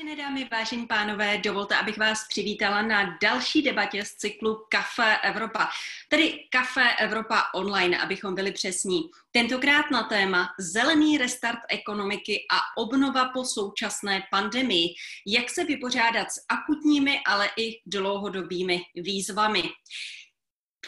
Vážené 0.00 0.22
dámy, 0.22 0.48
vážení 0.50 0.86
pánové, 0.86 1.38
dovolte, 1.38 1.76
abych 1.76 1.98
vás 1.98 2.28
přivítala 2.28 2.82
na 2.82 3.18
další 3.22 3.62
debatě 3.62 4.04
z 4.04 4.14
cyklu 4.14 4.64
Café 4.68 5.18
Evropa, 5.18 5.68
tedy 6.08 6.44
Café 6.50 6.96
Evropa 6.96 7.42
online, 7.54 7.98
abychom 7.98 8.34
byli 8.34 8.52
přesní. 8.52 9.10
Tentokrát 9.30 9.90
na 9.90 10.02
téma 10.02 10.48
zelený 10.58 11.18
restart 11.18 11.58
ekonomiky 11.68 12.46
a 12.52 12.80
obnova 12.82 13.28
po 13.28 13.44
současné 13.44 14.22
pandemii. 14.30 14.88
Jak 15.26 15.50
se 15.50 15.64
vypořádat 15.64 16.30
s 16.30 16.44
akutními, 16.48 17.20
ale 17.26 17.50
i 17.56 17.80
dlouhodobými 17.86 18.82
výzvami. 18.94 19.62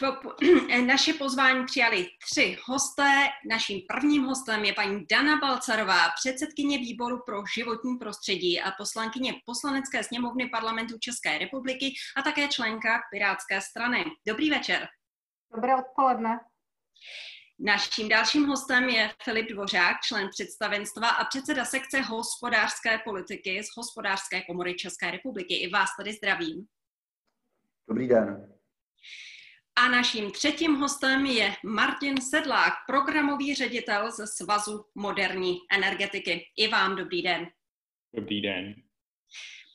Naše 0.85 1.13
pozvání 1.13 1.65
přijali 1.65 2.07
tři 2.31 2.57
hosté. 2.65 3.27
Naším 3.49 3.81
prvním 3.87 4.23
hostem 4.23 4.65
je 4.65 4.73
paní 4.73 5.05
Dana 5.11 5.37
Balcarová, 5.37 6.09
předsedkyně 6.15 6.77
výboru 6.77 7.19
pro 7.25 7.43
životní 7.55 7.97
prostředí 7.97 8.61
a 8.61 8.71
poslankyně 8.77 9.33
poslanecké 9.45 10.03
sněmovny 10.03 10.49
parlamentu 10.49 10.97
České 10.99 11.37
republiky 11.37 11.93
a 12.17 12.21
také 12.21 12.47
členka 12.47 13.01
Pirátské 13.11 13.61
strany. 13.61 14.05
Dobrý 14.27 14.49
večer. 14.49 14.87
Dobré 15.55 15.75
odpoledne. 15.75 16.39
Naším 17.59 18.09
dalším 18.09 18.45
hostem 18.45 18.89
je 18.89 19.11
Filip 19.23 19.49
Dvořák, 19.51 19.97
člen 20.03 20.29
představenstva 20.29 21.09
a 21.09 21.25
předseda 21.25 21.65
sekce 21.65 22.01
hospodářské 22.01 22.97
politiky 22.97 23.63
z 23.63 23.67
Hospodářské 23.77 24.41
komory 24.41 24.75
České 24.75 25.11
republiky. 25.11 25.55
I 25.55 25.69
vás 25.69 25.89
tady 25.99 26.13
zdravím. 26.13 26.65
Dobrý 27.87 28.07
den. 28.07 28.52
A 29.75 29.87
naším 29.87 30.31
třetím 30.31 30.75
hostem 30.75 31.25
je 31.25 31.53
Martin 31.65 32.21
Sedlák, 32.21 32.73
programový 32.87 33.55
ředitel 33.55 34.11
ze 34.11 34.27
Svazu 34.27 34.85
moderní 34.95 35.57
energetiky. 35.71 36.45
I 36.57 36.67
vám 36.67 36.95
dobrý 36.95 37.21
den. 37.21 37.47
Dobrý 38.15 38.41
den. 38.41 38.75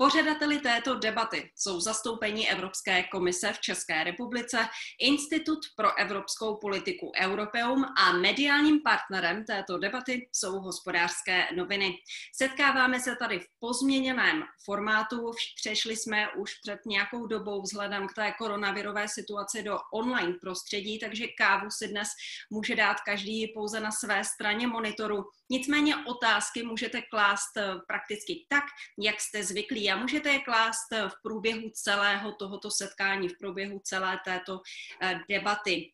Pořadateli 0.00 0.58
této 0.58 0.94
debaty 0.94 1.50
jsou 1.56 1.80
zastoupení 1.80 2.50
Evropské 2.50 3.02
komise 3.02 3.52
v 3.52 3.60
České 3.60 4.04
republice, 4.04 4.68
Institut 5.00 5.58
pro 5.76 5.98
evropskou 5.98 6.56
politiku 6.56 7.12
Europeum 7.20 7.84
a 7.98 8.12
mediálním 8.12 8.80
partnerem 8.82 9.44
této 9.44 9.78
debaty 9.78 10.28
jsou 10.32 10.60
hospodářské 10.60 11.46
noviny. 11.56 11.94
Setkáváme 12.36 13.00
se 13.00 13.16
tady 13.16 13.38
v 13.38 13.46
pozměněném 13.60 14.42
formátu, 14.64 15.30
přešli 15.56 15.96
jsme 15.96 16.28
už 16.32 16.54
před 16.54 16.78
nějakou 16.86 17.26
dobou 17.26 17.62
vzhledem 17.62 18.08
k 18.08 18.14
té 18.14 18.32
koronavirové 18.38 19.08
situaci 19.08 19.62
do 19.62 19.78
online 19.92 20.34
prostředí, 20.40 20.98
takže 20.98 21.24
kávu 21.38 21.70
si 21.70 21.88
dnes 21.88 22.08
může 22.50 22.76
dát 22.76 22.96
každý 23.00 23.46
pouze 23.54 23.80
na 23.80 23.90
své 23.90 24.24
straně 24.24 24.66
monitoru. 24.66 25.24
Nicméně 25.50 25.96
otázky 25.96 26.62
můžete 26.62 27.02
klást 27.02 27.52
prakticky 27.86 28.46
tak, 28.48 28.64
jak 28.98 29.20
jste 29.20 29.44
zvyklí 29.44 29.87
a 29.90 29.96
můžete 29.96 30.28
je 30.28 30.40
klást 30.40 30.92
v 31.08 31.22
průběhu 31.22 31.70
celého 31.74 32.32
tohoto 32.32 32.70
setkání, 32.70 33.28
v 33.28 33.38
průběhu 33.38 33.80
celé 33.84 34.20
této 34.24 34.60
eh, 35.02 35.20
debaty. 35.28 35.92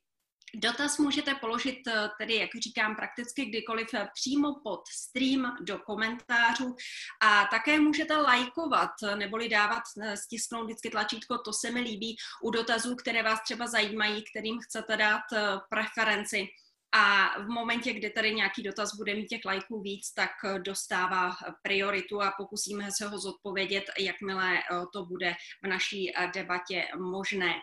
Dotaz 0.56 0.98
můžete 0.98 1.34
položit 1.34 1.87
eh, 1.87 2.09
tedy, 2.19 2.34
jak 2.34 2.50
říkám, 2.62 2.97
prakticky 2.97 3.45
kdykoliv 3.45 3.89
eh, 3.95 4.09
přímo 4.15 4.61
pod 4.65 4.81
stream 4.89 5.56
do 5.61 5.78
komentářů 5.78 6.77
a 7.22 7.45
také 7.50 7.81
můžete 7.81 8.17
lajkovat 8.17 8.91
neboli 9.15 9.48
dávat, 9.48 9.83
stisknout 10.15 10.65
vždycky 10.65 10.91
tlačítko, 10.91 11.39
to 11.39 11.53
se 11.53 11.70
mi 11.70 11.81
líbí 11.81 12.17
u 12.42 12.50
dotazů, 12.50 12.97
které 12.97 13.22
vás 13.22 13.42
třeba 13.42 13.67
zajímají, 13.67 14.25
kterým 14.31 14.61
chcete 14.61 14.97
dát 14.97 15.22
preferenci 15.70 16.48
a 16.97 17.34
v 17.42 17.48
momentě, 17.48 17.92
kdy 17.92 18.11
tady 18.11 18.34
nějaký 18.34 18.62
dotaz 18.62 18.95
bude 18.97 19.14
mít 19.14 19.27
těch 19.27 19.45
lajků 19.45 19.81
víc, 19.81 20.12
tak 20.12 20.31
eh, 20.45 20.59
dostává 20.59 21.31
eh, 21.31 21.53
prioritu 21.62 22.23
a 22.23 22.34
pokusíme 22.37 22.89
se 22.98 23.06
ho 23.06 23.19
zodpovědět, 23.19 23.84
jakmile 23.98 24.59
eh, 24.59 24.62
to 24.92 25.05
bude 25.05 25.34
v 25.65 25.67
naší 25.67 26.12
debatě 26.34 26.84
možné. 26.99 27.54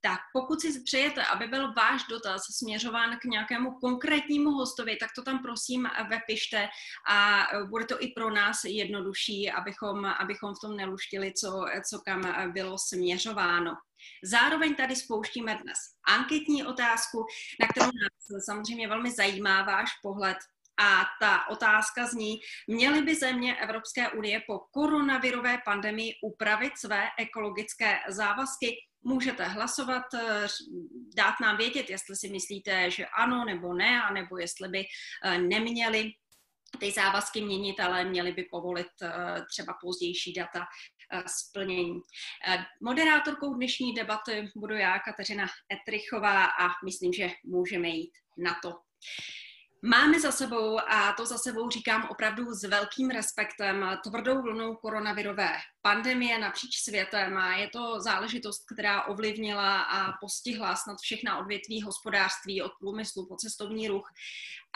Tak 0.00 0.20
pokud 0.32 0.60
si 0.60 0.82
přejete, 0.82 1.24
aby 1.24 1.46
byl 1.46 1.72
váš 1.74 2.02
dotaz 2.10 2.42
směřován 2.58 3.18
k 3.18 3.24
nějakému 3.24 3.70
konkrétnímu 3.70 4.50
hostovi, 4.50 4.96
tak 4.96 5.10
to 5.16 5.22
tam 5.22 5.42
prosím 5.42 5.88
vepište 6.10 6.68
a 7.08 7.46
bude 7.68 7.84
to 7.84 8.02
i 8.02 8.08
pro 8.08 8.30
nás 8.30 8.64
jednodušší, 8.64 9.50
abychom, 9.50 10.04
abychom 10.04 10.54
v 10.54 10.60
tom 10.60 10.76
neluštili, 10.76 11.32
co, 11.32 11.64
co 11.90 12.00
kam 12.04 12.52
bylo 12.52 12.78
směřováno. 12.78 13.74
Zároveň 14.24 14.74
tady 14.74 14.96
spouštíme 14.96 15.54
dnes 15.54 15.78
anketní 16.08 16.64
otázku, 16.64 17.26
na 17.60 17.68
kterou 17.68 17.86
nás 17.86 18.44
samozřejmě 18.44 18.88
velmi 18.88 19.10
zajímá 19.10 19.62
váš 19.62 19.90
pohled 20.02 20.36
a 20.80 21.04
ta 21.20 21.48
otázka 21.48 22.06
zní, 22.06 22.38
měly 22.66 23.02
by 23.02 23.14
země 23.14 23.56
Evropské 23.56 24.10
unie 24.10 24.42
po 24.46 24.58
koronavirové 24.58 25.58
pandemii 25.64 26.12
upravit 26.22 26.72
své 26.78 27.08
ekologické 27.18 27.98
závazky? 28.08 28.76
Můžete 29.02 29.44
hlasovat, 29.44 30.02
dát 31.16 31.34
nám 31.40 31.56
vědět, 31.56 31.90
jestli 31.90 32.16
si 32.16 32.28
myslíte, 32.28 32.90
že 32.90 33.06
ano 33.06 33.44
nebo 33.44 33.74
ne, 33.74 34.02
anebo 34.02 34.38
jestli 34.38 34.68
by 34.68 34.84
eh, 35.24 35.38
neměli 35.38 36.12
ty 36.80 36.90
závazky 36.90 37.40
měnit, 37.40 37.80
ale 37.80 38.04
měli 38.04 38.32
by 38.32 38.44
povolit 38.50 38.86
eh, 39.02 39.10
třeba 39.50 39.74
pozdější 39.82 40.32
data 40.32 40.60
eh, 40.60 40.66
splnění. 41.26 42.00
Eh, 42.48 42.64
moderátorkou 42.82 43.54
dnešní 43.54 43.94
debaty 43.94 44.50
budu 44.56 44.74
já, 44.74 44.98
Kateřina 44.98 45.46
Etrichová, 45.72 46.44
a 46.44 46.68
myslím, 46.84 47.12
že 47.12 47.30
můžeme 47.44 47.88
jít 47.88 48.12
na 48.38 48.56
to. 48.62 48.74
Máme 49.84 50.20
za 50.20 50.32
sebou, 50.32 50.78
a 50.88 51.12
to 51.12 51.26
za 51.26 51.38
sebou 51.38 51.70
říkám 51.70 52.08
opravdu 52.10 52.54
s 52.54 52.62
velkým 52.62 53.10
respektem, 53.10 53.98
tvrdou 54.02 54.42
vlnou 54.42 54.74
koronavirové 54.74 55.50
pandemie 55.82 56.38
napříč 56.38 56.76
světem 56.76 57.36
a 57.36 57.56
je 57.56 57.68
to 57.68 58.00
záležitost, 58.00 58.64
která 58.74 59.04
ovlivnila 59.04 59.82
a 59.82 60.12
postihla 60.20 60.76
snad 60.76 60.96
všechna 61.00 61.38
odvětví 61.38 61.82
hospodářství 61.82 62.62
od 62.62 62.72
průmyslu 62.80 63.26
po 63.26 63.36
cestovní 63.36 63.88
ruch. 63.88 64.08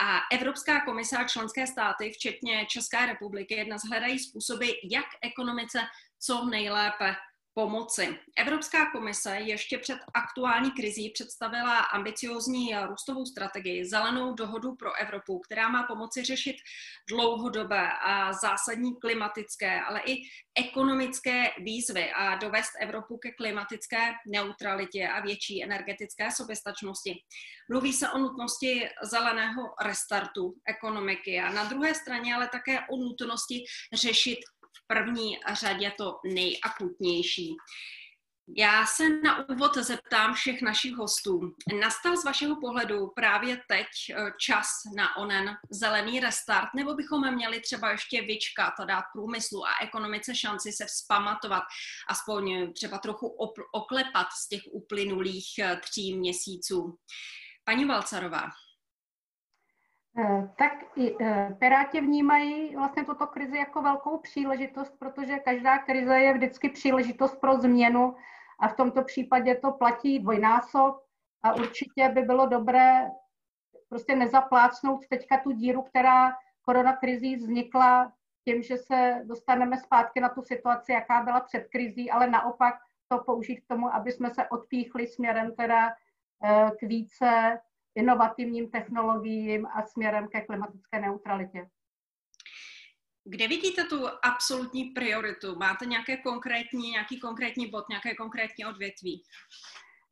A 0.01 0.19
Evropská 0.33 0.85
komise 0.85 1.17
a 1.17 1.29
členské 1.29 1.67
státy, 1.67 2.11
včetně 2.11 2.67
České 2.67 3.07
republiky, 3.07 3.65
dnes 3.65 3.83
hledají 3.91 4.19
způsoby, 4.19 4.71
jak 4.91 5.07
ekonomice 5.23 5.79
co 6.21 6.45
nejlépe 6.45 7.17
pomoci. 7.55 8.19
Evropská 8.37 8.91
komise 8.91 9.37
ještě 9.37 9.79
před 9.79 9.99
aktuální 10.15 10.71
krizí 10.71 11.11
představila 11.11 11.79
ambiciozní 11.79 12.75
růstovou 12.89 13.27
strategii, 13.27 13.85
zelenou 13.85 14.35
dohodu 14.35 14.75
pro 14.75 14.95
Evropu, 14.95 15.39
která 15.39 15.69
má 15.69 15.83
pomoci 15.83 16.25
řešit 16.25 16.57
dlouhodobé 17.09 17.89
a 18.05 18.33
zásadní 18.33 19.01
klimatické, 19.01 19.81
ale 19.81 20.01
i 20.07 20.23
ekonomické 20.55 21.51
výzvy 21.59 22.13
a 22.13 22.37
dovést 22.37 22.71
Evropu 22.81 23.19
ke 23.19 23.31
klimatické 23.31 24.13
neutralitě 24.27 25.09
a 25.09 25.21
větší 25.21 25.65
energetické 25.65 26.31
soběstačnosti. 26.31 27.23
Mluví 27.71 27.93
se 27.93 28.11
o 28.11 28.19
nutnosti 28.19 28.89
zeleného 29.03 29.63
restartu 29.83 30.55
ekonomiky 30.69 31.41
a 31.41 31.53
na 31.53 31.65
druhé 31.65 31.95
straně 31.95 32.35
ale 32.35 32.49
také 32.49 32.81
o 32.81 32.97
nutnosti 32.97 33.65
řešit 33.95 34.39
první 34.95 35.39
řadě 35.53 35.93
to 35.99 36.21
nejakutnější. 36.25 37.57
Já 38.57 38.87
se 38.87 39.09
na 39.09 39.49
úvod 39.49 39.77
zeptám 39.77 40.35
všech 40.35 40.63
našich 40.63 40.95
hostů. 40.95 41.41
Nastal 41.81 42.17
z 42.17 42.25
vašeho 42.25 42.61
pohledu 42.61 43.07
právě 43.17 43.63
teď 43.69 43.87
eh, 43.87 44.33
čas 44.41 44.67
na 44.97 45.17
onen 45.17 45.57
zelený 45.71 46.21
restart, 46.21 46.69
nebo 46.77 46.95
bychom 46.95 47.35
měli 47.35 47.61
třeba 47.61 47.91
ještě 47.91 48.23
vyčkat 48.23 48.73
a 48.81 48.85
dát 48.85 49.05
průmyslu 49.13 49.67
a 49.67 49.71
ekonomice 49.83 50.35
šanci 50.35 50.73
se 50.73 50.87
vzpamatovat, 50.87 51.63
aspoň 52.09 52.73
třeba 52.73 52.99
trochu 52.99 53.27
oklepat 53.73 54.27
z 54.43 54.49
těch 54.49 54.63
uplynulých 54.73 55.59
eh, 55.59 55.81
tří 55.85 56.19
měsíců? 56.19 56.99
Paní 57.65 57.85
Valcarová. 57.85 58.43
Eh, 60.19 60.49
tak 60.59 60.73
i 60.97 61.17
eh, 61.21 61.57
Piráti 61.59 62.01
vnímají 62.01 62.77
vlastně 62.77 63.05
tuto 63.05 63.27
krizi 63.27 63.59
jako 63.59 63.83
velkou 63.83 64.19
příležitost, 64.19 64.99
protože 64.99 65.39
každá 65.39 65.79
krize 65.79 66.19
je 66.19 66.35
vždycky 66.35 66.69
příležitost 66.69 67.41
pro 67.41 67.57
změnu 67.57 68.17
a 68.59 68.69
v 68.69 68.77
tomto 68.77 69.03
případě 69.03 69.55
to 69.55 69.73
platí 69.73 70.19
dvojnásob 70.19 71.05
a 71.43 71.55
určitě 71.55 72.09
by 72.09 72.23
bylo 72.23 72.47
dobré 72.47 73.11
prostě 73.89 74.17
nezaplácnout 74.17 75.07
teďka 75.09 75.39
tu 75.39 75.51
díru, 75.51 75.83
která 75.83 76.33
koronakrizí 76.63 77.37
vznikla 77.37 78.13
tím, 78.45 78.63
že 78.63 78.77
se 78.79 79.23
dostaneme 79.25 79.77
zpátky 79.77 80.21
na 80.21 80.29
tu 80.29 80.43
situaci, 80.43 80.93
jaká 80.93 81.23
byla 81.23 81.41
před 81.41 81.69
krizí, 81.73 82.11
ale 82.11 82.31
naopak 82.31 82.75
to 83.09 83.19
použít 83.19 83.61
k 83.61 83.69
tomu, 83.69 83.95
aby 83.95 84.13
jsme 84.13 84.31
se 84.31 84.49
odpíchli 84.49 85.07
směrem 85.07 85.55
teda 85.55 85.89
eh, 86.45 86.71
k 86.81 86.83
více 86.83 87.61
inovativním 88.01 88.71
technologiím 88.71 89.67
a 89.67 89.83
směrem 89.83 90.29
ke 90.29 90.41
klimatické 90.41 91.01
neutralitě. 91.01 91.69
Kde 93.25 93.49
vidíte 93.49 93.85
tu 93.85 94.09
absolutní 94.23 94.85
prioritu? 94.85 95.57
Máte 95.57 95.87
nějaké 95.87 96.17
konkrétní, 96.17 96.91
nějaký 96.91 97.21
konkrétní 97.21 97.67
bod, 97.67 97.89
nějaké 97.89 98.15
konkrétní 98.15 98.67
odvětví? 98.67 99.23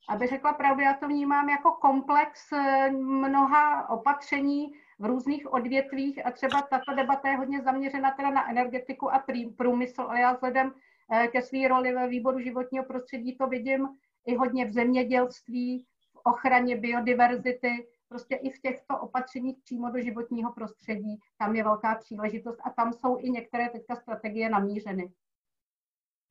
Aby 0.08 0.26
řekla 0.26 0.52
pravdu, 0.52 0.82
já 0.82 0.94
to 0.94 1.08
vnímám 1.08 1.48
jako 1.48 1.70
komplex 1.70 2.52
eh, 2.52 2.90
mnoha 2.90 3.90
opatření 3.90 4.66
v 4.98 5.04
různých 5.04 5.52
odvětvích 5.52 6.26
a 6.26 6.30
třeba 6.30 6.62
tato 6.62 6.94
debata 6.96 7.28
je 7.28 7.36
hodně 7.36 7.62
zaměřena 7.62 8.10
teda 8.10 8.30
na 8.30 8.50
energetiku 8.50 9.14
a 9.14 9.24
průmysl, 9.56 10.02
ale 10.02 10.20
já 10.20 10.32
vzhledem 10.32 10.74
eh, 11.12 11.28
ke 11.28 11.42
své 11.42 11.68
roli 11.68 11.94
ve 11.94 12.08
výboru 12.08 12.40
životního 12.40 12.84
prostředí 12.84 13.36
to 13.36 13.46
vidím 13.46 13.88
i 14.26 14.36
hodně 14.36 14.64
v 14.64 14.72
zemědělství, 14.72 15.86
ochraně 16.28 16.76
biodiverzity, 16.76 17.88
prostě 18.08 18.34
i 18.34 18.50
v 18.50 18.60
těchto 18.60 18.98
opatřeních 18.98 19.58
přímo 19.64 19.90
do 19.90 20.00
životního 20.00 20.52
prostředí, 20.52 21.20
tam 21.38 21.54
je 21.56 21.64
velká 21.64 21.94
příležitost 21.94 22.58
a 22.64 22.70
tam 22.70 22.92
jsou 22.92 23.18
i 23.18 23.30
některé 23.30 23.68
teďka 23.68 23.96
strategie 23.96 24.50
namířeny. 24.50 25.12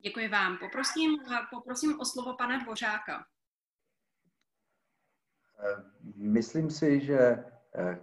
Děkuji 0.00 0.28
vám. 0.28 0.58
Poprosím, 0.58 1.18
poprosím 1.50 2.00
o 2.00 2.04
slovo 2.04 2.36
pana 2.36 2.58
Dvořáka. 2.58 3.24
Myslím 6.16 6.70
si, 6.70 7.00
že 7.00 7.44
eh, 7.74 7.98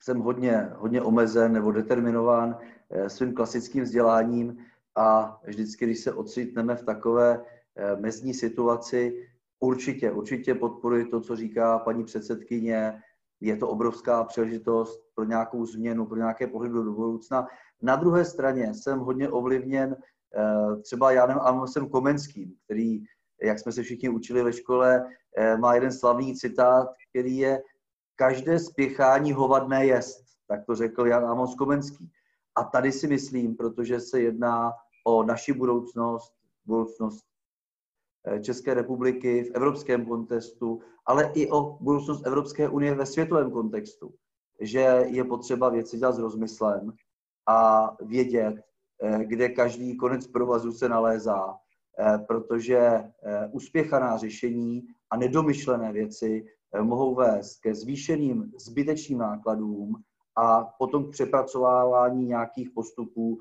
jsem 0.00 0.18
hodně, 0.18 0.70
hodně 0.74 1.02
omezen 1.02 1.52
nebo 1.52 1.72
determinován 1.72 2.58
eh, 2.90 3.10
svým 3.10 3.34
klasickým 3.34 3.82
vzděláním 3.82 4.66
a 4.94 5.40
vždycky, 5.44 5.84
když 5.84 6.00
se 6.00 6.12
ocitneme 6.12 6.76
v 6.76 6.84
takové 6.84 7.44
eh, 7.76 7.96
mezní 7.96 8.34
situaci, 8.34 9.28
určitě, 9.64 10.10
určitě 10.10 10.54
podporuji 10.54 11.04
to, 11.04 11.20
co 11.20 11.36
říká 11.36 11.78
paní 11.78 12.04
předsedkyně. 12.04 13.02
Je 13.40 13.56
to 13.56 13.68
obrovská 13.68 14.24
příležitost 14.24 15.00
pro 15.14 15.24
nějakou 15.24 15.66
změnu, 15.66 16.06
pro 16.06 16.16
nějaké 16.16 16.46
pohledy 16.46 16.74
do 16.74 16.92
budoucna. 16.92 17.46
Na 17.82 17.96
druhé 17.96 18.24
straně 18.24 18.74
jsem 18.74 18.98
hodně 18.98 19.28
ovlivněn 19.28 19.96
třeba 20.82 21.12
Janem 21.12 21.38
Amosem 21.40 21.88
Komenským, 21.88 22.52
který 22.64 23.04
jak 23.42 23.58
jsme 23.58 23.72
se 23.72 23.82
všichni 23.82 24.08
učili 24.08 24.42
ve 24.42 24.52
škole, 24.52 25.06
eh, 25.36 25.56
má 25.56 25.74
jeden 25.74 25.92
slavný 25.92 26.36
citát, 26.36 26.88
který 27.10 27.36
je 27.36 27.62
každé 28.16 28.58
spěchání 28.58 29.32
hovadné 29.32 29.86
jest. 29.86 30.24
Tak 30.48 30.66
to 30.66 30.74
řekl 30.74 31.06
Jan 31.06 31.24
Amos 31.24 31.54
Komenský. 31.54 32.10
A 32.54 32.64
tady 32.64 32.92
si 32.92 33.06
myslím, 33.06 33.56
protože 33.56 34.00
se 34.00 34.20
jedná 34.20 34.72
o 35.06 35.22
naši 35.22 35.52
budoucnost, 35.52 36.34
budoucnost 36.64 37.24
eh, 37.24 37.33
České 38.40 38.74
republiky 38.74 39.44
v 39.44 39.50
evropském 39.54 40.06
kontextu, 40.06 40.80
ale 41.06 41.32
i 41.34 41.50
o 41.50 41.78
budoucnost 41.80 42.26
Evropské 42.26 42.68
unie 42.68 42.94
ve 42.94 43.06
světovém 43.06 43.50
kontextu, 43.50 44.14
že 44.60 45.04
je 45.06 45.24
potřeba 45.24 45.68
věci 45.68 45.98
dělat 45.98 46.12
s 46.12 46.18
rozmyslem 46.18 46.92
a 47.48 47.90
vědět, 48.00 48.54
eh, 49.02 49.24
kde 49.24 49.48
každý 49.48 49.96
konec 49.96 50.26
provazu 50.26 50.72
se 50.72 50.88
nalézá 50.88 51.54
Eh, 51.98 52.18
protože 52.18 52.78
eh, 52.78 53.12
uspěchaná 53.52 54.16
řešení 54.16 54.82
a 55.10 55.16
nedomyšlené 55.16 55.92
věci 55.92 56.46
eh, 56.74 56.82
mohou 56.82 57.14
vést 57.14 57.60
ke 57.60 57.74
zvýšeným 57.74 58.52
zbytečným 58.58 59.18
nákladům 59.18 59.94
a 60.36 60.64
potom 60.64 61.04
k 61.04 61.10
přepracovávání 61.10 62.26
nějakých 62.26 62.70
postupů, 62.70 63.38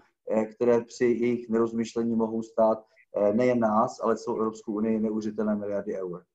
které 0.55 0.81
při 0.81 1.05
jejich 1.05 1.49
nerozmyšlení 1.49 2.15
mohou 2.15 2.43
stát 2.43 2.85
nejen 3.33 3.59
nás, 3.59 3.99
ale 3.99 4.17
celou 4.17 4.37
Evropskou 4.37 4.73
unii 4.73 4.99
neuvěřitelné 4.99 5.55
miliardy 5.55 5.97
eur. 5.97 6.25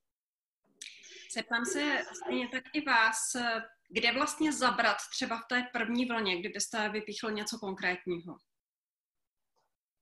Zeptám 1.35 1.65
se 1.65 2.01
stejně 2.23 2.47
tak 2.47 2.63
i 2.73 2.81
vás, 2.85 3.17
kde 3.89 4.13
vlastně 4.13 4.53
zabrat 4.53 4.97
třeba 5.15 5.37
v 5.37 5.47
té 5.49 5.63
první 5.73 6.05
vlně, 6.05 6.39
kdybyste 6.39 6.89
vypíchl 6.89 7.31
něco 7.31 7.57
konkrétního? 7.57 8.35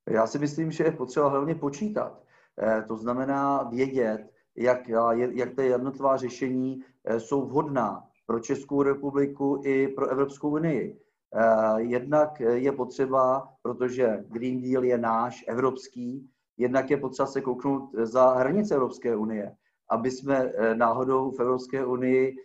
Já 0.10 0.28
si 0.28 0.40
myslím, 0.40 0.72
že 0.72 0.84
je 0.84 0.92
potřeba 0.92 1.30
hlavně 1.30 1.56
počítat. 1.56 2.24
Eh, 2.62 2.84
to 2.88 2.98
znamená 2.98 3.64
vědět, 3.64 4.28
jak, 4.56 4.88
jak 5.34 5.56
ty 5.56 5.66
jednotlivá 5.66 6.18
řešení 6.18 6.84
eh, 7.06 7.20
jsou 7.20 7.46
vhodná 7.46 8.04
pro 8.26 8.40
Českou 8.40 8.82
republiku 8.82 9.62
i 9.66 9.88
pro 9.88 10.08
Evropskou 10.08 10.50
unii. 10.50 11.00
Eh, 11.36 11.82
jednak 11.82 12.40
je 12.40 12.72
potřeba, 12.72 13.54
protože 13.62 14.24
Green 14.28 14.62
Deal 14.62 14.84
je 14.84 14.98
náš, 14.98 15.46
evropský, 15.48 16.30
jednak 16.58 16.90
je 16.90 16.98
potřeba 16.98 17.28
se 17.28 17.42
kouknout 17.42 17.90
za 17.94 18.30
hranice 18.30 18.76
Evropské 18.76 19.16
unie, 19.16 19.56
aby 19.90 20.12
jsme 20.12 20.54
náhodou 20.74 21.32
v 21.32 21.40
Evropské 21.40 21.86
unii 21.86 22.36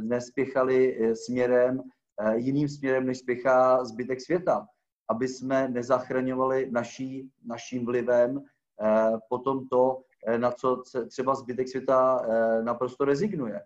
nespěchali 0.00 0.98
směrem, 1.14 1.82
jiným 2.34 2.68
směrem, 2.68 3.06
než 3.06 3.18
spěchá 3.18 3.84
zbytek 3.84 4.20
světa 4.20 4.66
aby 5.12 5.28
jsme 5.28 5.68
nezachraňovali 5.68 6.70
naší, 6.70 7.30
naším 7.44 7.86
vlivem 7.86 8.40
eh, 8.40 9.12
potom 9.28 9.68
to, 9.68 10.02
eh, 10.26 10.38
na 10.38 10.50
co 10.50 10.82
třeba 11.08 11.34
zbytek 11.34 11.68
světa 11.68 12.22
eh, 12.24 12.62
naprosto 12.62 13.04
rezignuje. 13.04 13.60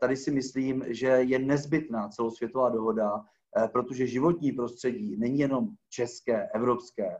Tady 0.00 0.16
si 0.16 0.30
myslím, 0.30 0.84
že 0.88 1.06
je 1.06 1.38
nezbytná 1.38 2.08
celosvětová 2.08 2.68
dohoda, 2.68 3.24
protože 3.72 4.06
životní 4.06 4.52
prostředí 4.52 5.16
není 5.16 5.38
jenom 5.38 5.68
české, 5.88 6.48
evropské, 6.54 7.16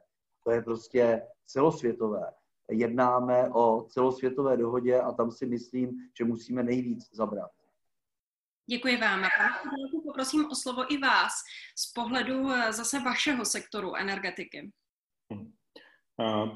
to 0.47 0.53
je 0.53 0.63
prostě 0.63 1.23
celosvětové. 1.45 2.23
Jednáme 2.71 3.51
o 3.55 3.87
celosvětové 3.89 4.57
dohodě 4.57 5.01
a 5.01 5.13
tam 5.13 5.31
si 5.31 5.47
myslím, 5.47 5.91
že 6.19 6.25
musíme 6.25 6.63
nejvíc 6.63 7.15
zabrat. 7.15 7.51
Děkuji 8.71 8.97
vám. 8.97 9.25
A 9.25 9.29
poprosím 10.07 10.47
o 10.47 10.55
slovo 10.55 10.93
i 10.93 10.99
vás 10.99 11.33
z 11.79 11.93
pohledu 11.93 12.51
eh, 12.51 12.73
zase 12.73 13.01
vašeho 13.01 13.45
sektoru 13.45 13.97
energetiky. 13.97 14.71
Hm. 15.33 15.53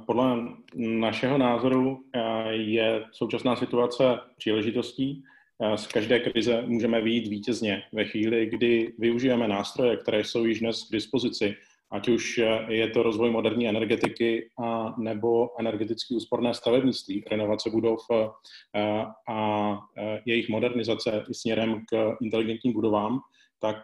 Podle 0.06 0.36
našeho 0.74 1.38
názoru 1.38 2.04
eh, 2.14 2.52
je 2.52 3.04
současná 3.12 3.56
situace 3.56 4.04
příležitostí. 4.36 5.24
Eh, 5.62 5.78
z 5.78 5.86
každé 5.86 6.20
krize 6.20 6.62
můžeme 6.62 7.00
vyjít 7.00 7.28
vítězně 7.28 7.82
ve 7.92 8.04
chvíli, 8.04 8.46
kdy 8.46 8.94
využijeme 8.98 9.48
nástroje, 9.48 9.96
které 9.96 10.24
jsou 10.24 10.44
již 10.44 10.60
dnes 10.60 10.88
k 10.88 10.92
dispozici 10.92 11.56
ať 11.92 12.08
už 12.08 12.40
je 12.68 12.88
to 12.88 13.02
rozvoj 13.02 13.30
moderní 13.30 13.68
energetiky 13.68 14.50
a 14.62 14.94
nebo 14.98 15.48
energeticky 15.60 16.14
úsporné 16.14 16.54
stavebnictví, 16.54 17.24
renovace 17.30 17.70
budov 17.70 17.98
a, 18.10 19.12
a 19.28 19.78
jejich 20.26 20.48
modernizace 20.48 21.24
směrem 21.32 21.84
k 21.86 22.16
inteligentním 22.22 22.72
budovám, 22.72 23.20
tak 23.62 23.76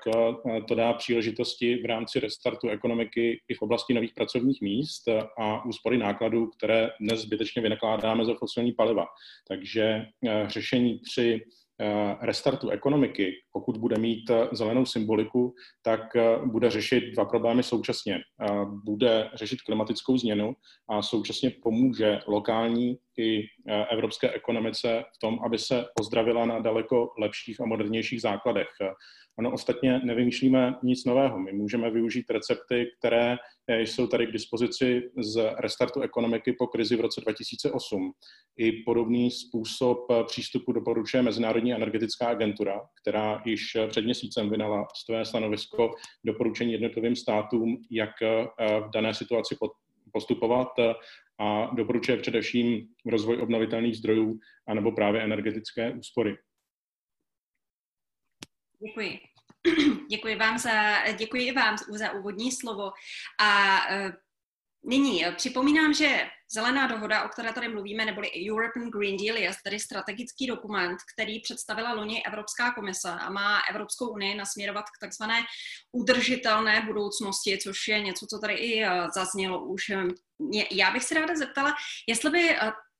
to 0.69 0.75
dá 0.75 0.93
příležitosti 0.93 1.83
v 1.83 1.87
rámci 1.87 2.21
restartu 2.21 2.69
ekonomiky 2.69 3.41
i 3.49 3.55
v 3.55 3.63
oblasti 3.63 3.95
nových 3.95 4.15
pracovních 4.15 4.61
míst 4.61 5.09
a 5.39 5.65
úspory 5.65 5.99
nákladů, 5.99 6.47
které 6.47 6.91
dnes 7.01 7.21
zbytečně 7.21 7.63
vynakládáme 7.63 8.25
za 8.25 8.35
fosilní 8.35 8.73
paliva. 8.73 9.07
Takže 9.49 10.07
řešení 10.49 10.99
při 10.99 11.41
Eh, 11.41 11.66
restartu 12.21 12.71
ekonomiky, 12.71 13.33
pokud 13.53 13.77
bude 13.77 13.99
mít 13.99 14.31
eh, 14.31 14.49
zelenou 14.53 14.87
symboliku, 14.87 15.55
tak 15.83 16.17
eh, 16.17 16.39
bude 16.47 16.71
řešit 16.71 17.05
dva 17.15 17.25
problémy 17.25 17.63
současně. 17.63 18.19
Bude 18.85 19.31
řešit 19.35 19.63
klimatickou 19.63 20.19
změnu 20.19 20.55
a 20.89 21.03
současně 21.03 21.51
pomůže 21.63 22.21
lokální 22.27 22.99
i 23.19 23.43
evropské 23.91 24.31
ekonomice 24.31 25.05
v 25.17 25.19
tom, 25.19 25.39
aby 25.47 25.59
se 25.59 25.85
pozdravila 25.97 26.47
na 26.47 26.61
daleko 26.61 27.09
lepších 27.19 27.61
a 27.61 27.67
modernějších 27.67 28.21
základech. 28.21 28.69
Ono 29.39 29.53
ostatně 29.53 30.01
nevymýšlíme 30.05 30.75
nic 30.83 31.05
nového. 31.05 31.39
My 31.39 31.53
můžeme 31.53 31.91
využít 31.91 32.31
recepty, 32.31 32.87
které 32.99 33.37
eh, 33.69 33.81
jsou 33.81 34.07
tady 34.07 34.27
k 34.27 34.33
dispozici 34.33 35.03
z 35.19 35.53
restartu 35.59 36.01
ekonomiky 36.01 36.53
po 36.53 36.67
krizi 36.67 36.97
v 36.97 37.01
roce 37.01 37.21
2008. 37.21 38.13
I 38.57 38.73
podobný 38.73 39.31
způsob 39.31 39.99
eh, 40.11 40.25
přístupu 40.25 40.73
doporučuje 40.73 41.23
Mezinárodní 41.23 41.73
energetická 41.73 42.27
agentura, 42.27 42.81
která 43.03 43.43
již 43.45 43.77
před 43.89 44.05
měsícem 44.05 44.51
vynala 44.51 44.87
své 45.05 45.25
stanovisko 45.25 45.91
doporučení 46.25 46.73
jednotlivým 46.73 47.17
státům, 47.17 47.77
jak 47.91 48.11
v 48.59 48.91
dané 48.95 49.15
situaci 49.15 49.57
postupovat 50.13 50.69
a 51.41 51.67
doporučuje 51.75 52.19
především 52.19 52.89
rozvoj 53.07 53.43
obnovitelných 53.43 53.97
zdrojů 53.97 54.39
anebo 54.69 54.93
právě 54.93 55.23
energetické 55.23 55.93
úspory. 55.93 56.39
Děkuji. 58.87 59.21
Děkuji 60.11 60.37
vám 60.37 60.59
za, 60.59 61.07
děkuji 61.13 61.53
vám 61.53 61.77
za 61.89 62.13
úvodní 62.13 62.53
slovo. 62.53 62.93
A 63.41 63.79
uh, 63.91 64.13
nyní 64.87 65.27
eh, 65.27 65.33
připomínám, 65.33 65.95
že 65.95 66.29
Zelená 66.53 66.87
dohoda, 66.87 67.25
o 67.25 67.29
které 67.29 67.53
tady 67.53 67.69
mluvíme, 67.69 68.05
neboli 68.05 68.31
European 68.51 68.91
Green 68.91 69.17
Deal, 69.17 69.37
je 69.37 69.51
tedy 69.65 69.81
strategický 69.81 70.47
dokument, 70.47 70.99
který 71.15 71.41
představila 71.41 71.93
loni 71.93 72.27
Evropská 72.27 72.73
komise 72.75 73.11
a 73.11 73.31
má 73.31 73.61
Evropskou 73.71 74.09
unii 74.09 74.35
nasměrovat 74.35 74.85
k 74.85 75.01
takzvané 75.01 75.43
udržitelné 75.93 76.81
budoucnosti, 76.81 77.59
což 77.63 77.89
je 77.89 78.01
něco, 78.01 78.27
co 78.27 78.39
tady 78.39 78.55
i 78.55 78.85
eh, 78.85 79.07
zaznělo 79.15 79.65
už. 79.65 79.83
Já 80.71 80.91
bych 80.91 81.05
se 81.05 81.15
ráda 81.15 81.35
zeptala, 81.37 81.75
jestli 82.09 82.31
by 82.31 82.57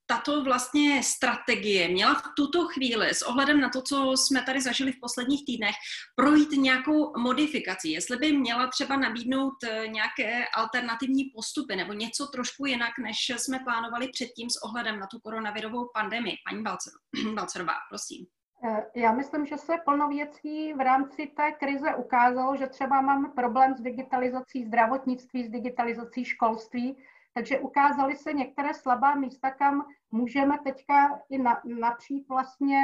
tato 0.07 0.45
vlastně 0.45 1.03
strategie 1.03 1.89
měla 1.89 2.15
v 2.15 2.23
tuto 2.37 2.67
chvíli 2.67 3.11
s 3.11 3.23
ohledem 3.23 3.61
na 3.61 3.69
to, 3.69 3.83
co 3.83 4.13
jsme 4.17 4.43
tady 4.43 4.61
zažili 4.61 4.93
v 4.93 5.01
posledních 5.01 5.47
týdnech, 5.47 5.75
projít 6.15 6.51
nějakou 6.51 7.19
modifikací, 7.19 7.93
jestli 7.93 8.17
by 8.17 8.33
měla 8.33 8.67
třeba 8.67 8.97
nabídnout 8.97 9.55
eh, 9.65 9.89
nějaké 9.89 10.45
alternativní 10.57 11.25
postupy 11.25 11.77
nebo 11.77 11.93
něco 11.93 12.27
trošku 12.27 12.67
jinak, 12.67 12.99
než 12.99 13.17
jsme 13.37 13.59
plánovali 13.59 14.09
předtím 14.09 14.51
s 14.51 14.63
ohledem 14.63 14.99
na 14.99 15.07
tu 15.07 15.19
koronavirovou 15.21 15.91
pandemii. 15.95 16.37
Paní 16.51 16.63
Balcerová, 17.35 17.75
prosím. 17.91 18.27
Eh, 18.65 18.87
já 18.95 19.13
myslím, 19.13 19.47
že 19.47 19.57
se 19.57 19.73
plno 19.85 20.09
věcí 20.09 20.73
v 20.73 20.81
rámci 20.81 21.27
té 21.27 21.53
krize 21.53 21.95
ukázalo, 21.95 22.57
že 22.57 22.67
třeba 22.67 23.01
máme 23.01 23.29
problém 23.29 23.75
s 23.75 23.81
digitalizací 23.81 24.65
zdravotnictví, 24.65 25.45
s 25.45 25.51
digitalizací 25.51 26.25
školství, 26.25 26.97
takže 27.37 27.59
ukázaly 27.59 28.17
se 28.17 28.33
některé 28.33 28.75
slabá 28.75 29.15
místa, 29.15 29.51
kam 29.51 29.87
můžeme 30.11 30.59
teďka 30.65 31.21
i 31.31 31.39
na, 31.39 31.61
napřít 31.65 32.29
vlastně 32.29 32.79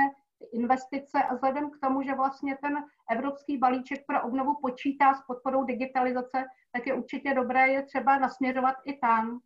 investice. 0.52 1.22
A 1.22 1.34
vzhledem 1.34 1.70
k 1.70 1.78
tomu, 1.80 2.02
že 2.02 2.14
vlastně 2.14 2.58
ten 2.62 2.84
evropský 3.10 3.58
balíček 3.58 4.06
pro 4.06 4.22
obnovu 4.22 4.60
počítá 4.62 5.14
s 5.14 5.22
podporou 5.26 5.64
digitalizace, 5.64 6.44
tak 6.72 6.86
je 6.86 6.94
určitě 6.94 7.34
dobré 7.34 7.68
je 7.68 7.82
třeba 7.82 8.18
nasměřovat 8.18 8.76
i 8.84 8.98
tam. 8.98 9.40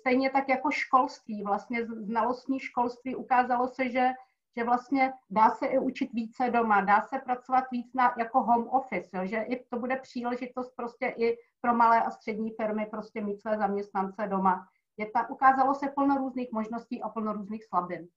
Stejně 0.00 0.30
tak 0.30 0.48
jako 0.48 0.70
školství, 0.70 1.42
vlastně 1.42 1.86
znalostní 1.86 2.60
školství. 2.60 3.16
Ukázalo 3.16 3.68
se, 3.68 3.90
že 3.90 4.10
že 4.56 4.64
vlastně 4.64 5.12
dá 5.30 5.50
se 5.50 5.66
i 5.66 5.78
učit 5.78 6.12
více 6.12 6.50
doma, 6.50 6.80
dá 6.80 7.00
se 7.00 7.18
pracovat 7.18 7.64
víc 7.72 7.92
na, 7.94 8.14
jako 8.18 8.42
home 8.42 8.68
office, 8.68 9.10
jo, 9.12 9.26
že 9.26 9.36
i 9.36 9.64
to 9.64 9.78
bude 9.78 9.96
příležitost 9.96 10.72
prostě 10.76 11.14
i 11.18 11.36
pro 11.60 11.74
malé 11.74 12.02
a 12.02 12.10
střední 12.10 12.50
firmy 12.50 12.86
prostě 12.90 13.20
mít 13.20 13.40
své 13.40 13.58
zaměstnance 13.58 14.26
doma. 14.26 14.68
Je 14.96 15.10
ta, 15.10 15.30
ukázalo 15.30 15.74
se 15.74 15.88
plno 15.88 16.18
různých 16.18 16.52
možností 16.52 17.02
a 17.02 17.08
plno 17.08 17.32
různých 17.32 17.64
slabin. 17.64 18.08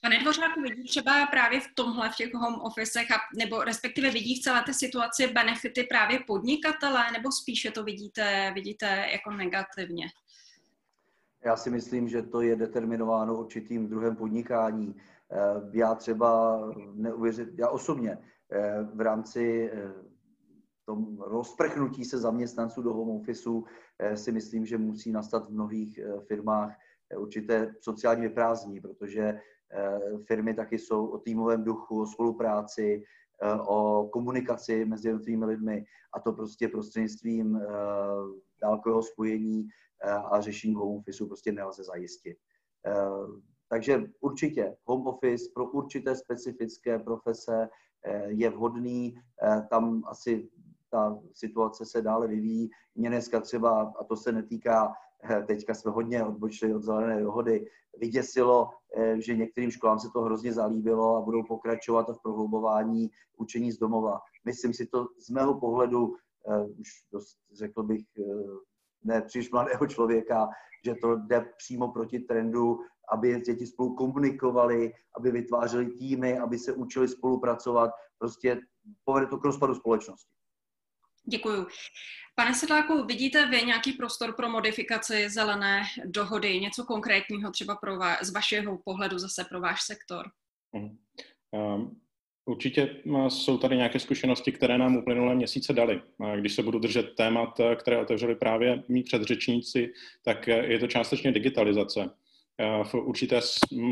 Pane 0.00 0.18
Dvořáku, 0.18 0.60
vidí 0.60 0.88
třeba 0.88 1.26
právě 1.26 1.60
v 1.60 1.66
tomhle, 1.74 2.10
v 2.10 2.16
těch 2.16 2.34
home 2.34 2.60
officech, 2.60 3.10
a, 3.10 3.14
nebo 3.38 3.64
respektive 3.64 4.10
vidí 4.10 4.34
v 4.34 4.42
celé 4.42 4.62
té 4.62 4.74
situaci 4.74 5.26
benefity 5.26 5.84
právě 5.84 6.20
podnikatele, 6.26 7.10
nebo 7.12 7.32
spíše 7.32 7.70
to 7.70 7.84
vidíte, 7.84 8.52
vidíte 8.54 9.08
jako 9.12 9.30
negativně? 9.30 10.06
Já 11.44 11.56
si 11.56 11.70
myslím, 11.70 12.08
že 12.08 12.22
to 12.22 12.40
je 12.40 12.56
determinováno 12.56 13.38
určitým 13.38 13.88
druhem 13.88 14.16
podnikání. 14.16 14.96
Eh, 15.32 15.38
já 15.72 15.94
třeba 15.94 16.60
neuvěřit, 16.94 17.48
já 17.58 17.68
osobně 17.68 18.18
eh, 18.52 18.88
v 18.94 19.00
rámci 19.00 19.70
eh, 19.72 19.92
tom 20.86 21.20
rozprchnutí 21.20 22.04
se 22.04 22.18
zaměstnanců 22.18 22.82
do 22.82 22.92
home 22.92 23.08
officeu 23.08 23.64
si 24.14 24.32
myslím, 24.32 24.66
že 24.66 24.78
musí 24.78 25.12
nastat 25.12 25.46
v 25.46 25.52
mnohých 25.52 26.00
firmách 26.28 26.76
určité 27.16 27.74
sociální 27.80 28.22
vyprázdní, 28.22 28.80
protože 28.80 29.40
firmy 30.26 30.54
taky 30.54 30.78
jsou 30.78 31.06
o 31.06 31.18
týmovém 31.18 31.64
duchu, 31.64 32.00
o 32.00 32.06
spolupráci, 32.06 33.02
o 33.66 34.08
komunikaci 34.12 34.84
mezi 34.84 35.08
jednotlivými 35.08 35.44
lidmi 35.44 35.84
a 36.12 36.20
to 36.20 36.32
prostě 36.32 36.68
prostřednictvím 36.68 37.60
dálkového 38.60 39.02
spojení 39.02 39.68
a 40.12 40.40
řešení 40.40 40.74
home 40.74 40.98
office 40.98 41.26
prostě 41.26 41.52
nelze 41.52 41.84
zajistit. 41.84 42.36
Eh, 42.86 42.92
takže 43.68 44.02
určitě 44.20 44.76
home 44.84 45.06
office 45.06 45.44
pro 45.54 45.70
určité 45.70 46.16
specifické 46.16 46.98
profese 46.98 47.68
eh, 48.04 48.30
je 48.30 48.50
vhodný. 48.50 49.18
Eh, 49.42 49.66
tam 49.70 50.02
asi 50.06 50.50
ta 50.90 51.18
situace 51.34 51.86
se 51.86 52.02
dále 52.02 52.28
vyvíjí. 52.28 52.70
Mě 52.94 53.08
dneska 53.08 53.40
třeba, 53.40 53.94
a 54.00 54.04
to 54.04 54.16
se 54.16 54.32
netýká, 54.32 54.92
teďka 55.46 55.74
jsme 55.74 55.90
hodně 55.90 56.24
odbočili 56.24 56.74
od 56.74 56.82
zelené 56.82 57.20
dohody, 57.20 57.66
vyděsilo, 57.98 58.70
že 59.18 59.36
některým 59.36 59.70
školám 59.70 59.98
se 59.98 60.08
to 60.12 60.20
hrozně 60.20 60.52
zalíbilo 60.52 61.16
a 61.16 61.20
budou 61.20 61.42
pokračovat 61.42 62.06
v 62.10 62.22
prohlubování 62.22 63.10
učení 63.36 63.72
z 63.72 63.78
domova. 63.78 64.20
Myslím 64.44 64.74
si 64.74 64.86
to 64.86 65.06
z 65.18 65.30
mého 65.30 65.60
pohledu, 65.60 66.14
už 66.78 66.88
dost, 67.12 67.38
řekl 67.52 67.82
bych, 67.82 68.02
ne 69.04 69.22
příliš 69.22 69.50
mladého 69.50 69.86
člověka, 69.86 70.48
že 70.84 70.94
to 70.94 71.16
jde 71.16 71.52
přímo 71.56 71.92
proti 71.92 72.18
trendu, 72.18 72.78
aby 73.12 73.40
děti 73.40 73.66
spolu 73.66 73.94
komunikovali, 73.94 74.92
aby 75.16 75.30
vytvářeli 75.30 75.90
týmy, 75.90 76.38
aby 76.38 76.58
se 76.58 76.72
učili 76.72 77.08
spolupracovat. 77.08 77.90
Prostě 78.18 78.60
povede 79.04 79.26
to 79.26 79.38
k 79.38 79.44
rozpadu 79.44 79.74
společnosti. 79.74 80.34
Děkuju. 81.26 81.66
Pane 82.36 82.54
Sedláku, 82.54 83.04
vidíte 83.04 83.46
vy 83.46 83.62
nějaký 83.62 83.92
prostor 83.92 84.32
pro 84.32 84.48
modifikaci 84.48 85.30
zelené 85.30 85.82
dohody, 86.04 86.60
něco 86.60 86.84
konkrétního 86.84 87.50
třeba 87.50 87.76
pro 87.76 87.98
vás, 87.98 88.18
z 88.22 88.32
vašeho 88.32 88.78
pohledu 88.84 89.18
zase 89.18 89.44
pro 89.44 89.60
váš 89.60 89.82
sektor? 89.82 90.26
Hmm. 90.74 90.98
Um, 91.50 92.00
Určitě 92.46 92.96
jsou 93.28 93.58
tady 93.58 93.76
nějaké 93.76 93.98
zkušenosti, 93.98 94.52
které 94.52 94.78
nám 94.78 94.96
uplynulé 94.96 95.34
měsíce 95.34 95.72
dali. 95.72 96.00
Když 96.36 96.54
se 96.54 96.62
budu 96.62 96.78
držet 96.78 97.14
témat, 97.14 97.60
které 97.76 98.00
otevřeli 98.02 98.34
právě 98.34 98.82
mý 98.88 99.02
předřečníci, 99.02 99.92
tak 100.24 100.46
je 100.46 100.78
to 100.78 100.86
částečně 100.86 101.32
digitalizace. 101.32 102.10
V 102.82 102.94
určité 102.94 103.40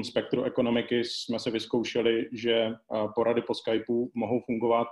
spektru 0.02 0.42
ekonomiky 0.42 1.04
jsme 1.04 1.38
se 1.38 1.50
vyzkoušeli, 1.50 2.28
že 2.32 2.70
porady 3.14 3.42
po 3.42 3.54
Skypeu 3.54 4.10
mohou 4.14 4.40
fungovat, 4.40 4.88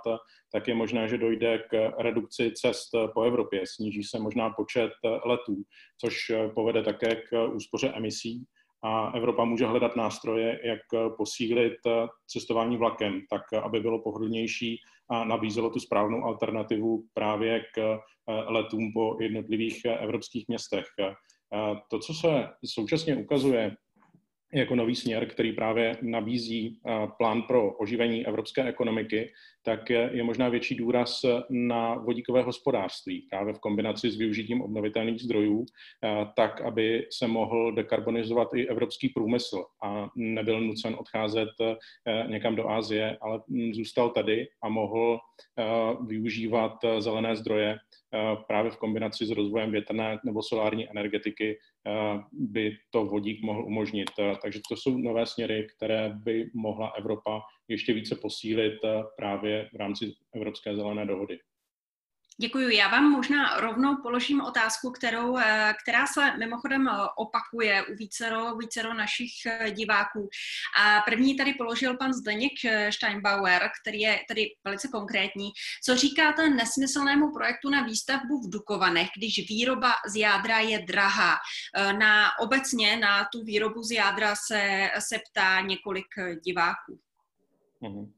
tak 0.51 0.67
je 0.67 0.75
možné, 0.75 1.07
že 1.07 1.17
dojde 1.17 1.63
k 1.69 1.91
redukci 1.97 2.51
cest 2.55 2.89
po 3.13 3.21
Evropě. 3.21 3.61
Sníží 3.65 4.03
se 4.03 4.19
možná 4.19 4.49
počet 4.49 4.91
letů, 5.25 5.63
což 5.97 6.31
povede 6.55 6.83
také 6.83 7.15
k 7.15 7.47
úspoře 7.47 7.93
emisí 7.95 8.43
a 8.83 9.11
Evropa 9.15 9.45
může 9.45 9.65
hledat 9.65 9.95
nástroje, 9.95 10.59
jak 10.63 10.79
posílit 11.17 11.73
cestování 12.27 12.77
vlakem, 12.77 13.21
tak 13.29 13.63
aby 13.63 13.79
bylo 13.79 14.01
pohodlnější 14.01 14.77
a 15.09 15.23
nabízelo 15.23 15.69
tu 15.69 15.79
správnou 15.79 16.23
alternativu 16.23 17.03
právě 17.13 17.65
k 17.75 17.99
letům 18.27 18.93
po 18.93 19.17
jednotlivých 19.21 19.85
evropských 19.85 20.47
městech. 20.47 20.85
To, 21.89 21.99
co 21.99 22.13
se 22.13 22.49
současně 22.65 23.15
ukazuje 23.15 23.75
jako 24.53 24.75
nový 24.75 24.95
směr, 24.95 25.25
který 25.25 25.53
právě 25.53 25.97
nabízí 26.01 26.79
plán 27.17 27.41
pro 27.41 27.71
oživení 27.71 28.27
evropské 28.27 28.63
ekonomiky, 28.63 29.31
tak 29.63 29.89
je 29.89 30.23
možná 30.23 30.49
větší 30.49 30.75
důraz 30.75 31.21
na 31.49 31.95
vodíkové 31.95 32.41
hospodářství, 32.41 33.27
právě 33.29 33.53
v 33.53 33.59
kombinaci 33.59 34.11
s 34.11 34.17
využitím 34.17 34.61
obnovitelných 34.61 35.21
zdrojů, 35.21 35.65
tak, 36.35 36.61
aby 36.61 37.07
se 37.11 37.27
mohl 37.27 37.71
dekarbonizovat 37.71 38.53
i 38.55 38.67
evropský 38.67 39.09
průmysl. 39.09 39.65
A 39.83 40.09
nebyl 40.15 40.61
nucen 40.61 40.95
odcházet 40.99 41.49
někam 42.27 42.55
do 42.55 42.69
Asie, 42.69 43.17
ale 43.21 43.41
zůstal 43.71 44.09
tady 44.09 44.47
a 44.63 44.69
mohl 44.69 45.19
využívat 46.07 46.73
zelené 46.99 47.35
zdroje 47.35 47.77
právě 48.47 48.71
v 48.71 48.77
kombinaci 48.77 49.25
s 49.25 49.31
rozvojem 49.31 49.71
větrné 49.71 50.19
nebo 50.25 50.43
solární 50.43 50.89
energetiky 50.89 51.57
by 52.31 52.77
to 52.89 53.05
vodík 53.05 53.43
mohl 53.43 53.65
umožnit. 53.65 54.09
Takže 54.41 54.59
to 54.69 54.75
jsou 54.75 54.97
nové 54.97 55.25
směry, 55.25 55.67
které 55.75 56.13
by 56.23 56.51
mohla 56.53 56.89
Evropa 56.89 57.41
ještě 57.67 57.93
více 57.93 58.15
posílit 58.15 58.73
právě 59.17 59.69
v 59.73 59.75
rámci 59.75 60.13
Evropské 60.35 60.75
zelené 60.75 61.05
dohody. 61.05 61.39
Děkuji. 62.41 62.77
Já 62.77 62.87
vám 62.87 63.03
možná 63.03 63.59
rovnou 63.59 63.95
položím 63.95 64.41
otázku, 64.41 64.91
kterou, 64.91 65.37
eh, 65.37 65.73
která 65.83 66.05
se 66.07 66.37
mimochodem 66.37 66.87
eh, 66.87 66.91
opakuje 67.17 67.83
u 67.83 67.95
vícero, 67.95 68.55
vícero 68.55 68.93
našich 68.93 69.31
eh, 69.45 69.71
diváků. 69.71 70.29
A 70.79 71.01
první 71.01 71.37
tady 71.37 71.53
položil 71.53 71.97
pan 71.97 72.13
Zdeněk 72.13 72.51
Steinbauer, 72.89 73.69
který 73.81 73.99
je 73.99 74.19
tady 74.27 74.47
velice 74.63 74.87
konkrétní. 74.87 75.49
Co 75.83 75.95
říkáte 75.95 76.49
nesmyslnému 76.49 77.33
projektu 77.33 77.69
na 77.69 77.83
výstavbu 77.83 78.41
v 78.41 78.49
Dukovanech, 78.49 79.09
když 79.17 79.49
výroba 79.49 79.93
z 80.07 80.15
jádra 80.15 80.59
je 80.59 80.79
drahá? 80.79 81.37
Na 81.97 82.39
obecně 82.39 82.97
na 82.97 83.27
tu 83.31 83.43
výrobu 83.43 83.83
z 83.83 83.91
jádra 83.91 84.35
se, 84.35 84.89
se 84.99 85.19
ptá 85.31 85.61
několik 85.61 86.07
diváků. 86.45 86.99
Mm-hmm. 87.81 88.11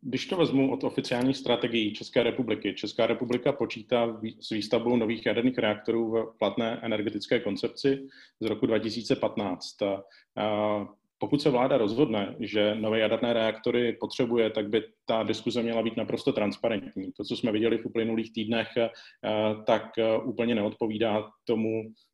Když 0.00 0.26
to 0.26 0.36
vezmu 0.36 0.72
od 0.72 0.84
oficiální 0.84 1.34
strategií 1.34 1.94
České 1.94 2.22
republiky, 2.22 2.74
Česká 2.74 3.06
republika 3.06 3.52
počítá 3.52 4.20
s 4.40 4.50
výstavbou 4.50 4.96
nových 4.96 5.26
jaderných 5.26 5.58
reaktorů 5.58 6.10
v 6.10 6.38
platné 6.38 6.80
energetické 6.82 7.40
koncepci 7.40 8.06
z 8.40 8.46
roku 8.46 8.66
2015. 8.66 9.76
Pokud 11.18 11.42
se 11.42 11.50
vláda 11.50 11.78
rozhodne, 11.78 12.36
že 12.40 12.74
nové 12.74 12.98
jaderné 12.98 13.32
reaktory 13.32 13.92
potřebuje, 13.92 14.50
tak 14.50 14.68
by 14.68 14.82
ta 15.06 15.22
diskuze 15.22 15.62
měla 15.62 15.82
být 15.82 15.96
naprosto 15.96 16.32
transparentní. 16.32 17.12
To, 17.12 17.24
co 17.24 17.36
jsme 17.36 17.52
viděli 17.52 17.78
v 17.78 17.86
uplynulých 17.86 18.32
týdnech, 18.32 18.68
tak 19.66 19.84
úplně 20.24 20.54
neodpovídá 20.54 21.30
tomu, 21.44 21.82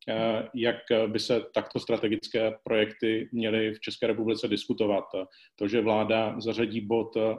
jak 0.55 0.77
by 1.07 1.19
se 1.19 1.41
takto 1.53 1.79
strategické 1.79 2.53
projekty 2.63 3.29
měly 3.31 3.73
v 3.73 3.79
České 3.79 4.07
republice 4.07 4.47
diskutovat. 4.47 5.03
To, 5.55 5.67
že 5.67 5.81
vláda 5.81 6.35
zařadí 6.39 6.81
bod 6.81 7.17
eh, 7.17 7.35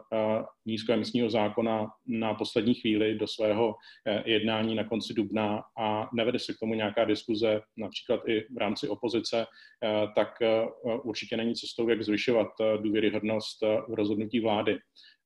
nízkoemisního 0.66 1.30
zákona 1.30 1.86
na 2.06 2.34
poslední 2.34 2.74
chvíli 2.74 3.14
do 3.14 3.26
svého 3.26 3.74
eh, 4.06 4.30
jednání 4.30 4.74
na 4.74 4.84
konci 4.84 5.14
dubna 5.14 5.62
a 5.78 6.08
nevede 6.14 6.38
se 6.38 6.52
k 6.52 6.58
tomu 6.60 6.74
nějaká 6.74 7.04
diskuze, 7.04 7.60
například 7.76 8.28
i 8.28 8.40
v 8.40 8.58
rámci 8.58 8.88
opozice, 8.88 9.46
tak 10.16 10.28
určitě 11.04 11.36
není 11.36 11.54
cestou, 11.54 11.88
jak 11.88 12.02
zvyšovat 12.02 12.48
důvěryhodnost 12.82 13.62
v 13.62 13.94
rozhodnutí 13.94 14.40
vlády. 14.40 14.78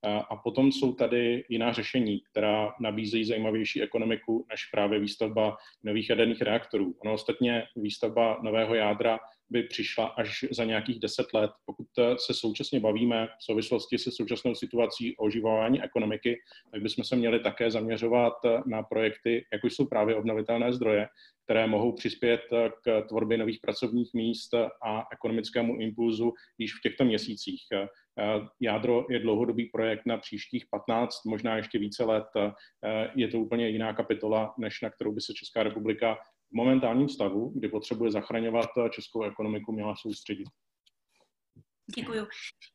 A 0.05 0.37
potom 0.37 0.73
jsou 0.73 0.93
tady 0.93 1.45
jiná 1.49 1.73
řešení, 1.73 2.21
která 2.31 2.75
nabízejí 2.81 3.25
zajímavější 3.25 3.83
ekonomiku 3.83 4.47
než 4.51 4.65
právě 4.65 5.01
výstavba 5.01 5.57
nových 5.83 6.11
jaderných 6.11 6.43
reaktorů. 6.43 6.95
Ono 7.05 7.15
ostatně 7.15 7.63
výstavba 7.77 8.39
nového 8.43 8.75
jádra 8.75 9.19
by 9.51 9.63
přišla 9.63 10.07
až 10.07 10.45
za 10.51 10.65
nějakých 10.65 11.01
deset 11.01 11.27
let. 11.35 11.51
Pokud 11.65 11.87
se 12.17 12.35
současně 12.35 12.81
bavíme 12.81 13.29
v 13.39 13.45
souvislosti 13.45 13.99
se 13.99 14.11
současnou 14.11 14.55
situací 14.55 15.17
o 15.17 15.25
oživování 15.25 15.83
ekonomiky, 15.83 16.39
tak 16.71 16.83
bychom 16.83 17.05
se 17.05 17.17
měli 17.17 17.41
také 17.41 17.71
zaměřovat 17.71 18.33
na 18.67 18.83
projekty, 18.83 19.47
jako 19.53 19.67
jsou 19.67 19.87
právě 19.87 20.17
obnovitelné 20.17 20.73
zdroje, 20.73 21.09
které 21.45 21.67
mohou 21.67 21.93
přispět 21.93 22.41
k 22.85 23.03
tvorbě 23.09 23.39
nových 23.39 23.61
pracovních 23.61 24.15
míst 24.15 24.55
a 24.83 25.05
ekonomickému 25.13 25.77
impulzu 25.81 26.33
již 26.59 26.75
v 26.75 26.81
těchto 26.83 27.05
měsících. 27.05 27.63
Jádro 28.61 29.07
je 29.11 29.19
dlouhodobý 29.19 29.65
projekt 29.65 30.03
na 30.07 30.17
příštích 30.17 30.65
15, 30.71 31.25
možná 31.25 31.57
ještě 31.57 31.79
více 31.79 32.05
let. 32.05 32.27
Je 33.15 33.29
to 33.29 33.39
úplně 33.39 33.69
jiná 33.69 33.93
kapitola, 33.93 34.55
než 34.59 34.81
na 34.83 34.91
kterou 34.91 35.13
by 35.13 35.21
se 35.21 35.33
Česká 35.35 35.63
republika 35.63 36.15
v 36.53 36.57
momentálním 36.57 37.09
stavu, 37.09 37.53
kdy 37.57 37.69
potřebuje 37.69 38.11
zachraňovat 38.11 38.71
českou 38.91 39.23
ekonomiku, 39.23 39.73
měla 39.73 39.95
soustředit. 39.97 40.49
Děkuji. 41.95 42.27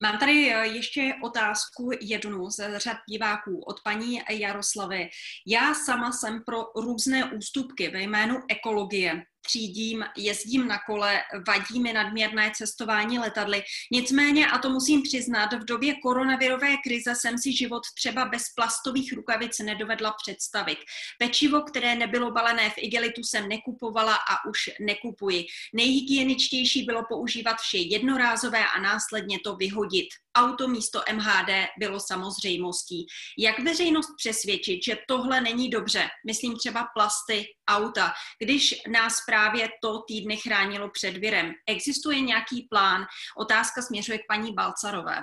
Mám 0.04 0.18
tady 0.18 0.54
eh, 0.54 0.68
ještě 0.68 1.14
otázku 1.24 1.90
jednu 2.02 2.50
z 2.50 2.80
řad 2.80 2.98
diváků 3.10 3.60
od 3.60 3.76
paní 3.84 4.20
Jaroslavy. 4.30 5.10
Já 5.48 5.74
sama 5.74 6.12
jsem 6.12 6.44
pro 6.46 6.64
různé 6.76 7.32
ústupky 7.32 7.90
ve 7.90 8.02
jménu 8.02 8.36
ekologie 8.50 9.24
třídím, 9.42 10.06
jezdím 10.18 10.68
na 10.68 10.80
kole, 10.88 11.20
vadí 11.48 11.80
mi 11.80 11.94
nadměrné 11.94 12.52
cestování 12.56 13.20
letadly. 13.20 13.64
Nicméně, 13.92 14.48
a 14.48 14.58
to 14.58 14.70
musím 14.70 15.02
přiznat, 15.02 15.54
v 15.54 15.66
době 15.66 15.96
koronavirové 16.04 16.76
krize 16.88 17.16
jsem 17.16 17.38
si 17.38 17.54
život 17.54 17.82
třeba 17.98 18.26
bez 18.26 18.44
plastových 18.56 19.14
rukavic 19.14 19.60
nedovedla 19.60 20.16
představit. 20.24 20.78
Pečivo, 21.20 21.62
které 21.62 21.96
nebylo 21.96 22.32
balené 22.32 22.70
v 22.70 22.78
igelitu, 22.78 23.22
jsem 23.24 23.50
nekupovala 23.50 24.16
a 24.16 24.50
už 24.50 24.70
nekupuji. 24.80 25.46
Nejhygieničtější 25.74 26.84
bylo 26.84 27.04
používat 27.10 27.58
vše 27.58 27.78
jednorázové 27.78 28.66
a 28.66 28.82
následně 28.82 29.40
to 29.44 29.56
vyhodit 29.56 30.08
auto 30.36 30.68
místo 30.68 31.02
MHD 31.14 31.50
bylo 31.78 32.00
samozřejmostí. 32.00 33.06
Jak 33.38 33.60
veřejnost 33.60 34.10
přesvědčit, 34.18 34.84
že 34.84 34.98
tohle 35.08 35.42
není 35.42 35.70
dobře? 35.70 36.08
Myslím 36.26 36.58
třeba 36.58 36.88
plasty, 36.94 37.46
auta, 37.70 38.14
když 38.40 38.82
nás 38.88 39.26
právě 39.26 39.70
to 39.82 40.02
týdny 40.02 40.38
chránilo 40.38 40.90
před 40.90 41.18
virem. 41.18 41.52
Existuje 41.68 42.22
nějaký 42.22 42.68
plán? 42.70 43.06
Otázka 43.38 43.82
směřuje 43.82 44.18
k 44.18 44.28
paní 44.28 44.54
Balcarové. 44.54 45.18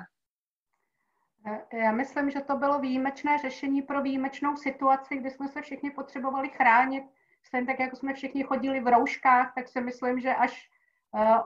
Já 1.73 1.93
myslím, 1.93 2.31
že 2.31 2.41
to 2.41 2.57
bylo 2.57 2.81
výjimečné 2.81 3.39
řešení 3.39 3.83
pro 3.83 4.03
výjimečnou 4.03 4.57
situaci, 4.57 5.17
kdy 5.17 5.31
jsme 5.31 5.49
se 5.49 5.63
všichni 5.63 5.91
potřebovali 5.91 6.49
chránit. 6.49 7.05
Stejně 7.43 7.67
tak, 7.67 7.81
jako 7.81 7.97
jsme 7.97 8.15
všichni 8.15 8.45
chodili 8.45 8.81
v 8.81 8.87
rouškách, 8.87 9.53
tak 9.55 9.69
si 9.69 9.81
myslím, 9.81 10.21
že 10.21 10.35
až 10.35 10.69
Eh, 10.69 10.78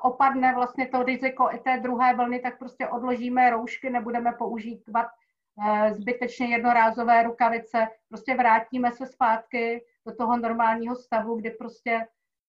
opadne 0.02 0.54
vlastně 0.54 0.88
to 0.88 1.02
riziko 1.02 1.48
i 1.52 1.58
té 1.58 1.80
druhé 1.80 2.14
vlny, 2.14 2.40
tak 2.40 2.58
prostě 2.58 2.88
odložíme 2.88 3.50
roušky, 3.50 3.90
nebudeme 3.90 4.32
používat 4.32 5.06
eh, 5.06 5.94
zbytečně 5.94 6.46
jednorázové 6.46 7.22
rukavice, 7.22 7.88
prostě 8.08 8.34
vrátíme 8.34 8.92
se 8.92 9.06
zpátky 9.06 9.84
do 10.06 10.14
toho 10.14 10.36
normálního 10.36 10.96
stavu, 10.96 11.36
kdy 11.36 11.50
prostě 11.50 12.06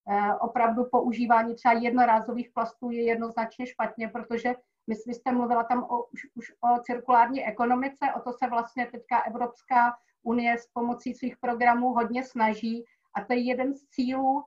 eh, 0.10 0.34
opravdu 0.34 0.86
používání 0.92 1.56
třeba 1.56 1.74
jednorázových 1.74 2.52
plastů 2.54 2.92
je 2.92 3.04
jednoznačně 3.04 3.66
špatně, 3.68 4.08
protože 4.08 4.54
my 4.88 4.96
jste 4.96 5.32
mluvila 5.32 5.64
tam 5.64 5.84
o, 5.84 6.04
už, 6.04 6.22
už 6.36 6.52
o 6.52 6.82
cirkulární 6.82 7.46
ekonomice, 7.46 8.06
o 8.18 8.20
to 8.20 8.34
se 8.34 8.48
vlastně 8.50 8.86
teďka 8.86 9.20
Evropská 9.20 9.94
unie 10.24 10.58
s 10.58 10.68
pomocí 10.68 11.14
svých 11.14 11.38
programů 11.38 11.94
hodně 11.94 12.24
snaží. 12.24 12.86
A 13.16 13.24
to 13.24 13.34
je 13.34 13.40
jeden 13.40 13.74
z 13.74 13.86
cílů, 13.86 14.44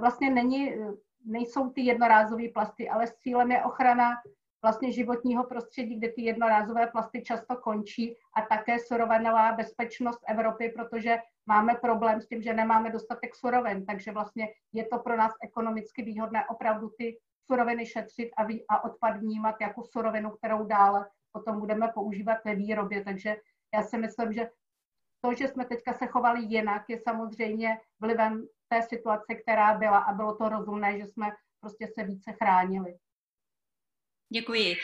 vlastně 0.00 0.30
není 0.30 0.74
nejsou 1.24 1.70
ty 1.70 1.80
jednorázové 1.80 2.48
plasty, 2.48 2.88
ale 2.88 3.06
s 3.06 3.14
cílem 3.14 3.50
je 3.50 3.64
ochrana 3.64 4.10
vlastně 4.62 4.92
životního 4.92 5.44
prostředí, 5.44 5.98
kde 5.98 6.12
ty 6.12 6.22
jednorázové 6.22 6.86
plasty 6.86 7.22
často 7.22 7.56
končí 7.56 8.16
a 8.36 8.42
také 8.42 8.78
surovinová 8.78 9.52
bezpečnost 9.52 10.20
Evropy, 10.28 10.72
protože 10.76 11.18
máme 11.46 11.74
problém 11.74 12.20
s 12.20 12.28
tím, 12.28 12.42
že 12.42 12.54
nemáme 12.54 12.90
dostatek 12.90 13.34
surovin, 13.34 13.86
takže 13.86 14.12
vlastně 14.12 14.48
je 14.72 14.86
to 14.86 14.98
pro 14.98 15.16
nás 15.16 15.32
ekonomicky 15.42 16.02
výhodné 16.02 16.46
opravdu 16.48 16.90
ty 16.98 17.18
suroviny 17.46 17.86
šetřit 17.86 18.30
a, 18.36 18.44
vý, 18.44 18.64
a 18.68 18.84
odpad 18.84 19.16
vnímat 19.16 19.56
jako 19.60 19.82
surovinu, 19.82 20.30
kterou 20.30 20.64
dále 20.64 21.06
potom 21.32 21.60
budeme 21.60 21.88
používat 21.94 22.38
ve 22.44 22.54
výrobě. 22.54 23.04
Takže 23.04 23.36
já 23.74 23.82
si 23.82 23.98
myslím, 23.98 24.32
že 24.32 24.48
to, 25.20 25.34
že 25.34 25.48
jsme 25.48 25.64
teďka 25.64 25.92
se 25.92 26.06
chovali 26.06 26.42
jinak, 26.42 26.82
je 26.88 26.98
samozřejmě 26.98 27.78
vlivem 28.00 28.46
té 28.74 28.82
situace, 28.82 29.34
která 29.42 29.74
byla 29.74 29.98
a 29.98 30.12
bylo 30.12 30.36
to 30.36 30.48
rozumné, 30.48 30.98
že 30.98 31.06
jsme 31.06 31.30
prostě 31.60 31.88
se 31.98 32.04
více 32.04 32.32
chránili. 32.32 32.94
Děkuji. 34.32 34.76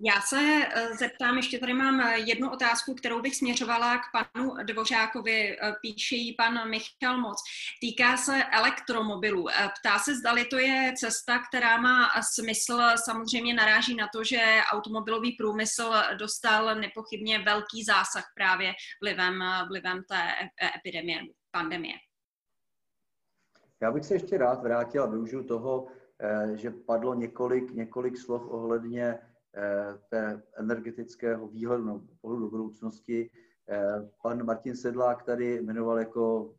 Já 0.00 0.20
se 0.20 0.68
eh, 0.74 0.94
zeptám, 0.94 1.36
ještě 1.36 1.58
tady 1.58 1.74
mám 1.74 2.00
eh, 2.00 2.18
jednu 2.18 2.50
otázku, 2.50 2.94
kterou 2.94 3.20
bych 3.20 3.36
směřovala 3.36 3.98
k 3.98 4.02
panu 4.12 4.54
Dvořákovi, 4.62 5.58
eh, 5.60 5.72
píše 5.82 6.16
jí 6.16 6.34
pan 6.34 6.70
Michal 6.70 7.18
Moc. 7.20 7.38
Týká 7.80 8.16
se 8.16 8.44
elektromobilů. 8.44 9.46
Ptá 9.80 9.98
se, 9.98 10.14
zdali 10.14 10.44
to 10.44 10.58
je 10.58 10.92
cesta, 10.96 11.38
která 11.38 11.76
má 11.76 12.10
smysl. 12.34 12.80
Samozřejmě 13.04 13.54
naráží 13.54 13.94
na 13.94 14.08
to, 14.14 14.24
že 14.24 14.60
automobilový 14.70 15.32
průmysl 15.32 15.92
dostal 16.18 16.74
nepochybně 16.74 17.38
velký 17.38 17.84
zásah 17.84 18.24
právě 18.34 18.74
vlivem, 19.02 19.44
vlivem 19.68 20.02
té 20.08 20.34
epidemie, 20.76 21.20
pandemie. 21.50 21.94
Já 23.80 23.92
bych 23.92 24.04
se 24.04 24.14
ještě 24.14 24.38
rád 24.38 24.62
vrátil 24.62 25.02
a 25.02 25.06
využiju 25.06 25.42
toho, 25.42 25.86
eh, 26.20 26.56
že 26.56 26.70
padlo 26.70 27.14
několik, 27.14 27.70
několik 27.70 28.18
slov 28.18 28.42
ohledně 28.48 29.18
eh, 29.54 29.98
té 30.08 30.42
energetického 30.56 31.48
výhledu 31.48 31.84
no, 31.84 32.06
pohledu 32.20 32.42
do 32.44 32.50
budoucnosti. 32.50 33.30
Eh, 33.68 34.10
pan 34.22 34.44
Martin 34.44 34.76
Sedlák 34.76 35.22
tady 35.22 35.62
jmenoval 35.62 35.98
jako 35.98 36.54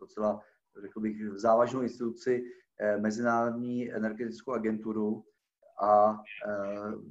docela, 0.00 0.40
řekl 0.82 1.00
bych, 1.00 1.30
závažnou 1.30 1.82
instituci 1.82 2.44
Mezinárodní 3.00 3.92
energetickou 3.92 4.52
agenturu 4.52 5.24
a 5.82 6.22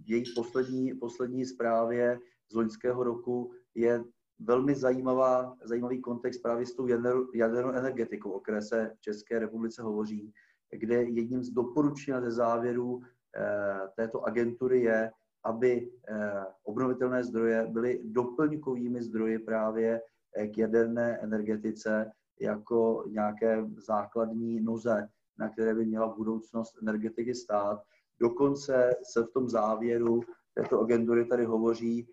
její 0.05 0.23
poslední, 0.35 0.93
poslední 0.93 1.45
zprávě 1.45 2.19
z 2.51 2.55
loňského 2.55 3.03
roku 3.03 3.51
je 3.75 4.03
velmi 4.39 4.75
zajímavá, 4.75 5.57
zajímavý 5.63 6.01
kontext 6.01 6.41
právě 6.41 6.65
s 6.65 6.75
tou 6.75 6.87
jadernou 7.33 7.71
energetikou, 7.71 8.31
o 8.31 8.39
které 8.39 8.61
se 8.61 8.91
v 8.97 9.01
České 9.01 9.39
republice 9.39 9.81
hovoří, 9.81 10.33
kde 10.71 11.03
jedním 11.03 11.43
z 11.43 11.49
doporučení 11.49 12.21
ze 12.21 12.31
závěrů 12.31 13.01
eh, 13.35 13.79
této 13.95 14.23
agentury 14.23 14.81
je, 14.81 15.11
aby 15.43 15.91
eh, 16.07 16.45
obnovitelné 16.63 17.23
zdroje 17.23 17.67
byly 17.67 18.01
doplňkovými 18.03 19.03
zdroji 19.03 19.39
právě 19.39 20.01
eh, 20.35 20.47
k 20.47 20.57
jaderné 20.57 21.17
energetice 21.17 22.11
jako 22.41 23.03
nějaké 23.07 23.65
základní 23.87 24.61
noze, 24.61 25.07
na 25.37 25.49
které 25.49 25.75
by 25.75 25.85
měla 25.85 26.07
budoucnost 26.07 26.77
energetiky 26.81 27.35
stát. 27.35 27.83
Dokonce 28.21 28.95
se 29.03 29.23
v 29.23 29.31
tom 29.31 29.49
závěru 29.49 30.21
této 30.53 30.81
agentury 30.81 31.25
tady 31.25 31.45
hovoří, 31.45 32.07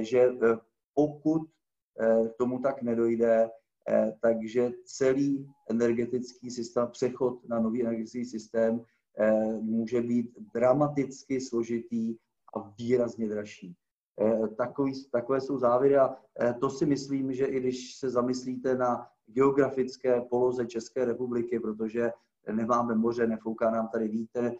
že 0.00 0.30
pokud 0.94 1.42
Eh, 2.00 2.28
tomu 2.38 2.58
tak 2.58 2.82
nedojde, 2.82 3.50
eh, 3.88 4.12
takže 4.20 4.70
celý 4.84 5.50
energetický 5.70 6.50
systém, 6.50 6.88
přechod 6.88 7.48
na 7.48 7.60
nový 7.60 7.82
energetický 7.82 8.24
systém 8.24 8.80
eh, 9.18 9.32
může 9.60 10.00
být 10.00 10.30
dramaticky 10.54 11.40
složitý 11.40 12.16
a 12.56 12.72
výrazně 12.78 13.28
dražší. 13.28 13.76
Takový, 14.56 14.92
takové 15.12 15.40
jsou 15.40 15.58
závěry 15.58 15.96
a 15.96 16.16
to 16.60 16.70
si 16.70 16.86
myslím, 16.86 17.32
že 17.32 17.46
i 17.46 17.60
když 17.60 17.96
se 17.96 18.10
zamyslíte 18.10 18.76
na 18.76 19.06
geografické 19.26 20.20
poloze 20.20 20.66
České 20.66 21.04
republiky, 21.04 21.60
protože 21.60 22.12
nemáme 22.52 22.94
moře, 22.94 23.26
nefouká 23.26 23.70
nám 23.70 23.88
tady 23.88 24.08
vítr, 24.08 24.52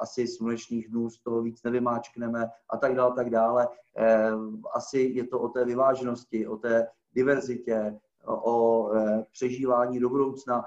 asi 0.00 0.26
slunečních 0.26 0.88
dnů 0.88 1.10
z 1.10 1.18
toho 1.18 1.42
víc 1.42 1.62
nevymáčkneme 1.62 2.50
a 2.70 2.76
tak 2.76 2.94
dále, 2.94 3.14
tak 3.14 3.30
dále. 3.30 3.68
Eh, 3.96 4.32
asi 4.74 4.98
je 4.98 5.26
to 5.26 5.40
o 5.40 5.48
té 5.48 5.64
vyváženosti, 5.64 6.46
o 6.46 6.56
té 6.56 6.88
diverzitě, 7.12 7.98
o 8.26 8.90
eh, 8.94 9.24
přežívání 9.32 10.00
do 10.00 10.08
budoucna. 10.08 10.64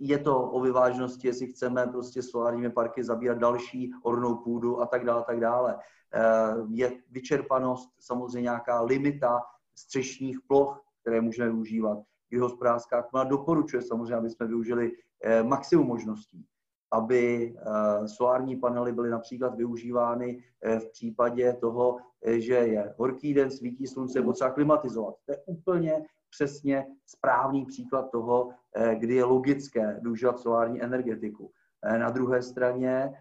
Je 0.00 0.18
to 0.18 0.42
o 0.42 0.60
vyváženosti, 0.60 1.26
jestli 1.26 1.46
chceme 1.46 1.86
prostě 1.86 2.22
solárními 2.22 2.70
parky 2.70 3.04
zabírat 3.04 3.38
další 3.38 3.92
ornou 4.02 4.36
půdu 4.36 4.80
a 4.80 4.86
tak 4.86 5.04
dále, 5.04 5.24
tak 5.26 5.40
dále. 5.40 5.78
Je 6.70 7.02
vyčerpanost, 7.10 7.90
samozřejmě 8.00 8.42
nějaká 8.42 8.82
limita 8.82 9.42
střešních 9.74 10.40
ploch, 10.46 10.84
které 11.00 11.20
můžeme 11.20 11.48
využívat. 11.48 11.98
Kdy 12.28 12.38
hospodářská 12.38 13.02
komora 13.02 13.28
doporučuje 13.28 13.82
samozřejmě, 13.82 14.14
aby 14.14 14.30
jsme 14.30 14.46
využili 14.46 14.92
maximum 15.42 15.86
možností. 15.86 16.46
Aby 16.92 17.54
solární 18.06 18.56
panely 18.56 18.92
byly 18.92 19.10
například 19.10 19.54
využívány 19.54 20.42
v 20.78 20.90
případě 20.92 21.52
toho, 21.52 21.98
že 22.26 22.54
je 22.54 22.94
horký 22.96 23.34
den, 23.34 23.50
svítí 23.50 23.86
slunce, 23.86 24.22
potřeba 24.22 24.50
klimatizovat. 24.50 25.14
To 25.26 25.32
je 25.32 25.38
úplně 25.46 26.04
přesně 26.30 26.86
správný 27.06 27.66
příklad 27.66 28.10
toho, 28.10 28.50
kdy 28.94 29.14
je 29.14 29.24
logické 29.24 30.00
využívat 30.02 30.38
solární 30.38 30.82
energetiku. 30.82 31.50
Na 31.98 32.10
druhé 32.10 32.42
straně 32.42 33.12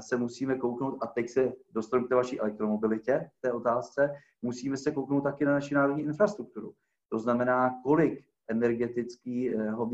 se 0.00 0.16
musíme 0.16 0.58
kouknout, 0.58 0.98
a 1.00 1.06
teď 1.06 1.30
se 1.30 1.52
dostanu 1.72 2.04
k 2.04 2.08
té 2.08 2.14
vaší 2.14 2.40
elektromobilitě, 2.40 3.30
té 3.40 3.52
otázce, 3.52 4.14
musíme 4.42 4.76
se 4.76 4.92
kouknout 4.92 5.24
taky 5.24 5.44
na 5.44 5.52
naši 5.52 5.74
národní 5.74 6.02
infrastrukturu. 6.02 6.72
To 7.08 7.18
znamená, 7.18 7.70
kolik 7.82 8.24
energetického 8.48 9.90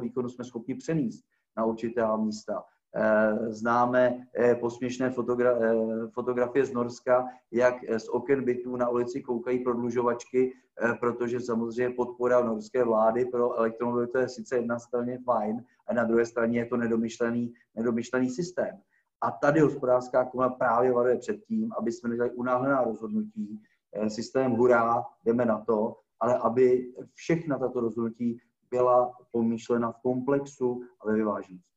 výkonu 0.00 0.28
jsme 0.28 0.44
schopni 0.44 0.74
přenést 0.74 1.24
na 1.56 1.64
určitá 1.64 2.16
místa. 2.16 2.64
Eh, 2.94 3.52
známe 3.52 4.26
eh, 4.38 4.54
posměšné 4.54 5.10
fotogra- 5.10 5.56
eh, 5.60 6.08
fotografie 6.10 6.64
z 6.64 6.72
Norska, 6.72 7.28
jak 7.50 7.74
z 7.98 8.08
oken 8.08 8.44
bytů 8.44 8.76
na 8.76 8.88
ulici 8.88 9.22
koukají 9.22 9.58
prodlužovačky, 9.58 10.52
protože 11.00 11.40
samozřejmě 11.40 11.94
podpora 11.94 12.44
norské 12.44 12.84
vlády 12.84 13.24
pro 13.24 13.58
elektromobilitu 13.58 14.18
je 14.18 14.28
sice 14.28 14.56
jedna 14.56 14.78
straně 14.78 15.18
fajn, 15.24 15.64
a 15.88 15.94
na 15.94 16.04
druhé 16.04 16.26
straně 16.26 16.58
je 16.58 16.66
to 16.66 16.76
nedomyšlený, 16.76 17.52
nedomyšlený 17.74 18.30
systém. 18.30 18.80
A 19.20 19.30
tady 19.30 19.60
hospodářská 19.60 20.24
komora 20.24 20.48
právě 20.48 20.92
varuje 20.92 21.16
před 21.18 21.44
tím, 21.44 21.72
aby 21.78 21.92
jsme 21.92 22.08
nedělali 22.08 22.34
unáhlená 22.34 22.84
rozhodnutí, 22.84 23.62
systém 24.08 24.52
hurá, 24.52 25.04
jdeme 25.24 25.44
na 25.44 25.58
to, 25.58 25.96
ale 26.20 26.38
aby 26.38 26.92
všechna 27.14 27.58
tato 27.58 27.80
rozhodnutí 27.80 28.38
byla 28.72 29.12
pomýšlena 29.30 29.92
v 29.92 30.02
komplexu 30.02 30.80
a 31.00 31.06
ve 31.06 31.14
vyváženosti. 31.14 31.71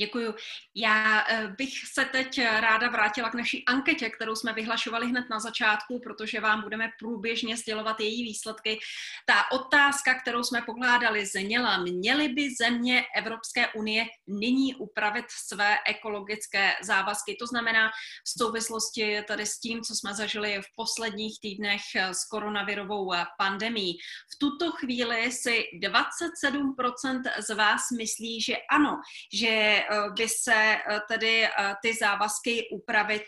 Děkuju. 0.00 0.34
Já 0.74 1.24
eh, 1.28 1.48
bych 1.58 1.72
se 1.92 2.04
teď 2.04 2.40
ráda 2.44 2.88
vrátila 2.88 3.30
k 3.30 3.34
naší 3.34 3.64
anketě, 3.64 4.10
kterou 4.10 4.34
jsme 4.34 4.52
vyhlašovali 4.52 5.06
hned 5.06 5.24
na 5.30 5.40
začátku, 5.40 6.00
protože 6.00 6.40
vám 6.40 6.62
budeme 6.62 6.90
průběžně 6.98 7.56
sdělovat 7.56 8.00
její 8.00 8.24
výsledky. 8.24 8.78
Ta 9.26 9.52
otázka, 9.52 10.14
kterou 10.14 10.42
jsme 10.42 10.62
pokládali, 10.62 11.26
zněla, 11.26 11.78
měly 11.78 12.28
by 12.28 12.54
země 12.54 13.04
Evropské 13.16 13.68
unie 13.68 14.06
nyní 14.26 14.74
upravit 14.74 15.24
své 15.28 15.78
ekologické 15.86 16.72
závazky. 16.82 17.36
To 17.40 17.46
znamená 17.46 17.88
v 18.24 18.38
souvislosti 18.38 19.22
tady 19.28 19.46
s 19.46 19.58
tím, 19.58 19.82
co 19.82 19.94
jsme 19.94 20.14
zažili 20.14 20.60
v 20.62 20.74
posledních 20.76 21.40
týdnech 21.40 21.80
s 21.94 22.24
koronavirovou 22.24 23.12
pandemí. 23.38 23.92
V 24.34 24.38
tuto 24.38 24.72
chvíli 24.72 25.32
si 25.32 25.64
27% 25.82 27.22
z 27.38 27.54
vás 27.54 27.80
myslí, 27.90 28.40
že 28.40 28.56
ano, 28.70 29.00
že 29.34 29.84
Eh, 29.89 29.89
by 30.16 30.28
se 30.28 30.54
eh, 30.54 31.00
tedy 31.08 31.44
eh, 31.44 31.74
ty 31.82 31.94
závazky 31.94 32.68
upravit 32.72 33.26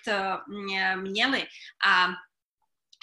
měly. 0.96 1.46
A 1.86 2.08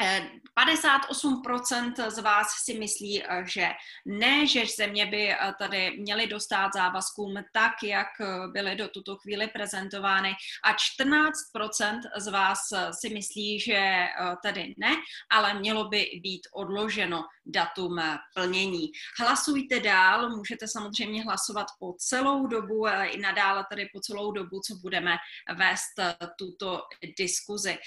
58% 0.01 2.09
z 2.09 2.19
vás 2.19 2.47
si 2.63 2.79
myslí, 2.79 3.23
že 3.45 3.69
ne, 4.05 4.47
že 4.47 4.63
země 4.77 5.05
by 5.05 5.35
tady 5.59 5.97
měly 5.97 6.27
dostat 6.27 6.69
závazkům 6.75 7.33
tak, 7.53 7.73
jak 7.83 8.07
byly 8.51 8.75
do 8.75 8.87
tuto 8.87 9.15
chvíli 9.15 9.47
prezentovány 9.47 10.33
a 10.63 10.73
14% 10.73 11.99
z 12.17 12.27
vás 12.27 12.59
si 12.99 13.09
myslí, 13.09 13.59
že 13.59 14.05
tady 14.43 14.75
ne, 14.77 14.95
ale 15.31 15.53
mělo 15.53 15.87
by 15.87 16.09
být 16.23 16.41
odloženo 16.53 17.25
datum 17.45 18.01
plnění. 18.35 18.91
Hlasujte 19.19 19.79
dál, 19.79 20.29
můžete 20.29 20.67
samozřejmě 20.67 21.23
hlasovat 21.23 21.67
po 21.79 21.93
celou 21.97 22.47
dobu, 22.47 22.87
i 22.87 23.17
nadále 23.17 23.65
tady 23.69 23.89
po 23.93 23.99
celou 23.99 24.31
dobu, 24.31 24.61
co 24.67 24.75
budeme 24.75 25.17
vést 25.55 25.99
tuto 26.37 26.81
diskuzi. 27.17 27.77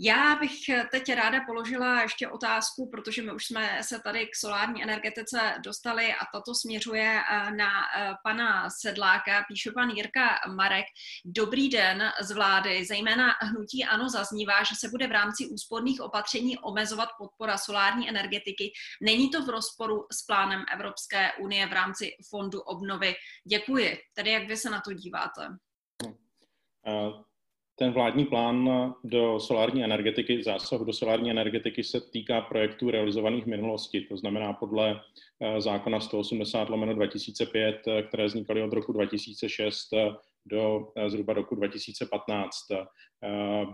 Já 0.00 0.36
bych 0.40 0.52
teď 0.90 1.14
ráda 1.14 1.40
položila 1.46 2.02
ještě 2.02 2.28
otázku, 2.28 2.90
protože 2.90 3.22
my 3.22 3.32
už 3.32 3.46
jsme 3.46 3.82
se 3.82 4.00
tady 4.00 4.26
k 4.26 4.36
solární 4.36 4.82
energetice 4.82 5.54
dostali 5.64 6.12
a 6.12 6.24
tato 6.32 6.54
směřuje 6.54 7.20
eh, 7.30 7.50
na 7.50 7.70
eh, 7.96 8.14
pana 8.24 8.70
Sedláka, 8.70 9.44
píše 9.48 9.72
pan 9.72 9.90
Jirka 9.90 10.40
Marek. 10.54 10.84
Dobrý 11.24 11.68
den 11.68 12.12
z 12.20 12.30
vlády, 12.30 12.84
zejména 12.84 13.34
hnutí 13.40 13.84
ANO 13.84 14.08
zaznívá, 14.08 14.62
že 14.62 14.74
se 14.78 14.88
bude 14.88 15.06
v 15.06 15.12
rámci 15.12 15.46
úsporných 15.46 16.00
opatření 16.00 16.58
omezovat 16.58 17.08
podpora 17.18 17.58
solární 17.58 18.08
energetiky. 18.08 18.72
Není 19.02 19.30
to 19.30 19.44
v 19.44 19.48
rozporu 19.48 20.06
s 20.12 20.22
plánem 20.26 20.64
Evropské 20.72 21.32
unie 21.32 21.66
v 21.66 21.72
rámci 21.72 22.10
fondu 22.30 22.60
obnovy? 22.60 23.14
Děkuji. 23.44 23.98
Tedy 24.14 24.30
jak 24.30 24.48
vy 24.48 24.56
se 24.56 24.70
na 24.70 24.80
to 24.80 24.92
díváte? 24.92 25.48
Uh 26.86 27.27
ten 27.78 27.92
vládní 27.92 28.24
plán 28.24 28.68
do 29.04 29.40
solární 29.40 29.84
energetiky, 29.84 30.42
zásahu 30.42 30.84
do 30.84 30.92
solární 30.92 31.30
energetiky 31.30 31.84
se 31.84 32.00
týká 32.00 32.40
projektů 32.40 32.90
realizovaných 32.90 33.44
v 33.44 33.46
minulosti, 33.46 34.00
to 34.00 34.16
znamená 34.16 34.52
podle 34.52 35.00
eh, 35.40 35.60
zákona 35.60 36.00
180 36.00 36.68
lomeno 36.68 36.94
2005, 36.94 37.80
eh, 37.86 38.02
které 38.02 38.26
vznikaly 38.26 38.62
od 38.62 38.72
roku 38.72 38.92
2006 38.92 39.92
eh, 39.92 40.10
do 40.46 40.88
zhruba 41.08 41.32
roku 41.32 41.54
2015. 41.54 42.54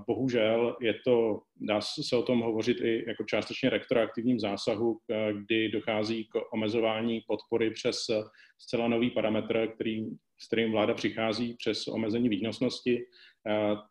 Bohužel 0.06 0.76
je 0.80 0.94
to, 1.04 1.40
dá 1.56 1.80
se 1.80 2.16
o 2.16 2.22
tom 2.22 2.40
hovořit 2.40 2.80
i 2.80 3.04
jako 3.08 3.24
částečně 3.24 3.70
retroaktivním 3.70 4.40
zásahu, 4.40 4.98
kdy 5.32 5.68
dochází 5.68 6.24
k 6.24 6.52
omezování 6.52 7.20
podpory 7.26 7.70
přes 7.70 7.96
zcela 8.58 8.88
nový 8.88 9.10
parametr, 9.10 9.68
který, 9.74 10.06
s 10.38 10.46
kterým 10.46 10.72
vláda 10.72 10.94
přichází 10.94 11.54
přes 11.58 11.88
omezení 11.88 12.28
výnosnosti. 12.28 13.04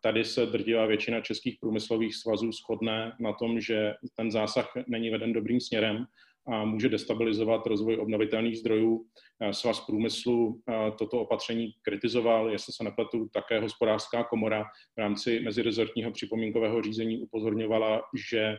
Tady 0.00 0.24
se 0.24 0.46
drtivá 0.46 0.86
většina 0.86 1.20
českých 1.20 1.56
průmyslových 1.60 2.16
svazů 2.16 2.52
shodne 2.52 3.12
na 3.20 3.32
tom, 3.32 3.60
že 3.60 3.94
ten 4.16 4.30
zásah 4.30 4.72
není 4.86 5.10
veden 5.10 5.32
dobrým 5.32 5.60
směrem 5.60 6.06
a 6.46 6.64
může 6.64 6.88
destabilizovat 6.88 7.66
rozvoj 7.66 7.96
obnovitelných 7.96 8.58
zdrojů. 8.58 9.06
Svaz 9.50 9.80
průmyslu 9.80 10.60
toto 10.98 11.20
opatření 11.20 11.72
kritizoval, 11.82 12.50
jestli 12.50 12.72
se 12.72 12.84
nepletu, 12.84 13.28
také 13.32 13.60
hospodářská 13.60 14.24
komora 14.24 14.64
v 14.96 14.98
rámci 14.98 15.40
mezirezortního 15.40 16.10
připomínkového 16.10 16.82
řízení 16.82 17.18
upozorňovala, 17.18 18.02
že 18.28 18.56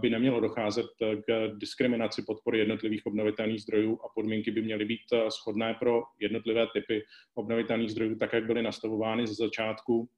by 0.00 0.10
nemělo 0.10 0.40
docházet 0.40 0.86
k 1.26 1.50
diskriminaci 1.54 2.22
podpory 2.26 2.58
jednotlivých 2.58 3.06
obnovitelných 3.06 3.62
zdrojů 3.62 3.98
a 4.04 4.08
podmínky 4.14 4.50
by 4.50 4.62
měly 4.62 4.84
být 4.84 5.00
shodné 5.42 5.74
pro 5.74 6.02
jednotlivé 6.20 6.66
typy 6.72 7.02
obnovitelných 7.34 7.90
zdrojů, 7.90 8.16
tak 8.16 8.32
jak 8.32 8.46
byly 8.46 8.62
nastavovány 8.62 9.26
ze 9.26 9.34
začátku 9.34 10.08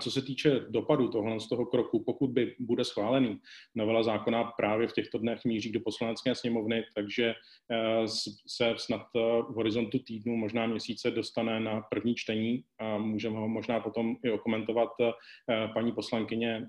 co 0.00 0.10
se 0.10 0.22
týče 0.22 0.60
dopadu 0.68 1.08
tohle 1.08 1.40
z 1.40 1.48
toho 1.48 1.66
kroku, 1.66 2.04
pokud 2.04 2.30
by 2.30 2.54
bude 2.60 2.84
schválený, 2.84 3.38
novela 3.74 4.02
zákona 4.02 4.44
právě 4.44 4.88
v 4.88 4.92
těchto 4.92 5.18
dnech 5.18 5.44
míří 5.44 5.72
do 5.72 5.80
poslanecké 5.80 6.34
sněmovny, 6.34 6.84
takže 6.94 7.34
eh, 7.72 8.08
se 8.48 8.74
snad 8.76 9.00
eh, 9.16 9.20
v 9.42 9.54
horizontu 9.54 9.98
týdnu, 9.98 10.36
možná 10.36 10.66
měsíce 10.66 11.10
dostane 11.10 11.60
na 11.60 11.80
první 11.80 12.14
čtení 12.14 12.64
a 12.80 12.98
můžeme 12.98 13.36
ho 13.36 13.48
možná 13.48 13.80
potom 13.80 14.16
i 14.24 14.30
okomentovat 14.30 14.88
eh, 15.00 15.12
paní 15.74 15.92
poslankyně, 15.92 16.66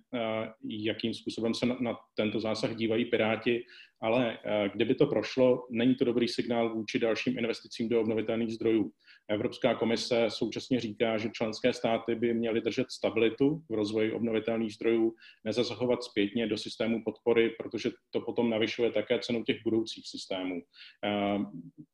jakým 0.70 1.14
způsobem 1.14 1.54
se 1.54 1.66
na 1.66 1.98
tento 2.16 2.40
zásah 2.40 2.76
dívají 2.76 3.06
Piráti 3.06 3.64
ale 4.02 4.38
kdyby 4.74 4.96
to 4.96 5.06
prošlo, 5.06 5.68
není 5.72 5.96
to 5.96 6.06
dobrý 6.06 6.28
signál 6.28 6.74
vůči 6.74 7.00
dalším 7.00 7.38
investicím 7.38 7.90
do 7.90 8.02
obnovitelných 8.02 8.54
zdrojů. 8.54 8.92
Evropská 9.30 9.76
komise 9.76 10.26
současně 10.30 10.80
říká, 10.80 11.18
že 11.18 11.30
členské 11.30 11.74
státy 11.74 12.16
by 12.16 12.34
měly 12.34 12.62
držet 12.62 12.92
stabilitu 12.92 13.64
v 13.70 13.74
rozvoji 13.74 14.12
obnovitelných 14.12 14.74
zdrojů, 14.74 15.16
nezasahovat 15.46 16.04
zpětně 16.04 16.48
do 16.48 16.58
systému 16.58 17.04
podpory, 17.04 17.50
protože 17.50 17.92
to 18.12 18.22
potom 18.22 18.50
navyšuje 18.50 18.92
také 18.92 19.20
cenu 19.20 19.44
těch 19.44 19.58
budoucích 19.64 20.08
systémů. 20.08 20.62
Eh, 21.06 21.40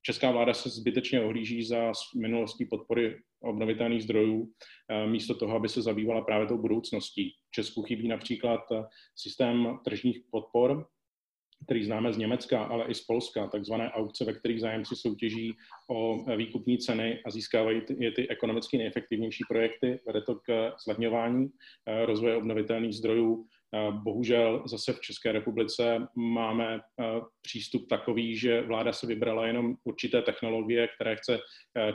česká 0.02 0.32
vláda 0.32 0.54
se 0.54 0.70
zbytečně 0.70 1.22
ohlíží 1.22 1.64
za 1.64 1.92
minulostí 2.16 2.66
podpory 2.66 3.20
obnovitelných 3.42 4.04
zdrojů, 4.04 4.52
eh, 4.90 5.08
místo 5.08 5.36
toho, 5.36 5.56
aby 5.56 5.70
se 5.70 5.82
zabývala 5.82 6.22
právě 6.22 6.48
tou 6.48 6.58
budoucností. 6.58 7.30
V 7.30 7.52
Česku 7.52 7.82
chybí 7.82 8.08
například 8.08 8.62
systém 9.16 9.80
tržních 9.86 10.20
podpor, 10.32 10.88
který 11.66 11.84
známe 11.84 12.14
z 12.14 12.18
Německa, 12.18 12.64
ale 12.64 12.86
i 12.86 12.96
z 12.96 13.02
Polska, 13.02 13.48
takzvané 13.48 13.92
aukce, 13.92 14.26
ve 14.26 14.34
kterých 14.34 14.62
zájemci 14.62 14.96
soutěží 14.96 15.56
o 15.90 16.26
výkupní 16.38 16.78
ceny 16.78 17.20
a 17.26 17.32
získávají 17.32 17.82
ty, 17.82 18.12
ty 18.16 18.30
ekonomicky 18.30 18.78
nejefektivnější 18.78 19.44
projekty. 19.50 20.00
Vede 20.08 20.22
to 20.22 20.36
k 20.36 20.74
zlevňování 20.84 21.50
eh, 21.86 22.06
rozvoje 22.06 22.36
obnovitelných 22.36 22.96
zdrojů 22.96 23.46
Bohužel 23.92 24.64
zase 24.66 24.94
v 24.94 25.02
České 25.02 25.32
republice 25.32 26.08
máme 26.16 26.80
přístup 27.42 27.88
takový, 27.90 28.38
že 28.38 28.62
vláda 28.62 28.94
se 28.94 29.08
vybrala 29.08 29.48
jenom 29.48 29.76
určité 29.84 30.22
technologie, 30.22 30.88
které 30.96 31.16
chce 31.16 31.40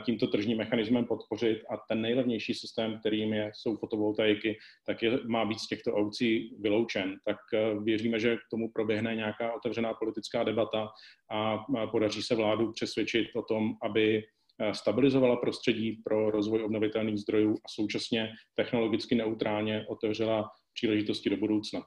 tímto 0.05 0.27
tržním 0.27 0.57
mechanismem 0.57 1.05
podpořit 1.05 1.61
a 1.69 1.77
ten 1.89 2.01
nejlevnější 2.01 2.53
systém, 2.53 2.99
kterým 2.99 3.33
je, 3.33 3.51
jsou 3.55 3.77
fotovoltaiky, 3.77 4.57
tak 4.85 5.03
je, 5.03 5.19
má 5.27 5.45
být 5.45 5.59
z 5.59 5.67
těchto 5.67 5.93
aukcí 5.93 6.55
vyloučen. 6.59 7.15
Tak 7.25 7.37
věříme, 7.83 8.19
že 8.19 8.35
k 8.35 8.49
tomu 8.51 8.71
proběhne 8.71 9.15
nějaká 9.15 9.53
otevřená 9.53 9.93
politická 9.93 10.43
debata 10.43 10.87
a 11.31 11.57
podaří 11.91 12.23
se 12.23 12.35
vládu 12.35 12.71
přesvědčit 12.71 13.27
o 13.35 13.41
tom, 13.41 13.73
aby 13.83 14.23
stabilizovala 14.71 15.35
prostředí 15.35 16.01
pro 16.03 16.31
rozvoj 16.31 16.63
obnovitelných 16.63 17.17
zdrojů 17.17 17.53
a 17.53 17.67
současně 17.69 18.29
technologicky 18.55 19.15
neutrálně 19.15 19.85
otevřela 19.89 20.49
příležitosti 20.79 21.29
do 21.29 21.37
budoucna. 21.37 21.81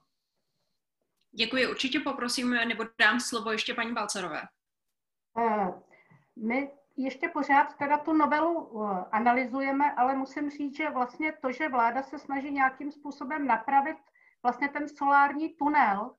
Děkuji. 1.30 1.66
Určitě 1.66 2.00
poprosím, 2.00 2.50
nebo 2.50 2.84
dám 2.98 3.20
slovo 3.20 3.52
ještě 3.52 3.74
paní 3.74 3.92
Balcerové. 3.92 4.42
My 6.36 6.70
ještě 6.96 7.28
pořád 7.28 7.76
teda 7.78 7.98
tu 7.98 8.12
novelu 8.12 8.82
analyzujeme, 9.12 9.92
ale 9.92 10.16
musím 10.16 10.50
říct, 10.50 10.76
že 10.76 10.90
vlastně 10.90 11.32
to, 11.32 11.52
že 11.52 11.68
vláda 11.68 12.02
se 12.02 12.18
snaží 12.18 12.50
nějakým 12.50 12.92
způsobem 12.92 13.46
napravit 13.46 13.96
vlastně 14.42 14.68
ten 14.68 14.88
solární 14.88 15.54
tunel, 15.54 16.14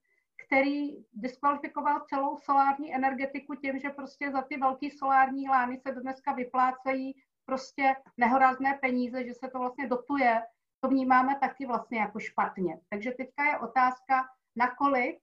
který 0.46 1.06
diskvalifikoval 1.14 2.02
celou 2.10 2.38
solární 2.38 2.96
energetiku 2.96 3.56
tím, 3.56 3.80
že 3.80 3.90
prostě 3.90 4.32
za 4.32 4.42
ty 4.42 4.58
velké 4.58 4.88
solární 4.98 5.50
lány 5.50 5.78
se 5.78 5.92
dneska 5.92 6.34
vyplácejí 6.34 7.14
prostě 7.46 7.96
nehorázné 8.18 8.80
peníze, 8.82 9.26
že 9.26 9.34
se 9.34 9.48
to 9.48 9.60
vlastně 9.60 9.88
dotuje, 9.88 10.42
to 10.84 10.90
vnímáme 10.90 11.36
taky 11.40 11.66
vlastně 11.66 12.00
jako 12.00 12.20
špatně. 12.20 12.80
Takže 12.90 13.12
teďka 13.12 13.44
je 13.44 13.58
otázka, 13.58 14.24
nakolik 14.56 15.20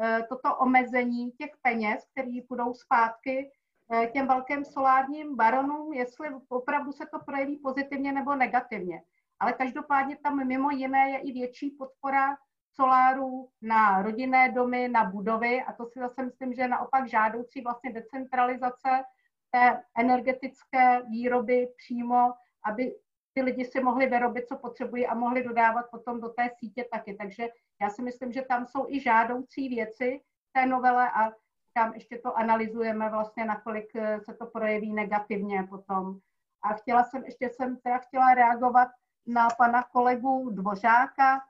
eh, 0.00 0.22
toto 0.28 0.56
omezení 0.56 1.30
těch 1.30 1.50
peněz, 1.62 2.04
které 2.12 2.40
půjdou 2.48 2.74
zpátky 2.74 3.50
eh, 3.92 4.06
těm 4.06 4.26
velkým 4.26 4.64
solárním 4.64 5.36
baronům, 5.36 5.92
jestli 5.92 6.28
opravdu 6.48 6.92
se 6.92 7.06
to 7.06 7.18
projeví 7.18 7.56
pozitivně 7.56 8.12
nebo 8.12 8.34
negativně. 8.34 9.02
Ale 9.40 9.52
každopádně 9.52 10.16
tam 10.16 10.46
mimo 10.46 10.70
jiné 10.70 11.10
je 11.10 11.18
i 11.18 11.32
větší 11.32 11.70
podpora 11.70 12.36
solárů 12.74 13.48
na 13.62 14.02
rodinné 14.02 14.52
domy, 14.52 14.88
na 14.88 15.04
budovy 15.04 15.62
a 15.62 15.72
to 15.72 15.86
si 15.86 15.98
zase 15.98 16.22
myslím, 16.22 16.54
že 16.54 16.62
je 16.62 16.68
naopak 16.68 17.08
žádoucí 17.08 17.60
vlastně 17.60 17.92
decentralizace 17.92 19.04
té 19.50 19.82
energetické 19.98 21.02
výroby 21.02 21.68
přímo, 21.76 22.32
aby 22.64 22.94
ty 23.34 23.42
lidi 23.42 23.64
si 23.64 23.82
mohli 23.82 24.06
vyrobit, 24.06 24.48
co 24.48 24.56
potřebují 24.56 25.06
a 25.06 25.14
mohli 25.14 25.44
dodávat 25.44 25.90
potom 25.90 26.20
do 26.20 26.28
té 26.28 26.50
sítě 26.58 26.84
taky. 26.92 27.14
Takže 27.14 27.48
já 27.80 27.90
si 27.90 28.02
myslím, 28.02 28.32
že 28.32 28.42
tam 28.42 28.66
jsou 28.66 28.86
i 28.88 29.00
žádoucí 29.00 29.68
věci 29.68 30.20
té 30.52 30.66
novele 30.66 31.10
a 31.10 31.32
tam 31.74 31.94
ještě 31.94 32.18
to 32.18 32.38
analyzujeme 32.38 33.10
vlastně, 33.10 33.44
nakolik 33.44 33.96
eh, 33.96 34.20
se 34.20 34.34
to 34.34 34.46
projeví 34.46 34.92
negativně 34.92 35.62
potom. 35.70 36.18
A 36.62 36.74
chtěla 36.74 37.04
jsem, 37.04 37.24
ještě 37.24 37.48
jsem 37.48 37.76
teda 37.76 37.98
chtěla 37.98 38.34
reagovat 38.34 38.88
na 39.26 39.48
pana 39.58 39.82
kolegu 39.82 40.50
Dvořáka. 40.50 41.40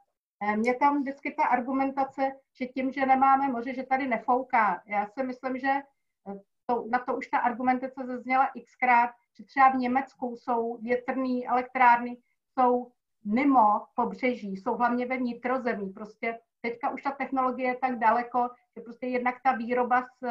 Eh, 0.43 0.57
mě 0.57 0.75
tam 0.75 1.01
vždycky 1.01 1.35
ta 1.35 1.45
argumentace, 1.45 2.33
že 2.61 2.67
tím, 2.67 2.93
že 2.93 3.07
nemáme 3.07 3.49
moře, 3.49 3.75
že 3.75 3.83
tady 3.83 4.09
nefouká. 4.09 4.83
Já 4.87 5.07
si 5.07 5.23
myslím, 5.23 5.59
že 5.59 5.69
eh, 5.69 6.41
to, 6.67 6.85
na 6.91 6.99
to 6.99 7.17
už 7.17 7.27
ta 7.27 7.39
argumentace 7.39 8.07
zazněla 8.07 8.51
xkrát, 8.65 9.11
že 9.37 9.45
třeba 9.45 9.71
v 9.71 9.77
Německu 9.77 10.37
jsou 10.37 10.77
větrné 10.77 11.41
elektrárny, 11.47 12.17
jsou 12.59 12.93
mimo 13.25 13.87
pobřeží, 13.95 14.57
jsou 14.57 14.75
hlavně 14.75 15.07
ve 15.07 15.17
vnitrozemí. 15.17 15.91
Prostě 15.91 16.39
teďka 16.61 16.91
už 16.91 17.03
ta 17.03 17.11
technologie 17.11 17.69
je 17.69 17.77
tak 17.77 17.99
daleko, 17.99 18.49
že 18.77 18.83
prostě 18.83 19.07
jednak 19.07 19.35
ta 19.45 19.53
výroba 19.53 20.03
z, 20.03 20.29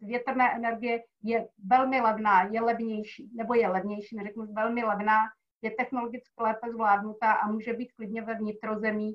z 0.00 0.06
větrné 0.06 0.54
energie 0.54 1.04
je 1.22 1.48
velmi 1.64 2.00
levná, 2.00 2.42
je 2.42 2.60
levnější, 2.60 3.30
nebo 3.34 3.54
je 3.54 3.68
levnější, 3.68 4.16
neřeknu 4.16 4.52
velmi 4.52 4.84
levná, 4.84 5.18
je 5.62 5.70
technologicky 5.70 6.34
lépe 6.38 6.70
zvládnutá 6.70 7.32
a 7.32 7.50
může 7.50 7.72
být 7.72 7.92
klidně 7.92 8.22
ve 8.22 8.34
vnitrozemí. 8.34 9.12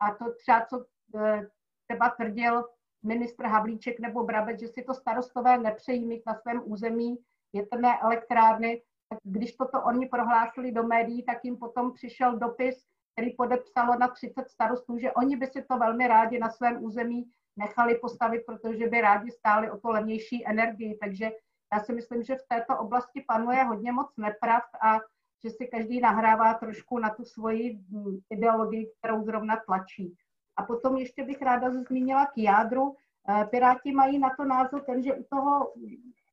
A 0.00 0.14
to 0.14 0.34
třeba, 0.34 0.66
co 0.66 0.84
e, 1.20 1.46
třeba 1.88 2.10
tvrdil 2.10 2.64
ministr 3.02 3.46
Havlíček 3.46 4.00
nebo 4.00 4.24
Brabec, 4.24 4.60
že 4.60 4.68
si 4.68 4.82
to 4.82 4.94
starostové 4.94 5.58
nepřejí 5.58 6.06
mít 6.06 6.22
na 6.26 6.34
svém 6.34 6.62
území 6.64 7.16
větrné 7.52 7.98
elektrárny, 8.02 8.82
tak 9.08 9.18
když 9.22 9.56
toto 9.56 9.82
oni 9.82 10.08
prohlásili 10.08 10.72
do 10.72 10.82
médií, 10.82 11.22
tak 11.22 11.44
jim 11.44 11.56
potom 11.56 11.92
přišel 11.92 12.38
dopis, 12.38 12.84
který 13.12 13.36
podepsalo 13.36 13.98
na 13.98 14.08
30 14.08 14.48
starostů, 14.48 14.98
že 14.98 15.12
oni 15.12 15.36
by 15.36 15.46
si 15.46 15.62
to 15.62 15.78
velmi 15.78 16.08
rádi 16.08 16.38
na 16.38 16.50
svém 16.50 16.84
území 16.84 17.30
nechali 17.56 17.94
postavit, 17.94 18.42
protože 18.46 18.86
by 18.86 19.00
rádi 19.00 19.30
stáli 19.30 19.70
o 19.70 19.78
to 19.78 19.90
levnější 19.90 20.46
energii. 20.46 20.98
Takže 21.02 21.30
já 21.72 21.80
si 21.80 21.92
myslím, 21.92 22.22
že 22.22 22.36
v 22.36 22.48
této 22.48 22.78
oblasti 22.78 23.24
panuje 23.28 23.62
hodně 23.64 23.92
moc 23.92 24.16
nepravd 24.16 24.70
a 24.82 24.98
že 25.44 25.50
si 25.50 25.66
každý 25.66 26.00
nahrává 26.00 26.54
trošku 26.54 26.98
na 26.98 27.10
tu 27.10 27.24
svoji 27.24 27.74
hm, 27.74 28.18
ideologii, 28.30 28.90
kterou 28.98 29.22
zrovna 29.22 29.56
tlačí. 29.66 30.14
A 30.56 30.62
potom 30.62 30.96
ještě 30.96 31.24
bych 31.24 31.42
ráda 31.42 31.70
zmínila 31.70 32.26
k 32.26 32.38
jádru. 32.38 32.94
Eh, 33.28 33.44
Piráti 33.44 33.92
mají 33.92 34.18
na 34.18 34.30
to 34.36 34.44
názor 34.44 34.82
ten, 34.82 35.02
že 35.02 35.14
u 35.14 35.24
toho 35.30 35.72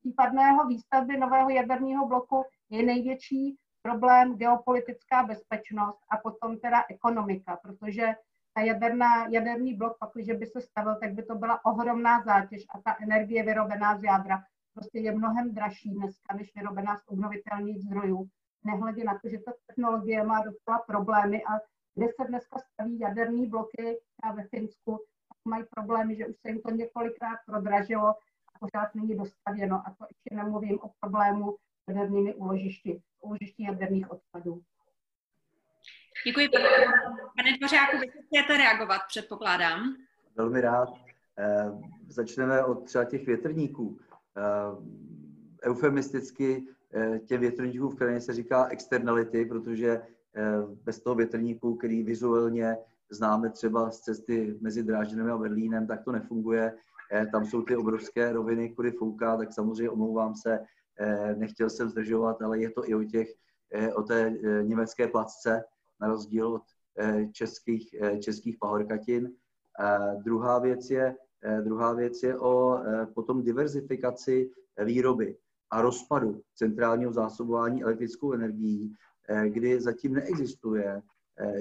případného 0.06 0.68
výstavby 0.68 1.18
nového 1.18 1.50
jaderného 1.50 2.08
bloku 2.08 2.44
je 2.70 2.84
největší 2.84 3.58
problém 3.82 4.36
geopolitická 4.38 5.24
bezpečnost 5.24 6.00
a 6.10 6.18
potom 6.18 6.60
teda 6.60 6.84
ekonomika, 6.90 7.60
protože 7.64 8.14
ta 8.54 8.62
jaderná, 8.62 9.28
jaderný 9.28 9.74
blok, 9.74 9.98
když 10.14 10.28
by 10.28 10.46
se 10.46 10.62
stavil, 10.62 10.96
tak 11.02 11.14
by 11.14 11.24
to 11.24 11.36
byla 11.36 11.66
ohromná 11.66 12.22
zátěž 12.22 12.64
a 12.70 12.82
ta 12.82 12.96
energie 13.02 13.44
vyrobená 13.44 13.98
z 13.98 14.04
jádra 14.04 14.44
prostě 14.74 15.00
je 15.00 15.12
mnohem 15.12 15.54
dražší 15.54 15.90
dneska, 15.90 16.36
než 16.36 16.52
vyrobená 16.56 16.98
z 16.98 17.08
obnovitelných 17.08 17.82
zdrojů. 17.82 18.26
Nehledě 18.66 19.04
na 19.04 19.20
to, 19.20 19.30
že 19.30 19.38
ta 19.40 19.52
technologie 19.68 20.24
má 20.24 20.44
docela 20.44 20.80
problémy 20.88 21.44
a 21.44 21.52
kde 21.96 22.08
se 22.08 22.28
dneska 22.28 22.60
staví 22.74 23.00
jaderné 23.00 23.48
bloky 23.48 23.98
a 24.24 24.32
ve 24.32 24.44
Finsku, 24.44 24.92
tak 25.30 25.38
mají 25.46 25.64
problémy, 25.76 26.16
že 26.16 26.28
už 26.28 26.36
se 26.38 26.50
jim 26.50 26.62
to 26.62 26.72
několikrát 26.72 27.38
prodražilo 27.46 28.14
pořád 28.60 28.96
není 28.96 29.16
dostavěno. 29.16 29.76
A 29.76 29.96
to 30.00 30.06
ještě 30.10 30.36
nemluvím 30.36 30.80
o 30.82 30.92
problému 31.00 31.56
jadernými 31.90 32.34
úložišti, 32.34 33.02
úložišti 33.22 33.64
jaderných 33.64 34.12
odpadů. 34.12 34.62
Děkuji, 36.26 36.50
pane, 36.50 36.70
pane 37.38 37.58
Dvořáku. 37.58 37.98
Vy 37.98 38.08
chcete 38.08 38.58
reagovat, 38.58 39.02
předpokládám. 39.08 39.96
Velmi 40.36 40.62
rád. 40.62 40.90
Eh, 41.38 41.72
začneme 42.08 42.64
od 42.64 42.86
třeba 42.86 43.06
těch 43.06 43.26
větrníků. 43.26 44.00
Eh, 44.38 45.70
eufemisticky 45.70 46.64
eh, 46.94 47.20
těm 47.20 47.42
větrníkům 47.42 47.90
v 47.90 47.96
krajině 47.96 48.22
se 48.22 48.34
říká 48.34 48.68
externality, 48.68 49.46
protože 49.46 50.02
eh, 50.36 50.44
bez 50.84 51.02
toho 51.02 51.16
větrníku, 51.16 51.76
který 51.76 52.04
vizuálně 52.04 52.78
známe 53.10 53.50
třeba 53.50 53.92
z 53.92 54.00
cesty 54.00 54.58
mezi 54.62 54.84
Drážděnem 54.84 55.32
a 55.32 55.38
Berlínem, 55.38 55.88
tak 55.88 56.04
to 56.04 56.12
nefunguje. 56.12 56.74
Eh, 57.12 57.26
tam 57.26 57.46
jsou 57.46 57.62
ty 57.62 57.76
obrovské 57.76 58.34
roviny, 58.34 58.70
kudy 58.70 58.92
fouká, 58.92 59.38
tak 59.38 59.54
samozřejmě 59.54 59.90
omlouvám 59.90 60.36
se, 60.36 60.60
Eh, 61.00 61.36
nechtěl 61.36 61.70
jsem 61.70 61.90
zdržovat, 61.90 62.42
ale 62.42 62.60
je 62.60 62.72
to 62.72 62.90
i 62.90 62.96
o 62.96 63.04
těch, 63.04 63.34
eh, 63.72 63.94
o 63.94 64.04
té 64.04 64.34
německé 64.62 65.08
placce, 65.08 65.64
na 66.02 66.08
rozdíl 66.08 66.48
od 66.48 66.64
českých, 67.32 67.96
českých 68.20 68.58
pahorkatin. 68.58 69.32
Druhá 70.24 70.60
věc 70.60 70.90
je, 70.90 71.16
druhá 71.64 71.94
věc 71.94 72.24
je 72.24 72.40
o 72.40 72.80
potom 73.14 73.44
diverzifikaci 73.44 74.52
výroby 74.86 75.38
a 75.72 75.82
rozpadu 75.82 76.42
centrálního 76.56 77.14
zásobování 77.14 77.84
elektrickou 77.84 78.34
energií, 78.34 78.96
kdy 79.48 79.82
zatím 79.82 80.14
neexistuje 80.14 81.02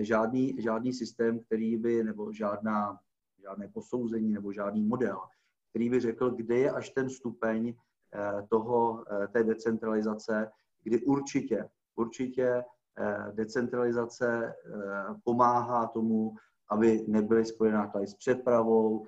žádný, 0.00 0.62
žádný 0.62 0.92
systém, 0.92 1.38
který 1.38 1.76
by, 1.76 2.04
nebo 2.04 2.32
žádná, 2.32 2.98
žádné 3.42 3.68
posouzení 3.68 4.32
nebo 4.32 4.52
žádný 4.52 4.82
model, 4.82 5.20
který 5.74 5.90
by 5.90 6.00
řekl, 6.00 6.30
kde 6.30 6.58
je 6.58 6.70
až 6.70 6.90
ten 6.90 7.10
stupeň 7.10 7.74
Eh, 8.14 8.46
toho, 8.48 9.04
eh, 9.12 9.28
té 9.28 9.44
decentralizace, 9.44 10.50
kdy 10.82 11.02
určitě, 11.04 11.68
určitě 11.96 12.64
eh, 12.98 13.32
decentralizace 13.32 14.54
pomáhá 15.24 15.86
tomu, 15.86 16.34
aby 16.70 17.04
nebyly 17.08 17.44
spojené 17.44 17.76
náklady 17.76 18.06
s 18.06 18.14
přepravou, 18.14 19.06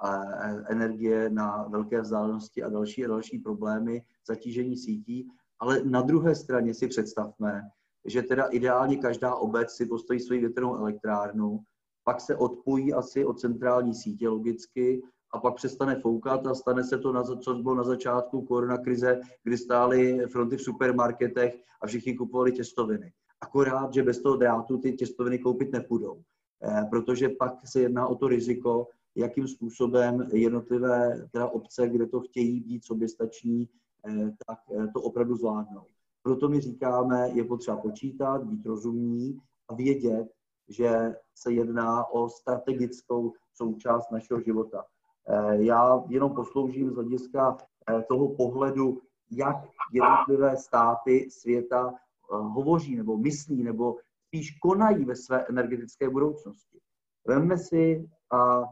a 0.00 0.22
energie 0.68 1.30
na 1.30 1.62
velké 1.68 2.00
vzdálenosti 2.00 2.62
a 2.62 2.68
další 2.68 3.04
a 3.04 3.08
další 3.08 3.38
problémy, 3.38 4.02
zatížení 4.28 4.76
sítí. 4.76 5.28
Ale 5.58 5.84
na 5.84 6.02
druhé 6.02 6.34
straně 6.34 6.74
si 6.74 6.88
představme, 6.88 7.62
že 8.04 8.22
teda 8.22 8.46
ideálně 8.46 8.96
každá 8.96 9.34
obec 9.34 9.70
si 9.70 9.86
postaví 9.86 10.20
svoji 10.20 10.40
větrnou 10.40 10.76
elektrárnu, 10.76 11.60
pak 12.04 12.20
se 12.20 12.36
odpojí 12.36 12.94
asi 12.94 13.24
od 13.24 13.40
centrální 13.40 13.94
sítě 13.94 14.28
logicky 14.28 15.02
a 15.30 15.38
pak 15.38 15.54
přestane 15.54 16.00
foukat 16.00 16.46
a 16.46 16.54
stane 16.54 16.84
se 16.84 16.98
to, 16.98 17.36
co 17.36 17.54
bylo 17.54 17.74
na 17.74 17.84
začátku 17.84 18.42
koronakrize, 18.42 19.20
kdy 19.42 19.58
stály 19.58 20.26
fronty 20.32 20.56
v 20.56 20.62
supermarketech 20.62 21.54
a 21.80 21.86
všichni 21.86 22.14
kupovali 22.14 22.52
těstoviny. 22.52 23.12
Akorát, 23.40 23.94
že 23.94 24.02
bez 24.02 24.22
toho 24.22 24.36
drátu 24.36 24.78
ty 24.78 24.92
těstoviny 24.92 25.38
koupit 25.38 25.72
nepůjdou, 25.72 26.22
eh, 26.62 26.84
protože 26.90 27.28
pak 27.28 27.54
se 27.64 27.80
jedná 27.80 28.06
o 28.06 28.14
to 28.14 28.28
riziko, 28.28 28.88
jakým 29.16 29.48
způsobem 29.48 30.28
jednotlivé 30.32 31.28
teda 31.32 31.46
obce, 31.46 31.88
kde 31.88 32.06
to 32.06 32.20
chtějí 32.20 32.60
být 32.60 32.84
soběstační, 32.84 33.68
eh, 34.08 34.32
tak 34.46 34.58
eh, 34.72 34.88
to 34.94 35.02
opravdu 35.02 35.36
zvládnou. 35.36 35.82
Proto 36.22 36.48
my 36.48 36.60
říkáme, 36.60 37.30
je 37.34 37.44
potřeba 37.44 37.76
počítat, 37.76 38.44
být 38.44 38.66
rozumní 38.66 39.38
a 39.68 39.74
vědět, 39.74 40.28
že 40.68 41.14
se 41.34 41.52
jedná 41.52 42.06
o 42.06 42.28
strategickou 42.28 43.32
součást 43.54 44.10
našeho 44.10 44.40
života. 44.40 44.84
Eh, 45.30 45.62
já 45.62 46.04
jenom 46.08 46.34
posloužím 46.34 46.90
z 46.90 46.94
hlediska 46.94 47.56
eh, 47.90 48.02
toho 48.02 48.34
pohledu 48.34 49.00
jak 49.30 49.56
jednotlivé 49.92 50.56
státy 50.56 51.28
světa 51.30 51.94
hovoří 52.30 52.96
nebo 52.96 53.16
myslí 53.16 53.62
nebo 53.62 53.96
spíš 54.26 54.58
konají 54.58 55.04
ve 55.04 55.16
své 55.16 55.46
energetické 55.46 56.10
budoucnosti. 56.10 56.78
Vemme 57.26 57.58
si 57.58 58.08
a 58.32 58.64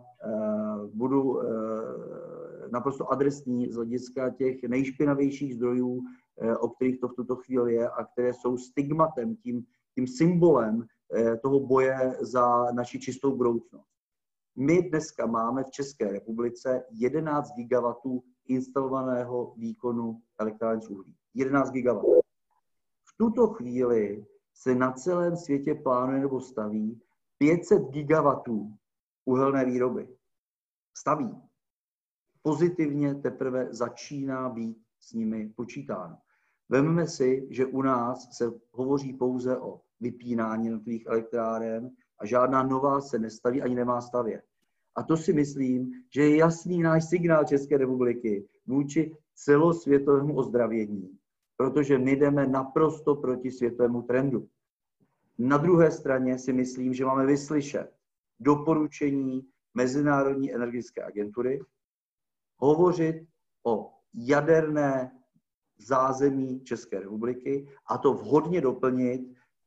budu 0.95 1.41
naprosto 2.73 3.13
adresní 3.13 3.73
z 3.73 3.75
hlediska 3.75 4.31
těch 4.31 4.63
nejšpinavějších 4.63 5.55
zdrojů, 5.55 6.03
o 6.61 6.69
kterých 6.69 7.01
to 7.01 7.09
v 7.09 7.15
tuto 7.15 7.37
chvíli 7.37 7.75
je 7.75 7.89
a 7.89 8.05
které 8.05 8.33
jsou 8.35 8.57
stigmatem, 8.57 9.37
tím, 9.37 9.65
tím 9.95 10.07
symbolem 10.07 10.87
toho 11.43 11.61
boje 11.61 12.17
za 12.21 12.73
naši 12.73 13.01
čistou 13.01 13.37
budoucnost. 13.37 13.96
My 14.59 14.83
dneska 14.83 15.27
máme 15.27 15.65
v 15.65 15.71
České 15.71 16.13
republice 16.13 16.85
11 16.91 17.55
gigawatů 17.57 18.23
instalovaného 18.47 19.55
výkonu 19.57 20.23
elektráren 20.39 20.81
z 20.81 20.89
uhlí. 20.89 21.17
11 21.35 21.71
gigawatů. 21.71 22.21
V 23.05 23.17
tuto 23.17 23.47
chvíli 23.49 24.27
se 24.55 24.75
na 24.75 24.93
celém 24.93 25.37
světě 25.37 25.75
plánuje 25.75 26.21
nebo 26.21 26.41
staví 26.41 27.03
500 27.39 27.83
gigawatů 27.91 28.77
uhelné 29.25 29.65
výroby. 29.65 30.09
Staví. 30.97 31.43
Pozitivně 32.43 33.15
teprve 33.15 33.69
začíná 33.71 34.49
být 34.49 34.79
s 35.01 35.13
nimi 35.13 35.53
počítáno. 35.57 36.19
Vemme 36.69 37.07
si, 37.07 37.49
že 37.51 37.67
u 37.67 37.83
nás 37.83 38.37
se 38.37 38.53
hovoří 38.73 39.13
pouze 39.13 39.59
o 39.59 39.81
vypínání 40.01 40.67
jednotlivých 40.67 41.07
elektráren 41.07 41.91
a 42.19 42.27
žádná 42.27 42.63
nová 42.63 43.01
se 43.01 43.19
nestaví 43.19 43.63
ani 43.63 43.75
nemá 43.75 44.01
stavět. 44.01 44.46
A 44.97 45.03
to 45.03 45.17
si 45.17 45.33
myslím, 45.33 45.93
že 46.15 46.23
je 46.23 46.37
jasný 46.37 46.83
náš 46.83 47.09
signál 47.09 47.45
České 47.45 47.79
republiky 47.79 48.49
vůči 48.67 49.17
celosvětovému 49.35 50.37
ozdravění, 50.37 51.19
protože 51.57 51.99
my 51.99 52.17
jdeme 52.17 52.47
naprosto 52.47 53.15
proti 53.15 53.51
světovému 53.51 54.03
trendu. 54.03 54.49
Na 55.39 55.57
druhé 55.57 55.91
straně 55.91 56.39
si 56.39 56.53
myslím, 56.53 56.95
že 56.95 57.05
máme 57.05 57.27
vyslyšet 57.27 57.93
doporučení 58.41 59.43
Mezinárodní 59.75 60.55
energetické 60.55 61.03
agentury, 61.03 61.61
hovořit 62.57 63.27
o 63.67 63.93
jaderné 64.15 65.13
zázemí 65.79 66.65
České 66.65 67.01
republiky 67.01 67.69
a 67.87 67.99
to 67.99 68.15
vhodně 68.15 68.61
doplnit 68.61 69.21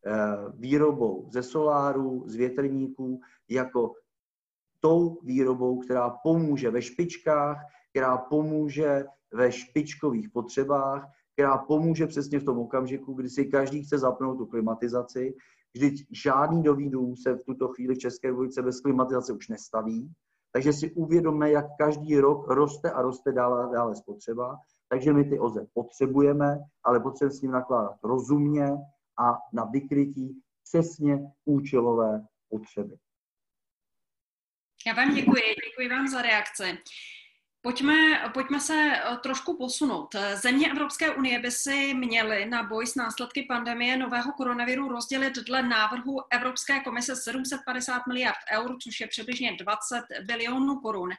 eh, 0.05 0.11
výrobou 0.53 1.29
ze 1.31 1.43
soláru, 1.43 2.23
z 2.27 2.35
větrníků 2.35 3.21
jako 3.49 3.93
tou 4.79 5.19
výrobou, 5.23 5.79
která 5.79 6.09
pomůže 6.09 6.71
ve 6.71 6.81
špičkách, 6.81 7.57
která 7.89 8.17
pomůže 8.17 9.05
ve 9.33 9.51
špičkových 9.51 10.29
potřebách, 10.29 11.11
která 11.33 11.57
pomůže 11.57 12.07
přesně 12.07 12.39
v 12.39 12.43
tom 12.43 12.59
okamžiku, 12.59 13.13
kdy 13.13 13.29
si 13.29 13.45
každý 13.45 13.83
chce 13.83 13.97
zapnout 13.97 14.37
tu 14.37 14.45
klimatizaci. 14.45 15.33
Vždyť 15.75 16.07
žádný 16.11 16.63
nový 16.63 16.89
dům 16.89 17.15
se 17.15 17.35
v 17.35 17.43
tuto 17.43 17.67
chvíli 17.67 17.95
v 17.95 17.99
České 17.99 18.27
republice 18.27 18.61
bez 18.61 18.81
klimatizace 18.81 19.33
už 19.33 19.47
nestaví. 19.47 20.11
Takže 20.51 20.73
si 20.73 20.91
uvědomme, 20.91 21.51
jak 21.51 21.65
každý 21.77 22.19
rok 22.19 22.47
roste 22.47 22.91
a 22.91 23.01
roste 23.01 23.31
dále, 23.31 23.73
dále 23.73 23.95
spotřeba. 23.95 24.57
Takže 24.89 25.13
my 25.13 25.23
ty 25.23 25.39
OZE 25.39 25.67
potřebujeme, 25.73 26.59
ale 26.83 26.99
potřebujeme 26.99 27.37
s 27.37 27.41
ním 27.41 27.51
nakládat 27.51 27.95
rozumně 28.03 28.77
a 29.19 29.37
na 29.53 29.65
vykrytí 29.65 30.41
přesně 30.63 31.31
účelové 31.45 32.21
potřeby. 32.49 32.97
Já 34.89 34.95
vám 34.95 35.15
děkuji, 35.15 35.55
děkuji 35.69 35.89
vám 35.89 36.07
za 36.07 36.21
reakci. 36.21 36.77
Pojďme, 37.61 38.29
pojďme 38.33 38.59
se 38.59 38.73
eh, 38.73 39.17
trošku 39.23 39.57
posunout. 39.57 40.15
Země 40.33 40.71
Evropské 40.71 41.11
unie 41.11 41.39
by 41.39 41.51
si 41.51 41.93
měly 41.93 42.45
na 42.45 42.63
boj 42.63 42.87
s 42.87 42.95
následky 42.95 43.43
pandemie 43.43 43.97
nového 43.97 44.31
koronaviru 44.31 44.89
rozdělit 44.89 45.33
dle 45.35 45.63
návrhu 45.63 46.21
Evropské 46.29 46.79
komise 46.79 47.15
750 47.15 48.07
miliard 48.07 48.37
eur, 48.51 48.77
což 48.83 48.99
je 48.99 49.07
přibližně 49.07 49.57
20 49.59 50.03
bilionů 50.21 50.79
korun. 50.79 51.09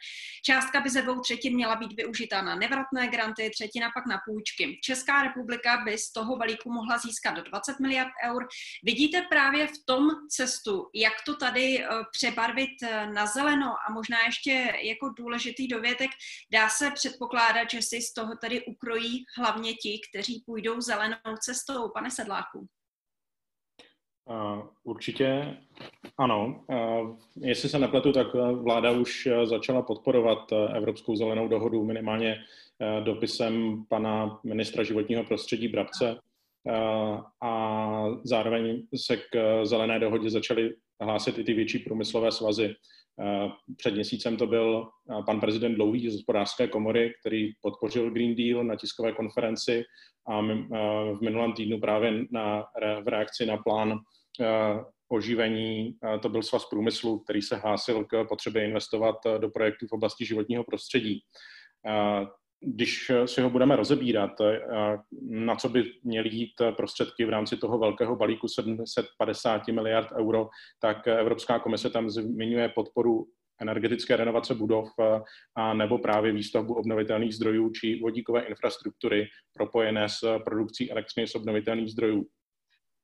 Částka 0.45 0.81
by 0.81 0.91
ze 0.91 1.03
dvou 1.03 1.21
třetin 1.21 1.55
měla 1.55 1.77
být 1.77 1.93
využita 1.93 2.43
na 2.43 2.55
nevratné 2.55 3.09
granty, 3.09 3.51
třetina 3.51 3.91
pak 3.95 4.07
na 4.07 4.21
půjčky. 4.27 4.79
Česká 4.83 5.23
republika 5.23 5.83
by 5.85 5.99
z 5.99 6.13
toho 6.13 6.37
balíku 6.37 6.73
mohla 6.73 6.99
získat 6.99 7.35
20 7.35 7.81
miliard 7.81 8.13
eur. 8.25 8.49
Vidíte 8.83 9.23
právě 9.23 9.67
v 9.67 9.85
tom 9.85 10.09
cestu, 10.29 10.89
jak 10.95 11.15
to 11.27 11.37
tady 11.37 11.85
eh, 11.85 11.89
přebarvit 12.13 12.83
eh, 12.83 13.07
na 13.07 13.27
zeleno 13.27 13.75
a 13.89 13.93
možná 13.93 14.17
ještě 14.27 14.73
jako 14.83 15.09
důležitý 15.09 15.69
dovětek, 15.69 16.11
Dá 16.53 16.69
se 16.69 16.91
předpokládat, 16.95 17.71
že 17.71 17.83
si 17.83 18.01
z 18.01 18.13
toho 18.13 18.37
tady 18.41 18.65
ukrojí 18.65 19.25
hlavně 19.39 19.75
ti, 19.75 20.01
kteří 20.11 20.43
půjdou 20.47 20.81
zelenou 20.81 21.37
cestou, 21.41 21.89
pane 21.95 22.11
Sedláku? 22.11 22.67
Uh, 24.25 24.67
určitě 24.83 25.57
ano. 26.19 26.65
Uh, 26.69 27.19
jestli 27.37 27.69
se 27.69 27.79
nepletu, 27.79 28.13
tak 28.13 28.27
vláda 28.35 28.91
už 28.91 29.29
začala 29.45 29.83
podporovat 29.83 30.53
Evropskou 30.53 31.17
zelenou 31.17 31.49
dohodu 31.49 31.85
minimálně 31.85 32.45
dopisem 33.05 33.85
pana 33.89 34.41
ministra 34.45 34.85
životního 34.85 35.25
prostředí 35.25 35.69
Brabce 35.69 36.17
a 37.43 38.05
zároveň 38.25 38.83
se 38.97 39.17
k 39.17 39.65
zelené 39.65 39.99
dohodě 39.99 40.31
začaly 40.31 40.75
hlásit 41.01 41.39
i 41.39 41.45
ty 41.45 41.55
větší 41.55 41.79
průmyslové 41.79 42.33
svazy. 42.33 42.75
Eh, 43.21 43.49
před 43.77 43.95
měsícem 43.95 44.37
to 44.37 44.47
byl 44.47 44.89
eh, 45.11 45.23
pan 45.27 45.41
prezident 45.41 45.75
Dlouhý 45.75 46.11
z 46.11 46.13
hospodářské 46.13 46.69
komory, 46.69 47.15
který 47.21 47.53
podpořil 47.63 48.11
Green 48.11 48.35
Deal 48.35 48.65
na 48.65 48.77
tiskové 48.77 49.13
konferenci 49.13 49.83
a 50.29 50.41
eh, 50.41 50.55
v 51.15 51.19
minulém 51.23 51.53
týdnu 51.53 51.81
právě 51.81 52.13
na, 52.31 52.65
v 53.05 53.09
reakci 53.09 53.47
na 53.47 53.57
plán 53.57 53.99
oživení, 55.09 55.95
to 56.23 56.29
byl 56.29 56.43
svaz 56.43 56.65
průmyslu, 56.69 57.19
který 57.19 57.43
se 57.43 57.57
hlásil 57.57 58.05
k 58.05 58.25
potřebě 58.29 58.65
investovat 58.65 59.17
do 59.39 59.49
projektů 59.51 59.87
v 59.87 59.93
oblasti 59.93 60.27
životního 60.27 60.65
prostředí 60.65 61.21
když 62.63 63.11
si 63.27 63.41
ho 63.41 63.51
budeme 63.51 63.77
rozebírat, 63.77 64.41
eh, 64.41 64.61
na 65.23 65.57
co 65.57 65.69
by 65.69 65.85
měly 66.05 66.29
jít 66.29 66.53
prostředky 66.77 67.25
v 67.25 67.31
rámci 67.31 67.57
toho 67.57 67.79
velkého 67.79 68.17
balíku 68.17 68.49
750 68.49 69.73
miliard 69.73 70.09
euro, 70.13 70.49
tak 70.81 71.09
Evropská 71.09 71.59
komise 71.59 71.91
tam 71.91 72.11
zmiňuje 72.11 72.69
podporu 72.69 73.27
energetické 73.61 74.17
renovace 74.17 74.55
budov 74.55 74.89
eh, 75.01 75.21
a 75.55 75.75
nebo 75.75 75.99
právě 75.99 76.33
výstavbu 76.33 76.75
obnovitelných 76.75 77.35
zdrojů 77.35 77.71
či 77.71 78.01
vodíkové 78.03 78.43
infrastruktury 78.43 79.29
propojené 79.53 80.09
s 80.09 80.39
produkcí 80.45 80.91
elektřiny 80.91 81.27
z 81.27 81.35
obnovitelných 81.35 81.91
zdrojů 81.91 82.27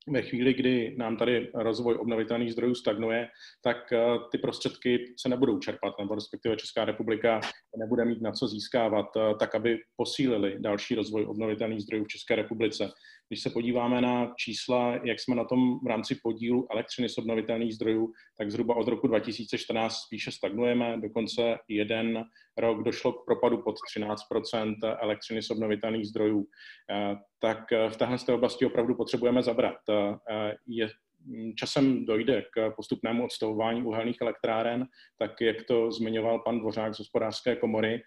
ve 0.09 0.23
chvíli, 0.23 0.55
kdy 0.55 0.95
nám 0.99 1.17
tady 1.17 1.51
rozvoj 1.55 1.95
obnovitelných 1.95 2.53
zdrojů 2.53 2.75
stagnuje, 2.75 3.29
tak 3.63 3.93
eh, 3.93 3.99
ty 4.33 4.39
prostředky 4.39 5.15
se 5.21 5.29
nebudou 5.29 5.59
čerpat, 5.59 5.95
nebo 6.01 6.15
respektive 6.15 6.57
Česká 6.57 6.85
republika 6.85 7.41
nebude 7.79 8.05
mít 8.05 8.23
na 8.23 8.33
co 8.33 8.49
získávat, 8.49 9.07
eh, 9.17 9.35
tak 9.39 9.55
aby 9.55 9.79
posílili 9.97 10.57
další 10.59 10.95
rozvoj 10.95 11.27
obnovitelných 11.27 11.81
zdrojů 11.81 12.05
v 12.05 12.09
České 12.09 12.37
republice. 12.37 12.91
Když 13.29 13.43
se 13.43 13.51
podíváme 13.51 14.01
na 14.01 14.35
čísla, 14.37 15.01
jak 15.05 15.21
jsme 15.21 15.37
na 15.37 15.45
tom 15.45 15.79
v 15.85 15.87
rámci 15.87 16.15
podílu 16.23 16.67
elektřiny 16.71 17.09
z 17.09 17.19
obnovitelných 17.19 17.75
zdrojů, 17.75 18.13
tak 18.39 18.51
zhruba 18.51 18.77
od 18.77 18.89
roku 18.89 19.07
2014 19.07 19.95
spíše 19.95 20.33
stagnujeme. 20.33 20.99
Dokonce 21.01 21.59
jeden 21.69 22.25
rok 22.57 22.83
došlo 22.83 23.13
k 23.13 23.25
propadu 23.25 23.63
pod 23.63 23.75
13% 23.97 24.97
elektřiny 25.01 25.43
z 25.43 25.51
obnovitelných 25.51 26.07
zdrojů. 26.07 26.47
Eh, 26.91 27.17
tak 27.41 27.73
eh, 27.73 27.91
v 27.91 27.97
téhle 27.97 28.19
oblasti 28.33 28.67
opravdu 28.67 28.95
potřebujeme 28.95 29.43
zabrat. 29.43 29.77
Eh, 29.91 30.55
je, 30.67 30.89
hm, 31.21 31.53
časem 31.57 32.05
dojde 32.05 32.43
k 32.53 32.71
postupnému 32.77 33.25
odstavování 33.25 33.83
uhelných 33.83 34.17
elektráren, 34.21 34.87
tak 35.19 35.41
jak 35.41 35.63
to 35.63 35.93
zmiňoval 35.93 36.39
pan 36.39 36.59
Dvořák 36.59 36.95
z 36.95 36.99
hospodářské 36.99 37.57
komory, 37.57 38.03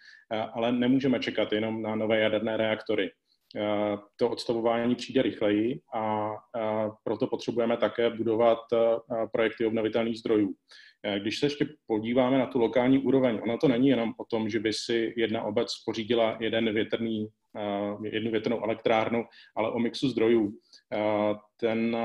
ale 0.53 0.71
nemůžeme 0.71 1.19
čekat 1.19 1.53
jenom 1.53 1.81
na 1.81 1.95
nové 1.95 2.19
jaderné 2.19 2.57
reaktory. 2.57 3.11
Eh, 3.55 3.97
to 4.15 4.29
odstavování 4.29 4.95
přijde 4.95 5.21
rychleji 5.21 5.81
a 5.93 6.29
proto 7.03 7.27
potřebujeme 7.27 7.77
také 7.77 8.09
budovat 8.09 8.59
eh, 8.73 8.77
projekty 9.31 9.65
obnovitelných 9.65 10.19
zdrojů. 10.19 10.53
Eh, 11.03 11.19
když 11.19 11.39
se 11.39 11.45
ještě 11.45 11.67
podíváme 11.87 12.37
na 12.37 12.45
tu 12.45 12.59
lokální 12.59 12.97
úroveň, 12.97 13.39
ono 13.43 13.57
to 13.57 13.67
není 13.67 13.87
jenom 13.87 14.13
o 14.17 14.25
tom, 14.25 14.49
že 14.49 14.59
by 14.59 14.73
si 14.73 15.13
jedna 15.17 15.43
obec 15.43 15.67
pořídila 15.85 16.37
jeden 16.39 16.73
větrný, 16.73 17.27
jednu 18.03 18.31
větrnou 18.31 18.63
elektrárnu, 18.63 19.25
ale 19.55 19.71
o 19.71 19.79
mixu 19.79 20.09
zdrojů. 20.09 20.51
Ten 21.57 21.97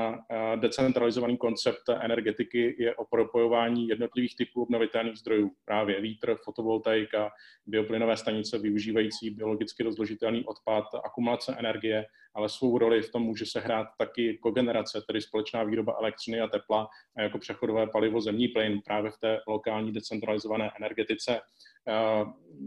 decentralizovaný 0.55 1.37
koncept 1.37 1.89
energetiky 1.89 2.75
je 2.79 2.95
o 2.95 3.05
propojování 3.05 3.87
jednotlivých 3.87 4.35
typů 4.35 4.61
obnovitelných 4.61 5.17
zdrojů. 5.17 5.51
Právě 5.65 6.01
vítr, 6.01 6.35
fotovoltaika, 6.43 7.31
bioplynové 7.65 8.17
stanice 8.17 8.59
využívající 8.59 9.29
biologicky 9.29 9.83
rozložitelný 9.83 10.45
odpad, 10.45 10.83
akumulace 11.05 11.55
energie, 11.59 12.05
ale 12.33 12.49
svou 12.49 12.77
roli 12.77 13.01
v 13.01 13.11
tom 13.11 13.21
může 13.21 13.45
se 13.45 13.59
hrát 13.59 13.87
taky 13.97 14.37
kogenerace, 14.37 15.01
tedy 15.07 15.21
společná 15.21 15.63
výroba 15.63 15.95
elektřiny 15.99 16.41
a 16.41 16.47
tepla 16.47 16.87
jako 17.17 17.37
přechodové 17.37 17.87
palivo 17.87 18.21
zemní 18.21 18.47
plyn 18.47 18.81
právě 18.85 19.11
v 19.11 19.17
té 19.17 19.39
lokální 19.47 19.91
decentralizované 19.91 20.71
energetice 20.77 21.41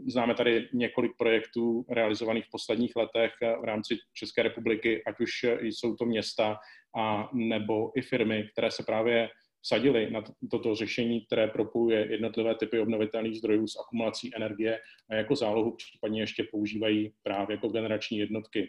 Známe 0.06 0.34
tady 0.34 0.68
několik 0.72 1.12
projektů 1.18 1.84
realizovaných 1.90 2.44
v 2.44 2.50
posledních 2.50 2.96
letech 2.96 3.32
v 3.60 3.64
rámci 3.64 3.96
České 4.14 4.42
republiky, 4.42 5.02
ať 5.06 5.20
už 5.20 5.30
jsou 5.62 5.96
to 5.96 6.04
města 6.04 6.58
a 6.98 7.30
nebo 7.32 7.98
i 7.98 8.02
firmy, 8.02 8.48
které 8.52 8.70
se 8.70 8.82
právě 8.82 9.28
vsadili 9.62 10.10
na 10.10 10.22
toto 10.50 10.74
řešení, 10.74 11.26
které 11.26 11.48
propojuje 11.48 12.10
jednotlivé 12.10 12.54
typy 12.54 12.80
obnovitelných 12.80 13.38
zdrojů 13.38 13.66
s 13.66 13.76
akumulací 13.80 14.30
energie 14.36 14.80
a 15.10 15.14
jako 15.14 15.36
zálohu 15.36 15.76
případně 15.76 16.20
ještě 16.20 16.44
používají 16.50 17.12
právě 17.22 17.54
jako 17.54 17.68
generační 17.68 18.18
jednotky. 18.18 18.68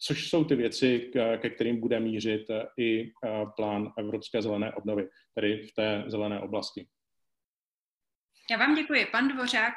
Což 0.00 0.28
jsou 0.28 0.44
ty 0.44 0.56
věci, 0.56 1.10
ke 1.38 1.50
kterým 1.50 1.80
bude 1.80 2.00
mířit 2.00 2.42
i 2.78 3.10
plán 3.56 3.92
Evropské 3.98 4.42
zelené 4.42 4.72
obnovy, 4.72 5.08
tedy 5.34 5.66
v 5.66 5.74
té 5.74 6.04
zelené 6.06 6.40
oblasti. 6.40 6.86
Já 8.50 8.58
vám 8.58 8.74
děkuji. 8.74 9.06
Pan 9.12 9.28
Dvořák, 9.28 9.74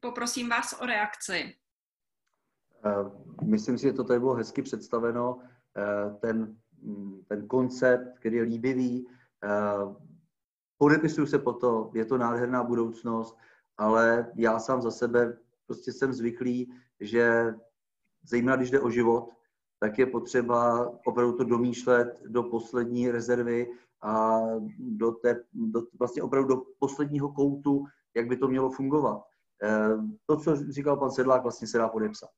poprosím 0.00 0.48
vás 0.48 0.80
o 0.80 0.86
reakci. 0.86 1.56
Myslím 3.44 3.78
si, 3.78 3.82
že 3.82 3.92
to 3.92 4.04
tady 4.04 4.20
bylo 4.20 4.34
hezky 4.34 4.62
představeno. 4.62 5.42
Ten 6.20 6.56
Mm, 6.82 7.22
ten 7.28 7.48
koncept, 7.48 8.18
který 8.18 8.36
je 8.36 8.42
líbivý. 8.42 9.06
Eh, 9.44 9.94
podepisuju 10.78 11.26
se 11.26 11.38
po 11.38 11.52
to, 11.52 11.90
je 11.94 12.04
to 12.04 12.18
nádherná 12.18 12.62
budoucnost, 12.62 13.38
ale 13.78 14.32
já 14.36 14.58
sám 14.58 14.82
za 14.82 14.90
sebe 14.90 15.38
prostě 15.66 15.92
jsem 15.92 16.12
zvyklý, 16.12 16.74
že 17.00 17.54
zejména 18.22 18.56
když 18.56 18.70
jde 18.70 18.80
o 18.80 18.90
život, 18.90 19.30
tak 19.80 19.98
je 19.98 20.06
potřeba 20.06 20.90
opravdu 21.06 21.36
to 21.36 21.44
domýšlet 21.44 22.22
do 22.26 22.42
poslední 22.42 23.10
rezervy 23.10 23.70
a 24.02 24.40
do 24.78 25.12
té, 25.12 25.44
do, 25.52 25.82
vlastně 25.98 26.22
opravdu 26.22 26.54
do 26.54 26.62
posledního 26.78 27.32
koutu, 27.32 27.84
jak 28.16 28.28
by 28.28 28.36
to 28.36 28.48
mělo 28.48 28.70
fungovat. 28.70 29.22
Eh, 29.62 29.96
to, 30.26 30.36
co 30.36 30.56
říkal 30.56 30.96
pan 30.96 31.10
Sedlák, 31.10 31.42
vlastně 31.42 31.68
se 31.68 31.78
dá 31.78 31.88
podepsat. 31.88 32.30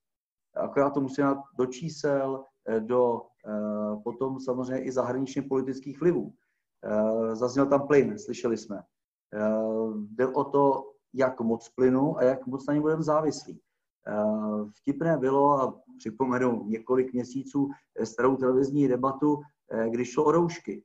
Akorát 0.57 0.91
to 0.91 1.01
musí 1.01 1.23
dát 1.23 1.39
do 1.59 1.67
čísel, 1.67 2.45
eh, 2.69 2.81
do 2.81 3.21
Eh, 3.47 3.97
potom 4.05 4.41
samozřejmě 4.41 4.85
i 4.85 4.93
zahraničně 4.93 5.43
politických 5.43 6.01
vlivů. 6.01 6.33
Zazněl 7.33 7.67
tam 7.67 7.87
plyn, 7.87 8.19
slyšeli 8.19 8.57
jsme. 8.57 8.83
Jde 9.95 10.27
o 10.27 10.45
to, 10.45 10.93
jak 11.15 11.41
moc 11.41 11.69
plynu 11.69 12.19
a 12.19 12.23
jak 12.23 12.47
moc 12.47 12.67
na 12.67 12.75
ně 12.75 12.81
budeme 12.81 13.03
závislí. 13.03 13.61
Vtipné 14.75 15.17
bylo, 15.17 15.61
a 15.61 15.81
připomenu 15.99 16.65
několik 16.67 17.13
měsíců 17.13 17.69
starou 18.05 18.37
televizní 18.37 18.89
debatu, 18.89 19.41
když 19.89 20.13
šlo 20.13 20.25
o 20.25 20.33
roušky. 20.33 20.85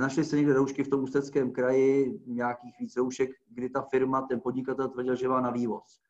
Našli 0.00 0.24
se 0.24 0.36
někde 0.36 0.54
roušky 0.54 0.84
v 0.84 0.88
tom 0.88 1.02
ústeckém 1.02 1.52
kraji, 1.52 2.20
nějakých 2.26 2.74
víc 2.80 2.96
roušek, 2.96 3.30
kdy 3.48 3.70
ta 3.70 3.82
firma, 3.82 4.22
ten 4.22 4.40
podnikatel 4.40 4.88
tvrdil, 4.88 5.14
že 5.14 5.28
má 5.28 5.40
na 5.40 5.50
vývoz. 5.50 6.00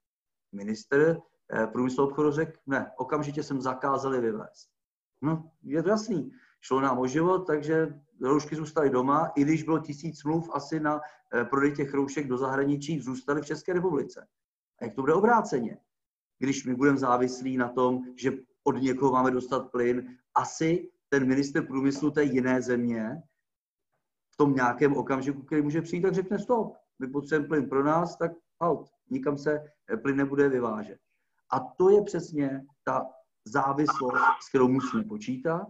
Minister 0.53 1.21
průmyslu 1.73 2.05
obchodu 2.05 2.31
řekl, 2.31 2.53
ne, 2.67 2.93
okamžitě 2.99 3.43
jsem 3.43 3.61
zakázali 3.61 4.21
vyvést. 4.21 4.71
No, 5.23 5.51
je 5.63 5.83
to 5.83 5.89
jasný. 5.89 6.33
Šlo 6.61 6.81
nám 6.81 6.99
o 6.99 7.07
život, 7.07 7.39
takže 7.39 8.01
roušky 8.23 8.57
zůstaly 8.57 8.91
doma, 8.91 9.33
i 9.37 9.43
když 9.43 9.63
bylo 9.63 9.79
tisíc 9.79 10.21
smluv 10.21 10.51
asi 10.53 10.81
na 10.81 11.01
eh, 11.35 11.45
prodej 11.45 11.73
těch 11.73 11.95
roušek 11.95 12.29
do 12.29 12.39
zahraničí, 12.39 13.01
zůstaly 13.01 13.43
v 13.43 13.47
České 13.47 13.73
republice. 13.73 14.27
A 14.81 14.85
jak 14.85 14.95
to 14.95 15.01
bude 15.01 15.15
obráceně? 15.15 15.79
Když 16.39 16.67
my 16.67 16.75
budeme 16.75 16.99
závislí 16.99 17.57
na 17.57 17.69
tom, 17.69 18.01
že 18.17 18.33
od 18.65 18.73
někoho 18.73 19.13
máme 19.13 19.31
dostat 19.31 19.71
plyn, 19.71 20.17
asi 20.35 20.91
ten 21.13 21.29
minister 21.29 21.67
průmyslu 21.67 22.11
té 22.11 22.25
jiné 22.25 22.63
země 22.63 23.23
v 24.35 24.37
tom 24.37 24.55
nějakém 24.55 24.97
okamžiku, 24.97 25.43
který 25.43 25.63
může 25.63 25.83
přijít, 25.83 26.03
tak 26.03 26.15
řekne 26.15 26.39
stop. 26.39 26.77
My 26.99 27.09
potřebujeme 27.09 27.49
plyn 27.49 27.69
pro 27.69 27.85
nás, 27.85 28.17
tak 28.17 28.33
out. 28.63 28.89
Nikam 29.11 29.39
se 29.39 29.65
eh, 29.93 29.97
plyn 29.97 30.17
nebude 30.17 30.49
vyvážet. 30.49 30.99
A 31.53 31.61
to 31.61 31.91
je 31.91 32.03
přesně 32.03 32.67
ta 32.85 33.07
závislost, 33.45 34.23
s 34.43 34.49
kterou 34.49 34.69
musíme 34.69 35.05
počítat, 35.05 35.67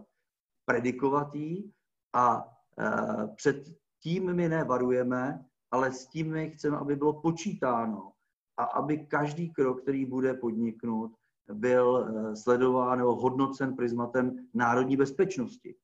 predikovat 0.65 1.35
ji 1.35 1.71
a 2.13 2.45
e, 2.79 3.27
před 3.35 3.63
tím 3.99 4.33
my 4.33 4.49
nevarujeme, 4.49 5.45
ale 5.71 5.91
s 5.91 6.07
tím 6.07 6.31
my 6.31 6.51
chceme, 6.51 6.77
aby 6.77 6.95
bylo 6.95 7.21
počítáno 7.21 8.11
a 8.57 8.63
aby 8.63 9.05
každý 9.05 9.53
krok, 9.53 9.81
který 9.81 10.05
bude 10.05 10.33
podniknut, 10.33 11.11
byl 11.53 11.97
e, 11.97 12.35
sledován 12.35 12.97
nebo 12.97 13.15
hodnocen 13.15 13.75
prismatem 13.75 14.47
národní 14.53 14.97
bezpečnosti. 14.97 15.75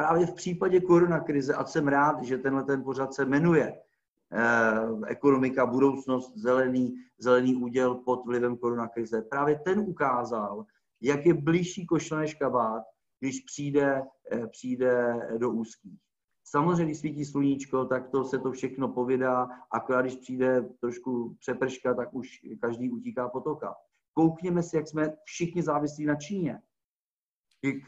Právě 0.00 0.26
v 0.26 0.34
případě 0.34 0.80
koronakrize, 0.80 1.54
a 1.54 1.64
jsem 1.64 1.88
rád, 1.88 2.22
že 2.22 2.38
tenhle 2.38 2.64
ten 2.64 2.82
pořad 2.82 3.14
se 3.14 3.24
jmenuje 3.24 3.80
eh, 4.32 5.06
Ekonomika, 5.06 5.66
budoucnost, 5.66 6.36
zelený, 6.36 6.96
zelený 7.18 7.56
úděl 7.56 7.94
pod 7.94 8.26
vlivem 8.26 8.56
koronakrize, 8.56 9.22
právě 9.22 9.58
ten 9.58 9.80
ukázal, 9.80 10.64
jak 11.00 11.26
je 11.26 11.34
blížší 11.34 11.86
košle 11.86 12.18
než 12.18 12.34
kabát, 12.34 12.82
když 13.18 13.40
přijde, 13.40 14.02
eh, 14.32 14.46
přijde 14.46 15.14
do 15.38 15.50
úzkých. 15.50 16.00
Samozřejmě, 16.44 16.84
když 16.84 16.98
svítí 16.98 17.24
sluníčko, 17.24 17.84
tak 17.84 18.08
to 18.08 18.24
se 18.24 18.38
to 18.38 18.52
všechno 18.52 18.88
povědá, 18.88 19.48
akorát 19.72 20.02
když 20.02 20.16
přijde 20.16 20.68
trošku 20.80 21.36
přeprška, 21.40 21.94
tak 21.94 22.14
už 22.14 22.28
každý 22.60 22.90
utíká 22.90 23.28
potoka. 23.28 23.74
Koukněme 24.20 24.62
si, 24.62 24.76
jak 24.76 24.88
jsme 24.88 25.16
všichni 25.24 25.62
závislí 25.62 26.04
na 26.04 26.14
Číně. 26.14 26.60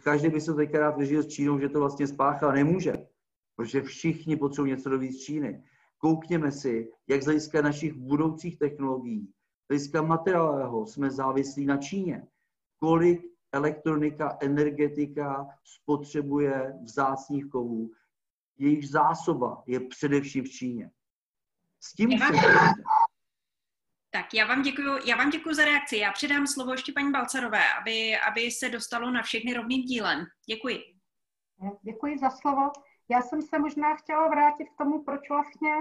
Každý 0.03 0.29
by 0.29 0.41
se 0.41 0.55
teďka 0.55 0.79
rád 0.79 0.97
vyžil 0.97 1.23
s 1.23 1.29
Čínou, 1.29 1.59
že 1.59 1.69
to 1.69 1.81
vlastně 1.81 2.07
spáchal. 2.07 2.53
Nemůže, 2.53 2.93
protože 3.57 3.83
všichni 3.83 4.37
potřebují 4.37 4.73
něco 4.73 4.91
dovíc 4.91 5.17
z 5.17 5.25
Číny. 5.25 5.65
Koukněme 5.99 6.53
si, 6.53 6.91
jak 7.09 7.23
z 7.23 7.25
hlediska 7.25 7.63
našich 7.63 7.93
budoucích 7.93 8.59
technologií, 8.59 9.33
z 9.65 9.69
hlediska 9.69 10.03
materiálového 10.03 10.87
jsme 10.87 11.11
závislí 11.11 11.67
na 11.67 11.77
Číně 11.77 12.27
kolik 12.83 13.23
elektronika, 13.53 14.39
energetika 14.41 15.47
spotřebuje 15.65 16.79
vzácných 16.83 17.47
kovů. 17.47 17.91
Jejich 18.59 18.89
zásoba 18.89 19.63
je 19.67 19.81
především 19.81 20.45
v 20.45 20.49
Číně. 20.51 20.91
S 21.81 21.93
tím 21.93 22.11
já 22.11 22.29
Tak 24.15 24.35
já 24.35 24.47
vám 24.47 24.63
děkuji, 24.63 24.99
já 25.05 25.17
vám 25.17 25.31
děkuji 25.31 25.55
za 25.55 25.65
reakci. 25.65 25.97
Já 25.97 26.13
předám 26.13 26.47
slovo 26.47 26.73
ještě 26.73 26.93
paní 26.93 27.11
Balcarové, 27.11 27.63
aby, 27.81 28.17
aby 28.29 28.51
se 28.51 28.69
dostalo 28.69 29.11
na 29.11 29.23
všechny 29.23 29.55
rovným 29.55 29.83
dílem. 29.83 30.25
Děkuji. 30.47 30.79
Děkuji 31.83 32.19
za 32.19 32.31
slovo. 32.31 32.71
Já 33.09 33.23
jsem 33.23 33.43
se 33.43 33.59
možná 33.59 33.95
chtěla 33.97 34.29
vrátit 34.29 34.65
k 34.65 34.77
tomu, 34.79 35.05
proč 35.05 35.29
vlastně 35.29 35.75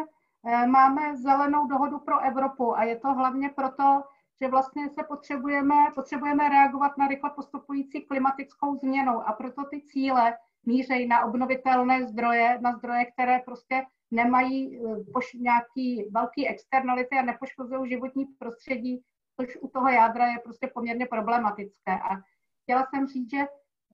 eh, 0.46 0.68
máme 0.68 1.18
zelenou 1.18 1.68
dohodu 1.68 2.00
pro 2.00 2.20
Evropu 2.20 2.78
a 2.78 2.84
je 2.84 3.00
to 3.00 3.14
hlavně 3.14 3.50
proto, 3.50 4.04
že 4.42 4.48
vlastně 4.48 4.90
se 4.90 5.04
potřebujeme, 5.04 5.76
potřebujeme 5.96 6.50
reagovat 6.50 6.98
na 6.98 7.08
rychle 7.08 7.30
postupující 7.30 8.02
klimatickou 8.02 8.76
změnu 8.76 9.30
a 9.30 9.34
proto 9.34 9.64
ty 9.72 9.82
cíle 9.82 10.38
mířejí 10.66 11.08
na 11.08 11.26
obnovitelné 11.26 12.08
zdroje, 12.08 12.60
na 12.62 12.78
zdroje, 12.78 13.06
které 13.06 13.40
prostě 13.46 13.86
nemají 14.12 14.78
eh, 14.78 15.40
nějaký 15.40 16.06
velký 16.12 16.48
externality 16.48 17.16
a 17.18 17.22
nepoškozují 17.22 17.90
životní 17.90 18.26
prostředí, 18.26 19.04
což 19.40 19.58
u 19.62 19.68
toho 19.68 19.90
jádra 19.90 20.28
je 20.28 20.40
prostě 20.44 20.68
poměrně 20.68 21.06
problematické. 21.06 21.92
A 21.92 22.18
chtěla 22.64 22.86
jsem 22.86 23.08
říct, 23.08 23.30
že 23.32 23.46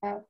eh, 0.05 0.23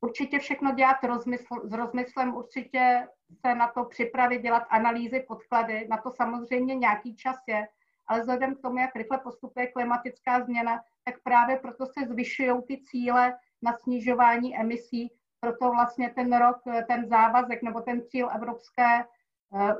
určitě 0.00 0.38
všechno 0.38 0.72
dělat 0.72 1.04
rozmysl, 1.04 1.60
s 1.64 1.72
rozmyslem, 1.72 2.34
určitě 2.34 3.08
se 3.46 3.54
na 3.54 3.68
to 3.68 3.84
připravit, 3.84 4.42
dělat 4.42 4.66
analýzy, 4.70 5.24
podklady, 5.28 5.88
na 5.88 5.96
to 5.96 6.10
samozřejmě 6.10 6.74
nějaký 6.74 7.16
čas 7.16 7.36
je, 7.48 7.68
ale 8.06 8.20
vzhledem 8.20 8.54
k 8.54 8.60
tomu, 8.60 8.78
jak 8.78 8.96
rychle 8.96 9.18
postupuje 9.18 9.66
klimatická 9.66 10.44
změna, 10.44 10.80
tak 11.04 11.14
právě 11.22 11.56
proto 11.56 11.86
se 11.86 12.06
zvyšují 12.06 12.62
ty 12.68 12.82
cíle 12.82 13.38
na 13.62 13.72
snižování 13.72 14.56
emisí. 14.56 15.12
Proto 15.40 15.70
vlastně 15.70 16.10
ten 16.10 16.38
rok, 16.38 16.56
ten 16.88 17.08
závazek 17.08 17.62
nebo 17.62 17.80
ten 17.80 18.02
cíl 18.06 18.30
Evropské 18.34 19.00
eh, 19.00 19.04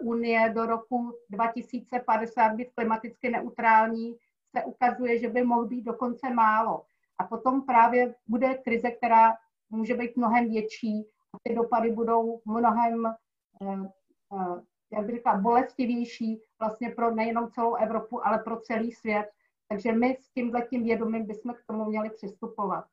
unie 0.01 0.53
do 0.55 0.67
roku 0.67 1.15
2050 1.31 2.55
být 2.55 2.69
klimaticky 2.75 3.31
neutrální 3.31 4.17
se 4.57 4.65
ukazuje, 4.65 5.19
že 5.19 5.29
by 5.29 5.45
mohl 5.45 5.67
být 5.67 5.83
dokonce 5.83 6.31
málo. 6.31 6.85
A 7.19 7.25
potom 7.25 7.63
právě 7.63 8.15
bude 8.27 8.55
krize, 8.55 8.91
která 8.91 9.37
může 9.71 9.95
být 9.95 10.17
mnohem 10.17 10.49
větší 10.49 11.07
a 11.35 11.39
ty 11.43 11.55
dopady 11.55 11.91
budou 11.91 12.41
mnohem 12.45 13.07
eh, 13.07 13.91
eh, 14.33 14.63
jak 14.93 15.07
bych 15.07 15.17
říkala, 15.17 15.41
bolestivější 15.41 16.43
vlastně 16.59 16.91
pro 16.91 17.15
nejenom 17.15 17.51
celou 17.51 17.75
Evropu, 17.75 18.27
ale 18.27 18.39
pro 18.39 18.61
celý 18.61 18.93
svět. 18.93 19.31
Takže 19.69 19.93
my 19.93 20.17
s 20.21 20.31
tímhletím 20.31 20.83
vědomím 20.85 21.27
bychom 21.27 21.55
k 21.55 21.67
tomu 21.67 21.85
měli 21.85 22.11
přistupovat. 22.11 22.85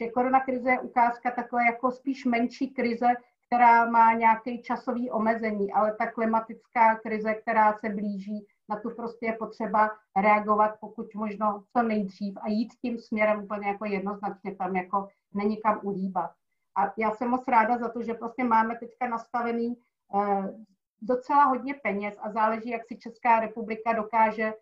Že 0.00 0.10
koronakrize 0.10 0.70
je 0.70 0.80
ukázka 0.80 1.30
takové 1.30 1.64
jako 1.64 1.90
spíš 1.90 2.24
menší 2.24 2.70
krize, 2.70 3.06
která 3.50 3.90
má 3.90 4.12
nějaké 4.12 4.58
časové 4.58 5.10
omezení, 5.10 5.72
ale 5.72 5.96
ta 5.96 6.10
klimatická 6.10 6.94
krize, 6.94 7.34
která 7.34 7.72
se 7.72 7.88
blíží, 7.88 8.46
na 8.68 8.76
tu 8.76 8.90
prostě 8.90 9.26
je 9.26 9.32
potřeba 9.32 9.90
reagovat 10.16 10.74
pokud 10.80 11.14
možno 11.14 11.64
co 11.72 11.82
nejdřív 11.82 12.38
a 12.42 12.48
jít 12.48 12.72
tím 12.82 12.98
směrem 12.98 13.42
úplně 13.42 13.68
jako 13.68 13.84
jednoznačně 13.84 14.54
tam 14.54 14.76
jako 14.76 15.08
není 15.34 15.56
kam 15.56 15.80
uhýbat. 15.82 16.30
A 16.76 16.92
já 16.96 17.10
jsem 17.10 17.28
moc 17.28 17.48
ráda 17.48 17.78
za 17.78 17.88
to, 17.88 18.02
že 18.02 18.14
prostě 18.14 18.44
máme 18.44 18.76
teďka 18.76 19.08
nastavený 19.08 19.76
eh, 20.14 20.54
docela 21.02 21.44
hodně 21.44 21.74
peněz 21.74 22.14
a 22.22 22.30
záleží, 22.30 22.70
jak 22.70 22.86
si 22.86 22.98
Česká 22.98 23.40
republika 23.40 23.92
dokáže 23.92 24.52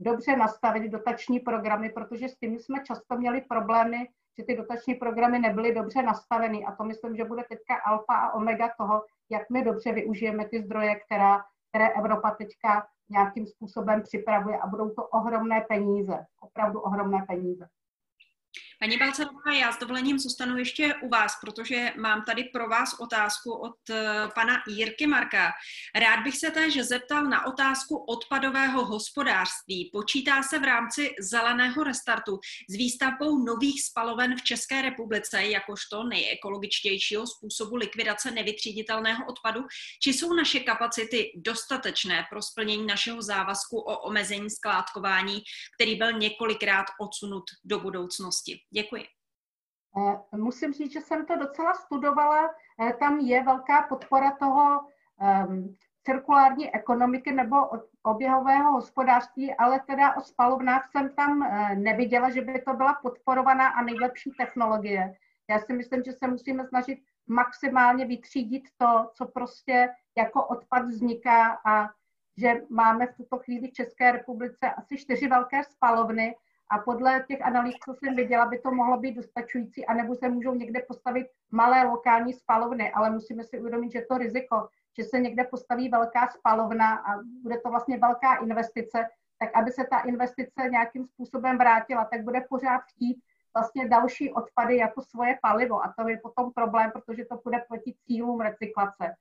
dobře 0.00 0.36
nastavit 0.36 0.92
dotační 0.92 1.40
programy, 1.40 1.90
protože 1.90 2.28
s 2.28 2.36
tím 2.36 2.58
jsme 2.58 2.84
často 2.84 3.18
měli 3.18 3.40
problémy, 3.40 4.08
že 4.38 4.44
ty 4.44 4.56
dotační 4.56 4.94
programy 4.94 5.38
nebyly 5.38 5.74
dobře 5.74 6.02
nastaveny 6.02 6.64
a 6.64 6.72
to 6.72 6.84
myslím, 6.84 7.16
že 7.16 7.24
bude 7.24 7.44
teďka 7.48 7.74
alfa 7.86 8.14
a 8.14 8.32
omega 8.32 8.70
toho, 8.78 9.04
jak 9.30 9.50
my 9.50 9.64
dobře 9.64 9.92
využijeme 9.92 10.48
ty 10.48 10.62
zdroje, 10.62 10.94
která, 10.94 11.44
které 11.68 11.88
Evropa 11.88 12.30
teďka 12.30 12.86
nějakým 13.10 13.46
způsobem 13.46 14.02
připravuje 14.02 14.58
a 14.58 14.66
budou 14.66 14.90
to 14.90 15.06
ohromné 15.06 15.60
peníze, 15.68 16.26
opravdu 16.40 16.80
ohromné 16.80 17.24
peníze. 17.28 17.68
Paní 18.82 18.96
Balcerová, 18.96 19.52
já 19.60 19.72
s 19.72 19.78
dovolením 19.78 20.18
zůstanu 20.18 20.58
ještě 20.58 20.94
u 21.02 21.08
vás, 21.08 21.32
protože 21.40 21.92
mám 21.96 22.24
tady 22.24 22.44
pro 22.44 22.68
vás 22.68 23.00
otázku 23.00 23.52
od 23.52 23.90
eh, 23.90 24.28
pana 24.34 24.62
Jirky 24.68 25.06
Marka. 25.06 25.52
Rád 25.94 26.22
bych 26.24 26.36
se 26.36 26.50
též 26.50 26.78
zeptal 26.82 27.24
na 27.24 27.46
otázku 27.46 27.96
odpadového 27.96 28.84
hospodářství. 28.84 29.90
Počítá 29.92 30.42
se 30.42 30.58
v 30.58 30.64
rámci 30.64 31.10
zeleného 31.20 31.84
restartu 31.84 32.38
s 32.68 32.74
výstavbou 32.74 33.44
nových 33.44 33.82
spaloven 33.84 34.36
v 34.36 34.42
České 34.42 34.82
republice 34.82 35.44
jakožto 35.44 36.04
nejekologičtějšího 36.04 37.26
způsobu 37.26 37.76
likvidace 37.76 38.30
nevytříditelného 38.30 39.26
odpadu, 39.26 39.60
či 40.02 40.12
jsou 40.12 40.34
naše 40.34 40.60
kapacity 40.60 41.32
dostatečné 41.36 42.26
pro 42.30 42.42
splnění 42.42 42.86
našeho 42.86 43.22
závazku 43.22 43.78
o 43.78 43.98
omezení 43.98 44.50
skládkování, 44.50 45.42
který 45.74 45.96
byl 45.96 46.12
několikrát 46.12 46.86
odsunut 47.00 47.44
do 47.64 47.80
budoucnosti? 47.80 48.60
Děkuji. 48.70 49.04
Eh, 49.98 50.36
musím 50.36 50.72
říct, 50.72 50.92
že 50.92 51.00
jsem 51.00 51.26
to 51.26 51.36
docela 51.36 51.74
studovala. 51.74 52.54
Eh, 52.80 52.92
tam 52.92 53.18
je 53.18 53.42
velká 53.42 53.82
podpora 53.82 54.30
toho 54.30 54.80
um, 55.46 55.76
cirkulární 56.02 56.74
ekonomiky 56.74 57.32
nebo 57.32 57.56
oběhového 58.02 58.72
hospodářství, 58.72 59.54
ale 59.54 59.80
teda 59.86 60.16
o 60.16 60.20
spalovnách 60.20 60.90
jsem 60.90 61.14
tam 61.14 61.42
eh, 61.42 61.76
neviděla, 61.76 62.30
že 62.30 62.40
by 62.40 62.60
to 62.60 62.74
byla 62.74 62.94
podporovaná 62.94 63.68
a 63.68 63.82
nejlepší 63.82 64.30
technologie. 64.30 65.14
Já 65.50 65.58
si 65.58 65.72
myslím, 65.72 66.02
že 66.02 66.12
se 66.12 66.28
musíme 66.28 66.66
snažit 66.66 66.98
maximálně 67.26 68.06
vytřídit 68.06 68.62
to, 68.78 69.10
co 69.14 69.26
prostě 69.26 69.88
jako 70.18 70.46
odpad 70.46 70.82
vzniká 70.82 71.60
a 71.66 71.88
že 72.36 72.62
máme 72.70 73.06
v 73.06 73.16
tuto 73.16 73.38
chvíli 73.38 73.68
v 73.68 73.72
České 73.72 74.12
republice 74.12 74.70
asi 74.70 74.98
čtyři 74.98 75.28
velké 75.28 75.64
spalovny 75.64 76.34
a 76.70 76.78
podle 76.78 77.24
těch 77.28 77.42
analýz, 77.42 77.74
co 77.84 77.94
jsem 77.94 78.16
viděla, 78.16 78.46
by 78.46 78.58
to 78.58 78.70
mohlo 78.70 78.96
být 78.96 79.14
dostačující, 79.14 79.86
anebo 79.86 80.14
se 80.14 80.28
můžou 80.28 80.54
někde 80.54 80.82
postavit 80.88 81.26
malé 81.50 81.84
lokální 81.84 82.32
spalovny, 82.32 82.92
ale 82.92 83.10
musíme 83.10 83.44
si 83.44 83.60
uvědomit, 83.60 83.92
že 83.92 84.04
to 84.08 84.18
riziko, 84.18 84.68
že 84.98 85.04
se 85.04 85.18
někde 85.18 85.44
postaví 85.44 85.88
velká 85.88 86.28
spalovna 86.28 86.94
a 86.94 87.18
bude 87.42 87.58
to 87.60 87.70
vlastně 87.70 87.98
velká 87.98 88.34
investice, 88.34 89.06
tak 89.38 89.50
aby 89.54 89.70
se 89.70 89.84
ta 89.90 89.98
investice 89.98 90.68
nějakým 90.70 91.04
způsobem 91.06 91.58
vrátila, 91.58 92.04
tak 92.04 92.24
bude 92.24 92.40
pořád 92.48 92.78
chtít 92.78 93.22
vlastně 93.54 93.88
další 93.88 94.32
odpady 94.32 94.76
jako 94.76 95.02
svoje 95.02 95.38
palivo. 95.42 95.84
A 95.84 95.94
to 95.98 96.08
je 96.08 96.20
potom 96.22 96.52
problém, 96.52 96.90
protože 96.90 97.24
to 97.24 97.40
bude 97.44 97.64
proti 97.68 97.94
cílům 98.06 98.40
recyklace. 98.40 99.14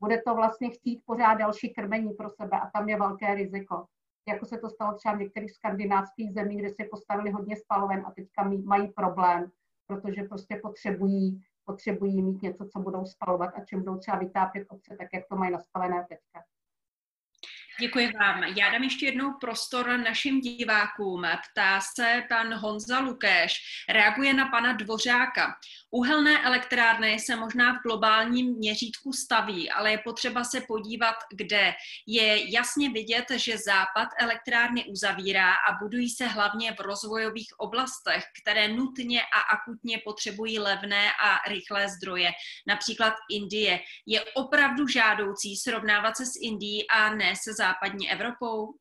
Bude 0.00 0.22
to 0.22 0.34
vlastně 0.34 0.70
chtít 0.70 1.02
pořád 1.06 1.34
další 1.34 1.74
krmení 1.74 2.14
pro 2.14 2.30
sebe 2.30 2.60
a 2.60 2.70
tam 2.70 2.88
je 2.88 2.98
velké 2.98 3.34
riziko 3.34 3.86
jako 4.28 4.46
se 4.46 4.58
to 4.58 4.68
stalo 4.68 4.94
třeba 4.94 5.14
v 5.14 5.18
některých 5.18 5.52
skandinávských 5.52 6.32
zemích, 6.32 6.58
kde 6.58 6.70
si 6.70 6.84
postavili 6.84 7.30
hodně 7.30 7.56
spaloven 7.56 8.06
a 8.06 8.10
teďka 8.10 8.50
mají 8.64 8.88
problém, 8.88 9.50
protože 9.86 10.22
prostě 10.22 10.56
potřebují, 10.62 11.42
potřebují 11.64 12.22
mít 12.22 12.42
něco, 12.42 12.68
co 12.68 12.78
budou 12.78 13.06
spalovat 13.06 13.50
a 13.54 13.64
čím 13.64 13.78
budou 13.78 13.98
třeba 13.98 14.18
vytápět 14.18 14.66
obce, 14.70 14.96
tak 14.96 15.08
jak 15.14 15.28
to 15.28 15.36
mají 15.36 15.52
nastavené 15.52 16.06
teďka. 16.08 16.55
Děkuji 17.80 18.12
vám. 18.12 18.42
Já 18.42 18.70
dám 18.70 18.82
ještě 18.82 19.06
jednou 19.06 19.32
prostor 19.40 19.98
našim 19.98 20.40
divákům. 20.40 21.24
Ptá 21.50 21.80
se 21.80 22.22
pan 22.28 22.54
Honza 22.54 23.00
Lukéš, 23.00 23.52
reaguje 23.88 24.34
na 24.34 24.46
pana 24.46 24.72
Dvořáka. 24.72 25.54
Uhelné 25.90 26.42
elektrárny 26.42 27.18
se 27.20 27.36
možná 27.36 27.72
v 27.72 27.82
globálním 27.82 28.56
měřítku 28.56 29.12
staví, 29.12 29.70
ale 29.70 29.90
je 29.90 29.98
potřeba 29.98 30.44
se 30.44 30.60
podívat, 30.60 31.14
kde. 31.32 31.74
Je 32.06 32.52
jasně 32.52 32.90
vidět, 32.90 33.24
že 33.36 33.58
Západ 33.58 34.08
elektrárny 34.20 34.84
uzavírá 34.84 35.52
a 35.52 35.72
budují 35.82 36.10
se 36.10 36.26
hlavně 36.26 36.72
v 36.72 36.80
rozvojových 36.80 37.48
oblastech, 37.58 38.24
které 38.42 38.68
nutně 38.68 39.22
a 39.22 39.40
akutně 39.40 39.98
potřebují 40.04 40.58
levné 40.58 41.12
a 41.12 41.48
rychlé 41.48 41.88
zdroje. 41.88 42.30
Například 42.66 43.14
Indie. 43.30 43.80
Je 44.06 44.24
opravdu 44.24 44.86
žádoucí 44.86 45.56
srovnávat 45.56 46.16
se 46.16 46.26
s 46.26 46.32
Indií 46.42 46.88
a 46.88 47.14
ne 47.14 47.34
se 47.36 47.54
západní 47.66 48.10
Evropou? 48.10 48.74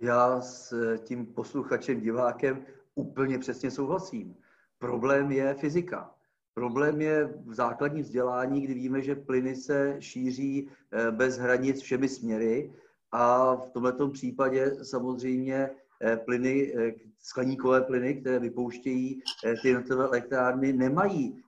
Já 0.00 0.40
s 0.40 0.74
tím 1.04 1.26
posluchačem, 1.26 2.00
divákem 2.00 2.66
úplně 2.94 3.38
přesně 3.38 3.70
souhlasím. 3.70 4.36
Problém 4.78 5.32
je 5.32 5.54
fyzika. 5.54 6.14
Problém 6.54 7.00
je 7.00 7.24
v 7.44 7.54
základním 7.54 8.02
vzdělání, 8.02 8.60
kdy 8.60 8.74
víme, 8.74 9.02
že 9.02 9.14
plyny 9.14 9.56
se 9.56 9.96
šíří 10.00 10.68
eh, 10.92 11.10
bez 11.10 11.38
hranic 11.38 11.80
všemi 11.80 12.08
směry 12.08 12.72
a 13.12 13.54
v 13.56 13.70
tomto 13.70 14.08
případě 14.08 14.84
samozřejmě 14.84 15.70
eh, 16.00 16.16
plyny, 16.16 16.74
eh, 16.76 16.92
skleníkové 17.18 17.80
plyny, 17.82 18.14
které 18.14 18.38
vypouštějí 18.38 19.22
ty 19.62 19.68
jednotlivé 19.68 20.04
elektrárny, 20.04 20.72
nemají 20.72 21.42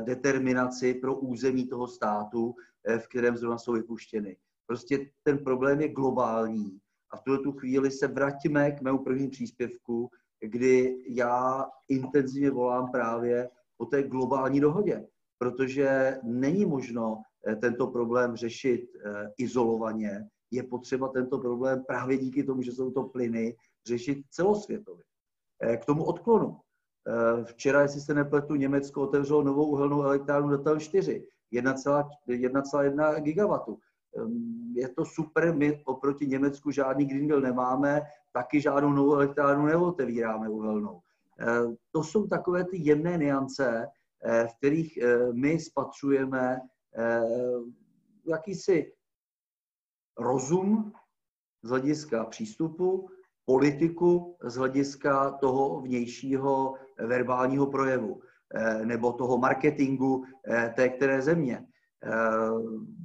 determinaci 0.00 0.94
pro 0.94 1.14
území 1.14 1.66
toho 1.66 1.88
státu, 1.88 2.54
v 2.98 3.08
kterém 3.08 3.36
zrovna 3.36 3.58
jsou 3.58 3.72
vypuštěny. 3.72 4.36
Prostě 4.68 5.10
ten 5.22 5.38
problém 5.38 5.80
je 5.80 5.88
globální. 5.88 6.78
A 7.10 7.16
v 7.16 7.22
tuto 7.22 7.52
chvíli 7.52 7.90
se 7.90 8.06
vrátíme 8.06 8.72
k 8.72 8.80
mému 8.80 8.98
prvním 9.04 9.30
příspěvku, 9.30 10.10
kdy 10.40 11.04
já 11.08 11.66
intenzivně 11.88 12.50
volám 12.50 12.90
právě 12.90 13.50
o 13.78 13.86
té 13.86 14.02
globální 14.02 14.60
dohodě, 14.60 15.06
protože 15.38 16.18
není 16.22 16.64
možno 16.66 17.22
eh, 17.46 17.56
tento 17.56 17.86
problém 17.86 18.36
řešit 18.36 18.90
eh, 19.04 19.32
izolovaně. 19.38 20.28
Je 20.50 20.62
potřeba 20.62 21.08
tento 21.08 21.38
problém 21.38 21.84
právě 21.84 22.18
díky 22.18 22.44
tomu, 22.44 22.62
že 22.62 22.72
jsou 22.72 22.90
to 22.90 23.02
plyny, 23.02 23.56
řešit 23.86 24.18
celosvětově. 24.30 25.04
Eh, 25.62 25.76
k 25.76 25.84
tomu 25.84 26.04
odklonu. 26.04 26.60
Včera, 27.44 27.82
jestli 27.82 28.00
se 28.00 28.14
nepletu, 28.14 28.54
Německo 28.54 29.02
otevřelo 29.02 29.42
novou 29.42 29.66
uhelnou 29.66 30.02
elektrárnu 30.02 30.48
Datel 30.48 30.80
4, 30.80 31.26
1,1 31.52 33.20
gigawatu. 33.20 33.78
Ehm, 34.16 34.72
je 34.76 34.88
to 34.88 35.04
super, 35.04 35.54
my 35.54 35.82
oproti 35.84 36.26
Německu 36.26 36.70
žádný 36.70 37.04
Green 37.04 37.28
Deal 37.28 37.40
nemáme, 37.40 38.02
taky 38.32 38.60
žádnou 38.60 38.92
novou 38.92 39.14
elektrárnu 39.14 39.66
neotevíráme 39.66 40.48
uhelnou. 40.48 41.00
Ehm, 41.38 41.76
to 41.92 42.02
jsou 42.02 42.26
takové 42.26 42.64
ty 42.64 42.76
jemné 42.80 43.18
niance, 43.18 43.86
eh, 44.24 44.46
v 44.46 44.54
kterých 44.54 44.96
eh, 44.96 45.32
my 45.32 45.60
spatřujeme 45.60 46.60
eh, 46.96 47.22
jakýsi 48.26 48.92
rozum 50.18 50.92
z 51.62 51.68
hlediska 51.68 52.24
přístupu, 52.24 53.08
politiku 53.44 54.36
z 54.42 54.54
hlediska 54.56 55.30
toho 55.30 55.80
vnějšího 55.80 56.74
verbálního 56.98 57.66
projevu 57.66 58.20
nebo 58.84 59.12
toho 59.12 59.38
marketingu 59.38 60.24
té 60.74 60.88
které 60.88 61.22
země. 61.22 61.67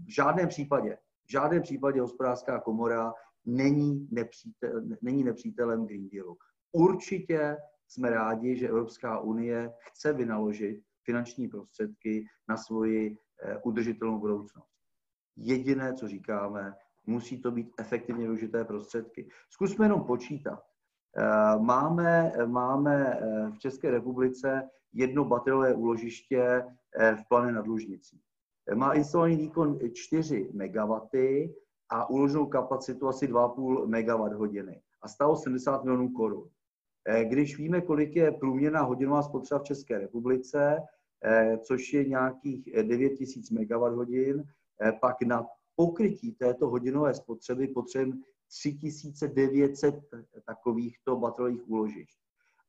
V 0.06 0.10
žádném 0.10 0.48
případě, 0.48 0.98
v 1.26 1.32
žádném 1.32 1.62
případě 1.62 2.02
hospodářská 2.02 2.60
komora 2.60 3.14
není, 3.46 4.08
nepřítel, 4.12 4.82
není 5.02 5.24
nepřítelem 5.24 5.86
Green 5.86 6.10
Dealu. 6.10 6.38
Určitě 6.72 7.58
jsme 7.88 8.10
rádi, 8.10 8.58
že 8.58 8.70
Evropská 8.70 9.20
unie 9.20 9.74
chce 9.80 10.14
vynaložit 10.14 10.84
finanční 11.04 11.48
prostředky 11.48 12.26
na 12.50 12.58
svoji 12.58 13.18
eh, 13.44 13.58
udržitelnou 13.64 14.20
budoucnost. 14.20 14.70
Jediné, 15.36 15.94
co 15.94 16.08
říkáme, 16.08 16.76
musí 17.06 17.42
to 17.42 17.52
být 17.52 17.72
efektivně 17.80 18.24
využité 18.24 18.66
prostředky. 18.66 19.30
Zkusme 19.50 19.86
jenom 19.86 20.04
počítat. 20.04 20.64
Eh, 21.18 21.60
máme, 21.60 22.32
máme 22.46 23.06
eh, 23.06 23.50
v 23.52 23.60
České 23.60 23.92
republice 23.92 24.70
jedno 24.94 25.26
bateriové 25.26 25.74
úložiště 25.74 26.64
v 27.16 27.28
Plane 27.28 27.52
nad 27.52 27.68
Lužnicí 27.68 28.22
má 28.76 28.94
instalovaný 28.94 29.36
výkon 29.36 29.80
4 29.94 30.50
MW 30.54 31.00
a 31.90 32.10
uloženou 32.10 32.46
kapacitu 32.46 33.08
asi 33.08 33.28
2,5 33.28 33.88
MW 33.88 34.38
hodiny 34.38 34.82
a 35.02 35.08
stalo 35.08 35.36
70 35.36 35.84
milionů 35.84 36.10
korun. 36.10 36.50
Eh, 37.06 37.26
když 37.26 37.58
víme, 37.58 37.82
kolik 37.82 38.16
je 38.16 38.32
průměrná 38.32 38.82
hodinová 38.82 39.24
spotřeba 39.24 39.60
v 39.60 39.64
České 39.64 40.00
republice, 40.00 40.78
eh, 41.24 41.58
což 41.58 41.94
je 41.94 42.06
nějakých 42.06 42.70
9000 42.84 43.52
MWh, 43.52 44.44
eh, 44.82 44.92
pak 44.92 45.22
na 45.22 45.46
pokrytí 45.76 46.32
této 46.32 46.70
hodinové 46.70 47.14
spotřeby 47.14 47.68
potřebujeme 47.68 48.22
3900 48.48 49.96
takovýchto 50.46 51.16
baterových 51.16 51.70
úložišť. 51.70 52.18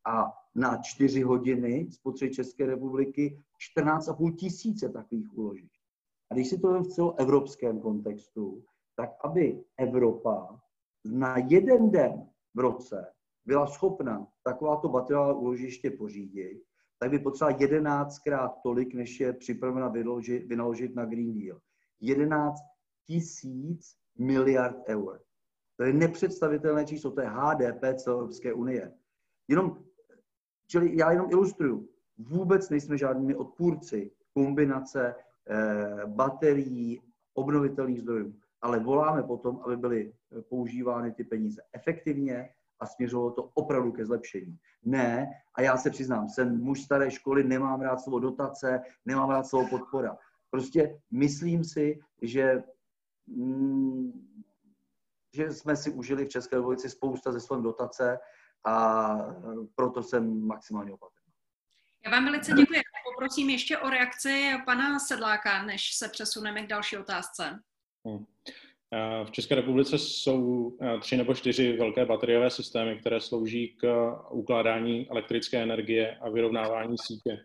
A 0.07 0.33
na 0.55 0.77
4 0.77 1.23
hodiny 1.23 1.89
spotřeby 1.91 2.35
České 2.35 2.67
republiky 2.67 3.43
14,5 3.59 4.33
tisíce 4.33 4.89
takových 4.89 5.39
úložišť. 5.39 5.74
A 6.31 6.35
když 6.35 6.49
si 6.49 6.59
to 6.59 6.83
v 6.83 6.89
celoevropském 6.89 7.81
kontextu, 7.81 8.65
tak 8.97 9.11
aby 9.25 9.65
Evropa 9.79 10.61
na 11.05 11.37
jeden 11.39 11.91
den 11.91 12.29
v 12.55 12.59
roce 12.59 13.13
byla 13.47 13.67
schopna 13.67 14.27
takováto 14.43 14.89
bateriální 14.89 15.39
úložiště 15.39 15.91
pořídit, 15.91 16.63
tak 16.99 17.11
by 17.11 17.19
potřebovala 17.19 17.59
jedenáctkrát 17.61 18.63
tolik, 18.63 18.95
než 18.95 19.21
je 19.21 19.33
připravena 19.33 19.89
vynaložit, 19.89 20.47
vynaložit 20.47 20.95
na 20.95 21.05
Green 21.05 21.39
Deal. 21.39 21.61
11 22.01 22.61
tisíc 23.07 23.97
miliard 24.19 24.77
eur. 24.89 25.21
To 25.77 25.85
je 25.85 25.93
nepředstavitelné 25.93 26.87
číslo, 26.87 27.11
to 27.11 27.21
je 27.21 27.29
HDP 27.29 27.97
celé 27.97 28.17
Evropské 28.17 28.53
unie. 28.53 28.93
Jenom, 29.49 29.85
čili 30.67 30.97
já 30.97 31.11
jenom 31.11 31.31
ilustruju, 31.31 31.89
vůbec 32.19 32.71
nejsme 32.71 32.99
žádnými 32.99 33.35
odpůrci 33.35 34.11
kombinace 34.33 35.15
baterií, 36.07 37.01
obnovitelných 37.35 38.01
zdrojů, 38.01 38.35
ale 38.61 38.79
voláme 38.79 39.23
potom, 39.23 39.61
aby 39.65 39.77
byly 39.77 40.13
používány 40.49 41.13
ty 41.13 41.25
peníze 41.25 41.63
efektivně 41.73 42.49
a 42.81 42.87
směřovalo 42.87 43.31
to 43.31 43.51
opravdu 43.55 43.93
ke 43.93 44.07
zlepšení. 44.07 44.59
Ne, 44.85 45.31
a 45.55 45.63
já 45.63 45.77
se 45.77 45.91
přiznám, 45.91 46.29
jsem 46.29 46.61
muž 46.61 46.83
staré 46.83 47.11
školy, 47.11 47.45
nemám 47.45 47.81
rád 47.81 48.01
slovo 48.01 48.19
dotace, 48.19 48.81
nemám 49.05 49.31
rád 49.31 49.47
slovo 49.47 49.69
podpora. 49.69 50.17
Prostě 50.51 51.01
myslím 51.11 51.65
si, 51.65 51.99
že 52.23 52.63
mm, 53.27 54.13
že 55.35 55.53
jsme 55.53 55.77
si 55.77 55.91
užili 55.91 56.25
v 56.25 56.29
České 56.29 56.57
republice 56.57 56.89
spousta 56.89 57.33
ze 57.33 57.41
své 57.41 57.63
dotace 57.63 58.19
a 58.65 59.17
proto 59.75 60.03
jsem 60.03 60.47
maximálně 60.47 60.93
opatrný. 60.93 61.33
Já 62.05 62.11
vám 62.11 62.25
velice 62.25 62.53
děkuji. 62.53 62.84
Poprosím 63.15 63.51
ještě 63.51 63.79
o 63.79 63.91
reakci 63.91 64.51
pana 64.67 64.99
Sedláka, 64.99 65.63
než 65.63 65.95
se 65.95 66.09
přesuneme 66.09 66.63
k 66.63 66.67
další 66.67 66.97
otázce. 66.97 67.61
Hmm. 68.07 68.25
V 69.25 69.31
České 69.31 69.55
republice 69.55 69.99
jsou 69.99 70.77
eh, 70.83 70.99
tři 70.99 71.17
nebo 71.17 71.35
čtyři 71.35 71.77
velké 71.77 72.07
bateriové 72.07 72.51
systémy, 72.51 72.99
které 73.01 73.21
slouží 73.21 73.77
k 73.77 74.13
ukládání 74.31 75.11
elektrické 75.11 75.63
energie 75.63 76.17
a 76.17 76.31
vyrovnávání 76.31 76.97
sítě. 76.99 77.45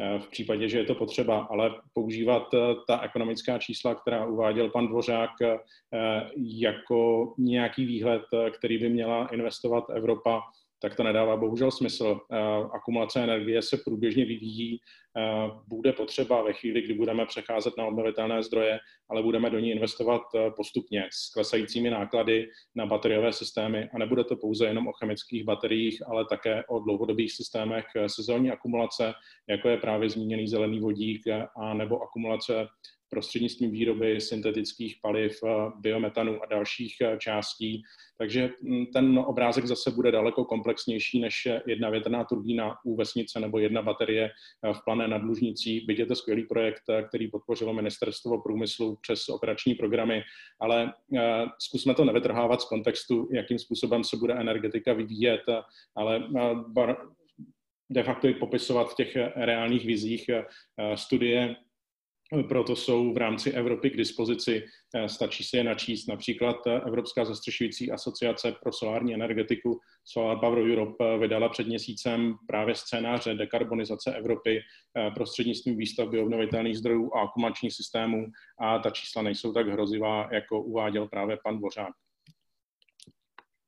Eh, 0.00 0.18
v 0.18 0.28
případě, 0.28 0.68
že 0.68 0.78
je 0.78 0.84
to 0.84 0.94
potřeba, 0.94 1.48
ale 1.50 1.70
používat 1.92 2.54
eh, 2.54 2.58
ta 2.86 3.00
ekonomická 3.00 3.58
čísla, 3.58 3.94
která 3.94 4.26
uváděl 4.26 4.70
pan 4.70 4.86
Dvořák, 4.86 5.30
eh, 5.42 5.58
jako 6.36 7.34
nějaký 7.38 7.86
výhled, 7.86 8.22
který 8.58 8.78
by 8.78 8.88
měla 8.88 9.26
investovat 9.26 9.84
Evropa, 9.90 10.42
tak 10.84 10.94
to 10.94 11.02
nedává 11.02 11.36
bohužel 11.36 11.70
smysl. 11.70 12.20
Akumulace 12.74 13.24
energie 13.24 13.62
se 13.62 13.76
průběžně 13.76 14.24
vyvíjí, 14.24 14.80
bude 15.68 15.92
potřeba 15.92 16.42
ve 16.42 16.52
chvíli, 16.52 16.82
kdy 16.82 16.94
budeme 16.94 17.26
přecházet 17.26 17.74
na 17.78 17.86
obnovitelné 17.86 18.42
zdroje, 18.42 18.78
ale 19.10 19.22
budeme 19.22 19.50
do 19.50 19.58
ní 19.58 19.70
investovat 19.70 20.22
postupně 20.56 21.08
s 21.12 21.32
klesajícími 21.32 21.90
náklady 21.90 22.48
na 22.74 22.86
bateriové 22.86 23.32
systémy 23.32 23.88
a 23.94 23.98
nebude 23.98 24.24
to 24.24 24.36
pouze 24.36 24.66
jenom 24.66 24.88
o 24.88 24.92
chemických 24.92 25.44
bateriích, 25.44 26.08
ale 26.08 26.24
také 26.30 26.64
o 26.68 26.78
dlouhodobých 26.78 27.32
systémech 27.32 27.84
sezónní 28.06 28.50
akumulace, 28.50 29.12
jako 29.48 29.68
je 29.68 29.76
právě 29.76 30.08
zmíněný 30.10 30.48
zelený 30.48 30.80
vodík 30.80 31.22
a 31.56 31.74
nebo 31.74 32.02
akumulace 32.02 32.66
prostřednictvím 33.14 33.70
výroby 33.70 34.20
syntetických 34.20 34.96
paliv, 35.02 35.38
eh, 35.44 35.48
biometanu 35.80 36.42
a 36.42 36.46
dalších 36.46 36.96
eh, 37.00 37.16
částí. 37.18 37.82
Takže 38.18 38.50
hm, 38.62 38.86
ten 38.92 39.18
obrázek 39.18 39.66
zase 39.66 39.90
bude 39.90 40.10
daleko 40.10 40.44
komplexnější 40.44 41.20
než 41.20 41.48
jedna 41.66 41.90
větrná 41.90 42.24
turbína 42.24 42.74
u 42.84 42.96
vesnice 42.96 43.40
nebo 43.40 43.58
jedna 43.58 43.82
baterie 43.82 44.30
eh, 44.30 44.74
v 44.74 44.84
plané 44.84 45.08
nad 45.08 45.22
Lužnicí. 45.22 45.80
Byť 45.80 45.98
je 45.98 46.06
to 46.06 46.14
skvělý 46.16 46.42
projekt, 46.42 46.82
který 47.08 47.30
podpořilo 47.30 47.72
Ministerstvo 47.72 48.42
průmyslu 48.42 48.98
přes 49.00 49.28
operační 49.28 49.74
programy, 49.74 50.22
ale 50.60 50.92
zkusme 51.58 51.94
to 51.94 52.04
nevytrhávat 52.04 52.60
z 52.60 52.64
kontextu, 52.64 53.28
jakým 53.32 53.58
způsobem 53.58 54.04
se 54.04 54.16
bude 54.16 54.34
energetika 54.34 54.92
vyvíjet, 54.92 55.40
ale 55.96 56.28
de 57.90 58.02
facto 58.02 58.28
i 58.28 58.34
popisovat 58.34 58.90
v 58.90 58.94
těch 58.94 59.16
reálných 59.36 59.86
vizích 59.86 60.30
studie 60.94 61.56
proto 62.42 62.76
jsou 62.76 63.12
v 63.12 63.16
rámci 63.16 63.50
Evropy 63.50 63.90
k 63.90 63.96
dispozici, 63.96 64.64
eh, 64.94 65.08
stačí 65.08 65.44
se 65.44 65.56
je 65.56 65.64
načíst. 65.64 66.06
Například 66.06 66.56
eh, 66.66 66.80
Evropská 66.86 67.24
zastřešující 67.24 67.90
asociace 67.90 68.52
pro 68.62 68.72
solární 68.72 69.14
energetiku 69.14 69.80
Solar 70.04 70.38
Power 70.40 70.58
Europe 70.58 71.04
eh, 71.04 71.18
vydala 71.18 71.48
před 71.48 71.66
měsícem 71.66 72.34
právě 72.46 72.74
scénáře 72.74 73.34
dekarbonizace 73.34 74.14
Evropy 74.14 74.60
prostřednictvím 75.14 75.76
výstavby 75.76 76.20
obnovitelných 76.20 76.78
zdrojů 76.78 77.10
a 77.14 77.22
akumačních 77.22 77.72
systémů 77.72 78.26
a 78.60 78.78
ta 78.78 78.90
čísla 78.90 79.22
nejsou 79.22 79.52
tak 79.52 79.68
hrozivá, 79.68 80.28
jako 80.32 80.62
uváděl 80.62 81.08
právě 81.08 81.38
pan 81.44 81.58
Dvořák. 81.58 82.03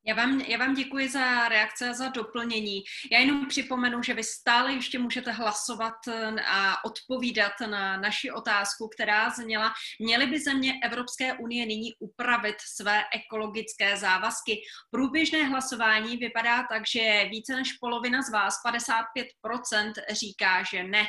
Já 0.08 0.14
vám, 0.14 0.40
já 0.40 0.58
vám 0.58 0.74
děkuji 0.74 1.08
za 1.08 1.48
reakce 1.48 1.88
a 1.88 1.92
za 1.92 2.08
doplnění. 2.08 2.82
Já 3.12 3.18
jenom 3.18 3.48
připomenu, 3.48 4.02
že 4.02 4.14
vy 4.14 4.24
stále 4.24 4.72
ještě 4.72 4.98
můžete 4.98 5.32
hlasovat 5.32 5.94
eh, 6.08 6.34
a 6.46 6.84
odpovídat 6.84 7.52
na 7.66 7.96
naši 7.96 8.30
otázku, 8.30 8.88
která 8.88 9.30
zněla, 9.30 9.72
měly 9.98 10.26
by 10.26 10.40
země 10.40 10.74
Evropské 10.84 11.34
unie 11.34 11.66
nyní 11.66 11.92
upravit 11.98 12.56
své 12.60 13.04
ekologické 13.14 13.96
závazky. 13.96 14.60
Průběžné 14.90 15.44
hlasování 15.44 16.16
vypadá 16.16 16.62
tak, 16.70 16.82
že 16.86 17.24
více 17.30 17.56
než 17.56 17.72
polovina 17.72 18.22
z 18.22 18.32
vás, 18.32 18.54
55%, 18.66 19.92
říká, 20.10 20.62
že 20.70 20.84
ne. 20.84 21.06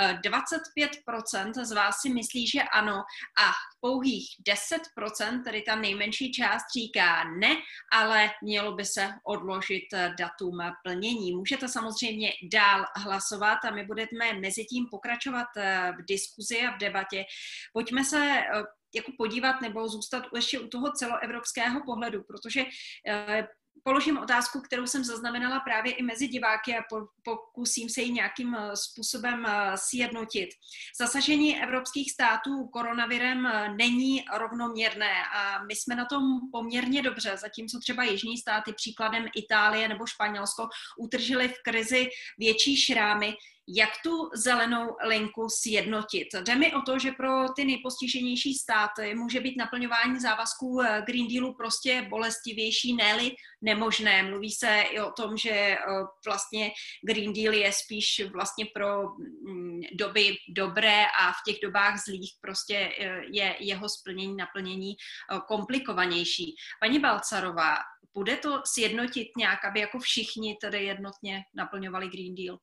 25% 0.00 1.52
eh, 1.60 1.64
z 1.64 1.72
vás 1.72 2.00
si 2.00 2.08
myslí, 2.10 2.46
že 2.46 2.62
ano 2.62 3.02
a 3.38 3.52
pouhých 3.80 4.28
10%, 4.48 5.44
tedy 5.44 5.62
ta 5.62 5.76
nejmenší 5.76 6.32
část, 6.32 6.64
říká 6.76 7.24
ne, 7.24 7.56
ale 7.92 8.30
mělo 8.42 8.72
by 8.72 8.84
se 8.84 9.10
odložit 9.24 9.92
eh, 9.92 10.14
datum 10.18 10.58
plnění. 10.84 11.32
Můžete 11.36 11.68
samozřejmě 11.68 12.32
dál 12.52 12.84
hlasovat 12.96 13.58
a 13.64 13.70
my 13.70 13.84
budeme 13.84 14.32
mezi 14.40 14.64
tím 14.64 14.86
pokračovat 14.90 15.46
eh, 15.56 15.92
v 15.98 16.04
diskuzi 16.04 16.60
a 16.60 16.76
v 16.76 16.78
debatě. 16.78 17.24
Pojďme 17.72 18.04
se 18.04 18.18
eh, 18.18 18.62
jako 18.94 19.12
podívat 19.18 19.60
nebo 19.60 19.88
zůstat 19.88 20.24
ještě 20.34 20.60
u 20.60 20.68
toho 20.68 20.92
celoevropského 20.92 21.80
pohledu, 21.84 22.22
protože 22.22 22.64
položím 23.82 24.18
otázku, 24.18 24.60
kterou 24.60 24.86
jsem 24.86 25.04
zaznamenala 25.04 25.60
právě 25.60 25.92
i 25.92 26.02
mezi 26.02 26.28
diváky 26.28 26.76
a 26.76 26.82
pokusím 27.24 27.88
se 27.88 28.02
ji 28.02 28.12
nějakým 28.12 28.54
eh, 28.54 28.76
způsobem 28.76 29.46
eh, 29.46 29.72
sjednotit. 29.74 30.48
Zasažení 30.98 31.62
evropských 31.62 32.12
států 32.12 32.66
koronavirem 32.72 33.46
eh, 33.46 33.68
není 33.68 34.24
rovnoměrné 34.36 35.12
a 35.34 35.64
my 35.64 35.76
jsme 35.76 35.96
na 35.96 36.04
tom 36.04 36.22
poměrně 36.52 37.02
dobře, 37.02 37.36
zatímco 37.36 37.78
třeba 37.78 38.04
jižní 38.04 38.38
státy, 38.38 38.72
příkladem 38.72 39.26
Itálie 39.36 39.88
nebo 39.88 40.06
Španělsko, 40.06 40.68
utržili 40.98 41.48
v 41.48 41.62
krizi 41.64 42.08
větší 42.38 42.76
šrámy, 42.76 43.34
jak 43.68 43.90
tu 44.04 44.30
zelenou 44.34 44.96
linku 45.06 45.46
sjednotit. 45.48 46.28
Jde 46.40 46.56
mi 46.56 46.74
o 46.74 46.80
to, 46.80 46.98
že 46.98 47.12
pro 47.12 47.48
ty 47.56 47.64
nejpostiženější 47.64 48.54
státy 48.54 49.14
může 49.14 49.40
být 49.40 49.56
naplňování 49.56 50.20
závazků 50.20 50.80
eh, 50.82 51.02
Green 51.06 51.28
Dealu 51.28 51.54
prostě 51.54 52.06
bolestivější, 52.10 52.96
ne 52.96 53.30
nemožné. 53.62 54.22
Mluví 54.22 54.50
se 54.50 54.80
i 54.80 55.00
o 55.00 55.12
tom, 55.12 55.36
že 55.36 55.50
eh, 55.50 55.78
vlastně 56.26 56.70
Green 57.06 57.32
Deal 57.32 57.54
je 57.54 57.72
spíš 57.72 58.22
vlastně 58.32 58.66
pro 58.74 59.02
mm, 59.48 59.80
doby 59.92 60.36
dobré 60.48 61.04
a 61.20 61.32
v 61.32 61.42
těch 61.46 61.56
dobách 61.62 62.04
zlých 62.04 62.32
prostě 62.40 62.92
eh, 62.98 63.22
je 63.32 63.56
jeho 63.60 63.88
splnění, 63.88 64.36
naplnění 64.36 64.94
komplikovanější. 65.48 66.54
Paní 66.80 66.98
Balcarová, 66.98 67.76
bude 68.14 68.36
to 68.36 68.62
sjednotit 68.64 69.28
nějak, 69.36 69.64
aby 69.64 69.80
jako 69.80 69.98
všichni 69.98 70.56
tedy 70.60 70.84
jednotně 70.84 71.42
naplňovali 71.54 72.08
Green 72.08 72.34
Deal? 72.34 72.58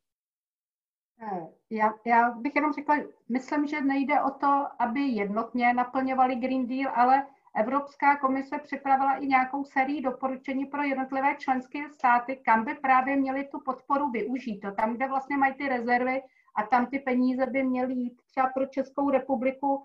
Eh, 1.22 1.48
já, 1.70 1.94
já 2.06 2.32
bych 2.32 2.56
jenom 2.56 2.74
řekla, 2.74 2.96
myslím, 3.30 3.68
že 3.68 3.82
nejde 3.82 4.22
o 4.22 4.32
to, 4.32 4.68
aby 4.80 5.02
jednotně 5.02 5.74
naplňovali 5.74 6.36
Green 6.36 6.68
Deal, 6.68 6.94
ale 6.96 7.28
Evropská 7.56 8.18
komise 8.18 8.58
připravila 8.58 9.14
i 9.16 9.28
nějakou 9.28 9.64
sérii 9.64 10.02
doporučení 10.02 10.66
pro 10.66 10.84
jednotlivé 10.84 11.36
členské 11.36 11.90
státy, 11.90 12.36
kam 12.46 12.66
by 12.66 12.76
právě 12.76 13.16
měli 13.16 13.48
tu 13.48 13.60
podporu 13.60 14.10
využít. 14.10 14.60
To 14.60 14.72
tam, 14.72 14.94
kde 14.94 15.08
vlastně 15.08 15.38
mají 15.38 15.54
ty 15.54 15.70
rezervy 15.70 16.22
a 16.56 16.64
tam 16.64 16.86
ty 16.86 17.00
peníze 17.00 17.46
by 17.46 17.64
měly 17.64 17.94
jít 17.94 18.22
třeba 18.26 18.50
pro 18.54 18.66
Českou 18.66 19.10
republiku, 19.10 19.84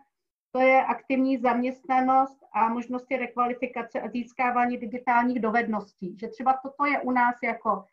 to 0.53 0.61
je 0.61 0.85
aktivní 0.85 1.39
zaměstnanost 1.39 2.39
a 2.53 2.68
možnosti 2.68 3.16
rekvalifikace 3.16 4.01
a 4.01 4.09
získávání 4.09 4.76
digitálních 4.76 5.41
dovedností. 5.41 6.18
Že 6.18 6.28
třeba 6.28 6.59
toto 6.62 6.87
je 6.87 7.01
u 7.01 7.11
nás 7.11 7.35
jako 7.43 7.85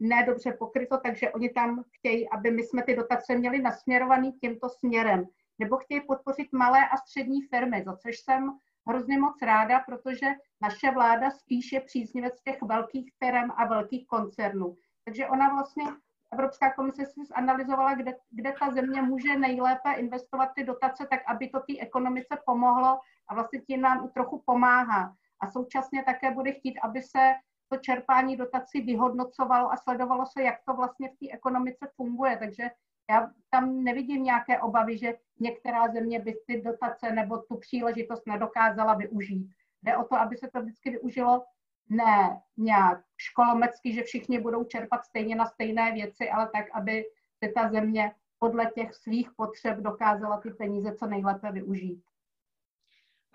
nedobře 0.00 0.52
pokryto, 0.52 0.98
takže 0.98 1.30
oni 1.30 1.50
tam 1.50 1.84
chtějí, 1.90 2.28
aby 2.30 2.50
my 2.50 2.62
jsme 2.62 2.82
ty 2.82 2.96
dotace 2.96 3.36
měli 3.36 3.62
nasměrovaný 3.62 4.32
tímto 4.32 4.68
směrem. 4.68 5.26
Nebo 5.58 5.76
chtějí 5.76 6.00
podpořit 6.00 6.52
malé 6.52 6.88
a 6.88 6.96
střední 6.96 7.42
firmy, 7.42 7.82
za 7.86 7.96
což 7.96 8.18
jsem 8.18 8.58
hrozně 8.86 9.18
moc 9.18 9.42
ráda, 9.42 9.80
protože 9.80 10.26
naše 10.60 10.90
vláda 10.90 11.30
spíše 11.30 11.80
příznivec 11.80 12.42
těch 12.42 12.62
velkých 12.62 13.12
firm 13.18 13.50
a 13.56 13.64
velkých 13.66 14.06
koncernů. 14.06 14.76
Takže 15.04 15.26
ona 15.26 15.48
vlastně 15.48 15.84
Evropská 16.32 16.72
komise 16.72 17.06
si 17.06 17.20
zanalizovala, 17.36 17.94
kde, 17.94 18.14
kde 18.30 18.54
ta 18.60 18.70
země 18.70 19.02
může 19.02 19.38
nejlépe 19.38 19.92
investovat 19.92 20.50
ty 20.54 20.64
dotace, 20.64 21.06
tak 21.10 21.20
aby 21.26 21.48
to 21.48 21.60
té 21.60 21.78
ekonomice 21.80 22.38
pomohlo 22.46 22.98
a 23.28 23.34
vlastně 23.34 23.60
tím 23.60 23.80
nám 23.80 24.06
i 24.06 24.08
trochu 24.08 24.42
pomáhá. 24.46 25.16
A 25.40 25.50
současně 25.50 26.04
také 26.04 26.30
bude 26.30 26.52
chtít, 26.52 26.78
aby 26.78 27.02
se 27.02 27.32
čerpání 27.76 28.36
dotací 28.36 28.80
vyhodnocovalo 28.80 29.72
a 29.72 29.76
sledovalo 29.76 30.26
se, 30.26 30.42
jak 30.42 30.54
to 30.66 30.74
vlastně 30.74 31.08
v 31.08 31.18
té 31.18 31.34
ekonomice 31.34 31.88
funguje. 31.96 32.36
Takže 32.36 32.70
já 33.10 33.30
tam 33.50 33.84
nevidím 33.84 34.22
nějaké 34.22 34.60
obavy, 34.60 34.98
že 34.98 35.14
některá 35.40 35.88
země 35.88 36.20
by 36.20 36.34
ty 36.46 36.62
dotace 36.62 37.12
nebo 37.12 37.38
tu 37.38 37.56
příležitost 37.56 38.26
nedokázala 38.26 38.94
využít. 38.94 39.50
Jde 39.82 39.96
o 39.96 40.04
to, 40.04 40.16
aby 40.16 40.36
se 40.36 40.50
to 40.50 40.62
vždycky 40.62 40.90
využilo 40.90 41.44
ne 41.88 42.40
nějak 42.56 43.04
školomecky, 43.16 43.92
že 43.92 44.02
všichni 44.02 44.40
budou 44.40 44.64
čerpat 44.64 45.04
stejně 45.04 45.36
na 45.36 45.46
stejné 45.46 45.92
věci, 45.92 46.30
ale 46.30 46.50
tak, 46.54 46.66
aby 46.72 47.04
se 47.44 47.52
ta 47.52 47.68
země 47.68 48.14
podle 48.38 48.66
těch 48.74 48.94
svých 48.94 49.30
potřeb 49.36 49.78
dokázala 49.78 50.40
ty 50.40 50.50
peníze 50.50 50.94
co 50.94 51.06
nejlépe 51.06 51.52
využít. 51.52 52.02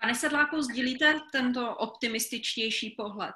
Pane 0.00 0.14
Sedláku, 0.14 0.62
sdílíte 0.62 1.20
tento 1.32 1.76
optimističtější 1.76 2.90
pohled? 2.90 3.34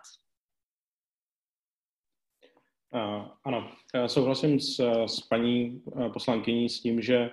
Ano, 3.44 3.70
souhlasím 4.06 4.60
s, 4.60 4.80
s 5.06 5.20
paní 5.20 5.82
poslankyní 6.12 6.68
s 6.68 6.80
tím, 6.80 7.02
že 7.02 7.30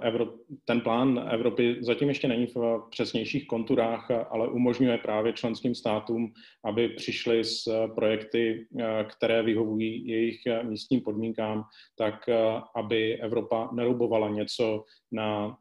Evro, 0.00 0.26
ten 0.64 0.80
plán 0.80 1.28
Evropy 1.30 1.76
zatím 1.80 2.08
ještě 2.08 2.28
není 2.28 2.46
v 2.46 2.82
přesnějších 2.90 3.46
konturách, 3.46 4.10
ale 4.30 4.48
umožňuje 4.48 4.98
právě 4.98 5.32
členským 5.32 5.74
státům, 5.74 6.32
aby 6.64 6.88
přišli 6.88 7.44
s 7.44 7.88
projekty, 7.94 8.66
které 9.08 9.42
vyhovují 9.42 10.08
jejich 10.08 10.40
místním 10.62 11.00
podmínkám, 11.00 11.64
tak 11.98 12.28
aby 12.76 13.16
Evropa 13.20 13.68
nerubovala 13.72 14.28
něco 14.28 14.84
na 15.12 15.56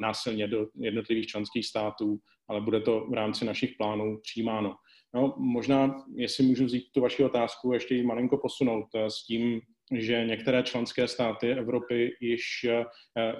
násilně 0.00 0.48
do 0.48 0.66
jednotlivých 0.76 1.26
členských 1.26 1.66
států, 1.66 2.18
ale 2.48 2.60
bude 2.60 2.80
to 2.80 3.06
v 3.10 3.14
rámci 3.14 3.44
našich 3.44 3.74
plánů 3.78 4.18
přijímáno. 4.22 4.74
No, 5.14 5.34
možná, 5.36 6.04
jestli 6.14 6.44
můžu 6.44 6.64
vzít 6.64 6.84
tu 6.92 7.00
vaši 7.00 7.24
otázku, 7.24 7.72
ještě 7.72 7.94
ji 7.94 8.02
malinko 8.02 8.38
posunout 8.38 8.86
eh, 8.94 9.10
s 9.10 9.24
tím, 9.24 9.60
že 9.92 10.24
některé 10.24 10.62
členské 10.62 11.08
státy 11.08 11.52
Evropy 11.52 12.16
již 12.20 12.42
eh, 12.68 12.84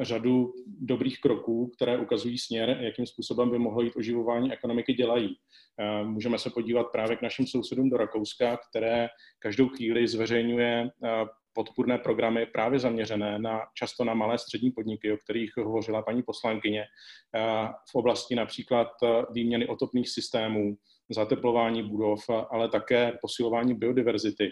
řadu 0.01 0.53
dobrých 0.67 1.21
kroků, 1.21 1.71
které 1.77 1.99
ukazují 1.99 2.39
směr, 2.39 2.79
jakým 2.81 3.07
způsobem 3.07 3.51
by 3.51 3.59
mohlo 3.59 3.83
jít 3.83 3.97
oživování 3.97 4.53
ekonomiky, 4.53 4.95
dělají. 4.95 5.37
Eh, 5.81 6.05
můžeme 6.05 6.39
se 6.39 6.51
podívat 6.51 6.85
právě 6.93 7.17
k 7.17 7.23
našim 7.23 7.47
sousedům 7.47 7.91
do 7.91 7.97
Rakouska, 7.97 8.59
které 8.71 9.09
každou 9.39 9.69
chvíli 9.69 10.09
zveřejňuje 10.09 10.91
podpůrné 11.53 11.99
programy 11.99 12.47
právě 12.47 12.79
zaměřené 12.79 13.39
na 13.39 13.61
často 13.75 14.05
na 14.05 14.15
malé 14.15 14.39
střední 14.39 14.71
podniky, 14.71 15.13
o 15.13 15.17
kterých 15.17 15.51
hovořila 15.57 16.03
paní 16.03 16.23
poslankyně, 16.23 16.85
v 17.91 17.95
oblasti 17.95 18.35
například 18.35 18.89
výměny 19.33 19.67
otopných 19.67 20.09
systémů, 20.09 20.77
zateplování 21.11 21.83
budov, 21.83 22.21
ale 22.51 22.69
také 22.69 23.13
posilování 23.21 23.75
biodiverzity 23.75 24.51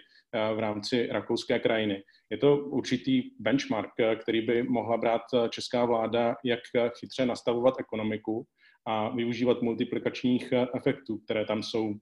v 0.54 0.58
rámci 0.58 1.06
rakouské 1.06 1.58
krajiny. 1.58 2.02
Je 2.30 2.38
to 2.38 2.56
určitý 2.56 3.22
benchmark, 3.40 3.90
který 4.22 4.40
by 4.40 4.62
mohla 4.62 4.96
brát 4.96 5.22
česká 5.50 5.84
vláda, 5.84 6.34
jak 6.44 6.60
chytře 7.00 7.26
nastavovat 7.26 7.74
ekonomiku 7.80 8.44
a 8.86 9.08
využívat 9.08 9.62
multiplikačních 9.62 10.52
efektů, 10.76 11.18
které 11.18 11.44
tam 11.44 11.62
jsou 11.62 11.94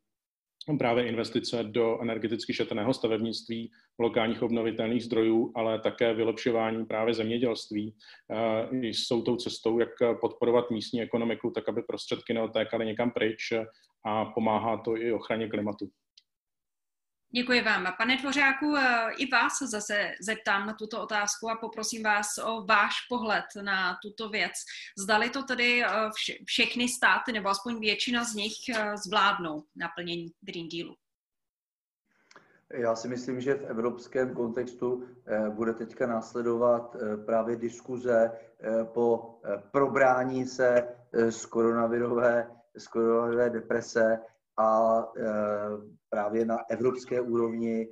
právě 0.78 1.07
investice 1.09 1.64
do 1.64 2.03
energeticky 2.03 2.55
šetrného 2.55 2.94
stavebnictví, 2.94 3.70
lokálních 4.01 4.42
obnovitelných 4.42 5.05
zdrojů, 5.05 5.53
ale 5.57 5.80
také 5.80 6.14
vylepšování 6.14 6.86
právě 6.86 7.14
zemědělství 7.14 7.94
jsou 8.82 9.22
tou 9.22 9.36
cestou, 9.36 9.78
jak 9.78 9.88
podporovat 10.20 10.70
místní 10.70 11.03
ekonomiku, 11.03 11.51
tak 11.51 11.68
aby 11.68 11.82
prostředky 11.82 12.34
neotékaly 12.34 12.86
někam 12.86 13.11
pryč 13.11 13.53
a 14.07 14.24
pomáhá 14.24 14.76
to 14.76 14.96
i 14.96 15.12
ochraně 15.12 15.48
klimatu. 15.48 15.90
Děkuji 17.32 17.62
vám. 17.62 17.86
Pane 17.98 18.16
Tvořáku, 18.16 18.76
eh, 18.76 19.12
i 19.18 19.26
vás 19.26 19.53
zase 19.62 20.12
zeptám 20.20 20.66
na 20.66 20.74
tuto 20.74 21.03
otázku 21.03 21.51
a 21.51 21.57
poprosím 21.57 22.03
vás 22.03 22.26
o 22.44 22.64
váš 22.64 22.94
pohled 23.09 23.44
na 23.62 23.98
tuto 24.03 24.28
věc. 24.28 24.53
Zdali 24.98 25.30
to 25.30 25.42
tedy 25.42 25.84
eh, 25.84 25.88
všechny 26.46 26.88
státy, 26.88 27.32
nebo 27.32 27.48
aspoň 27.48 27.80
většina 27.80 28.24
z 28.24 28.34
nich 28.34 28.55
eh, 28.74 28.96
zvládnou 28.96 29.64
naplnění 29.76 30.26
Green 30.40 30.68
Dealu? 30.68 30.96
Já 32.73 32.97
si 32.97 33.09
myslím, 33.09 33.41
že 33.41 33.55
v 33.55 33.64
evropském 33.64 34.35
kontextu 34.35 35.05
bude 35.51 35.75
teďka 35.75 36.07
následovat 36.07 36.97
právě 37.27 37.57
diskuze 37.57 38.33
po 38.83 39.39
probrání 39.73 40.47
se 40.47 40.89
z 41.31 41.47
koronavirové, 41.47 42.51
z 42.77 42.87
koronavirové 42.87 43.51
deprese 43.51 44.18
a 44.57 45.03
právě 46.09 46.45
na 46.45 46.59
evropské 46.71 47.21
úrovni 47.21 47.89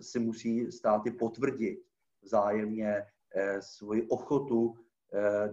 si 0.00 0.18
musí 0.18 0.72
státy 0.72 1.10
potvrdit 1.10 1.80
vzájemně 2.22 3.06
svoji 3.60 4.08
ochotu 4.08 4.74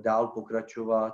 dál 0.02 0.28
pokračovat 0.28 1.14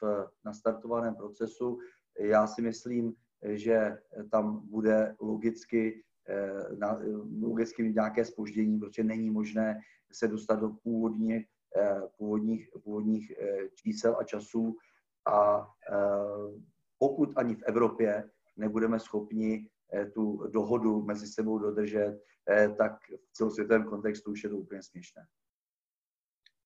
v 0.00 0.28
nastartovaném 0.44 1.14
procesu. 1.14 1.78
Já 2.18 2.46
si 2.46 2.62
myslím, 2.62 3.14
že 3.42 3.98
tam 4.30 4.60
bude 4.70 5.16
logicky, 5.20 6.04
logicky 7.40 7.82
mít 7.82 7.94
nějaké 7.94 8.24
spoždění, 8.24 8.78
protože 8.78 9.04
není 9.04 9.30
možné 9.30 9.80
se 10.12 10.28
dostat 10.28 10.60
do 10.60 10.70
původních, 10.82 11.46
původních, 12.18 12.68
původních 12.82 13.32
čísel 13.74 14.16
a 14.20 14.24
časů. 14.24 14.76
A 15.26 15.66
pokud 16.98 17.32
ani 17.36 17.54
v 17.54 17.62
Evropě 17.62 18.30
nebudeme 18.56 19.00
schopni 19.00 19.68
eh, 19.92 20.06
tu 20.06 20.46
dohodu 20.48 21.02
mezi 21.02 21.26
sebou 21.26 21.58
dodržet, 21.58 22.22
eh, 22.50 22.68
tak 22.68 22.92
v 23.28 23.32
celosvětovém 23.32 23.84
kontextu 23.84 24.30
už 24.30 24.44
je 24.44 24.50
to 24.50 24.56
úplně 24.56 24.82
směšné. 24.82 25.26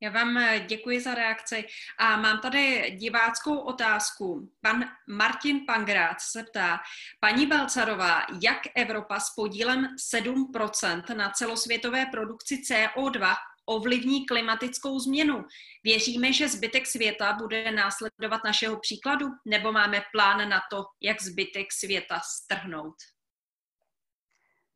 Já 0.05 0.11
vám 0.11 0.37
eh, 0.37 0.61
děkuji 0.61 1.01
za 1.01 1.15
reakci 1.15 1.65
a 1.99 2.17
mám 2.17 2.41
tady 2.41 2.91
diváckou 3.01 3.59
otázku. 3.59 4.51
Pan 4.61 4.85
Martin 5.09 5.67
Pangrát 5.67 6.21
se 6.21 6.43
ptá, 6.43 6.81
paní 7.21 7.47
Balcarová, 7.47 8.23
jak 8.43 8.59
Evropa 8.75 9.21
s 9.21 9.35
podílem 9.35 9.87
7% 10.15 11.17
na 11.17 11.31
celosvětové 11.31 12.07
produkci 12.07 12.63
CO2 12.71 13.35
ovlivní 13.67 14.27
klimatickou 14.27 14.99
změnu. 14.99 15.45
Věříme, 15.85 16.33
že 16.33 16.49
zbytek 16.49 16.87
světa 16.87 17.33
bude 17.33 17.71
následovat 17.73 18.41
našeho 18.45 18.81
příkladu, 18.81 19.27
nebo 19.45 19.73
máme 19.73 20.03
plán 20.13 20.49
na 20.49 20.61
to, 20.71 20.85
jak 21.01 21.23
zbytek 21.23 21.73
světa 21.73 22.21
strhnout? 22.25 22.97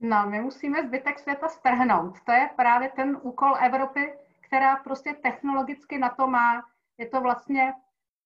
No, 0.01 0.27
my 0.31 0.41
musíme 0.41 0.87
zbytek 0.87 1.19
světa 1.19 1.49
strhnout. 1.49 2.15
To 2.27 2.33
je 2.33 2.51
právě 2.57 2.89
ten 2.97 3.19
úkol 3.23 3.57
Evropy, 3.61 4.13
která 4.49 4.77
prostě 4.77 5.15
technologicky 5.23 5.99
na 5.99 6.09
to 6.09 6.27
má. 6.27 6.63
Je 6.99 7.09
to 7.09 7.21
vlastně 7.21 7.73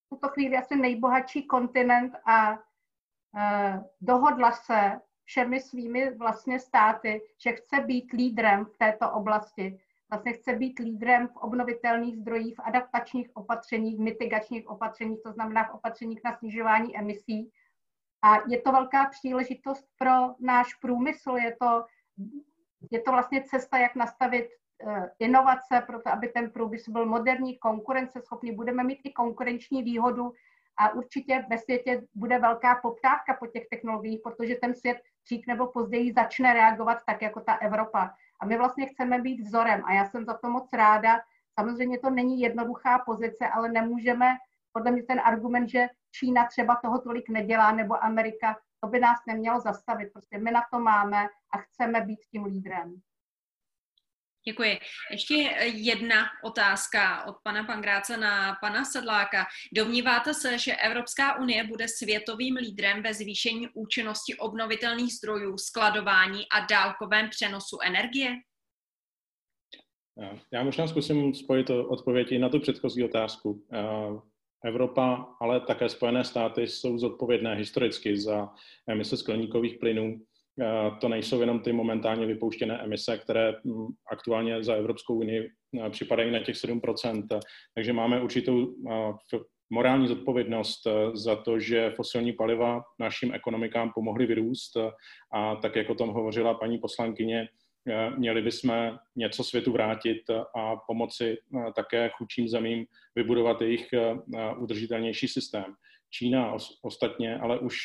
v 0.07 0.09
tuto 0.09 0.29
chvíli 0.29 0.57
asi 0.57 0.77
nejbohatší 0.77 1.47
kontinent 1.47 2.15
a 2.27 2.59
eh, 3.39 3.85
dohodla 4.01 4.53
se 4.53 5.01
všemi 5.25 5.61
svými 5.61 6.15
vlastně 6.15 6.61
státy, 6.61 7.23
že 7.39 7.53
chce 7.53 7.81
být 7.81 8.13
lídrem 8.13 8.65
v 8.65 8.79
této 8.79 9.11
oblasti 9.11 9.81
vlastně 10.13 10.33
chce 10.33 10.53
být 10.53 10.79
lídrem 10.79 11.29
v 11.29 11.37
obnovitelných 11.37 12.17
zdrojích, 12.17 12.57
v 12.57 12.63
adaptačních 12.65 13.37
opatřeních, 13.37 13.97
v 13.97 14.01
mitigačních 14.01 14.69
opatřeních, 14.69 15.23
to 15.23 15.33
znamená 15.33 15.65
v 15.65 15.75
opatřeních 15.75 16.21
na 16.25 16.37
snižování 16.39 16.97
emisí. 16.99 17.51
A 18.23 18.37
je 18.49 18.61
to 18.61 18.73
velká 18.73 19.07
příležitost 19.07 19.87
pro 19.99 20.11
náš 20.41 20.75
průmysl, 20.75 21.31
je 21.31 21.57
to, 21.61 21.85
je 22.91 23.01
to 23.01 23.11
vlastně 23.11 23.45
cesta, 23.45 23.79
jak 23.79 23.95
nastavit 23.95 24.49
inovace, 25.19 25.83
proto 25.87 26.13
aby 26.13 26.29
ten 26.29 26.51
průmysl 26.51 26.93
byl 26.93 27.07
moderní, 27.07 27.59
konkurenceschopný. 27.59 28.53
Budeme 28.53 28.85
mít 28.85 29.01
i 29.05 29.13
konkurenční 29.13 29.83
výhodu 29.83 30.33
a 30.77 30.89
určitě 30.89 31.45
ve 31.51 31.59
světě 31.59 32.03
bude 32.15 32.39
velká 32.39 32.75
poptávka 32.75 33.35
po 33.35 33.47
těch 33.47 33.69
technologiích, 33.69 34.21
protože 34.25 34.55
ten 34.55 34.75
svět 34.75 34.99
dřív 35.25 35.47
nebo 35.47 35.67
později 35.67 36.13
začne 36.13 36.55
reagovat 36.55 36.99
tak, 37.07 37.23
jako 37.23 37.41
ta 37.41 37.55
Evropa. 37.55 38.15
A 38.41 38.47
my 38.47 38.59
vlastně 38.59 38.87
chceme 38.87 39.19
být 39.19 39.41
vzorem 39.41 39.83
a 39.85 39.93
já 39.93 40.05
jsem 40.05 40.25
za 40.25 40.35
to 40.35 40.51
moc 40.51 40.73
ráda. 40.73 41.21
Samozřejmě 41.61 41.99
to 41.99 42.11
není 42.11 42.41
jednoduchá 42.41 42.99
pozice, 42.99 43.49
ale 43.49 43.69
nemůžeme, 43.69 44.27
podle 44.73 44.91
mě 44.91 45.03
ten 45.03 45.21
argument, 45.25 45.69
že 45.69 45.89
Čína 46.11 46.47
třeba 46.47 46.77
toho 46.77 46.99
tolik 46.99 47.29
nedělá, 47.29 47.73
nebo 47.73 48.05
Amerika, 48.05 48.57
to 48.81 48.89
by 48.89 49.01
nás 49.01 49.19
nemělo 49.27 49.61
zastavit. 49.61 50.13
Prostě 50.13 50.39
my 50.39 50.51
na 50.51 50.63
to 50.73 50.81
máme 50.81 51.27
a 51.55 51.59
chceme 51.59 52.01
být 52.01 52.21
tím 52.31 52.45
lídrem. 52.45 52.95
Děkuji. 54.45 54.79
Ještě 55.11 55.35
jedna 55.75 56.25
otázka 56.45 57.27
od 57.27 57.37
pana 57.43 57.65
Pangráce 57.65 58.17
na 58.17 58.57
pana 58.61 58.85
Sedláka. 58.85 59.47
Domníváte 59.73 60.35
se, 60.35 60.59
že 60.59 60.77
Evropská 60.77 61.39
unie 61.39 61.65
bude 61.65 61.89
světovým 61.89 62.57
lídrem 62.57 63.03
ve 63.03 63.15
zvýšení 63.15 63.69
účinnosti 63.75 64.35
obnovitelných 64.35 65.13
zdrojů, 65.13 65.59
skladování 65.59 66.45
a 66.49 66.67
dálkovém 66.67 67.29
přenosu 67.29 67.79
energie? 67.85 68.31
Já 70.53 70.63
možná 70.65 70.87
zkusím 70.87 71.35
spojit 71.35 71.71
odpověď 71.71 72.33
i 72.33 72.39
na 72.39 72.49
tu 72.49 72.61
předchozí 72.61 73.05
otázku. 73.05 73.67
Evropa, 74.65 75.37
ale 75.41 75.61
také 75.61 75.89
Spojené 75.89 76.25
státy 76.25 76.67
jsou 76.67 76.99
zodpovědné 76.99 77.55
historicky 77.55 78.21
za 78.21 78.49
emise 78.89 79.17
skleníkových 79.17 79.79
plynů. 79.79 80.21
To 81.01 81.09
nejsou 81.09 81.41
jenom 81.41 81.61
ty 81.61 81.73
momentálně 81.73 82.27
vypouštěné 82.27 82.79
emise, 82.79 83.19
které 83.19 83.53
mm, 83.65 83.87
aktuálně 84.13 84.65
za 84.65 84.75
Evropskou 84.75 85.15
unii 85.15 85.51
připadají 85.91 86.31
na 86.31 86.39
těch 86.39 86.55
7%. 86.55 87.41
Takže 87.75 87.93
máme 87.93 88.23
určitou 88.23 88.75
morální 89.71 90.09
zodpovědnost 90.09 90.87
za 91.15 91.37
to, 91.37 91.59
že 91.59 91.93
fosilní 91.97 92.33
paliva 92.33 92.83
našim 92.99 93.35
ekonomikám 93.35 93.93
pomohly 93.95 94.27
vyrůst 94.27 94.77
a 95.35 95.57
tak, 95.57 95.77
jako 95.77 95.93
o 95.93 95.97
tom 95.97 96.09
hovořila 96.09 96.55
paní 96.55 96.79
poslankyně, 96.79 97.49
Eh, 97.89 98.11
měli 98.11 98.43
bychom 98.43 98.99
něco 99.17 99.45
světu 99.45 99.73
vrátit 99.73 100.31
a 100.57 100.77
pomoci 100.77 101.37
eh, 101.57 101.73
také 101.77 102.11
chudším 102.19 102.49
zemím 102.49 102.87
vybudovat 103.15 103.63
jejich 103.63 103.93
eh, 103.93 104.15
udržitelnější 104.59 105.29
systém. 105.29 105.65
Čína 106.11 106.57
ostatně 106.83 107.39
ale 107.39 107.59
už 107.59 107.77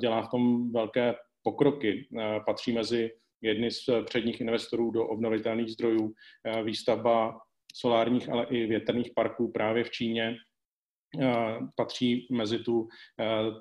dělá 0.00 0.22
v 0.22 0.30
tom 0.30 0.72
velké 0.72 1.14
pokroky. 1.44 2.08
Patří 2.46 2.72
mezi 2.72 3.10
jedny 3.42 3.70
z 3.70 3.84
předních 4.04 4.40
investorů 4.40 4.90
do 4.90 5.06
obnovitelných 5.06 5.68
zdrojů. 5.68 6.14
Výstavba 6.62 7.40
solárních, 7.74 8.28
ale 8.28 8.46
i 8.50 8.66
větrných 8.66 9.10
parků 9.14 9.52
právě 9.52 9.84
v 9.84 9.90
Číně 9.90 10.36
patří 11.76 12.28
mezi 12.30 12.58
tu 12.58 12.88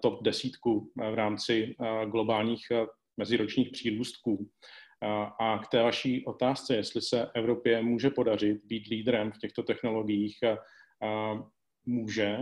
top 0.02 0.24
desítku 0.24 0.92
v 0.96 1.14
rámci 1.14 1.76
globálních 2.06 2.62
meziročních 3.18 3.70
přírůstků. 3.72 4.50
A 5.40 5.60
k 5.60 5.68
té 5.68 5.84
vaší 5.84 6.26
otázce, 6.26 6.76
jestli 6.76 7.02
se 7.02 7.32
Evropě 7.36 7.82
může 7.82 8.10
podařit 8.10 8.66
být 8.66 8.88
lídrem 8.88 9.32
v 9.32 9.38
těchto 9.38 9.64
technologiích, 9.64 10.38
může. 11.86 12.38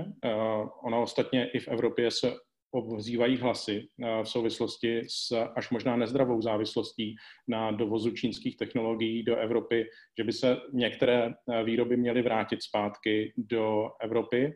Ono 0.84 1.02
ostatně 1.02 1.50
i 1.50 1.60
v 1.60 1.68
Evropě 1.68 2.12
se 2.12 2.34
obzývají 2.72 3.38
hlasy 3.38 3.88
v 4.24 4.30
souvislosti 4.30 5.04
s 5.08 5.32
až 5.56 5.70
možná 5.70 5.96
nezdravou 5.96 6.42
závislostí 6.42 7.16
na 7.48 7.72
dovozu 7.72 8.12
čínských 8.12 8.58
technologií 8.58 9.24
do 9.24 9.36
Evropy, 9.36 9.86
že 10.18 10.24
by 10.24 10.34
se 10.34 10.58
některé 10.74 11.34
výroby 11.64 11.98
měly 11.98 12.22
vrátit 12.22 12.64
zpátky 12.64 13.34
do 13.38 13.90
Evropy, 14.02 14.54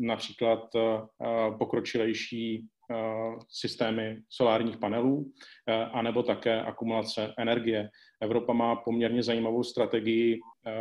například 0.00 0.60
pokročilejší 1.58 2.68
Eh, 2.90 3.38
systémy 3.48 4.22
solárních 4.30 4.76
panelů, 4.76 5.32
eh, 5.68 5.74
anebo 5.74 6.22
také 6.22 6.62
akumulace 6.62 7.34
energie. 7.38 7.90
Evropa 8.20 8.52
má 8.52 8.76
poměrně 8.76 9.22
zajímavou 9.22 9.62
strategii 9.62 10.40
eh, 10.66 10.72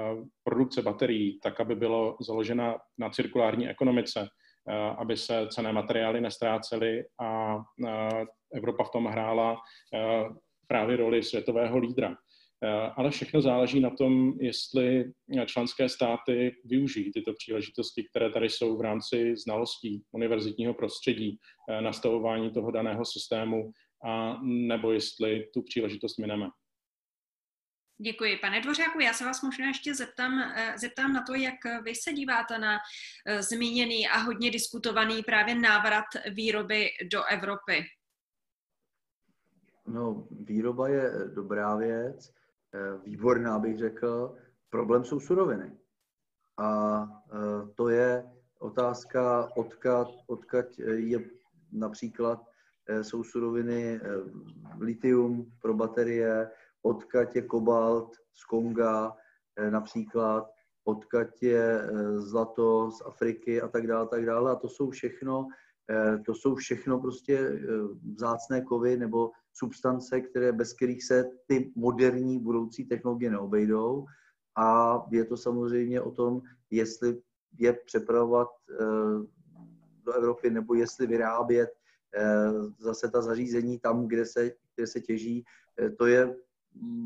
produkce 0.43 0.81
baterií, 0.81 1.39
tak 1.39 1.59
aby 1.59 1.75
bylo 1.75 2.17
založena 2.21 2.77
na 2.97 3.09
cirkulární 3.09 3.69
ekonomice, 3.69 4.27
aby 4.97 5.17
se 5.17 5.47
cené 5.49 5.73
materiály 5.73 6.21
nestrácely 6.21 7.03
a 7.21 7.57
Evropa 8.53 8.83
v 8.83 8.91
tom 8.91 9.05
hrála 9.05 9.57
právě 10.67 10.97
roli 10.97 11.23
světového 11.23 11.77
lídra. 11.77 12.15
Eh, 12.63 12.91
ale 12.95 13.11
všechno 13.11 13.41
záleží 13.41 13.79
na 13.79 13.89
tom, 13.89 14.33
jestli 14.39 15.11
členské 15.45 15.89
státy 15.89 16.55
využijí 16.65 17.11
tyto 17.11 17.33
příležitosti, 17.33 18.03
které 18.09 18.29
tady 18.29 18.49
jsou 18.49 18.77
v 18.77 18.81
rámci 18.81 19.35
znalostí 19.35 20.03
univerzitního 20.11 20.73
prostředí, 20.73 21.37
eh, 21.69 21.81
nastavování 21.81 22.51
toho 22.51 22.71
daného 22.71 23.05
systému, 23.05 23.71
a 24.05 24.39
nebo 24.43 24.91
jestli 24.91 25.47
tu 25.53 25.61
příležitost 25.61 26.17
mineme. 26.17 26.49
Děkuji. 27.97 28.37
Pane 28.37 28.61
Dvořáku, 28.61 28.99
já 28.99 29.13
se 29.13 29.25
vás 29.25 29.41
možná 29.41 29.67
ještě 29.67 29.95
zeptám, 29.95 30.39
eh, 30.39 30.73
zeptám 30.77 31.13
na 31.13 31.23
to, 31.23 31.33
jak 31.33 31.55
vy 31.83 31.95
se 31.95 32.13
díváte 32.13 32.57
na 32.57 32.77
zmíněný 33.39 34.07
a 34.07 34.17
hodně 34.17 34.51
diskutovaný 34.51 35.23
právě 35.23 35.55
návrat 35.55 36.05
výroby 36.31 36.89
do 37.11 37.23
Evropy. 37.23 37.85
No, 39.87 40.27
výroba 40.31 40.87
je 40.87 41.11
dobrá 41.33 41.75
věc. 41.75 42.33
Eh, 42.75 42.97
výborná, 43.03 43.59
bych 43.59 43.77
řekl. 43.77 44.35
Problém 44.69 45.03
jsou 45.03 45.19
suroviny. 45.19 45.71
A 46.57 47.01
eh, 47.33 47.67
to 47.75 47.89
je 47.89 48.31
otázka, 48.59 49.49
odkud, 49.55 50.07
odkud 50.27 50.79
je 50.95 51.19
například 51.71 52.45
eh, 52.87 53.03
jsou 53.03 53.23
suroviny 53.23 53.99
litium 54.79 55.51
pro 55.61 55.73
baterie, 55.73 56.51
odkud 56.85 57.35
je 57.35 57.41
kobalt 57.41 58.15
z 58.33 58.45
Konga 58.45 59.15
například, 59.69 60.51
odkud 60.83 61.41
je 61.41 61.89
zlato 62.17 62.91
z 62.91 63.01
Afriky 63.05 63.61
a 63.61 63.67
tak 63.67 63.87
dále, 63.87 64.07
tak 64.07 64.25
dále. 64.25 64.51
A 64.51 64.55
to 64.55 64.69
jsou 64.69 64.89
všechno, 64.89 65.47
to 66.25 66.33
jsou 66.33 66.55
všechno 66.55 66.99
prostě 66.99 67.61
vzácné 68.15 68.61
kovy 68.61 68.97
nebo 68.97 69.31
substance, 69.53 70.21
které, 70.21 70.51
bez 70.51 70.73
kterých 70.73 71.03
se 71.03 71.29
ty 71.47 71.71
moderní 71.75 72.39
budoucí 72.39 72.85
technologie 72.85 73.31
neobejdou. 73.31 74.05
A 74.57 74.99
je 75.11 75.25
to 75.25 75.37
samozřejmě 75.37 76.01
o 76.01 76.11
tom, 76.11 76.41
jestli 76.71 77.21
je 77.59 77.73
přepravovat 77.73 78.47
eh, 78.71 78.85
do 80.03 80.13
Evropy 80.13 80.49
nebo 80.49 80.73
jestli 80.73 81.07
vyrábět 81.07 81.69
eh, 82.15 82.51
zase 82.79 83.09
ta 83.09 83.21
zařízení 83.21 83.79
tam, 83.79 84.07
kde 84.07 84.25
se, 84.25 84.51
kde 84.75 84.87
se 84.87 85.01
těží. 85.01 85.45
Eh, 85.79 85.89
to 85.89 86.05
je 86.05 86.35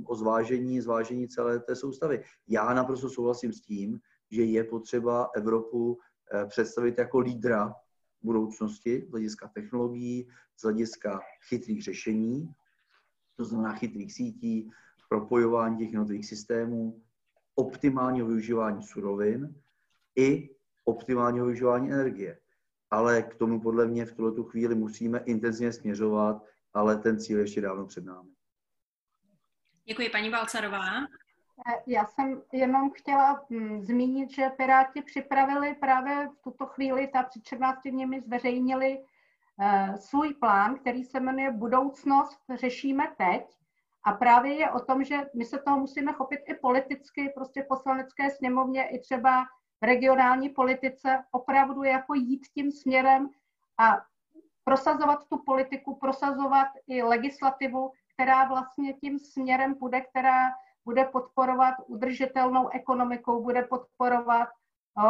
o 0.05 0.15
zvážení, 0.15 0.82
zvážení 0.82 1.28
celé 1.28 1.59
té 1.59 1.76
soustavy. 1.76 2.24
Já 2.47 2.74
naprosto 2.74 3.09
souhlasím 3.09 3.53
s 3.53 3.61
tím, 3.61 3.99
že 4.32 4.43
je 4.43 4.63
potřeba 4.63 5.30
Evropu 5.36 5.99
představit 6.47 6.97
jako 6.97 7.20
lídra 7.20 7.76
budoucnosti 8.22 9.05
z 9.07 9.11
hlediska 9.11 9.47
technologií, 9.47 10.28
z 10.57 10.63
hlediska 10.63 11.22
chytrých 11.49 11.84
řešení, 11.84 12.53
to 13.36 13.45
znamená 13.45 13.74
chytrých 13.74 14.13
sítí, 14.13 14.72
propojování 15.09 15.78
těch 15.78 15.88
jednotlivých 15.88 16.26
systémů, 16.26 17.01
optimálního 17.55 18.28
využívání 18.28 18.84
surovin 18.84 19.55
i 20.15 20.55
optimálního 20.86 21.45
využívání 21.45 21.91
energie. 21.91 22.39
Ale 22.91 23.22
k 23.22 23.36
tomu 23.36 23.61
podle 23.61 23.88
mě 23.88 24.05
v 24.05 24.13
tuto 24.13 24.43
chvíli 24.43 24.76
musíme 24.76 25.20
intenzivně 25.20 25.74
směřovat, 25.74 26.45
ale 26.74 26.97
ten 26.97 27.20
cíl 27.20 27.39
ještě 27.39 27.61
dávno 27.61 27.86
před 27.86 28.05
námi. 28.05 28.32
Děkuji, 29.89 30.09
paní 30.09 30.29
Balcarová. 30.29 30.85
Eh, 31.67 31.83
já 31.87 32.05
jsem 32.05 32.41
jenom 32.51 32.91
chtěla 32.91 33.45
hm, 33.49 33.81
zmínit, 33.81 34.31
že 34.31 34.49
Piráti 34.49 35.01
připravili 35.01 35.75
právě 35.75 36.27
v 36.27 36.41
tuto 36.43 36.65
chvíli, 36.65 37.07
ta 37.07 37.23
před 37.23 37.43
14 37.43 37.81
dněmi 37.87 38.21
zveřejnili 38.21 39.03
eh, 39.61 39.97
svůj 39.97 40.33
plán, 40.33 40.75
který 40.75 41.03
se 41.03 41.19
jmenuje 41.19 41.51
Budoucnost 41.51 42.39
řešíme 42.53 43.07
teď. 43.17 43.43
A 44.03 44.11
právě 44.11 44.53
je 44.53 44.71
o 44.71 44.79
tom, 44.79 45.03
že 45.03 45.17
my 45.35 45.45
se 45.45 45.59
toho 45.59 45.79
musíme 45.79 46.13
chopit 46.13 46.39
i 46.45 46.53
politicky, 46.53 47.31
prostě 47.35 47.65
poslanecké 47.69 48.29
sněmovně, 48.29 48.87
i 48.87 48.99
třeba 48.99 49.43
v 49.81 49.85
regionální 49.85 50.49
politice, 50.49 51.23
opravdu 51.31 51.83
jako 51.83 52.13
jít 52.13 52.47
tím 52.53 52.71
směrem 52.71 53.29
a 53.77 54.01
prosazovat 54.63 55.27
tu 55.29 55.37
politiku, 55.37 55.95
prosazovat 55.95 56.67
i 56.87 57.03
legislativu, 57.03 57.91
která 58.20 58.43
vlastně 58.43 58.93
tím 58.93 59.20
směrem 59.20 59.76
půjde, 59.76 60.01
která 60.01 60.51
bude 60.86 61.05
podporovat 61.05 61.76
udržitelnou 61.88 62.70
ekonomikou, 62.70 63.43
bude 63.43 63.63
podporovat 63.63 64.49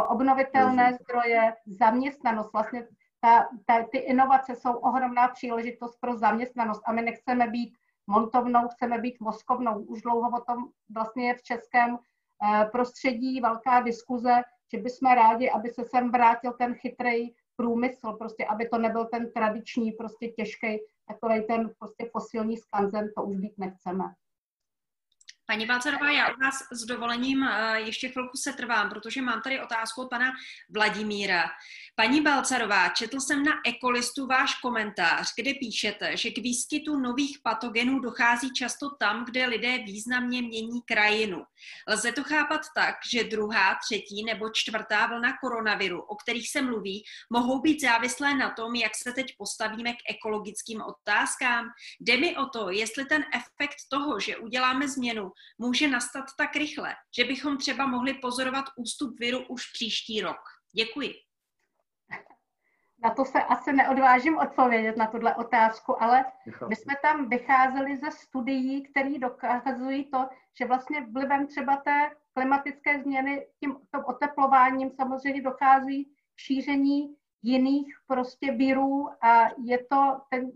obnovitelné 0.07 0.93
zdroje, 0.93 1.55
zaměstnanost. 1.65 2.53
Vlastně 2.53 2.87
ta, 3.19 3.49
ta, 3.65 3.83
ty 3.91 3.97
inovace 3.97 4.55
jsou 4.55 4.73
ohromná 4.73 5.27
příležitost 5.27 5.97
pro 6.01 6.17
zaměstnanost 6.17 6.81
a 6.85 6.91
my 6.91 7.01
nechceme 7.01 7.47
být 7.47 7.77
montovnou, 8.07 8.67
chceme 8.67 8.97
být 8.97 9.19
moskovnou. 9.19 9.79
Už 9.79 10.01
dlouho 10.01 10.29
o 10.37 10.41
tom 10.41 10.69
vlastně 10.93 11.27
je 11.27 11.33
v 11.33 11.43
českém 11.43 11.97
eh, 11.97 12.65
prostředí 12.71 13.41
velká 13.41 13.81
diskuze, 13.81 14.41
že 14.71 14.77
bychom 14.77 15.11
rádi, 15.11 15.49
aby 15.49 15.69
se 15.69 15.85
sem 15.85 16.11
vrátil 16.11 16.53
ten 16.53 16.75
chytrý 16.75 17.29
průmysl, 17.59 18.13
prostě 18.13 18.45
aby 18.45 18.69
to 18.69 18.77
nebyl 18.77 19.05
ten 19.05 19.31
tradiční, 19.31 19.91
prostě 19.91 20.27
těžký, 20.27 20.77
takový 21.07 21.47
ten 21.47 21.71
prostě 21.79 22.09
fosilní 22.11 22.57
skanzen, 22.57 23.09
to 23.17 23.23
už 23.23 23.37
být 23.37 23.57
nechceme. 23.57 24.03
Paní 25.49 25.65
Balcerová, 25.65 26.11
já 26.11 26.33
u 26.33 26.39
vás 26.39 26.55
s 26.71 26.85
dovolením 26.85 27.43
eh, 27.43 27.79
ještě 27.79 28.09
chvilku 28.09 28.37
se 28.37 28.53
trvám, 28.53 28.89
protože 28.89 29.21
mám 29.21 29.41
tady 29.41 29.61
otázku 29.61 30.01
od 30.01 30.09
pana 30.09 30.31
Vladimíra. 30.69 31.49
Paní 31.95 32.21
Balcarová, 32.21 32.89
četl 32.89 33.19
jsem 33.19 33.43
na 33.43 33.51
Ekolistu 33.65 34.27
váš 34.27 34.55
komentář, 34.55 35.33
kde 35.35 35.53
píšete, 35.53 36.17
že 36.17 36.31
k 36.31 36.37
výskytu 36.37 36.99
nových 36.99 37.39
patogenů 37.43 37.99
dochází 37.99 38.53
často 38.53 38.89
tam, 38.89 39.25
kde 39.25 39.45
lidé 39.45 39.77
významně 39.77 40.41
mění 40.41 40.81
krajinu. 40.81 41.43
Lze 41.87 42.11
to 42.11 42.23
chápat 42.23 42.61
tak, 42.75 42.95
že 43.11 43.23
druhá, 43.23 43.75
třetí 43.85 44.23
nebo 44.23 44.49
čtvrtá 44.49 45.07
vlna 45.07 45.37
koronaviru, 45.41 46.01
o 46.01 46.15
kterých 46.15 46.49
se 46.49 46.61
mluví, 46.61 47.03
mohou 47.29 47.61
být 47.61 47.81
závislé 47.81 48.33
na 48.33 48.49
tom, 48.49 48.75
jak 48.75 48.91
se 48.95 49.11
teď 49.11 49.35
postavíme 49.37 49.93
k 49.93 50.09
ekologickým 50.09 50.81
otázkám? 50.81 51.65
Jde 51.99 52.17
mi 52.17 52.37
o 52.37 52.45
to, 52.45 52.69
jestli 52.69 53.05
ten 53.05 53.25
efekt 53.33 53.77
toho, 53.89 54.19
že 54.19 54.37
uděláme 54.37 54.87
změnu, 54.87 55.31
může 55.57 55.87
nastat 55.87 56.25
tak 56.37 56.55
rychle, 56.55 56.95
že 57.17 57.23
bychom 57.23 57.57
třeba 57.57 57.87
mohli 57.87 58.13
pozorovat 58.13 58.65
ústup 58.75 59.19
viru 59.19 59.45
už 59.47 59.71
příští 59.71 60.21
rok. 60.21 60.39
Děkuji. 60.75 61.13
Na 63.03 63.09
to 63.09 63.25
se 63.25 63.43
asi 63.43 63.73
neodvážím 63.73 64.37
odpovědět 64.37 64.97
na 64.97 65.07
tuhle 65.07 65.35
otázku, 65.35 66.03
ale 66.03 66.25
my 66.69 66.75
jsme 66.75 66.93
tam 67.01 67.29
vycházeli 67.29 67.97
ze 67.97 68.11
studií, 68.11 68.83
které 68.83 69.19
dokazují 69.19 70.11
to, 70.11 70.29
že 70.59 70.65
vlastně 70.65 71.07
vlivem 71.11 71.47
třeba 71.47 71.77
té 71.77 72.11
klimatické 72.33 73.01
změny, 73.01 73.47
tím, 73.59 73.75
tím 73.75 74.05
oteplováním 74.05 74.91
samozřejmě 74.91 75.41
dochází 75.41 76.05
k 76.05 76.39
šíření 76.39 77.15
jiných 77.41 77.87
prostě 78.07 78.51
virů 78.51 79.09
a 79.21 79.47
je 79.65 79.77
to, 79.91 80.21
ten 80.29 80.51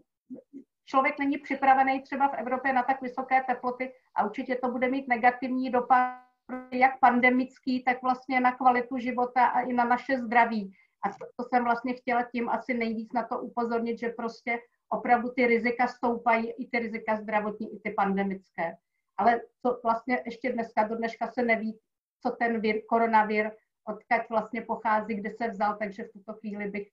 člověk 0.86 1.20
není 1.20 1.38
připravený 1.38 2.02
třeba 2.02 2.28
v 2.28 2.34
Evropě 2.34 2.74
na 2.74 2.84
tak 2.84 3.02
vysoké 3.02 3.44
teploty 3.44 3.94
a 4.16 4.26
určitě 4.26 4.56
to 4.56 4.72
bude 4.72 4.90
mít 4.90 5.08
negativní 5.08 5.70
dopad 5.70 6.24
jak 6.72 7.00
pandemický, 7.00 7.84
tak 7.84 8.02
vlastně 8.02 8.40
na 8.40 8.52
kvalitu 8.52 8.98
života 8.98 9.46
a 9.46 9.62
i 9.62 9.74
na 9.74 9.86
naše 9.86 10.18
zdraví. 10.18 10.74
A 11.06 11.10
to 11.10 11.44
jsem 11.50 11.64
vlastně 11.64 11.94
chtěla 11.94 12.24
tím 12.24 12.50
asi 12.50 12.74
nejvíc 12.74 13.14
na 13.14 13.24
to 13.24 13.40
upozornit, 13.40 14.00
že 14.00 14.10
prostě 14.10 14.60
opravdu 14.90 15.30
ty 15.30 15.48
rizika 15.48 15.88
stoupají, 15.88 16.52
i 16.52 16.68
ty 16.68 16.80
rizika 16.80 17.16
zdravotní, 17.16 17.76
i 17.76 17.80
ty 17.80 17.92
pandemické. 17.92 18.78
Ale 19.18 19.42
to 19.62 19.80
vlastně 19.84 20.22
ještě 20.26 20.52
dneska, 20.52 20.84
do 20.84 20.96
dneška 20.96 21.28
se 21.28 21.44
neví, 21.44 21.80
co 22.22 22.32
ten 22.32 22.62
vir, 22.62 22.82
koronavir, 22.90 23.52
odkud 23.88 24.30
vlastně 24.30 24.62
pochází, 24.62 25.16
kde 25.16 25.32
se 25.32 25.48
vzal, 25.48 25.78
takže 25.80 26.04
v 26.04 26.12
tuto 26.12 26.34
chvíli 26.34 26.70
bych 26.70 26.88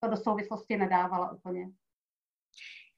to 0.00 0.08
do 0.08 0.16
souvislosti 0.16 0.76
nedávala 0.76 1.32
úplně. 1.32 1.70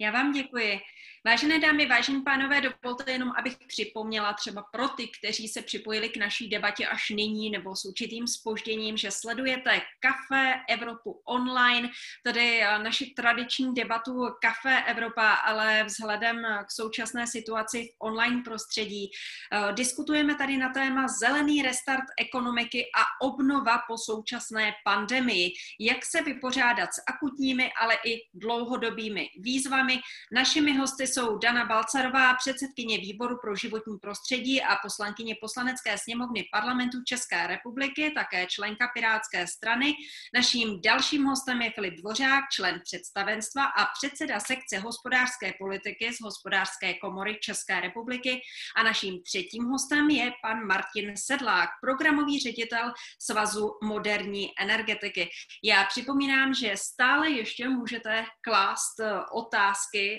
Já 0.01 0.11
vám 0.11 0.33
děkuji. 0.33 0.81
Vážené 1.27 1.59
dámy, 1.59 1.87
vážení 1.87 2.23
pánové, 2.23 2.61
dovolte 2.61 3.13
jenom, 3.13 3.33
abych 3.39 3.57
připomněla 3.69 4.33
třeba 4.33 4.65
pro 4.73 4.89
ty, 4.89 5.09
kteří 5.19 5.49
se 5.49 5.63
připojili 5.63 6.09
k 6.09 6.17
naší 6.17 6.49
debatě 6.49 6.87
až 6.87 7.11
nyní 7.11 7.51
nebo 7.51 7.77
s 7.77 7.85
určitým 7.85 8.27
spožděním, 8.27 8.97
že 8.97 9.11
sledujete 9.11 9.81
Kafe 10.01 10.55
Evropu 10.69 11.23
online, 11.25 11.89
tedy 12.25 12.61
eh, 12.63 12.79
naši 12.79 13.07
tradiční 13.07 13.75
debatu 13.75 14.13
Kafe 14.43 14.83
Evropa, 14.87 15.33
ale 15.33 15.85
vzhledem 15.85 16.37
k 16.67 16.71
současné 16.71 17.27
situaci 17.27 17.85
v 17.85 17.97
online 18.03 18.43
prostředí. 18.45 19.11
Eh, 19.53 19.73
diskutujeme 19.73 20.35
tady 20.35 20.57
na 20.57 20.69
téma 20.69 21.09
zelený 21.09 21.63
restart 21.63 22.05
ekonomiky 22.21 22.85
a 22.97 23.27
obnova 23.27 23.79
po 23.89 23.99
současné 23.99 24.73
pandemii. 24.85 25.53
Jak 25.81 26.05
se 26.05 26.23
vypořádat 26.23 26.95
s 26.95 27.03
akutními, 27.09 27.71
ale 27.81 27.95
i 28.05 28.17
dlouhodobými 28.35 29.29
výzvami. 29.41 29.88
Našimi 30.33 30.77
hosty 30.77 31.07
jsou 31.07 31.39
Dana 31.39 31.65
Balcarová, 31.65 32.35
předsedkyně 32.35 32.99
výboru 32.99 33.39
pro 33.43 33.57
životní 33.57 33.99
prostředí 33.99 34.63
a 34.63 34.77
poslankyně 34.83 35.35
poslanecké 35.41 35.99
sněmovny 35.99 36.45
parlamentu 36.53 36.99
České 37.07 37.47
republiky, 37.47 38.13
také 38.15 38.47
členka 38.47 38.91
Pirátské 38.95 39.47
strany. 39.47 39.95
Naším 40.35 40.81
dalším 40.81 41.25
hostem 41.25 41.63
je 41.63 41.71
Filip 41.71 41.95
Dvořák, 41.95 42.45
člen 42.53 42.81
představenstva 42.85 43.65
a 43.65 43.87
předseda 43.99 44.41
sekce 44.41 44.79
hospodářské 44.79 45.53
politiky 45.59 46.13
z 46.13 46.21
hospodářské 46.21 46.95
komory 46.95 47.39
České 47.43 47.81
republiky. 47.81 48.41
A 48.77 48.83
naším 48.83 49.23
třetím 49.23 49.65
hostem 49.65 50.11
je 50.11 50.33
pan 50.43 50.67
Martin 50.67 51.17
Sedlák, 51.17 51.71
programový 51.81 52.41
ředitel 52.41 52.93
Svazu 53.19 53.79
moderní 53.83 54.51
energetiky. 54.61 55.29
Já 55.65 55.85
připomínám, 55.85 56.55
že 56.55 56.73
stále 56.77 57.31
ještě 57.31 57.69
můžete 57.69 58.25
klást 58.45 59.01
otázky 59.33 59.78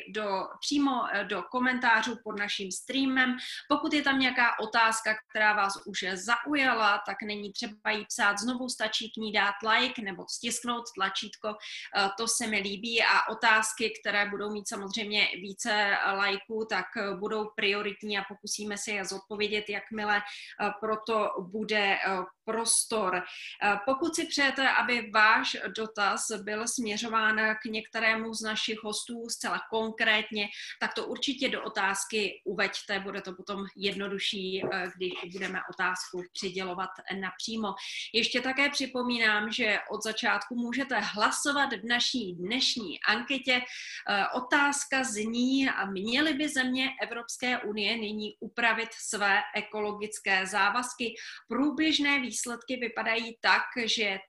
do 0.09 0.47
přímo 0.59 0.91
eh, 1.13 1.23
do 1.23 1.43
komentářů 1.43 2.15
pod 2.23 2.39
naším 2.39 2.71
streamem. 2.71 3.37
Pokud 3.69 3.93
je 3.93 4.01
tam 4.01 4.19
nějaká 4.19 4.59
otázka, 4.59 5.15
která 5.29 5.53
vás 5.53 5.73
už 5.85 6.05
zaujala, 6.13 7.01
tak 7.05 7.17
není 7.25 7.51
třeba 7.53 7.91
jí 7.91 8.05
psát 8.05 8.39
znovu, 8.39 8.69
stačí 8.69 9.11
k 9.11 9.17
ní 9.17 9.31
dát 9.31 9.55
like 9.71 10.01
nebo 10.01 10.25
stisknout 10.29 10.83
tlačítko, 10.95 11.47
eh, 11.97 12.09
to 12.17 12.27
se 12.27 12.47
mi 12.47 12.59
líbí 12.59 13.03
a 13.03 13.29
otázky, 13.29 13.93
které 14.01 14.29
budou 14.29 14.51
mít 14.51 14.67
samozřejmě 14.67 15.27
více 15.33 15.97
lajků, 16.15 16.67
tak 16.69 16.85
eh, 16.97 17.15
budou 17.15 17.49
prioritní 17.55 18.17
a 18.17 18.23
pokusíme 18.29 18.77
se 18.77 18.91
je 18.91 19.05
zodpovědět, 19.05 19.69
jakmile 19.69 20.21
proto 20.79 21.29
bude 21.39 21.97
prostor. 22.49 23.23
Pokud 23.85 24.15
si 24.15 24.25
přejete, 24.25 24.69
aby 24.69 25.11
váš 25.13 25.57
dotaz 25.77 26.31
byl 26.43 26.67
směřován 26.67 27.39
k 27.61 27.65
některému 27.65 28.33
z 28.33 28.41
našich 28.41 28.83
hostů 28.83 29.29
zcela 29.29 29.61
konkrétně, 29.69 30.47
tak 30.79 30.93
to 30.93 31.05
určitě 31.05 31.49
do 31.49 31.63
otázky 31.63 32.41
uveďte, 32.45 32.99
bude 32.99 33.21
to 33.21 33.33
potom 33.33 33.65
jednodušší, 33.75 34.63
eh, 34.63 34.91
když 34.95 35.13
budeme 35.31 35.59
otázku 35.73 36.23
přidělovat 36.33 36.89
napřímo. 37.19 37.75
Ještě 38.13 38.41
také 38.41 38.69
připomínám, 38.69 39.51
že 39.51 39.79
od 39.91 40.03
začátku 40.03 40.55
můžete 40.55 40.99
hlasovat 40.99 41.73
v 41.73 41.85
naší 41.85 42.33
dnešní 42.33 42.99
anketě. 43.07 43.61
Eh, 43.61 44.25
otázka 44.33 45.03
zní, 45.03 45.69
a 45.69 45.85
měly 45.85 46.33
by 46.33 46.49
země 46.49 46.89
Evropské 47.01 47.57
unie 47.57 47.97
nyní 47.97 48.35
upravit 48.39 48.89
své 48.93 49.41
ekologické 49.55 50.45
závazky. 50.45 51.13
Průběžné 51.47 52.19
výsledky 52.19 52.38
vypadají 52.79 53.37
tak, 53.41 53.63
že 53.85 54.19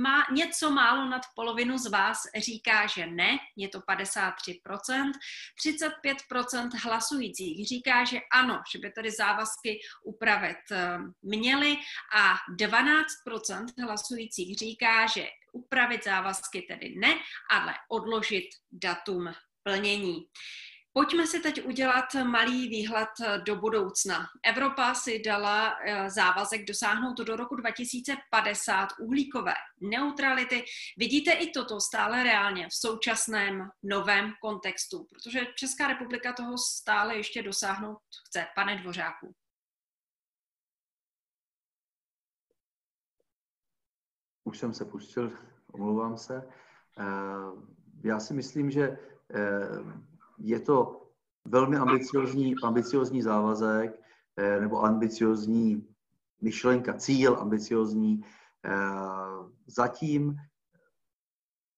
má, 0.00 0.26
něco 0.32 0.70
málo 0.70 1.08
nad 1.08 1.22
polovinu 1.34 1.78
z 1.78 1.86
vás 1.86 2.18
říká, 2.38 2.86
že 2.86 3.06
ne, 3.06 3.38
je 3.56 3.68
to 3.68 3.80
53%, 3.80 5.12
35% 5.66 6.70
hlasujících 6.82 7.66
říká, 7.68 8.04
že 8.04 8.18
ano, 8.32 8.62
že 8.72 8.78
by 8.78 8.90
tedy 8.90 9.10
závazky 9.10 9.78
upravit 10.04 10.56
eh, 10.72 10.98
měly 11.22 11.76
a 12.14 12.34
12% 12.60 13.66
hlasujících 13.86 14.56
říká, 14.56 15.06
že 15.06 15.26
upravit 15.52 16.04
závazky 16.04 16.62
tedy 16.62 16.94
ne, 16.98 17.14
ale 17.50 17.74
odložit 17.88 18.46
datum 18.72 19.34
plnění. 19.62 20.26
Pojďme 20.96 21.26
si 21.26 21.40
teď 21.40 21.64
udělat 21.64 22.04
malý 22.14 22.68
výhled 22.68 23.08
do 23.44 23.56
budoucna. 23.56 24.26
Evropa 24.44 24.94
si 24.94 25.22
dala 25.22 25.76
eh, 25.80 26.10
závazek 26.10 26.64
dosáhnout 26.64 27.16
do 27.18 27.36
roku 27.36 27.56
2050 27.56 28.88
uhlíkové 29.00 29.54
neutrality. 29.80 30.64
Vidíte 30.98 31.32
i 31.32 31.50
toto 31.50 31.80
stále 31.80 32.22
reálně 32.22 32.68
v 32.68 32.74
současném 32.74 33.68
novém 33.82 34.32
kontextu, 34.40 35.06
protože 35.10 35.40
Česká 35.54 35.88
republika 35.88 36.32
toho 36.32 36.58
stále 36.58 37.16
ještě 37.16 37.42
dosáhnout 37.42 37.98
chce. 38.28 38.46
Pane 38.54 38.76
Dvořáku. 38.76 39.34
Už 44.44 44.58
jsem 44.58 44.74
se 44.74 44.84
pustil, 44.84 45.32
omlouvám 45.72 46.18
se. 46.18 46.48
Eh, 46.98 47.04
já 48.04 48.20
si 48.20 48.34
myslím, 48.34 48.70
že 48.70 48.98
eh, 49.34 50.15
je 50.38 50.60
to 50.60 51.06
velmi 51.44 51.76
ambiciozní, 51.76 52.54
ambiciozní 52.62 53.22
závazek 53.22 54.00
eh, 54.36 54.60
nebo 54.60 54.84
ambiciozní 54.84 55.86
myšlenka, 56.40 56.94
cíl 56.94 57.36
ambiciozní. 57.40 58.24
Eh, 58.64 58.70
zatím 59.66 60.36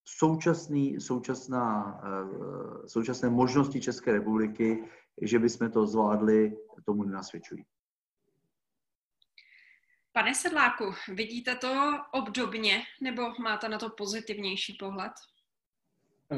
současný, 0.04 1.00
současná, 1.00 2.00
eh, 2.04 2.88
současné 2.88 3.30
možnosti 3.30 3.80
České 3.80 4.12
republiky, 4.12 4.84
že 5.22 5.38
bychom 5.38 5.70
to 5.70 5.86
zvládli, 5.86 6.56
tomu 6.84 7.02
nenasvědčují. 7.02 7.64
Pane 10.12 10.34
Sedláku, 10.34 10.84
vidíte 11.14 11.54
to 11.54 11.92
obdobně 12.12 12.82
nebo 13.02 13.22
máte 13.42 13.68
na 13.68 13.78
to 13.78 13.90
pozitivnější 13.90 14.76
pohled? 14.80 15.12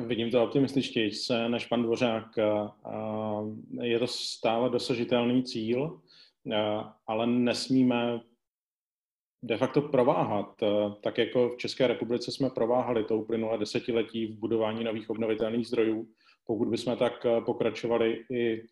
Vidím 0.06 0.30
to 0.30 0.44
optimističtěji 0.44 1.10
než 1.48 1.66
pan 1.66 1.82
Dvořák. 1.82 2.26
Je 3.82 3.98
to 3.98 4.06
stále 4.06 4.70
dosažitelný 4.70 5.44
cíl, 5.44 6.00
ale 7.06 7.26
nesmíme 7.26 8.20
de 9.42 9.56
facto 9.56 9.82
prováhat. 9.82 10.54
Tak 11.02 11.18
jako 11.18 11.48
v 11.48 11.56
České 11.56 11.86
republice 11.86 12.32
jsme 12.32 12.50
prováhali 12.50 13.04
to 13.04 13.18
uplynulé 13.18 13.58
desetiletí 13.58 14.26
v 14.26 14.38
budování 14.38 14.84
nových 14.84 15.10
obnovitelných 15.10 15.66
zdrojů. 15.66 16.08
Pokud 16.46 16.68
bychom 16.68 16.96
tak 16.96 17.26
pokračovali 17.44 18.24
i 18.32 18.62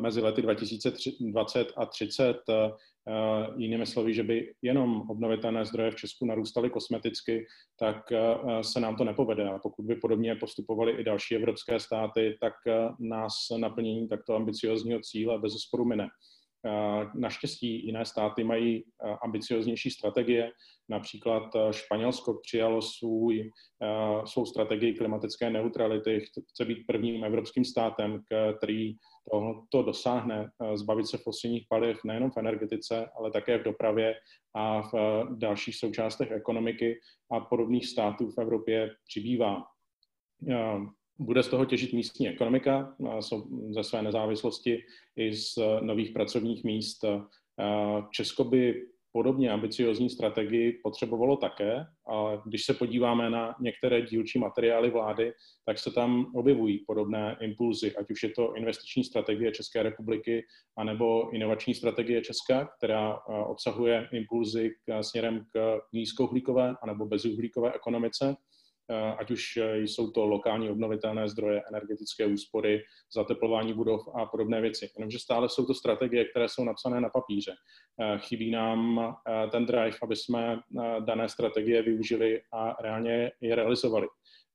mezi 0.00 0.20
lety 0.20 0.42
2020 0.42 1.72
a 1.76 1.86
30 1.86 2.36
jinými 3.56 3.86
slovy, 3.86 4.14
že 4.14 4.22
by 4.22 4.52
jenom 4.62 5.10
obnovitelné 5.10 5.64
zdroje 5.64 5.90
v 5.90 5.96
Česku 5.96 6.26
narůstaly 6.26 6.70
kosmeticky, 6.70 7.46
tak 7.78 7.96
se 8.62 8.80
nám 8.80 8.96
to 8.96 9.04
nepovede. 9.04 9.48
A 9.48 9.58
pokud 9.58 9.84
by 9.84 9.96
podobně 9.96 10.36
postupovaly 10.36 10.92
i 10.92 11.04
další 11.04 11.34
evropské 11.34 11.80
státy, 11.80 12.38
tak 12.40 12.54
nás 13.00 13.34
naplnění 13.56 14.08
takto 14.08 14.34
ambiciozního 14.34 15.00
cíle 15.00 15.38
bez 15.38 15.52
sporu 15.52 15.84
mine. 15.84 16.08
Naštěstí 17.14 17.86
jiné 17.86 18.04
státy 18.04 18.44
mají 18.44 18.84
ambicioznější 19.24 19.90
strategie. 19.90 20.52
Například 20.88 21.42
Španělsko 21.70 22.40
přijalo 22.42 22.82
svůj, 22.82 23.50
svou 24.24 24.46
strategii 24.46 24.94
klimatické 24.94 25.50
neutrality, 25.50 26.20
chce 26.50 26.64
být 26.64 26.86
prvním 26.86 27.24
evropským 27.24 27.64
státem, 27.64 28.22
který 28.58 28.94
to 29.70 29.82
dosáhne, 29.82 30.50
zbavit 30.74 31.06
se 31.06 31.18
fosilních 31.18 31.66
paliv 31.68 31.98
nejenom 32.04 32.30
v 32.30 32.36
energetice, 32.36 33.10
ale 33.18 33.30
také 33.30 33.58
v 33.58 33.64
dopravě 33.64 34.14
a 34.54 34.82
v 34.82 34.92
dalších 35.38 35.76
součástech 35.76 36.30
ekonomiky 36.30 37.00
a 37.32 37.40
podobných 37.40 37.86
států 37.86 38.30
v 38.30 38.38
Evropě 38.38 38.90
přibývá. 39.08 39.62
Bude 41.18 41.42
z 41.42 41.48
toho 41.48 41.64
těžit 41.64 41.92
místní 41.92 42.28
ekonomika 42.28 42.96
ze 43.70 43.84
své 43.84 44.02
nezávislosti 44.02 44.82
i 45.16 45.36
z 45.36 45.58
nových 45.80 46.10
pracovních 46.10 46.64
míst. 46.64 47.04
Česko 48.10 48.44
by 48.44 48.82
podobně 49.12 49.50
ambiciozní 49.50 50.10
strategii 50.10 50.80
potřebovalo 50.82 51.36
také, 51.36 51.84
ale 52.06 52.42
když 52.46 52.64
se 52.64 52.74
podíváme 52.74 53.30
na 53.30 53.54
některé 53.60 54.02
dílčí 54.02 54.38
materiály 54.38 54.90
vlády, 54.90 55.32
tak 55.66 55.78
se 55.78 55.90
tam 55.90 56.26
objevují 56.34 56.84
podobné 56.86 57.36
impulzy, 57.40 57.96
ať 57.96 58.10
už 58.10 58.22
je 58.22 58.30
to 58.30 58.54
investiční 58.54 59.04
strategie 59.04 59.52
České 59.52 59.82
republiky, 59.82 60.44
anebo 60.78 61.30
inovační 61.34 61.74
strategie 61.74 62.22
Česka, 62.22 62.68
která 62.78 63.18
obsahuje 63.46 64.08
impulzy 64.12 64.70
k, 64.86 65.02
směrem 65.02 65.46
k 65.52 65.78
nízkouhlíkové 65.92 66.74
anebo 66.82 67.06
bezuhlíkové 67.06 67.72
ekonomice. 67.72 68.36
Eh, 68.90 69.14
ať 69.18 69.30
už 69.30 69.56
eh, 69.56 69.78
jsou 69.78 70.10
to 70.10 70.26
lokální 70.26 70.70
obnovitelné 70.70 71.28
zdroje, 71.28 71.62
energetické 71.68 72.26
úspory, 72.26 72.82
zateplování 73.14 73.74
budov 73.74 74.08
a 74.14 74.26
podobné 74.26 74.60
věci. 74.60 74.90
Jenomže 74.96 75.18
stále 75.18 75.48
jsou 75.48 75.66
to 75.66 75.74
strategie, 75.74 76.24
které 76.24 76.48
jsou 76.48 76.64
napsané 76.64 77.00
na 77.00 77.08
papíře. 77.08 77.52
Eh, 78.00 78.18
chybí 78.18 78.50
nám 78.50 79.16
ten 79.50 79.66
drive, 79.66 79.96
aby 80.02 80.16
jsme 80.16 80.60
dané 81.00 81.28
strategie 81.28 81.82
využili 81.82 82.40
a 82.52 82.82
reálně 82.82 83.32
je 83.40 83.54
realizovali. 83.54 84.06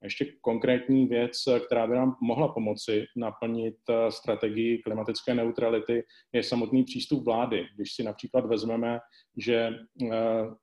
Ještě 0.04 0.26
konkrétní 0.42 1.06
věc, 1.06 1.44
která 1.66 1.88
by 1.88 1.96
nám 1.96 2.16
mohla 2.22 2.48
pomoci 2.48 3.06
naplnit 3.16 3.76
strategii 4.10 4.78
klimatické 4.78 5.36
neutrality, 5.36 6.04
je 6.34 6.44
samotný 6.44 6.84
přístup 6.84 7.26
vlády. 7.26 7.66
Když 7.76 7.94
si 7.94 8.04
například 8.04 8.46
vezmeme, 8.46 9.00
že 9.38 9.70
eh, 10.04 10.16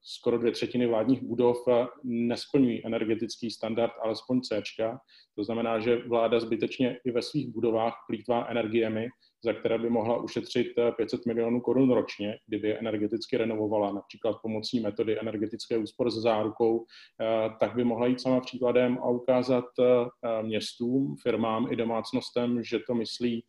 skoro 0.02 0.38
dvě 0.38 0.52
třetiny 0.52 0.86
vládních 0.86 1.22
budov 1.22 1.56
eh, 1.68 1.86
nesplňují 2.04 2.86
energetický 2.86 3.50
standard 3.50 3.92
alespoň 4.04 4.40
C, 4.40 4.62
to 5.36 5.44
znamená, 5.44 5.80
že 5.80 5.96
vláda 5.96 6.40
zbytečně 6.40 6.98
i 7.04 7.10
ve 7.10 7.22
svých 7.22 7.48
budovách 7.48 7.94
plítvá 8.06 8.46
energiemi, 8.46 9.08
za 9.44 9.52
které 9.52 9.78
by 9.78 9.90
mohla 9.90 10.16
ušetřit 10.22 10.66
500 10.96 11.20
eh, 11.20 11.22
milionů 11.26 11.60
korun 11.60 11.90
ročně, 11.90 12.38
kdyby 12.46 12.78
energeticky 12.78 13.36
renovovala, 13.36 13.92
například 13.92 14.36
pomocí 14.42 14.80
metody 14.80 15.20
energetické 15.20 15.78
úspor 15.78 16.10
s 16.10 16.14
zárukou, 16.14 16.84
tak 17.60 17.74
by 17.74 17.84
mohla 17.84 18.06
jít 18.06 18.20
sama 18.20 18.40
příkladem 18.40 18.98
a 18.98 19.08
ukázat 19.08 19.64
městům, 20.42 21.16
firmám 21.22 21.72
i 21.72 21.76
domácnostem, 21.76 22.62
že 22.62 22.78
to 22.78 22.94
myslí 22.94 23.44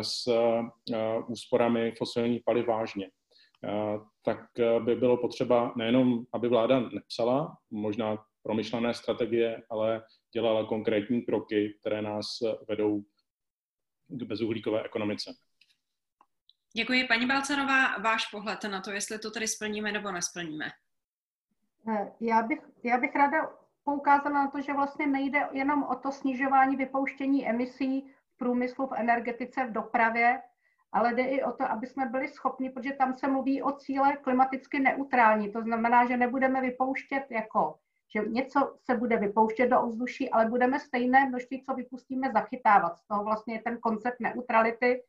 s 0.00 0.28
úsporami 1.28 1.92
fosilních 1.98 2.42
paliv 2.44 2.66
vážně. 2.66 3.10
Tak 4.24 4.38
by 4.84 4.96
bylo 4.96 5.16
potřeba 5.16 5.72
nejenom, 5.76 6.24
aby 6.32 6.48
vláda 6.48 6.80
nepsala 6.80 7.56
možná 7.70 8.18
promyšlené 8.42 8.94
strategie, 8.94 9.62
ale 9.70 10.02
dělala 10.34 10.64
konkrétní 10.66 11.22
kroky, 11.22 11.74
které 11.80 12.02
nás 12.02 12.26
vedou 12.68 13.02
k 14.12 14.22
bezuhlíkové 14.22 14.82
ekonomice. 14.82 15.30
Děkuji. 16.76 17.06
Paní 17.06 17.26
Balcanová, 17.26 17.98
váš 17.98 18.26
pohled 18.26 18.64
na 18.64 18.80
to, 18.80 18.90
jestli 18.90 19.18
to 19.18 19.30
tedy 19.30 19.48
splníme 19.48 19.92
nebo 19.92 20.12
nesplníme? 20.12 20.64
Eh, 21.88 22.12
já 22.20 22.42
bych, 22.42 22.58
já 22.82 22.98
bych 22.98 23.14
ráda 23.14 23.50
poukázala 23.84 24.44
na 24.44 24.50
to, 24.50 24.60
že 24.60 24.72
vlastně 24.72 25.06
nejde 25.06 25.48
jenom 25.52 25.82
o 25.82 25.94
to 25.94 26.12
snižování 26.12 26.76
vypouštění 26.76 27.48
emisí 27.48 28.12
v 28.34 28.38
průmyslu, 28.38 28.86
v 28.86 28.92
energetice, 28.96 29.66
v 29.66 29.72
dopravě, 29.72 30.42
ale 30.92 31.14
jde 31.14 31.22
i 31.22 31.42
o 31.42 31.52
to, 31.52 31.64
aby 31.64 31.86
jsme 31.86 32.06
byli 32.06 32.28
schopni, 32.28 32.70
protože 32.70 32.92
tam 32.92 33.14
se 33.14 33.28
mluví 33.28 33.62
o 33.62 33.72
cíle 33.72 34.16
klimaticky 34.16 34.80
neutrální, 34.80 35.52
to 35.52 35.62
znamená, 35.62 36.06
že 36.06 36.16
nebudeme 36.16 36.60
vypouštět 36.60 37.26
jako, 37.30 37.78
že 38.16 38.28
něco 38.28 38.76
se 38.84 38.96
bude 38.96 39.16
vypouštět 39.16 39.70
do 39.70 39.82
ovzduší, 39.82 40.30
ale 40.30 40.46
budeme 40.46 40.80
stejné 40.80 41.28
množství, 41.28 41.62
co 41.62 41.74
vypustíme, 41.74 42.32
zachytávat. 42.32 42.98
Z 42.98 43.06
toho 43.06 43.24
vlastně 43.24 43.54
je 43.54 43.62
ten 43.62 43.78
koncept 43.78 44.20
neutrality, 44.20 45.02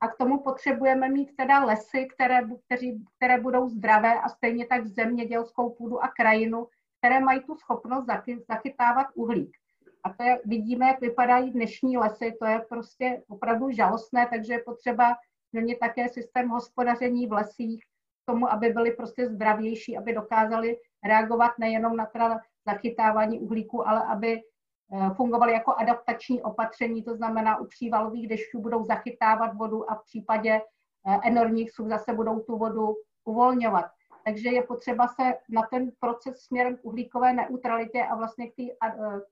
a 0.00 0.08
k 0.08 0.16
tomu 0.16 0.42
potřebujeme 0.42 1.08
mít 1.08 1.36
teda 1.36 1.64
lesy, 1.64 2.06
které, 2.14 2.40
kteří, 2.66 3.04
které 3.16 3.40
budou 3.40 3.68
zdravé 3.68 4.20
a 4.20 4.28
stejně 4.28 4.66
tak 4.66 4.86
zemědělskou 4.86 5.70
půdu 5.70 6.04
a 6.04 6.08
krajinu, 6.08 6.66
které 6.98 7.20
mají 7.20 7.40
tu 7.40 7.54
schopnost 7.54 8.06
zachytávat 8.48 9.06
uhlík. 9.14 9.56
A 10.04 10.12
to 10.12 10.22
je, 10.22 10.40
vidíme, 10.44 10.86
jak 10.86 11.00
vypadají 11.00 11.50
dnešní 11.50 11.96
lesy, 11.96 12.36
to 12.40 12.46
je 12.46 12.58
prostě 12.68 13.22
opravdu 13.28 13.70
žalostné, 13.70 14.26
takže 14.32 14.52
je 14.52 14.62
potřeba 14.62 15.16
změnit 15.52 15.78
také 15.78 16.08
systém 16.08 16.48
hospodaření 16.48 17.26
v 17.26 17.32
lesích 17.32 17.84
k 17.84 18.32
tomu, 18.32 18.52
aby 18.52 18.68
byly 18.68 18.90
prostě 18.90 19.28
zdravější, 19.28 19.96
aby 19.96 20.12
dokázali 20.12 20.76
reagovat 21.04 21.58
nejenom 21.58 21.96
na 21.96 22.06
teda 22.06 22.40
zachytávání 22.66 23.40
uhlíku, 23.40 23.88
ale 23.88 24.04
aby 24.04 24.40
eh, 24.40 25.14
fungovaly 25.16 25.52
jako 25.52 25.74
adaptační 25.74 26.42
opatření, 26.42 27.02
to 27.02 27.16
znamená 27.16 27.60
u 27.60 27.66
přívalových 27.66 28.28
dešťů 28.28 28.60
budou 28.60 28.84
zachytávat 28.84 29.54
vodu 29.54 29.90
a 29.90 29.94
v 29.94 30.04
případě 30.04 30.60
eh, 31.06 31.18
enormních 31.24 31.70
such 31.70 31.88
zase 31.88 32.12
budou 32.12 32.40
tu 32.40 32.58
vodu 32.58 32.94
uvolňovat. 33.24 33.86
Takže 34.24 34.48
je 34.48 34.62
potřeba 34.62 35.08
se 35.08 35.34
na 35.48 35.62
ten 35.62 35.90
proces 36.00 36.40
směrem 36.40 36.76
k 36.76 36.84
uhlíkové 36.84 37.32
neutralitě 37.32 38.02
a 38.04 38.14
vlastně 38.14 38.50
k 38.50 38.54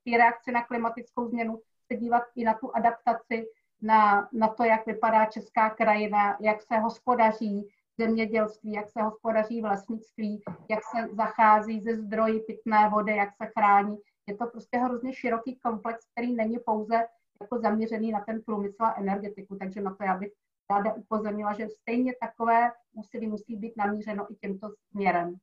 té 0.05 0.17
reakci 0.17 0.53
na 0.53 0.65
klimatickou 0.65 1.29
změnu 1.29 1.61
se 1.87 1.97
dívat 1.97 2.23
i 2.37 2.45
na 2.45 2.55
tu 2.55 2.77
adaptaci, 2.77 3.47
na, 3.83 4.29
na 4.33 4.49
to, 4.49 4.65
jak 4.65 4.87
vypadá 4.87 5.25
česká 5.25 5.71
krajina, 5.71 6.37
jak 6.41 6.63
se 6.63 6.79
hospodaří 6.79 7.69
zemědělství, 7.99 8.73
jak 8.73 8.89
se 8.89 9.03
hospodaří 9.03 9.61
v 9.61 9.65
lesnictví, 9.65 10.43
jak 10.71 10.81
se 10.85 11.15
zachází 11.15 11.81
ze 11.81 11.97
zdroji 11.97 12.41
pitné 12.41 12.89
vody, 12.89 13.17
jak 13.17 13.29
se 13.43 13.51
chrání. 13.57 13.97
Je 14.27 14.37
to 14.37 14.47
prostě 14.47 14.79
hrozně 14.79 15.15
široký 15.15 15.57
komplex, 15.57 16.07
který 16.13 16.35
není 16.35 16.59
pouze 16.59 17.07
jako 17.41 17.59
zaměřený 17.59 18.13
na 18.13 18.21
ten 18.21 18.43
průmysl 18.43 18.83
a 18.85 18.95
energetiku, 19.01 19.57
takže 19.57 19.81
na 19.81 19.95
to 19.95 20.05
já 20.05 20.17
bych 20.17 20.33
ráda 20.71 20.93
upozornila, 20.95 21.53
že 21.53 21.69
stejně 21.69 22.15
takové 22.21 22.73
úsilí 22.93 23.27
musí 23.27 23.57
být 23.57 23.77
namířeno 23.77 24.27
i 24.33 24.35
tímto 24.35 24.69
směrem. 24.91 25.37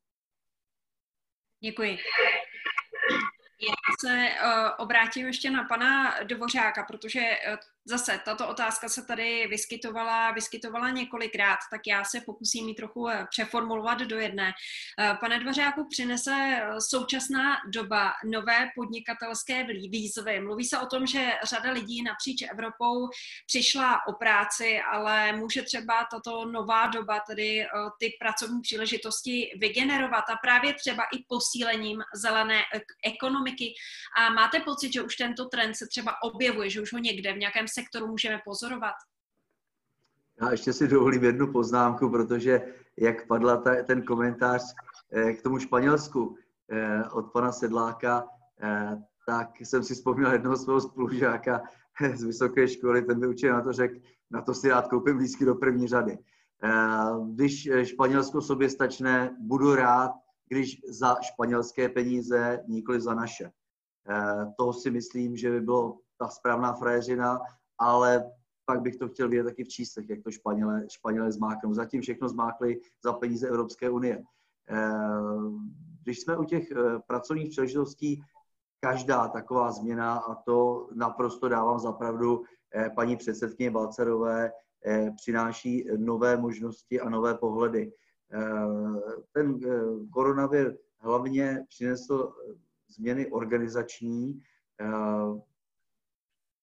Děkuji. 1.60 1.98
Já 3.62 3.76
se 4.00 4.30
uh, 4.30 4.70
obrátím 4.78 5.28
ještě 5.28 5.50
na 5.52 5.64
pana 5.64 6.24
Dvořáka, 6.24 6.84
protože 6.84 7.20
uh, 7.20 7.58
zase 7.86 8.20
tato 8.26 8.48
otázka 8.48 8.90
se 8.90 9.06
tady 9.06 9.48
vyskytovala, 9.48 10.32
vyskytovala 10.32 10.90
několikrát, 10.90 11.58
tak 11.72 11.82
já 11.88 12.04
se 12.04 12.22
pokusím 12.22 12.68
ji 12.70 12.76
trochu 12.76 13.10
eh, 13.10 13.28
přeformulovat 13.30 14.00
do 14.00 14.20
jedné. 14.20 14.54
Eh, 15.00 15.18
pane 15.20 15.40
Dvořáku, 15.40 15.88
přinese 15.90 16.32
eh, 16.34 16.82
současná 16.82 17.58
doba 17.70 18.14
nové 18.26 18.70
podnikatelské 18.76 19.64
výzvy. 19.64 20.40
Mluví 20.40 20.66
se 20.66 20.80
o 20.80 20.86
tom, 20.86 21.08
že 21.08 21.32
řada 21.44 21.72
lidí 21.72 22.04
napříč 22.04 22.42
Evropou 22.52 23.10
přišla 23.46 24.08
o 24.08 24.14
práci, 24.14 24.80
ale 24.92 25.32
může 25.32 25.62
třeba 25.62 26.08
tato 26.12 26.46
nová 26.46 26.88
doba, 26.88 27.20
tedy 27.20 27.66
ty 28.00 28.18
pracovní 28.20 28.62
příležitosti 28.62 29.52
vygenerovat 29.60 30.30
a 30.30 30.36
právě 30.36 30.74
třeba 30.74 31.04
i 31.04 31.24
posílením 31.28 32.02
zelené 32.14 32.62
ekonomiky. 33.06 33.74
A 34.18 34.30
máte 34.30 34.60
pocit, 34.60 34.94
že 34.94 35.02
už 35.02 35.16
tento 35.16 35.46
trend 35.46 35.76
se 35.76 35.88
třeba 35.88 36.24
objevuje, 36.24 36.70
že 36.70 36.82
už 36.82 36.94
ho 36.94 37.00
někde 37.00 37.34
v 37.34 37.38
nějakém 37.38 37.68
sektoru 37.80 38.08
můžeme 38.08 38.40
pozorovat? 38.46 38.96
Já 40.42 40.52
ještě 40.52 40.74
si 40.74 40.88
dovolím 40.88 41.24
jednu 41.24 41.52
poznámku, 41.52 42.10
protože 42.10 42.62
jak 42.98 43.28
padla 43.28 43.58
ta, 43.58 43.84
ten 43.84 44.02
komentář 44.02 44.76
eh, 45.12 45.34
k 45.34 45.42
tomu 45.42 45.60
Španělsku 45.60 46.38
eh, 46.72 47.04
od 47.10 47.32
pana 47.32 47.52
Sedláka, 47.52 48.28
eh, 48.62 48.98
tak 49.28 49.50
jsem 49.60 49.84
si 49.84 49.94
vzpomněl 49.94 50.32
jednoho 50.32 50.58
svého 50.58 50.82
spolužáka 50.82 51.62
z 52.14 52.24
vysoké 52.24 52.68
školy, 52.68 53.02
ten 53.02 53.20
by 53.20 53.28
určitě 53.28 53.52
na 53.52 53.62
to 53.62 53.74
řekl, 53.74 53.96
na 54.32 54.42
to 54.42 54.54
si 54.54 54.70
rád 54.70 54.88
koupím 54.88 55.18
lístky 55.18 55.46
do 55.46 55.56
první 55.56 55.88
řady. 55.88 56.18
Když 57.34 57.70
Španělsko 57.84 58.42
sobě 58.42 58.70
stačné, 58.70 59.38
budu 59.40 59.76
rád, 59.76 60.12
když 60.50 60.82
za 60.90 61.16
španělské 61.22 61.90
peníze, 61.90 62.64
nikoli 62.68 63.02
za 63.02 63.14
naše. 63.14 63.52
To 64.58 64.74
si 64.74 64.92
myslím, 64.92 65.38
že 65.38 65.52
by 65.52 65.62
bylo 65.62 66.00
ta 66.18 66.28
správná 66.28 66.74
frajeřina 66.74 67.40
ale 67.80 68.32
pak 68.66 68.82
bych 68.82 68.96
to 68.96 69.08
chtěl 69.08 69.30
vidět 69.30 69.44
taky 69.44 69.64
v 69.64 69.68
číslech, 69.68 70.10
jak 70.10 70.24
to 70.24 70.32
Španělé, 70.32 70.86
Španělé 70.90 71.32
zmáknou. 71.32 71.74
Zatím 71.74 72.02
všechno 72.02 72.30
zmákli 72.30 72.82
za 73.04 73.14
peníze 73.14 73.48
Evropské 73.48 73.90
unie. 73.90 74.24
Když 76.04 76.22
jsme 76.22 76.38
u 76.38 76.44
těch 76.44 76.68
pracovních 77.08 77.50
příležitostí, 77.50 78.22
každá 78.80 79.28
taková 79.28 79.72
změna, 79.72 80.18
a 80.18 80.36
to 80.36 80.88
naprosto 80.94 81.50
dávám 81.50 81.80
za 81.80 81.92
pravdu 81.92 82.44
paní 82.96 83.18
předsedkyně 83.18 83.72
Balcerové, 83.72 84.52
přináší 85.16 85.88
nové 85.98 86.38
možnosti 86.38 87.02
a 87.02 87.10
nové 87.10 87.34
pohledy. 87.34 87.94
Ten 89.32 89.60
koronavir 90.14 90.78
hlavně 91.00 91.66
přinesl 91.70 92.34
změny 92.88 93.32
organizační. 93.32 94.42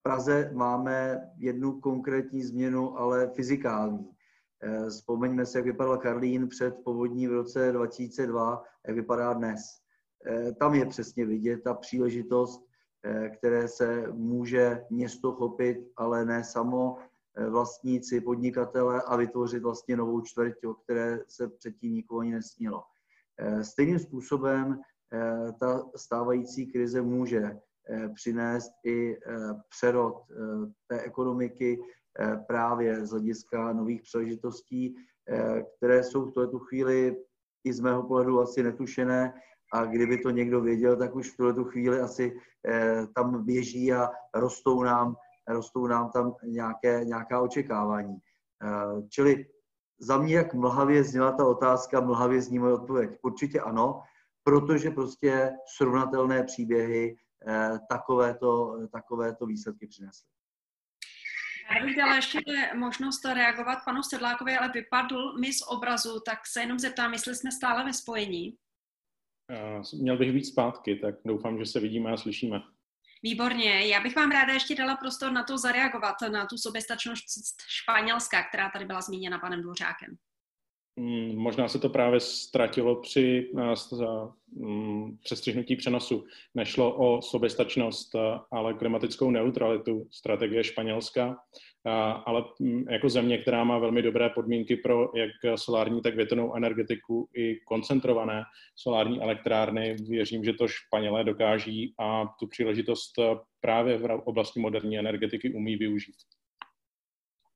Praze 0.02 0.50
máme 0.54 1.20
jednu 1.36 1.80
konkrétní 1.80 2.42
změnu, 2.42 2.98
ale 2.98 3.30
fyzikální. 3.30 4.10
Vzpomeňme 4.88 5.46
si, 5.46 5.58
jak 5.58 5.64
vypadal 5.66 5.98
Karlín 5.98 6.48
před 6.48 6.74
povodní 6.84 7.28
v 7.28 7.32
roce 7.32 7.72
2002, 7.72 8.62
jak 8.86 8.96
vypadá 8.96 9.32
dnes. 9.32 9.60
Tam 10.58 10.74
je 10.74 10.86
přesně 10.86 11.26
vidět 11.26 11.62
ta 11.62 11.74
příležitost, 11.74 12.66
které 13.38 13.68
se 13.68 14.12
může 14.12 14.84
město 14.90 15.32
chopit, 15.32 15.78
ale 15.96 16.24
ne 16.24 16.44
samo, 16.44 16.96
vlastníci, 17.50 18.20
podnikatele 18.20 19.02
a 19.02 19.16
vytvořit 19.16 19.62
vlastně 19.62 19.96
novou 19.96 20.20
čtvrť, 20.20 20.64
o 20.64 20.74
které 20.74 21.20
se 21.28 21.48
předtím 21.48 21.94
nikoho 21.94 22.20
ani 22.20 22.32
nesnilo. 22.32 22.82
Stejným 23.62 23.98
způsobem 23.98 24.80
ta 25.60 25.84
stávající 25.96 26.72
krize 26.72 27.02
může 27.02 27.60
přinést 28.14 28.72
i 28.86 29.16
přerod 29.68 30.22
té 30.86 31.00
ekonomiky 31.00 31.80
právě 32.46 33.06
z 33.06 33.10
hlediska 33.10 33.72
nových 33.72 34.02
příležitostí, 34.02 34.94
které 35.76 36.04
jsou 36.04 36.24
v 36.24 36.32
tuto 36.32 36.58
chvíli 36.58 37.16
i 37.64 37.72
z 37.72 37.80
mého 37.80 38.02
pohledu 38.02 38.40
asi 38.40 38.62
netušené 38.62 39.34
a 39.72 39.84
kdyby 39.84 40.18
to 40.18 40.30
někdo 40.30 40.60
věděl, 40.60 40.96
tak 40.96 41.14
už 41.14 41.30
v 41.30 41.36
tuto 41.36 41.64
chvíli 41.64 42.00
asi 42.00 42.36
tam 43.14 43.44
běží 43.44 43.92
a 43.92 44.10
rostou 44.34 44.82
nám, 44.82 45.16
rostou 45.48 45.86
nám 45.86 46.10
tam 46.10 46.34
nějaké, 46.44 47.04
nějaká 47.04 47.40
očekávání. 47.40 48.16
Čili 49.08 49.46
za 50.00 50.18
mě, 50.18 50.34
jak 50.34 50.54
mlhavě 50.54 51.04
zněla 51.04 51.32
ta 51.32 51.46
otázka, 51.46 52.00
mlhavě 52.00 52.42
zní 52.42 52.58
moje 52.58 52.74
odpověď. 52.74 53.18
Určitě 53.22 53.60
ano, 53.60 54.02
protože 54.44 54.90
prostě 54.90 55.52
srovnatelné 55.76 56.44
příběhy 56.44 57.16
eh, 57.16 57.21
takovéto, 57.88 58.78
takovéto 58.92 59.46
výsledky 59.46 59.86
přinesly. 59.86 60.26
Já 61.74 61.86
bych 61.86 61.96
dala 61.96 62.16
ještě 62.16 62.40
možnost 62.74 63.24
reagovat 63.24 63.78
panu 63.84 64.02
Sedlákovi, 64.02 64.56
ale 64.56 64.68
vypadl 64.68 65.38
mi 65.38 65.52
z 65.52 65.62
obrazu, 65.62 66.20
tak 66.26 66.46
se 66.46 66.60
jenom 66.60 66.78
zeptám, 66.78 67.12
jestli 67.12 67.34
jsme 67.34 67.52
stále 67.52 67.84
ve 67.84 67.92
spojení. 67.92 68.56
Měl 70.00 70.18
bych 70.18 70.32
být 70.32 70.44
zpátky, 70.44 70.96
tak 70.96 71.14
doufám, 71.24 71.58
že 71.58 71.66
se 71.66 71.80
vidíme 71.80 72.12
a 72.12 72.16
slyšíme. 72.16 72.60
Výborně. 73.22 73.86
Já 73.86 74.00
bych 74.00 74.16
vám 74.16 74.30
ráda 74.30 74.52
ještě 74.52 74.74
dala 74.74 74.96
prostor 74.96 75.32
na 75.32 75.44
to 75.44 75.58
zareagovat, 75.58 76.16
na 76.32 76.46
tu 76.46 76.56
soběstačnost 76.56 77.62
Španělska, 77.68 78.42
která 78.42 78.70
tady 78.70 78.84
byla 78.84 79.00
zmíněna 79.00 79.38
panem 79.38 79.62
Dvořákem. 79.62 80.16
Mm, 80.96 81.36
možná 81.36 81.68
se 81.68 81.78
to 81.78 81.88
právě 81.88 82.20
ztratilo 82.20 82.96
při 82.96 83.50
mm, 84.54 85.16
přestřihnutí 85.24 85.76
přenosu. 85.76 86.24
Nešlo 86.54 86.96
o 86.96 87.22
soběstačnost, 87.22 88.16
ale 88.50 88.74
klimatickou 88.74 89.30
neutralitu 89.30 90.06
strategie 90.10 90.64
Španělska, 90.64 91.36
ale 92.24 92.44
mm, 92.60 92.84
jako 92.90 93.08
země, 93.08 93.38
která 93.38 93.64
má 93.64 93.78
velmi 93.78 94.02
dobré 94.02 94.30
podmínky 94.30 94.76
pro 94.76 95.12
jak 95.14 95.58
solární, 95.60 96.02
tak 96.02 96.16
větrnou 96.16 96.54
energetiku 96.54 97.28
i 97.36 97.56
koncentrované 97.64 98.42
solární 98.76 99.22
elektrárny, 99.22 99.96
věřím, 100.08 100.44
že 100.44 100.52
to 100.52 100.68
Španělé 100.68 101.24
dokáží 101.24 101.94
a 101.98 102.26
tu 102.40 102.46
příležitost 102.46 103.12
právě 103.60 103.98
v 103.98 104.22
oblasti 104.24 104.60
moderní 104.60 104.98
energetiky 104.98 105.54
umí 105.54 105.76
využít. 105.76 106.16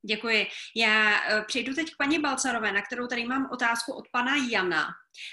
Děkuji. 0.03 0.47
Já 0.77 1.25
eh, 1.25 1.43
přejdu 1.47 1.75
teď 1.75 1.91
k 1.91 1.97
paní 1.99 2.19
Balcarové, 2.19 2.73
na 2.73 2.83
kterou 2.83 3.07
tady 3.07 3.27
mám 3.27 3.49
otázku 3.53 3.93
od 3.93 4.05
pana 4.13 4.33
Jana. 4.51 4.87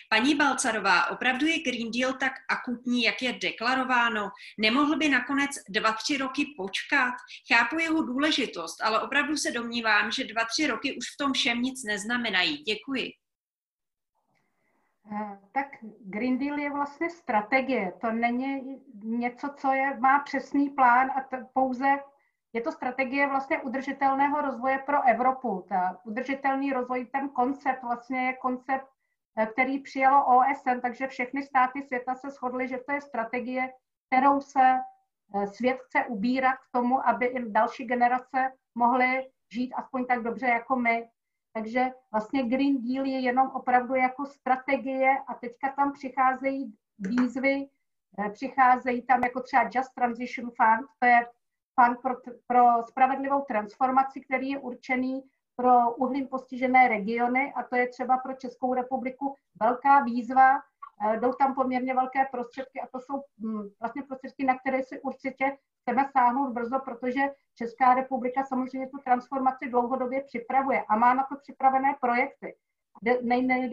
Paní 0.10 0.35
Balcarová, 0.35 1.10
opravdu 1.10 1.45
je 1.45 1.64
Green 1.64 1.91
Deal 1.91 2.14
tak 2.14 2.34
akutní, 2.49 3.03
jak 3.03 3.22
je 3.22 3.34
deklarováno? 3.34 4.30
Nemohl 4.57 4.98
by 4.98 5.10
nakonec 5.10 5.49
dva, 5.69 5.91
tři 5.91 6.18
roky 6.18 6.45
počkat? 6.57 7.14
Chápu 7.53 7.80
jeho 7.80 8.03
důležitost, 8.03 8.81
ale 8.81 9.02
opravdu 9.02 9.38
se 9.38 9.52
domnívám, 9.52 10.11
že 10.11 10.23
dva, 10.23 10.45
tři 10.45 10.68
roky 10.68 10.98
už 10.98 11.06
v 11.14 11.18
tom 11.18 11.34
všem 11.34 11.61
nic 11.61 11.84
neznamenají. 11.84 12.57
Děkuji. 12.57 13.11
Eh, 15.11 15.40
tak 15.52 15.68
Green 15.99 16.38
Deal 16.38 16.60
je 16.60 16.72
vlastně 16.72 17.10
strategie. 17.10 17.94
To 18.02 18.11
není 18.11 18.81
něco, 19.03 19.49
co 19.57 19.73
je, 19.73 19.98
má 19.99 20.19
přesný 20.19 20.69
plán 20.69 21.11
a 21.11 21.22
to 21.30 21.38
pouze 21.53 21.85
je 22.54 22.62
to 22.62 22.72
strategie 22.72 23.28
vlastně 23.28 23.62
udržitelného 23.62 24.42
rozvoje 24.42 24.78
pro 24.86 25.04
Evropu. 25.08 25.66
Ta 25.70 26.00
udržitelný 26.04 26.74
rozvoj, 26.74 27.06
ten 27.06 27.30
koncept 27.30 27.84
vlastně 27.84 28.26
je 28.26 28.34
koncept, 28.34 28.88
eh, 29.38 29.46
který 29.46 29.80
přijalo 29.80 30.26
OSN, 30.26 30.80
takže 30.82 31.08
všechny 31.08 31.44
státy 31.44 31.82
světa 31.82 32.16
se 32.16 32.30
shodly, 32.30 32.68
že 32.68 32.78
to 32.78 32.92
je 32.92 33.02
strategie, 33.02 33.74
kterou 34.08 34.42
se 34.42 34.80
eh, 35.36 35.48
svět 35.48 35.78
chce 35.86 36.06
ubírat 36.06 36.56
k 36.58 36.72
tomu, 36.72 37.08
aby 37.08 37.26
i 37.26 37.52
další 37.52 37.86
generace 37.86 38.52
mohly 38.76 39.30
žít 39.54 39.74
aspoň 39.74 40.06
tak 40.06 40.24
dobře 40.24 40.48
jako 40.48 40.76
my. 40.76 41.10
Takže 41.54 41.92
vlastně 42.12 42.44
Green 42.44 42.82
Deal 42.82 43.06
je 43.06 43.20
jenom 43.20 43.48
opravdu 43.48 43.96
jako 43.96 44.26
strategie 44.26 45.18
a 45.28 45.34
teďka 45.34 45.72
tam 45.72 45.94
přicházejí 45.94 46.74
výzvy, 47.00 47.70
eh, 48.20 48.30
přicházejí 48.30 49.02
tam 49.02 49.24
jako 49.24 49.42
třeba 49.42 49.64
Just 49.64 49.94
Transition 49.96 50.52
Fund, 50.52 50.88
to 51.00 51.06
je 51.06 51.26
fond 51.76 52.02
pro, 52.02 52.16
pro 52.48 52.84
spravedlivou 52.88 53.41
transformaci, 53.41 54.22
který 54.22 54.50
je 54.50 54.60
určený 54.60 55.24
pro 55.56 55.95
uhlím 55.95 56.28
postižené 56.28 56.88
regiony 56.88 57.54
a 57.56 57.64
to 57.64 57.76
je 57.76 57.88
třeba 57.88 58.18
pro 58.18 58.34
Českou 58.34 58.74
republiku 58.74 59.36
velká 59.62 60.04
výzva. 60.04 60.62
Eh, 61.06 61.20
jdou 61.20 61.34
tam 61.34 61.56
poměrně 61.56 61.94
velké 61.94 62.26
prostředky 62.32 62.82
a 62.82 62.88
to 62.88 63.00
jsou 63.00 63.24
hm, 63.40 63.70
vlastně 63.80 64.04
prostředky, 64.04 64.45
na 64.45 64.60
které 64.60 64.84
si 64.84 65.02
určitě 65.02 65.58
chceme 65.82 66.10
sáhnout 66.12 66.54
brzo, 66.54 66.80
protože 66.80 67.22
Česká 67.56 67.94
republika 67.94 68.44
samozřejmě 68.44 68.90
tu 68.90 68.98
transformaci 68.98 69.70
dlouhodobě 69.70 70.24
připravuje 70.24 70.84
a 70.90 70.98
má 70.98 71.14
na 71.14 71.24
to 71.24 71.36
připravené 71.36 71.95
projekty. 72.02 72.56
Nejde 73.22 73.70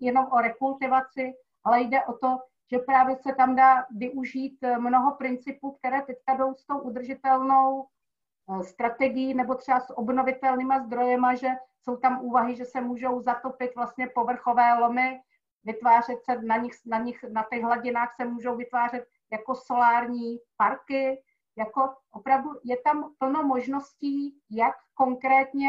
jenom 0.00 0.26
o 0.30 0.40
rekultivaci, 0.40 1.32
ale 1.64 1.80
jde 1.80 2.04
o 2.04 2.12
to, 2.12 2.38
že 2.72 2.78
právě 2.78 3.16
se 3.16 3.34
tam 3.34 3.56
dá 3.56 3.86
využít 3.96 4.58
eh, 4.62 4.78
mnoho 4.78 5.14
principů, 5.14 5.72
které 5.72 6.02
teďka 6.02 6.34
jdou 6.34 6.54
s 6.54 6.66
tou 6.66 6.78
udržitelnou 6.78 7.86
eh, 7.86 8.64
strategií 8.64 9.34
nebo 9.34 9.54
třeba 9.54 9.80
s 9.80 9.98
obnovitelnýma 9.98 10.78
zdrojema, 10.78 11.34
že 11.34 11.48
jsou 11.82 11.96
tam 11.96 12.20
úvahy, 12.24 12.56
že 12.56 12.64
se 12.64 12.80
můžou 12.80 13.20
zatopit 13.20 13.74
vlastně 13.76 14.06
povrchové 14.06 14.74
lomy, 14.74 15.20
vytvářet 15.64 16.24
se 16.24 16.42
na 16.42 16.56
nich, 16.56 16.74
na 16.86 16.98
nich, 16.98 17.24
na 17.28 17.46
těch 17.52 17.62
hladinách 17.62 18.14
se 18.16 18.24
můžou 18.24 18.56
vytvářet 18.56 19.06
jako 19.32 19.54
solární 19.54 20.38
parky, 20.56 21.22
jako 21.58 21.94
opravdu 22.12 22.50
je 22.64 22.76
tam 22.84 23.14
plno 23.18 23.42
možností, 23.42 24.38
jak 24.50 24.74
konkrétně 24.94 25.68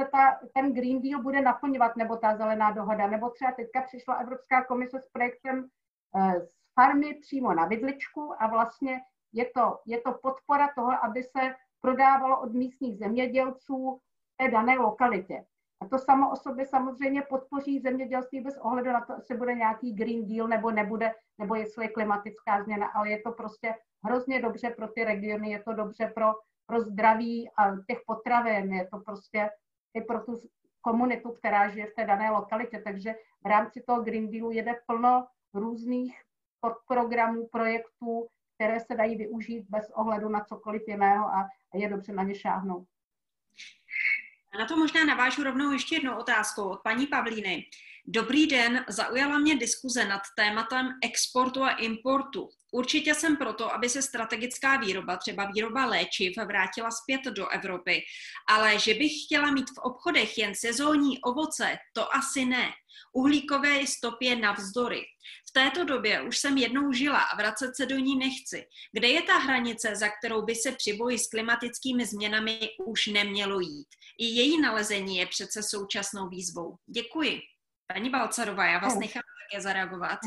se 0.00 0.08
ta, 0.12 0.40
ten 0.54 0.74
Green 0.74 1.02
Deal 1.02 1.22
bude 1.22 1.40
naplňovat, 1.40 1.96
nebo 1.96 2.16
ta 2.16 2.36
zelená 2.36 2.70
dohoda, 2.70 3.06
nebo 3.06 3.30
třeba 3.30 3.52
teďka 3.52 3.82
přišla 3.82 4.14
Evropská 4.14 4.64
komise 4.64 5.00
s 5.00 5.08
projektem 5.08 5.68
z 6.14 6.48
farmy 6.74 7.14
přímo 7.14 7.54
na 7.54 7.66
vidličku 7.66 8.42
a 8.42 8.46
vlastně 8.46 9.00
je 9.32 9.50
to, 9.54 9.78
je 9.86 10.00
to 10.00 10.12
podpora 10.12 10.68
toho, 10.74 11.04
aby 11.04 11.22
se 11.22 11.54
prodávalo 11.80 12.40
od 12.40 12.52
místních 12.52 12.98
zemědělců 12.98 14.00
v 14.34 14.36
té 14.36 14.50
dané 14.50 14.78
lokalitě. 14.78 15.44
A 15.80 15.88
to 15.88 15.98
samo 15.98 16.30
o 16.30 16.36
sobě 16.36 16.66
samozřejmě 16.66 17.22
podpoří 17.22 17.80
zemědělství 17.80 18.40
bez 18.40 18.58
ohledu 18.58 18.92
na 18.92 19.00
to, 19.00 19.12
jestli 19.12 19.36
bude 19.36 19.54
nějaký 19.54 19.92
Green 19.92 20.26
Deal 20.28 20.48
nebo 20.48 20.70
nebude, 20.70 21.14
nebo 21.38 21.54
jestli 21.54 21.84
je 21.84 21.88
klimatická 21.88 22.62
změna, 22.62 22.86
ale 22.86 23.10
je 23.10 23.22
to 23.22 23.32
prostě 23.32 23.74
hrozně 24.04 24.42
dobře 24.42 24.70
pro 24.70 24.88
ty 24.88 25.04
regiony, 25.04 25.50
je 25.50 25.62
to 25.62 25.72
dobře 25.72 26.12
pro, 26.14 26.32
pro 26.66 26.80
zdraví 26.80 27.50
a 27.58 27.76
těch 27.86 27.98
potravin, 28.06 28.72
je 28.72 28.88
to 28.88 28.98
prostě 28.98 29.50
i 29.94 30.00
pro 30.00 30.20
tu 30.20 30.40
komunitu, 30.80 31.32
která 31.32 31.68
žije 31.68 31.86
v 31.86 31.94
té 31.94 32.04
dané 32.04 32.30
lokalitě. 32.30 32.82
Takže 32.84 33.14
v 33.44 33.46
rámci 33.46 33.82
toho 33.86 34.02
Green 34.02 34.30
Dealu 34.30 34.50
jede 34.50 34.74
plno 34.86 35.26
různých 35.54 36.22
podprogramů, 36.60 37.48
projektů, 37.52 38.28
které 38.54 38.80
se 38.80 38.94
dají 38.94 39.16
využít 39.16 39.66
bez 39.68 39.90
ohledu 39.94 40.28
na 40.28 40.44
cokoliv 40.44 40.82
jiného 40.88 41.26
a 41.26 41.48
je 41.74 41.88
dobře 41.88 42.12
na 42.12 42.22
ně 42.22 42.34
šáhnout. 42.34 42.88
Na 44.58 44.66
to 44.66 44.76
možná 44.76 45.04
navážu 45.04 45.44
rovnou 45.44 45.72
ještě 45.72 45.94
jednou 45.94 46.18
otázkou 46.18 46.68
od 46.68 46.82
paní 46.82 47.06
Pavlíny. 47.06 47.64
Dobrý 48.10 48.46
den, 48.46 48.84
zaujala 48.88 49.38
mě 49.38 49.56
diskuze 49.56 50.04
nad 50.04 50.20
tématem 50.36 50.88
exportu 51.04 51.62
a 51.62 51.70
importu. 51.70 52.48
Určitě 52.72 53.14
jsem 53.14 53.36
proto, 53.36 53.74
aby 53.74 53.88
se 53.88 54.02
strategická 54.02 54.76
výroba, 54.76 55.16
třeba 55.16 55.50
výroba 55.54 55.86
léčiv, 55.86 56.36
vrátila 56.46 56.90
zpět 56.90 57.20
do 57.24 57.48
Evropy, 57.48 58.02
ale 58.48 58.78
že 58.78 58.94
bych 58.94 59.12
chtěla 59.24 59.50
mít 59.50 59.70
v 59.70 59.78
obchodech 59.78 60.38
jen 60.38 60.54
sezónní 60.54 61.20
ovoce, 61.20 61.76
to 61.92 62.14
asi 62.14 62.44
ne. 62.44 62.70
Uhlíkové 63.12 63.86
stopě 63.86 64.36
navzdory. 64.36 65.02
V 65.48 65.52
této 65.52 65.84
době 65.84 66.22
už 66.22 66.38
jsem 66.38 66.58
jednou 66.58 66.92
žila 66.92 67.20
a 67.20 67.36
vracet 67.36 67.76
se 67.76 67.86
do 67.86 67.96
ní 67.96 68.16
nechci. 68.16 68.66
Kde 68.92 69.08
je 69.08 69.22
ta 69.22 69.38
hranice, 69.38 69.96
za 69.96 70.08
kterou 70.08 70.42
by 70.42 70.54
se 70.54 70.72
při 70.72 70.92
boji 70.92 71.18
s 71.18 71.28
klimatickými 71.28 72.06
změnami 72.06 72.60
už 72.86 73.06
nemělo 73.06 73.60
jít? 73.60 73.88
I 74.18 74.24
její 74.26 74.60
nalezení 74.60 75.16
je 75.16 75.26
přece 75.26 75.62
současnou 75.62 76.28
výzvou. 76.28 76.76
Děkuji. 76.86 77.40
Paní 77.92 78.10
Balcarová, 78.10 78.66
já 78.66 78.78
vás 78.78 78.98
nechám 78.98 79.22
také 79.50 79.62
zareagovat. 79.62 80.18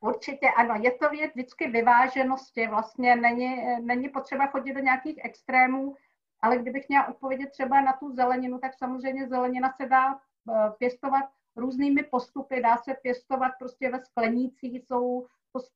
Určitě 0.00 0.50
ano, 0.56 0.74
je 0.82 0.90
to 0.90 1.08
věc 1.08 1.32
vždycky 1.34 1.70
vyváženosti, 1.70 2.66
vlastně 2.66 3.16
není, 3.16 3.66
není 3.80 4.08
potřeba 4.08 4.46
chodit 4.46 4.72
do 4.72 4.80
nějakých 4.80 5.24
extrémů, 5.24 5.96
ale 6.40 6.58
kdybych 6.58 6.88
měla 6.88 7.08
odpovědět 7.08 7.50
třeba 7.50 7.80
na 7.80 7.92
tu 7.92 8.14
zeleninu, 8.14 8.58
tak 8.58 8.74
samozřejmě 8.74 9.28
zelenina 9.28 9.72
se 9.72 9.86
dá 9.86 10.14
eh, 10.14 10.70
pěstovat 10.78 11.24
různými 11.56 12.02
postupy, 12.02 12.62
dá 12.62 12.76
se 12.76 12.94
pěstovat 13.02 13.52
prostě 13.58 13.90
ve 13.90 14.04
sklenících, 14.04 14.82
jsou 14.86 15.26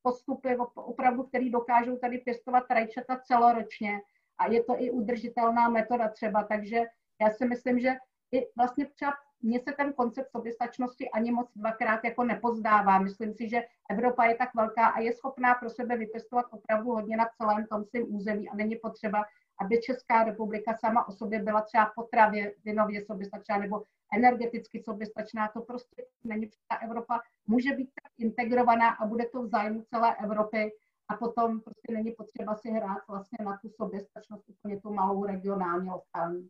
postupy 0.01 0.57
opravdu, 0.75 1.23
které 1.23 1.49
dokážou 1.49 1.97
tady 1.97 2.17
pěstovat 2.17 2.63
rajčata 2.69 3.19
celoročně 3.19 4.01
a 4.37 4.47
je 4.47 4.63
to 4.63 4.81
i 4.81 4.91
udržitelná 4.91 5.69
metoda 5.69 6.09
třeba, 6.09 6.43
takže 6.43 6.85
já 7.21 7.29
si 7.29 7.45
myslím, 7.45 7.79
že 7.79 7.95
i 8.31 8.47
vlastně 8.55 8.85
třeba 8.85 9.13
mně 9.41 9.59
se 9.59 9.71
ten 9.77 9.93
koncept 9.93 10.31
soběstačnosti 10.31 11.09
ani 11.09 11.31
moc 11.31 11.51
dvakrát 11.55 12.03
jako 12.03 12.23
nepozdává. 12.23 12.99
Myslím 12.99 13.33
si, 13.33 13.49
že 13.49 13.63
Evropa 13.89 14.25
je 14.25 14.35
tak 14.35 14.55
velká 14.55 14.85
a 14.85 14.99
je 14.99 15.13
schopná 15.13 15.53
pro 15.53 15.69
sebe 15.69 15.97
vypěstovat 15.97 16.45
opravdu 16.51 16.91
hodně 16.91 17.17
na 17.17 17.29
celém 17.37 17.67
tom 17.67 17.85
svém 17.85 18.15
území 18.15 18.49
a 18.49 18.55
není 18.55 18.75
potřeba, 18.75 19.25
aby 19.59 19.81
Česká 19.81 20.23
republika 20.23 20.73
sama 20.73 21.07
o 21.07 21.11
sobě 21.11 21.43
byla 21.43 21.61
třeba 21.61 21.91
potravě 21.95 22.53
vinově 22.65 23.05
soběstačná 23.05 23.57
nebo 23.57 23.83
energeticky 24.13 24.83
soběstačná. 24.83 25.47
To 25.47 25.61
prostě 25.61 26.03
není. 26.23 26.49
Ta 26.67 26.75
Evropa 26.75 27.19
může 27.47 27.75
být 27.75 27.89
tak 28.03 28.11
integrovaná 28.17 28.89
a 28.89 29.05
bude 29.05 29.25
to 29.25 29.41
v 29.41 29.47
zájmu 29.47 29.81
celé 29.81 30.15
Evropy 30.15 30.71
a 31.09 31.15
potom 31.15 31.61
prostě 31.61 31.93
není 31.93 32.11
potřeba 32.11 32.55
si 32.55 32.69
hrát 32.69 33.07
vlastně 33.07 33.45
na 33.45 33.57
tu 33.61 33.69
soběstačnost 33.69 34.49
úplně 34.49 34.81
tu 34.81 34.93
malou 34.93 35.25
regionální 35.25 35.89
lokální. 35.89 36.49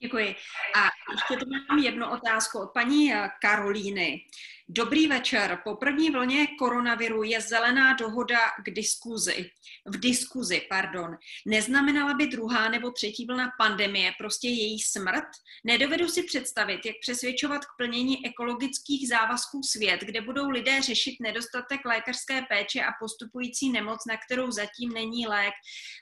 Děkuji. 0.00 0.36
A 0.74 0.88
ještě 1.12 1.44
tu 1.44 1.50
mám 1.50 1.78
jednu 1.78 2.10
otázku 2.10 2.58
od 2.58 2.72
paní 2.72 3.14
eh, 3.14 3.30
Karolíny. 3.42 4.24
Dobrý 4.70 5.06
večer. 5.06 5.60
Po 5.64 5.76
první 5.76 6.10
vlně 6.10 6.46
koronaviru 6.46 7.22
je 7.22 7.40
zelená 7.40 7.94
dohoda 7.94 8.38
k 8.64 8.70
diskuzi. 8.70 9.50
V 9.86 10.00
diskuzi, 10.00 10.66
pardon. 10.70 11.16
Neznamenala 11.46 12.14
by 12.14 12.26
druhá 12.26 12.68
nebo 12.68 12.90
třetí 12.90 13.26
vlna 13.26 13.50
pandemie 13.58 14.12
prostě 14.18 14.48
její 14.48 14.80
smrt? 14.80 15.24
Nedovedu 15.64 16.08
si 16.08 16.22
představit, 16.22 16.86
jak 16.86 16.94
přesvědčovat 17.00 17.64
k 17.64 17.76
plnění 17.78 18.26
ekologických 18.26 19.08
závazků 19.08 19.62
svět, 19.62 20.00
kde 20.00 20.20
budou 20.20 20.50
lidé 20.50 20.82
řešit 20.82 21.16
nedostatek 21.20 21.84
lékařské 21.84 22.42
péče 22.42 22.80
a 22.80 22.92
postupující 23.00 23.72
nemoc, 23.72 23.98
na 24.08 24.16
kterou 24.16 24.50
zatím 24.50 24.92
není 24.92 25.26
lék. 25.26 25.54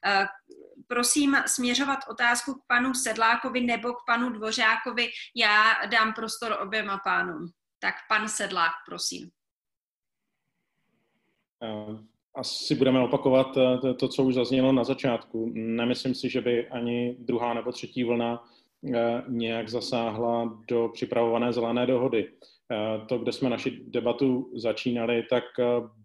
Eh, 0.06 0.26
prosím 0.86 1.36
směřovat 1.46 1.98
otázku 2.10 2.54
k 2.54 2.66
panu 2.66 2.94
Sedlákovi 2.94 3.60
nebo 3.60 3.92
k 3.92 4.04
panu 4.06 4.30
Dvořákovi. 4.30 5.08
Já 5.36 5.74
dám 5.86 6.12
prostor 6.12 6.56
oběma 6.60 6.98
pánům. 7.04 7.52
Tak 7.86 7.94
pan 8.08 8.28
Sedlák, 8.28 8.72
prosím. 8.86 9.30
Eh, 11.62 11.98
asi 12.34 12.74
budeme 12.74 13.00
opakovat 13.00 13.56
eh, 13.56 13.94
to, 13.94 14.08
co 14.08 14.24
už 14.24 14.34
zaznělo 14.34 14.72
na 14.72 14.84
začátku. 14.84 15.52
Nemyslím 15.54 16.14
si, 16.14 16.30
že 16.30 16.40
by 16.40 16.68
ani 16.68 17.16
druhá 17.18 17.54
nebo 17.54 17.72
třetí 17.72 18.04
vlna 18.04 18.44
eh, 18.94 19.22
nějak 19.28 19.68
zasáhla 19.68 20.62
do 20.68 20.88
připravované 20.88 21.52
zelené 21.52 21.86
dohody. 21.86 22.32
To, 23.08 23.18
kde 23.18 23.32
jsme 23.32 23.50
naši 23.50 23.70
debatu 23.70 24.52
začínali, 24.56 25.22
tak 25.30 25.44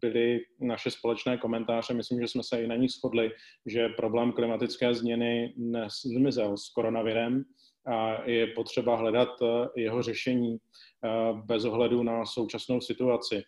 byly 0.02 0.40
naše 0.60 0.92
společné 0.92 1.38
komentáře. 1.38 1.94
Myslím, 1.94 2.22
že 2.22 2.28
jsme 2.28 2.44
se 2.44 2.64
i 2.64 2.68
na 2.68 2.76
nich 2.76 2.92
shodli, 2.92 3.32
že 3.66 3.90
problém 3.90 4.32
klimatické 4.32 4.94
změny 4.94 5.54
nezmizel 5.58 6.58
s 6.58 6.70
koronavirem 6.70 7.44
a 7.88 8.30
je 8.30 8.48
potřeba 8.48 8.96
hledat 8.96 9.30
jeho 9.76 10.04
řešení 10.04 10.58
bez 11.46 11.66
ohledu 11.66 12.04
na 12.04 12.26
současnou 12.26 12.82
situaci. 12.82 13.44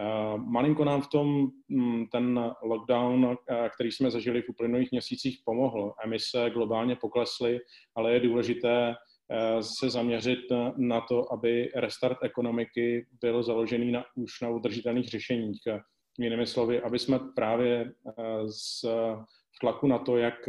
Eh, 0.00 0.38
malinko 0.38 0.84
nám 0.84 1.02
v 1.02 1.06
tom 1.06 1.48
mm, 1.68 2.06
ten 2.06 2.50
lockdown, 2.62 3.36
eh, 3.50 3.70
který 3.74 3.92
jsme 3.92 4.10
zažili 4.10 4.42
v 4.42 4.48
uplynulých 4.48 4.90
měsících, 4.90 5.38
pomohl. 5.44 5.94
Emise 6.04 6.50
globálně 6.50 6.96
poklesly, 6.96 7.60
ale 7.94 8.12
je 8.12 8.20
důležité 8.20 8.94
se 9.60 9.90
zaměřit 9.90 10.38
na 10.76 11.00
to, 11.00 11.32
aby 11.32 11.70
restart 11.76 12.18
ekonomiky 12.22 13.06
byl 13.20 13.42
založený 13.42 13.92
na, 13.92 14.04
už 14.16 14.40
na 14.40 14.48
udržitelných 14.48 15.08
řešeních. 15.08 15.60
Jinými 16.18 16.46
slovy, 16.46 16.80
aby 16.80 16.98
jsme 16.98 17.18
právě 17.36 17.92
z 18.46 18.84
tlaku 19.60 19.86
na 19.86 19.98
to, 19.98 20.16
jak 20.16 20.48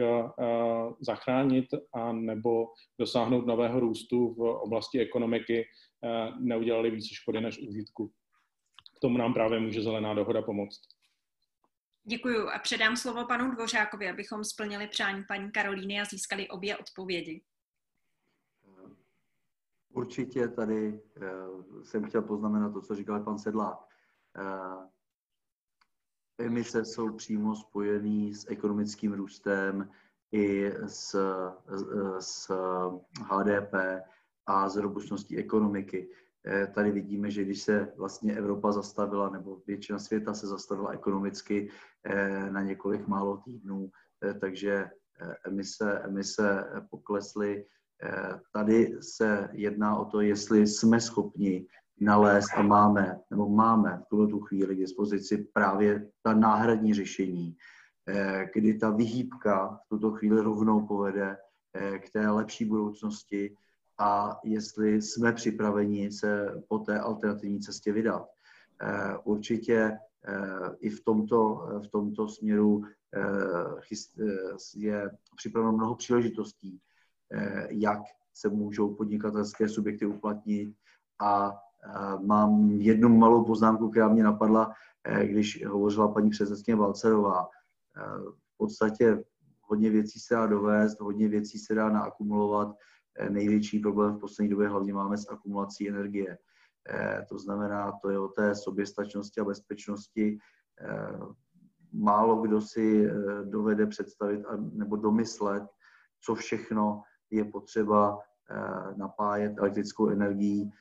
zachránit 1.02 1.66
a 1.94 2.14
nebo 2.14 2.66
dosáhnout 3.00 3.46
nového 3.46 3.80
růstu 3.80 4.34
v 4.34 4.40
oblasti 4.40 5.00
ekonomiky, 5.00 5.66
Eh, 5.66 5.89
neudělali 6.40 6.92
více 6.92 7.16
škody 7.16 7.42
než 7.42 7.60
užitku. 7.60 8.14
K 8.98 9.00
tomu 9.00 9.18
nám 9.18 9.34
právě 9.34 9.60
může 9.60 9.82
zelená 9.82 10.14
dohoda 10.14 10.42
pomoct. 10.42 10.82
Děkuji 12.04 12.50
a 12.50 12.60
předám 12.60 12.98
slovo 12.98 13.26
panu 13.26 13.52
Dvořákovi, 13.52 14.10
abychom 14.10 14.44
splnili 14.44 14.88
přání 14.88 15.24
paní 15.28 15.52
Karolíny 15.52 16.02
a 16.02 16.06
získali 16.06 16.48
obě 16.48 16.78
odpovědi. 16.78 17.42
Určitě 19.90 20.48
tady 20.48 20.94
uh, 20.94 21.84
jsem 21.84 22.06
chtěl 22.06 22.22
poznamenat 22.22 22.74
to, 22.74 22.82
co 22.82 22.96
říkal 22.96 23.24
pan 23.24 23.40
Sedlák. 23.40 23.80
Uh, 23.80 24.86
emise 26.38 26.86
jsou 26.86 27.16
přímo 27.16 27.56
spojený 27.56 28.34
s 28.34 28.50
ekonomickým 28.50 29.14
růstem 29.14 29.92
i 30.32 30.72
s, 30.88 31.16
s 32.20 32.52
HDP 33.22 33.74
a 34.50 34.70
z 34.70 34.76
robustností 34.76 35.38
ekonomiky. 35.38 36.10
Eh, 36.46 36.68
tady 36.68 36.92
vidíme, 36.92 37.32
že 37.32 37.44
když 37.44 37.62
se 37.62 37.94
vlastně 37.98 38.34
Evropa 38.36 38.72
zastavila, 38.72 39.30
nebo 39.30 39.62
většina 39.68 40.00
světa 40.00 40.34
se 40.34 40.48
zastavila 40.48 40.92
ekonomicky 40.92 41.70
eh, 42.04 42.50
na 42.52 42.62
několik 42.62 43.08
málo 43.08 43.38
týdnů, 43.38 43.92
eh, 44.24 44.34
takže 44.34 44.90
emise, 45.46 46.00
emise 46.00 46.64
poklesly. 46.90 47.66
Tady 48.54 48.98
se 49.02 49.50
jedná 49.52 49.98
o 49.98 50.06
to, 50.06 50.22
jestli 50.22 50.68
jsme 50.68 51.02
schopni 51.02 51.68
nalézt 52.00 52.52
a 52.56 52.62
máme, 52.62 53.20
nebo 53.30 53.50
máme 53.50 54.00
v 54.06 54.10
tuto 54.10 54.40
chvíli 54.40 54.76
k 54.76 54.80
dispozici 54.80 55.38
právě 55.38 56.08
ta 56.22 56.34
náhradní 56.34 56.94
řešení, 56.94 57.56
kdy 58.54 58.74
ta 58.74 58.90
vyhýbka 58.90 59.80
v 59.86 59.90
tuto 59.90 60.12
chvíli 60.12 60.42
rovnou 60.42 60.88
povede 60.88 61.38
k 62.00 62.10
té 62.10 62.30
lepší 62.30 62.66
budoucnosti, 62.66 63.56
a 64.00 64.40
jestli 64.44 65.02
jsme 65.02 65.34
připraveni 65.34 66.12
se 66.12 66.62
po 66.68 66.80
té 66.80 67.00
alternativní 67.00 67.60
cestě 67.60 67.92
vydat. 67.92 68.30
Eh, 68.82 69.18
určitě 69.24 69.98
eh, 70.28 70.76
i 70.80 70.90
v 70.90 71.04
tomto, 71.04 71.68
v 71.84 71.88
tomto 71.88 72.28
směru 72.28 72.84
eh, 73.16 73.98
je 74.76 75.12
připraveno 75.36 75.72
mnoho 75.72 75.96
příležitostí, 75.96 76.80
jak 77.70 78.00
se 78.34 78.50
můžou 78.50 78.96
podnikatelské 78.96 79.70
subjekty 79.70 80.06
uplatnit 80.06 80.76
a 81.22 81.58
mám 82.26 82.72
jednu 82.72 83.10
malou 83.10 83.46
poznámku, 83.46 83.90
která 83.90 84.10
mě 84.10 84.24
napadla, 84.24 84.74
když 85.24 85.66
hovořila 85.66 86.08
paní 86.08 86.30
předsedkyně 86.30 86.76
Balcerová. 86.76 87.48
V 88.54 88.58
podstatě 88.58 89.24
hodně 89.62 89.90
věcí 89.90 90.20
se 90.20 90.34
dá 90.36 90.48
dovést, 90.48 91.00
hodně 91.00 91.28
věcí 91.28 91.60
se 91.60 91.76
dá 91.76 91.90
naakumulovat, 91.90 92.76
největší 93.30 93.80
problém 93.80 94.16
v 94.16 94.20
poslední 94.20 94.50
době 94.50 94.68
hlavně 94.68 94.94
máme 94.94 95.18
s 95.18 95.30
akumulací 95.30 95.90
energie. 95.90 96.38
Eh, 96.90 97.26
to 97.30 97.40
znamená, 97.40 97.92
to 98.02 98.10
je 98.10 98.20
o 98.20 98.28
té 98.28 98.56
soběstačnosti 98.56 99.42
a 99.42 99.46
bezpečnosti. 99.46 100.38
Eh, 100.82 101.20
málo 101.94 102.42
kdo 102.42 102.62
si 102.62 103.10
dovede 103.44 103.86
představit 103.86 104.42
nebo 104.74 104.96
domyslet, 104.96 105.64
co 106.22 106.36
všechno 106.36 107.04
je 107.32 107.46
potřeba 107.46 108.20
napájet 108.98 109.58
elektrickou 109.58 110.10
energií. 110.10 110.72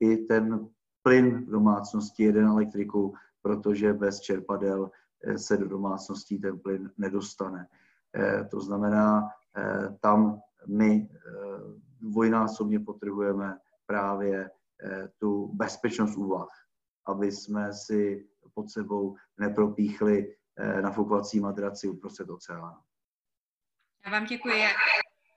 I 0.00 0.16
ten 0.16 0.68
plyn 1.02 1.44
v 1.44 1.50
domácnosti 1.50 2.22
jeden 2.22 2.46
elektriku, 2.46 3.14
protože 3.42 3.92
bez 3.92 4.20
čerpadel 4.20 4.90
se 5.36 5.56
do 5.56 5.68
domácností 5.68 6.38
ten 6.38 6.58
plyn 6.58 6.90
nedostane. 6.98 7.68
To 8.50 8.60
znamená, 8.60 9.28
tam 10.00 10.40
my 10.68 11.08
eh, 11.10 11.30
dvojnásobně 12.00 12.80
potřebujeme 12.80 13.58
právě 13.86 14.50
tu 15.18 15.50
bezpečnost 15.54 16.16
úvah, 16.16 16.48
aby 17.06 17.32
jsme 17.32 17.72
si 17.72 18.28
pod 18.54 18.70
sebou 18.70 19.16
nepropíchli 19.38 20.36
nafukovací 20.80 21.40
madraci 21.40 21.88
uprostřed 21.88 22.30
oceánu. 22.30 22.76
Já 24.04 24.10
vám 24.10 24.24
děkuji 24.24 24.62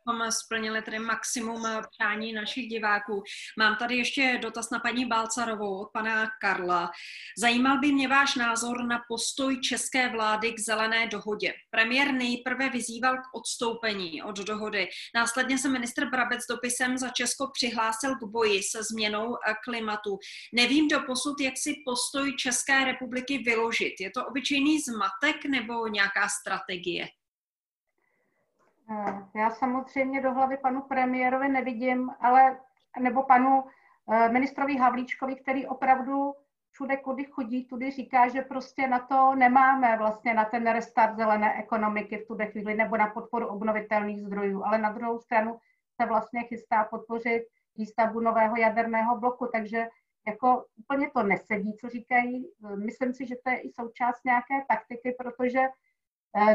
abychom 0.10 0.32
splnili 0.32 0.82
tedy 0.82 1.00
maximum 1.00 1.64
přání 1.92 2.34
našich 2.34 2.68
diváků. 2.68 3.24
Mám 3.58 3.76
tady 3.76 3.98
ještě 3.98 4.40
dotaz 4.42 4.70
na 4.70 4.80
paní 4.80 5.06
Balcarovou 5.06 5.82
od 5.82 5.90
pana 5.94 6.28
Karla. 6.42 6.92
Zajímal 7.38 7.80
by 7.80 7.92
mě 7.92 8.08
váš 8.08 8.36
názor 8.36 8.84
na 8.84 9.02
postoj 9.08 9.62
české 9.62 10.10
vlády 10.10 10.54
k 10.54 10.60
zelené 10.60 11.08
dohodě. 11.08 11.54
Premiér 11.70 12.12
nejprve 12.12 12.70
vyzýval 12.70 13.18
k 13.18 13.36
odstoupení 13.36 14.24
od 14.24 14.38
dohody. 14.38 14.88
Následně 15.16 15.58
se 15.58 15.70
ministr 15.70 16.10
Brabec 16.10 16.40
dopisem 16.50 16.98
za 16.98 17.10
Česko 17.10 17.52
přihlásil 17.54 18.16
k 18.16 18.24
boji 18.24 18.64
se 18.64 18.84
změnou 18.84 19.36
klimatu. 19.64 20.18
Nevím 20.54 20.88
do 20.88 21.00
posud, 21.00 21.42
jak 21.42 21.54
si 21.58 21.76
postoj 21.86 22.36
České 22.36 22.86
republiky 22.86 23.38
vyložit. 23.38 23.94
Je 24.00 24.12
to 24.12 24.26
obyčejný 24.26 24.80
zmatek 24.80 25.46
nebo 25.46 25.88
nějaká 25.88 26.30
strategie? 26.30 27.08
Eh, 28.92 29.24
já 29.36 29.50
samozřejmě 29.50 30.22
do 30.22 30.34
hlavy 30.34 30.58
panu 30.58 30.82
premiérovi 30.82 31.50
nevidím, 31.50 32.10
ale 32.20 32.60
nebo 33.00 33.24
panu 33.24 33.64
eh, 34.12 34.30
ministrovi 34.30 34.78
Havlíčkovi, 34.78 35.36
který 35.36 35.68
opravdu 35.68 36.34
všude, 36.72 36.98
kudy 36.98 37.26
chodí, 37.26 37.66
tudy 37.66 37.92
říká, 37.92 38.28
že 38.28 38.42
prostě 38.42 38.88
na 38.88 39.00
to 39.00 39.36
nemáme 39.36 39.98
vlastně 39.98 40.34
na 40.34 40.46
ten 40.46 40.68
restart 40.68 41.18
zelené 41.18 41.60
ekonomiky 41.60 42.18
v 42.18 42.28
tuhle 42.28 42.46
chvíli 42.46 42.76
nebo 42.76 42.98
na 42.98 43.08
podporu 43.08 43.48
obnovitelných 43.48 44.22
zdrojů, 44.22 44.64
ale 44.66 44.78
na 44.78 44.92
druhou 44.92 45.20
stranu 45.20 45.60
se 46.02 46.08
vlastně 46.08 46.44
chystá 46.44 46.84
podpořit 46.84 47.44
výstavbu 47.76 48.20
nového 48.20 48.56
jaderného 48.58 49.20
bloku, 49.20 49.50
takže 49.54 49.88
jako 50.28 50.66
úplně 50.78 51.10
to 51.10 51.24
nesedí, 51.24 51.74
co 51.74 51.90
říkají. 51.90 52.52
Myslím 52.86 53.14
si, 53.14 53.28
že 53.28 53.36
to 53.44 53.50
je 53.50 53.60
i 53.60 53.70
součást 53.70 54.26
nějaké 54.26 54.66
taktiky, 54.68 55.16
protože 55.18 55.60
Eh, 55.60 55.70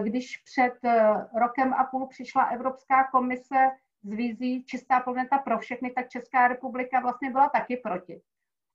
když 0.03 0.37
před 0.37 0.85
eh, 0.85 1.27
rokem 1.39 1.75
a 1.75 1.85
půl 1.85 2.07
přišla 2.07 2.45
Evropská 2.45 3.05
komise 3.05 3.71
s 4.03 4.13
vizí 4.13 4.65
Čistá 4.65 5.01
planeta 5.01 5.39
pro 5.39 5.59
všechny, 5.59 5.91
tak 5.91 6.09
Česká 6.09 6.49
republika 6.49 7.01
vlastně 7.01 7.31
byla 7.31 7.49
taky 7.49 7.77
proti. 7.77 8.21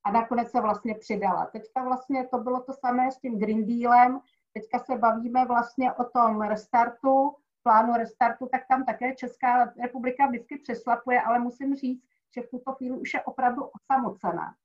A 0.04 0.12
nakonec 0.12 0.52
se 0.52 0.62
vlastně 0.62 0.96
přidala. 0.96 1.46
Teďka 1.46 1.84
vlastně 1.84 2.28
to 2.28 2.38
bylo 2.38 2.64
to 2.64 2.74
samé 2.74 3.12
s 3.12 3.18
tím 3.18 3.40
Green 3.40 3.66
Dealem. 3.66 4.20
Teďka 4.54 4.80
se 4.80 4.98
bavíme 4.98 5.46
vlastně 5.46 5.94
o 5.94 6.04
tom 6.04 6.42
restartu, 6.42 7.36
plánu 7.64 7.94
restartu, 7.94 8.48
tak 8.52 8.68
tam 8.68 8.86
také 8.86 9.16
Česká 9.16 9.74
republika 9.82 10.28
vždycky 10.28 10.58
přeslapuje, 10.58 11.22
ale 11.22 11.40
musím 11.40 11.76
říct, 11.76 12.04
že 12.36 12.42
v 12.42 12.50
tuto 12.50 12.72
chvíli 12.72 12.98
už 12.98 13.14
je 13.14 13.24
opravdu 13.24 13.64
osamocená. 13.64 14.56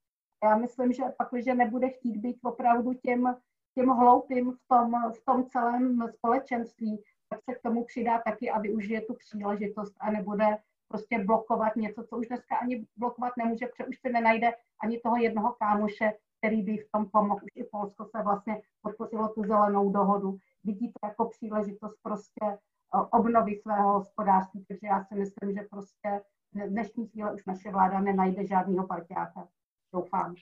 Já 0.44 0.56
myslím, 0.56 0.92
že 0.92 1.02
pak, 1.18 1.28
že 1.36 1.54
nebude 1.54 1.88
chtít 1.88 2.16
být 2.16 2.36
opravdu 2.42 2.94
těm 2.94 3.36
těm 3.74 3.88
hloupým 3.88 4.52
v 4.52 4.58
tom, 4.68 4.92
v 5.12 5.24
tom 5.24 5.46
celém 5.46 6.08
společenství, 6.08 7.02
tak 7.28 7.40
se 7.44 7.54
k 7.54 7.62
tomu 7.62 7.84
přidá 7.84 8.18
taky 8.18 8.50
a 8.50 8.58
využije 8.58 9.00
tu 9.00 9.14
příležitost 9.14 9.94
a 10.00 10.10
nebude 10.10 10.58
prostě 10.88 11.24
blokovat 11.24 11.76
něco, 11.76 12.04
co 12.04 12.18
už 12.18 12.26
dneska 12.26 12.56
ani 12.56 12.86
blokovat 12.96 13.32
nemůže, 13.38 13.66
protože 13.66 13.88
už 13.88 13.98
se 13.98 14.12
nenajde 14.12 14.52
ani 14.82 15.00
toho 15.00 15.16
jednoho 15.16 15.52
kámoše, 15.52 16.12
který 16.38 16.62
by 16.62 16.76
v 16.76 16.90
tom 16.92 17.10
pomohl. 17.10 17.44
Už 17.44 17.50
i 17.54 17.64
Polsko 17.64 18.04
se 18.04 18.22
vlastně 18.22 18.62
podpořilo 18.82 19.28
tu 19.28 19.42
zelenou 19.42 19.90
dohodu. 19.90 20.36
Vidí 20.64 20.92
to 20.92 21.06
jako 21.06 21.24
příležitost 21.28 21.96
prostě 22.02 22.58
obnovy 23.10 23.56
svého 23.56 23.92
hospodářství, 23.92 24.64
takže 24.64 24.86
já 24.86 25.04
si 25.04 25.14
myslím, 25.14 25.52
že 25.52 25.66
prostě 25.70 26.20
v 26.52 26.68
dnešní 26.68 27.08
chvíli 27.08 27.34
už 27.34 27.44
naše 27.46 27.70
vláda 27.70 28.00
nenajde 28.00 28.46
žádného 28.46 28.86
partiáka. 28.86 29.48
Doufám 29.92 30.34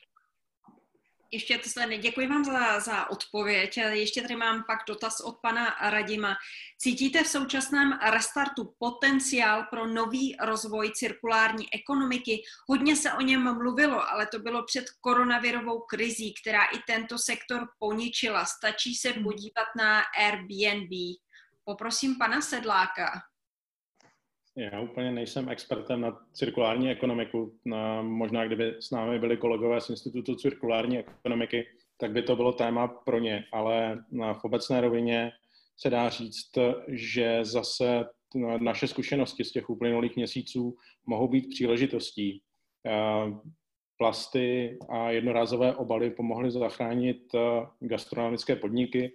ještě 1.33 1.59
to 1.59 1.69
se 1.69 1.99
děkuji 1.99 2.27
vám 2.27 2.45
za, 2.45 2.81
za 2.81 3.11
odpověď. 3.11 3.77
Ještě 3.77 4.23
tady 4.23 4.37
mám 4.37 4.65
pak 4.67 4.79
dotaz 4.89 5.21
od 5.21 5.39
pana 5.41 5.77
Radima. 5.81 6.37
Cítíte 6.79 7.25
v 7.25 7.29
současném 7.29 7.99
restartu 8.11 8.75
potenciál 8.79 9.67
pro 9.71 9.87
nový 9.87 10.37
rozvoj 10.43 10.93
cirkulární 10.95 11.75
ekonomiky? 11.75 12.43
Hodně 12.69 12.97
se 12.97 13.13
o 13.13 13.21
něm 13.21 13.55
mluvilo, 13.55 14.11
ale 14.11 14.27
to 14.27 14.39
bylo 14.39 14.65
před 14.65 14.85
koronavirovou 15.01 15.81
krizí, 15.81 16.35
která 16.43 16.65
i 16.65 16.79
tento 16.87 17.19
sektor 17.19 17.69
poničila. 17.79 18.45
Stačí 18.45 18.95
se 18.95 19.11
hmm. 19.11 19.25
podívat 19.25 19.67
na 19.77 20.01
Airbnb. 20.19 20.91
Poprosím 21.65 22.19
pana 22.19 22.41
Sedláka. 22.41 23.32
Já 24.57 24.81
úplně 24.81 25.11
nejsem 25.11 25.49
expertem 25.49 26.01
na 26.01 26.19
cirkulární 26.33 26.91
ekonomiku. 26.91 27.59
Na, 27.65 28.03
možná 28.03 28.47
kdyby 28.47 28.75
s 28.81 28.91
námi 28.91 29.19
byli 29.19 29.37
kolegové 29.37 29.81
z 29.81 29.91
Institutu 29.91 30.35
cirkulární 30.35 30.99
ekonomiky, 30.99 31.67
tak 31.97 32.13
by 32.13 32.23
to 32.23 32.37
bylo 32.37 32.53
téma 32.53 32.89
pro 32.89 33.19
ně, 33.19 33.45
ale 33.53 34.05
na, 34.11 34.35
v 34.35 34.45
obecné 34.45 34.81
rovině 34.81 35.33
se 35.77 35.91
dá 35.91 36.09
říct, 36.09 36.51
že 36.89 37.45
zase 37.45 38.05
naše 38.61 38.89
zkušenosti 38.89 39.45
z 39.45 39.53
těch 39.53 39.71
uplynulých 39.71 40.17
měsíců 40.17 40.77
mohou 41.07 41.29
být 41.29 41.49
příležitostí. 41.49 42.43
Plasty 43.97 44.79
a 44.89 45.11
jednorázové 45.11 45.77
obaly 45.77 46.11
pomohly 46.11 46.51
zachránit 46.51 47.33
gastronomické 47.81 48.57
podniky. 48.57 49.13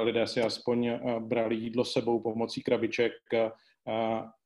Lidé 0.00 0.26
si 0.26 0.40
aspoň 0.40 0.90
brali 1.18 1.56
jídlo 1.56 1.84
sebou 1.84 2.20
pomocí 2.20 2.62
krabiček 2.62 3.12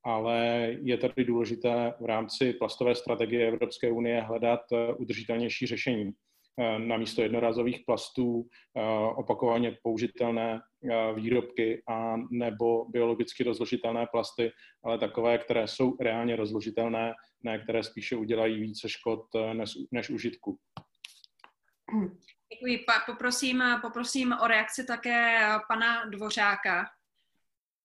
ale 0.05 0.69
je 0.83 0.97
tady 0.97 1.25
důležité 1.25 1.95
v 2.01 2.05
rámci 2.05 2.53
plastové 2.53 2.95
strategie 2.95 3.49
Evropské 3.49 3.91
unie 3.91 4.21
hledat 4.21 4.61
eh, 4.73 4.93
udržitelnější 4.95 5.67
řešení. 5.67 6.11
Eh, 6.61 6.79
na 6.79 6.97
místo 6.97 7.23
jednorázových 7.23 7.81
plastů 7.87 8.49
eh, 8.77 8.83
opakovaně 9.17 9.77
použitelné 9.83 10.61
výrobky 11.15 11.83
a 11.89 12.17
nebo 12.31 12.85
biologicky 12.85 13.45
rozložitelné 13.45 14.07
plasty, 14.13 14.51
ale 14.85 14.99
takové, 14.99 15.39
které 15.39 15.69
jsou 15.69 15.97
reálně 16.01 16.37
rozložitelné, 16.37 17.13
ne 17.45 17.59
které 17.59 17.83
spíše 17.83 18.17
udělají 18.17 18.61
více 18.61 18.89
škod 18.89 19.25
než, 19.53 19.71
než 19.93 20.11
užitku. 20.11 20.59
Děkuji. 22.53 22.85
Poprosím, 23.07 23.63
poprosím 23.83 24.35
o 24.45 24.47
reakci 24.47 24.87
také 24.87 25.39
pana 25.69 26.05
Dvořáka. 26.05 26.87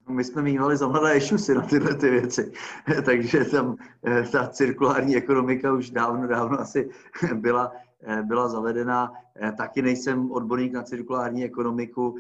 My 0.09 0.23
jsme 0.23 0.41
mývali 0.41 0.77
za 0.77 0.87
mladé 0.87 1.21
šusy 1.21 1.55
na 1.55 1.61
tyhle 1.61 1.95
ty 1.95 2.09
věci, 2.09 2.51
takže 3.05 3.45
tam 3.45 3.75
eh, 4.05 4.23
ta 4.31 4.47
cirkulární 4.47 5.15
ekonomika 5.15 5.73
už 5.73 5.89
dávno, 5.89 6.27
dávno 6.27 6.59
asi 6.59 6.89
byla, 7.33 7.71
eh, 8.03 8.23
byla 8.23 8.49
zavedena. 8.49 9.11
Eh, 9.35 9.51
taky 9.51 9.81
nejsem 9.81 10.31
odborník 10.31 10.73
na 10.73 10.83
cirkulární 10.83 11.43
ekonomiku, 11.43 12.17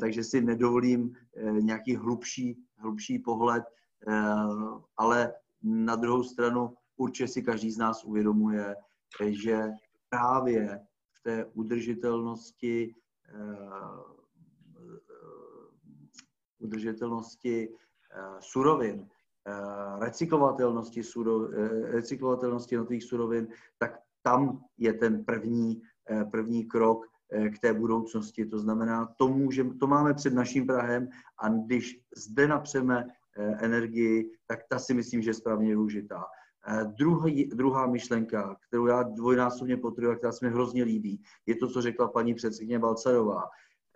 takže 0.00 0.24
si 0.24 0.40
nedovolím 0.40 1.14
nějaký 1.60 1.96
hlubší, 1.96 2.58
hlubší 2.76 3.18
pohled, 3.18 3.64
ale 4.96 5.32
na 5.62 5.96
druhou 5.96 6.22
stranu 6.22 6.74
určitě 6.96 7.28
si 7.28 7.42
každý 7.42 7.70
z 7.70 7.78
nás 7.78 8.04
uvědomuje, 8.04 8.76
že 9.28 9.70
právě 10.08 10.80
v 11.12 11.22
té 11.22 11.44
udržitelnosti 11.44 12.94
udržitelnosti 16.60 17.68
eh, 17.68 18.36
surovin, 18.40 19.08
eh, 19.46 19.52
recyklovatelnosti, 20.00 21.02
surov, 21.02 21.54
eh, 21.54 21.92
recyklovatelnosti 21.92 22.74
jednotlivých 22.74 23.04
surovin, 23.04 23.48
tak 23.78 23.98
tam 24.22 24.60
je 24.78 24.92
ten 24.92 25.24
první, 25.24 25.82
první 26.30 26.64
krok 26.64 27.06
k 27.30 27.58
té 27.58 27.74
budoucnosti. 27.74 28.46
To 28.46 28.58
znamená, 28.58 29.14
to, 29.16 29.28
můžem, 29.28 29.78
to 29.78 29.86
máme 29.86 30.14
před 30.14 30.34
naším 30.34 30.66
Prahem 30.66 31.08
a 31.42 31.48
když 31.48 32.00
zde 32.16 32.48
napřeme 32.48 33.06
energii, 33.58 34.30
tak 34.46 34.60
ta 34.68 34.78
si 34.78 34.94
myslím, 34.94 35.22
že 35.22 35.30
je 35.30 35.34
správně 35.34 35.68
využitá. 35.68 36.24
Druhý, 36.84 37.44
druhá 37.44 37.86
myšlenka, 37.86 38.56
kterou 38.68 38.86
já 38.86 39.02
dvojnásobně 39.02 39.76
potřebuji 39.76 40.12
a 40.12 40.16
která 40.16 40.32
se 40.32 40.46
mi 40.46 40.52
hrozně 40.52 40.84
líbí, 40.84 41.22
je 41.46 41.56
to, 41.56 41.68
co 41.68 41.82
řekla 41.82 42.08
paní 42.08 42.34
předsedkyně 42.34 42.78
Balcarová. 42.78 43.42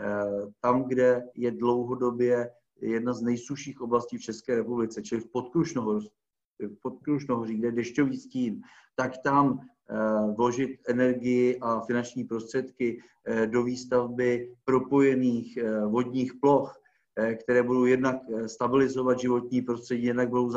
Eh, 0.00 0.50
tam, 0.60 0.84
kde 0.84 1.22
je 1.34 1.50
dlouhodobě 1.50 2.50
jedna 2.80 3.12
z 3.12 3.22
nejsuších 3.22 3.80
oblastí 3.80 4.18
v 4.18 4.22
České 4.22 4.56
republice, 4.56 5.02
čili 5.02 5.20
v 5.20 5.30
Podkrušnohoří, 5.30 6.10
v 6.58 6.80
Podkrušnohoří, 6.82 7.54
kde 7.54 7.68
je 7.68 7.72
dešťový 7.72 8.16
stín, 8.16 8.62
tak 8.96 9.18
tam 9.24 9.60
eh, 9.60 9.94
vložit 10.36 10.80
energii 10.88 11.58
a 11.60 11.80
finanční 11.80 12.24
prostředky 12.24 13.02
eh, 13.26 13.46
do 13.46 13.62
výstavby 13.62 14.54
propojených 14.64 15.58
vodních 15.88 16.34
ploch, 16.40 16.80
které 17.42 17.62
budou 17.62 17.84
jednak 17.84 18.16
stabilizovat 18.46 19.18
životní 19.18 19.62
prostředí, 19.62 20.04
jednak 20.04 20.28
budou 20.28 20.50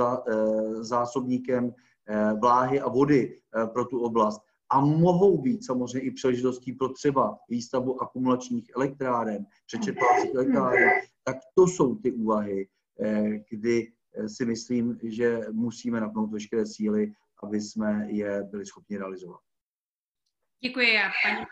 zásobníkem 0.81 1.73
vláhy 2.41 2.81
a 2.81 2.89
vody 2.89 3.39
pro 3.73 3.85
tu 3.85 3.99
oblast 3.99 4.46
a 4.69 4.81
mohou 4.81 5.41
být 5.41 5.65
samozřejmě 5.65 5.99
i 5.99 6.11
příležitostí 6.11 6.73
pro 6.73 6.89
třeba 6.89 7.37
výstavbu 7.49 8.01
akumulačních 8.01 8.71
elektráren, 8.75 9.45
přečerpávacích 9.65 10.35
elektráren, 10.35 10.89
tak 11.23 11.37
to 11.55 11.67
jsou 11.67 11.95
ty 11.95 12.11
úvahy, 12.11 12.67
eh, 13.01 13.29
kdy 13.49 13.91
eh, 14.15 14.29
si 14.29 14.45
myslím, 14.45 14.99
že 15.03 15.41
musíme 15.51 16.01
napnout 16.01 16.31
veškeré 16.31 16.65
síly, 16.65 17.13
aby 17.43 17.61
jsme 17.61 18.07
je 18.11 18.43
byli 18.43 18.65
schopni 18.65 18.97
realizovat. 18.97 19.39
Děkuji. 20.63 20.93
Já 20.93 21.11
paní 21.23 21.45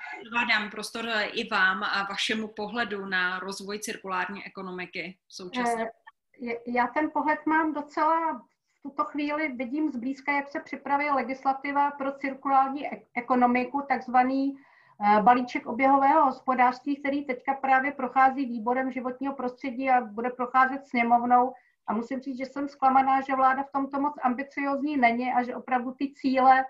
dám 0.49 0.69
prostor 0.69 1.05
i 1.33 1.49
vám 1.49 1.83
a 1.83 2.07
vašemu 2.09 2.47
pohledu 2.47 3.05
na 3.05 3.39
rozvoj 3.39 3.79
cirkulární 3.79 4.45
ekonomiky 4.45 5.17
současně. 5.27 5.85
Eh, 5.85 6.55
já 6.67 6.87
ten 6.87 7.11
pohled 7.13 7.39
mám 7.45 7.73
docela 7.73 8.41
tuto 8.85 9.03
chvíli, 9.05 9.47
vidím 9.47 9.91
zblízka, 9.91 10.31
jak 10.31 10.47
se 10.47 10.59
připravuje 10.59 11.11
legislativa 11.11 11.91
pro 11.91 12.11
cirkulární 12.11 12.87
ekonomiku, 13.15 13.81
takzvaný 13.87 14.53
eh, 14.55 15.21
balíček 15.21 15.65
oběhového 15.65 16.25
hospodářství, 16.25 16.95
který 16.95 17.25
teďka 17.25 17.53
právě 17.53 17.91
prochází 17.91 18.45
výborem 18.45 18.91
životního 18.91 19.33
prostředí 19.33 19.89
a 19.89 20.01
bude 20.01 20.29
procházet 20.29 20.85
sněmovnou. 20.85 21.53
A 21.87 21.93
musím 21.93 22.19
říct, 22.19 22.37
že 22.37 22.45
jsem 22.45 22.69
zklamaná, 22.69 23.21
že 23.21 23.35
vláda 23.35 23.63
v 23.63 23.71
tomto 23.71 23.99
moc 23.99 24.13
ambiciozní 24.21 24.97
není 24.97 25.33
a 25.33 25.43
že 25.43 25.55
opravdu 25.55 25.91
ty 25.91 26.13
cíle 26.13 26.65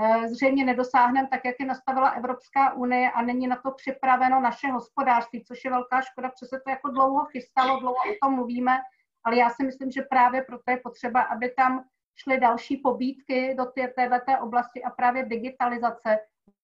Eh, 0.00 0.28
zřejmě 0.28 0.64
nedosáhneme 0.64 1.28
tak, 1.28 1.44
jak 1.44 1.56
je 1.60 1.66
nastavila 1.66 2.08
Evropská 2.08 2.72
unie 2.72 3.10
a 3.10 3.22
není 3.22 3.46
na 3.46 3.56
to 3.56 3.70
připraveno 3.70 4.40
naše 4.40 4.68
hospodářství, 4.68 5.44
což 5.44 5.64
je 5.64 5.70
velká 5.70 6.00
škoda, 6.00 6.28
protože 6.28 6.46
se 6.46 6.60
to 6.64 6.70
jako 6.70 6.88
dlouho 6.90 7.24
chystalo, 7.24 7.80
dlouho 7.80 7.96
o 7.96 8.14
tom 8.22 8.34
mluvíme, 8.34 8.78
ale 9.24 9.36
já 9.36 9.50
si 9.50 9.64
myslím, 9.64 9.90
že 9.90 10.02
právě 10.02 10.42
proto 10.42 10.70
je 10.70 10.76
potřeba, 10.76 11.22
aby 11.22 11.54
tam 11.56 11.84
šly 12.16 12.40
další 12.40 12.76
pobídky 12.76 13.54
do 13.54 13.64
této 13.66 14.32
oblasti 14.40 14.82
a 14.82 14.90
právě 14.90 15.24
digitalizace 15.24 16.18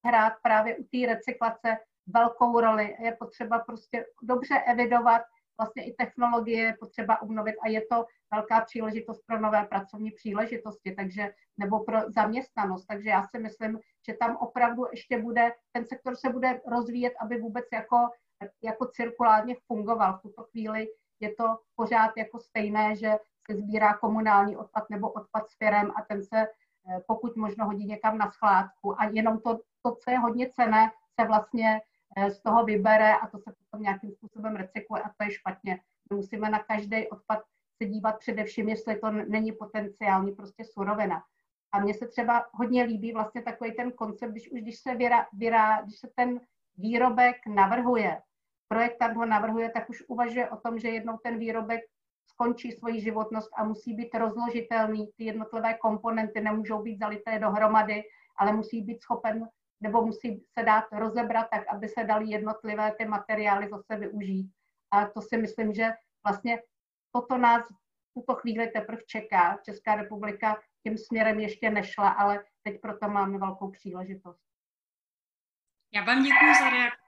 hrát 0.06 0.32
právě 0.42 0.76
u 0.76 0.82
té 0.82 1.06
recyklace 1.06 1.76
velkou 2.06 2.60
roli. 2.60 2.96
Je 3.00 3.12
potřeba 3.12 3.58
prostě 3.58 4.06
dobře 4.22 4.54
evidovat 4.66 5.22
vlastně 5.58 5.84
i 5.84 5.94
technologie 5.94 6.62
je 6.62 6.76
potřeba 6.80 7.22
obnovit 7.22 7.54
a 7.62 7.68
je 7.68 7.82
to 7.86 8.04
velká 8.32 8.60
příležitost 8.60 9.22
pro 9.26 9.40
nové 9.40 9.64
pracovní 9.64 10.10
příležitosti, 10.10 10.94
takže 10.94 11.34
nebo 11.58 11.84
pro 11.84 11.98
zaměstnanost. 12.10 12.86
Takže 12.86 13.08
já 13.08 13.22
si 13.22 13.38
myslím, 13.38 13.80
že 14.08 14.14
tam 14.14 14.36
opravdu 14.36 14.82
ještě 14.90 15.18
bude, 15.18 15.52
ten 15.72 15.86
sektor 15.86 16.16
se 16.16 16.28
bude 16.28 16.60
rozvíjet, 16.66 17.12
aby 17.20 17.40
vůbec 17.40 17.64
jako, 17.72 17.96
jako 18.62 18.86
cirkulárně 18.86 19.56
fungoval. 19.66 20.18
V 20.18 20.22
tuto 20.22 20.42
chvíli 20.42 20.88
je 21.20 21.34
to 21.34 21.58
pořád 21.76 22.16
jako 22.16 22.38
stejné, 22.38 22.96
že 22.96 23.12
se 23.50 23.56
sbírá 23.56 23.94
komunální 23.94 24.56
odpad 24.56 24.90
nebo 24.90 25.10
odpad 25.10 25.48
s 25.48 25.56
firem 25.56 25.92
a 25.96 26.02
ten 26.02 26.22
se 26.22 26.36
eh, 26.36 27.00
pokud 27.06 27.36
možno 27.36 27.66
hodí 27.66 27.84
někam 27.84 28.18
na 28.18 28.30
skládku 28.30 29.00
a 29.00 29.04
jenom 29.04 29.40
to, 29.40 29.60
to 29.82 29.94
co 29.94 30.10
je 30.10 30.18
hodně 30.18 30.50
cené, 30.50 30.90
se 31.20 31.26
vlastně 31.26 31.80
eh, 32.16 32.30
z 32.30 32.40
toho 32.40 32.64
vybere 32.64 33.14
a 33.14 33.26
to 33.26 33.38
se 33.38 33.54
potom 33.58 33.82
nějakým 33.82 34.10
způsobem 34.12 34.56
recykluje 34.56 35.02
a 35.02 35.08
to 35.08 35.24
je 35.24 35.30
špatně. 35.30 35.80
My 36.10 36.16
musíme 36.16 36.50
na 36.50 36.58
každý 36.58 37.08
odpad 37.08 37.42
se 37.82 37.88
dívat 37.88 38.18
především, 38.18 38.68
jestli 38.68 38.96
to 38.96 39.10
není 39.10 39.52
potenciální 39.52 40.32
prostě 40.32 40.64
surovina. 40.64 41.24
A 41.72 41.80
mně 41.80 41.94
se 41.94 42.08
třeba 42.08 42.46
hodně 42.52 42.82
líbí 42.82 43.12
vlastně 43.12 43.42
takový 43.42 43.72
ten 43.72 43.92
koncept, 43.92 44.30
když 44.30 44.52
už 44.52 44.60
když 44.60 44.78
se, 44.78 44.94
vyrá, 44.94 45.26
vyrá, 45.32 45.82
když 45.82 45.98
se 45.98 46.08
ten 46.16 46.40
výrobek 46.76 47.46
navrhuje, 47.46 48.22
projektant 48.68 49.16
ho 49.16 49.26
navrhuje, 49.26 49.70
tak 49.70 49.90
už 49.90 50.02
uvažuje 50.08 50.50
o 50.50 50.56
tom, 50.56 50.78
že 50.78 50.88
jednou 50.88 51.18
ten 51.22 51.38
výrobek 51.38 51.80
skončí 52.26 52.72
svoji 52.72 53.00
životnost 53.00 53.50
a 53.56 53.64
musí 53.64 53.94
být 53.94 54.14
rozložitelný. 54.14 55.06
Ty 55.16 55.24
jednotlivé 55.24 55.74
komponenty 55.74 56.40
nemůžou 56.40 56.82
být 56.82 56.98
zalité 56.98 57.38
dohromady, 57.38 58.02
ale 58.36 58.52
musí 58.52 58.82
být 58.82 59.02
schopen 59.02 59.48
nebo 59.80 60.06
musí 60.06 60.44
se 60.58 60.64
dát 60.64 60.84
rozebrat 60.92 61.46
tak, 61.50 61.66
aby 61.68 61.88
se 61.88 62.04
dali 62.04 62.30
jednotlivé 62.30 62.92
ty 62.98 63.04
materiály 63.04 63.68
zase 63.68 63.96
využít. 63.96 64.50
A 64.90 65.06
to 65.06 65.22
si 65.22 65.36
myslím, 65.36 65.74
že 65.74 65.90
vlastně 66.24 66.62
toto 67.12 67.38
nás 67.38 67.62
v 68.10 68.14
tuto 68.14 68.34
chvíli 68.34 68.66
teprve 68.66 69.02
čeká. 69.06 69.58
Česká 69.64 69.94
republika 69.94 70.60
tím 70.82 70.98
směrem 70.98 71.40
ještě 71.40 71.70
nešla, 71.70 72.08
ale 72.08 72.44
teď 72.62 72.80
proto 72.80 73.08
máme 73.08 73.38
velkou 73.38 73.70
příležitost. 73.70 74.40
Já 75.94 76.04
vám 76.04 76.22
děkuji 76.22 76.54
za 76.60 76.70
reakci. 76.70 77.03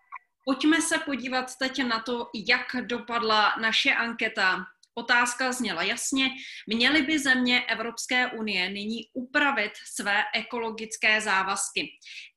Pojďme 0.49 0.83
se 0.83 0.99
podívat 0.99 1.57
teď 1.59 1.85
na 1.85 2.01
to, 2.01 2.31
jak 2.35 2.87
dopadla 2.87 3.55
naše 3.61 3.95
anketa 3.95 4.67
Otázka 4.99 5.53
zněla 5.53 5.83
jasně, 5.83 6.31
měly 6.67 7.03
by 7.03 7.19
země 7.19 7.65
Evropské 7.67 8.27
unie 8.27 8.71
nyní 8.71 9.01
upravit 9.13 9.73
své 9.85 10.23
ekologické 10.35 11.21
závazky. 11.21 11.89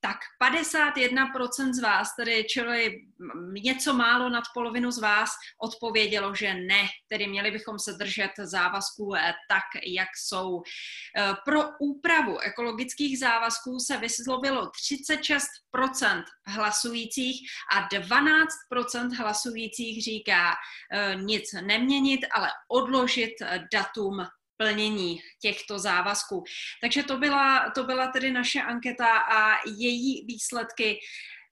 Tak 0.02 0.18
51% 0.44 1.74
z 1.74 1.80
vás, 1.80 2.16
tedy 2.16 2.44
čili 2.50 2.96
něco 3.64 3.94
málo 3.94 4.30
nad 4.30 4.44
polovinu 4.54 4.92
z 4.92 5.00
vás, 5.00 5.30
odpovědělo, 5.62 6.36
že 6.36 6.54
ne, 6.54 6.88
tedy 7.08 7.28
měli 7.28 7.52
bychom 7.52 7.80
se 7.80 7.94
držet 7.94 8.32
závazků 8.44 9.16
eh, 9.16 9.34
tak, 9.50 9.64
jak 9.88 10.08
jsou. 10.18 10.62
Eh, 11.18 11.34
pro 11.46 11.62
úpravu 11.80 12.40
ekologických 12.40 13.20
závazků 13.20 13.80
se 13.80 13.98
vyslovilo 13.98 14.72
36% 15.76 16.24
hlasujících 16.46 17.50
a 17.74 17.88
12% 17.88 19.16
hlasujících 19.18 20.04
říká 20.04 20.54
eh, 20.92 21.16
nic 21.16 21.54
neměnit, 21.62 22.20
ale 22.32 22.50
odložit 22.68 23.34
datum 23.74 24.28
plnění 24.60 25.20
těchto 25.42 25.80
závazků. 25.80 26.44
Takže 26.82 27.04
to 27.04 27.18
byla, 27.18 27.72
to 27.76 27.84
byla 27.84 28.08
tedy 28.08 28.32
naše 28.32 28.62
anketa 28.62 29.18
a 29.18 29.58
její 29.66 30.26
výsledky. 30.26 31.00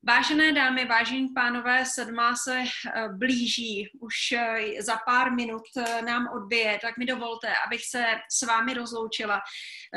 Vážené 0.04 0.54
dámy, 0.54 0.86
vážení 0.86 1.28
pánové, 1.30 1.86
sedmá 1.86 2.36
se 2.36 2.64
eh, 2.64 3.10
blíží, 3.10 3.90
už 4.00 4.32
eh, 4.32 4.82
za 4.82 4.98
pár 5.06 5.32
minut 5.32 5.64
eh, 5.78 6.02
nám 6.02 6.28
odbije, 6.36 6.80
tak 6.82 6.98
mi 6.98 7.06
dovolte, 7.06 7.48
abych 7.68 7.86
se 7.86 8.06
s 8.32 8.46
vámi 8.46 8.74
rozloučila. 8.74 9.42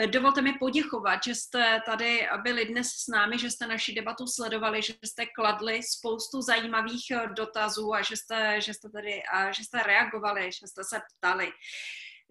Dovolte 0.06 0.42
mi 0.42 0.52
poděkovat, 0.52 1.20
že 1.24 1.34
jste 1.34 1.80
tady 1.86 2.28
byli 2.42 2.64
dnes 2.64 2.88
s 2.88 3.08
námi, 3.08 3.38
že 3.38 3.50
jste 3.50 3.66
naši 3.66 3.94
debatu 3.94 4.26
sledovali, 4.26 4.82
že 4.82 4.94
jste 5.04 5.26
kladli 5.26 5.80
spoustu 5.82 6.42
zajímavých 6.42 7.12
dotazů 7.36 7.94
a 7.94 8.02
že 8.02 8.16
jste, 8.16 8.60
že 8.60 8.74
jste, 8.74 8.90
tady, 8.90 9.22
a 9.22 9.52
že 9.52 9.64
jste 9.64 9.82
reagovali, 9.82 10.50
že 10.52 10.66
jste 10.66 10.84
se 10.84 11.00
ptali. 11.16 11.52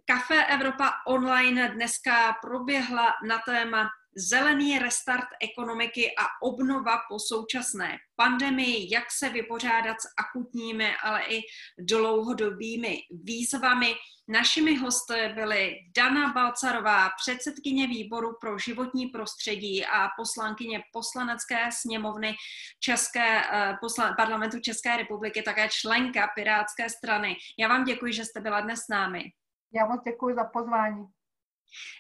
Kafe 0.10 0.46
Evropa 0.46 0.92
online 1.08 1.70
dneska 1.70 2.34
proběhla 2.42 3.14
na 3.28 3.40
téma 3.46 3.90
zelený 4.16 4.80
restart 4.80 5.28
ekonomiky 5.42 6.16
a 6.18 6.26
obnova 6.42 7.00
po 7.10 7.20
současné 7.20 7.98
pandemii, 8.16 8.94
jak 8.94 9.12
se 9.12 9.30
vypořádat 9.30 10.02
s 10.02 10.06
akutními, 10.18 10.96
ale 11.04 11.22
i 11.24 11.42
dlouhodobými 11.80 12.98
výzvami. 13.24 13.96
Našimi 14.28 14.76
hosty 14.76 15.14
byly 15.36 15.76
Dana 15.98 16.34
Balcarová, 16.34 17.10
předsedkyně 17.24 17.88
výboru 17.88 18.38
pro 18.42 18.58
životní 18.58 19.08
prostředí 19.08 19.86
a 19.86 20.10
poslankyně 20.18 20.84
poslanecké 20.94 21.70
sněmovny 21.72 22.36
České, 22.80 23.42
eh, 23.52 23.78
posla, 23.82 24.14
parlamentu 24.14 24.60
České 24.60 24.98
republiky, 24.98 25.42
také 25.42 25.70
členka 25.72 26.30
Pirátské 26.36 26.90
strany. 26.90 27.36
Já 27.60 27.68
vám 27.68 27.84
děkuji, 27.84 28.14
že 28.14 28.26
jste 28.26 28.42
byla 28.42 28.62
dnes 28.62 28.80
s 28.80 28.88
námi. 28.88 29.32
Já 29.74 29.86
moc 29.86 30.02
děkuji 30.04 30.36
za 30.36 30.44
pozvání. 30.44 31.06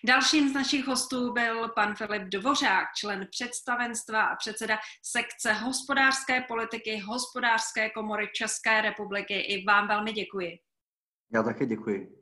Dalším 0.05 0.49
z 0.49 0.53
našich 0.53 0.87
hostů 0.87 1.33
byl 1.33 1.69
pan 1.69 1.95
Filip 1.95 2.23
Dvořák, 2.23 2.87
člen 2.97 3.27
představenstva 3.31 4.23
a 4.23 4.35
předseda 4.35 4.77
sekce 5.03 5.53
hospodářské 5.53 6.41
politiky 6.41 6.97
hospodářské 6.97 7.89
komory 7.89 8.27
České 8.35 8.81
republiky. 8.81 9.39
I 9.39 9.63
vám 9.63 9.87
velmi 9.87 10.13
děkuji. 10.13 10.59
Já 11.33 11.43
také 11.43 11.65
děkuji. 11.65 12.19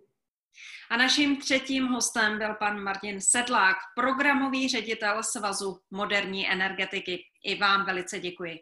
A 0.90 0.98
naším 0.98 1.38
třetím 1.38 1.86
hostem 1.88 2.38
byl 2.38 2.56
pan 2.56 2.84
Martin 2.84 3.22
Sedlák, 3.22 3.76
programový 3.96 4.70
ředitel 4.70 5.24
Svazu 5.24 5.80
moderní 5.92 6.52
energetiky. 6.52 7.24
I 7.44 7.56
vám 7.56 7.86
velice 7.86 8.20
děkuji. 8.20 8.60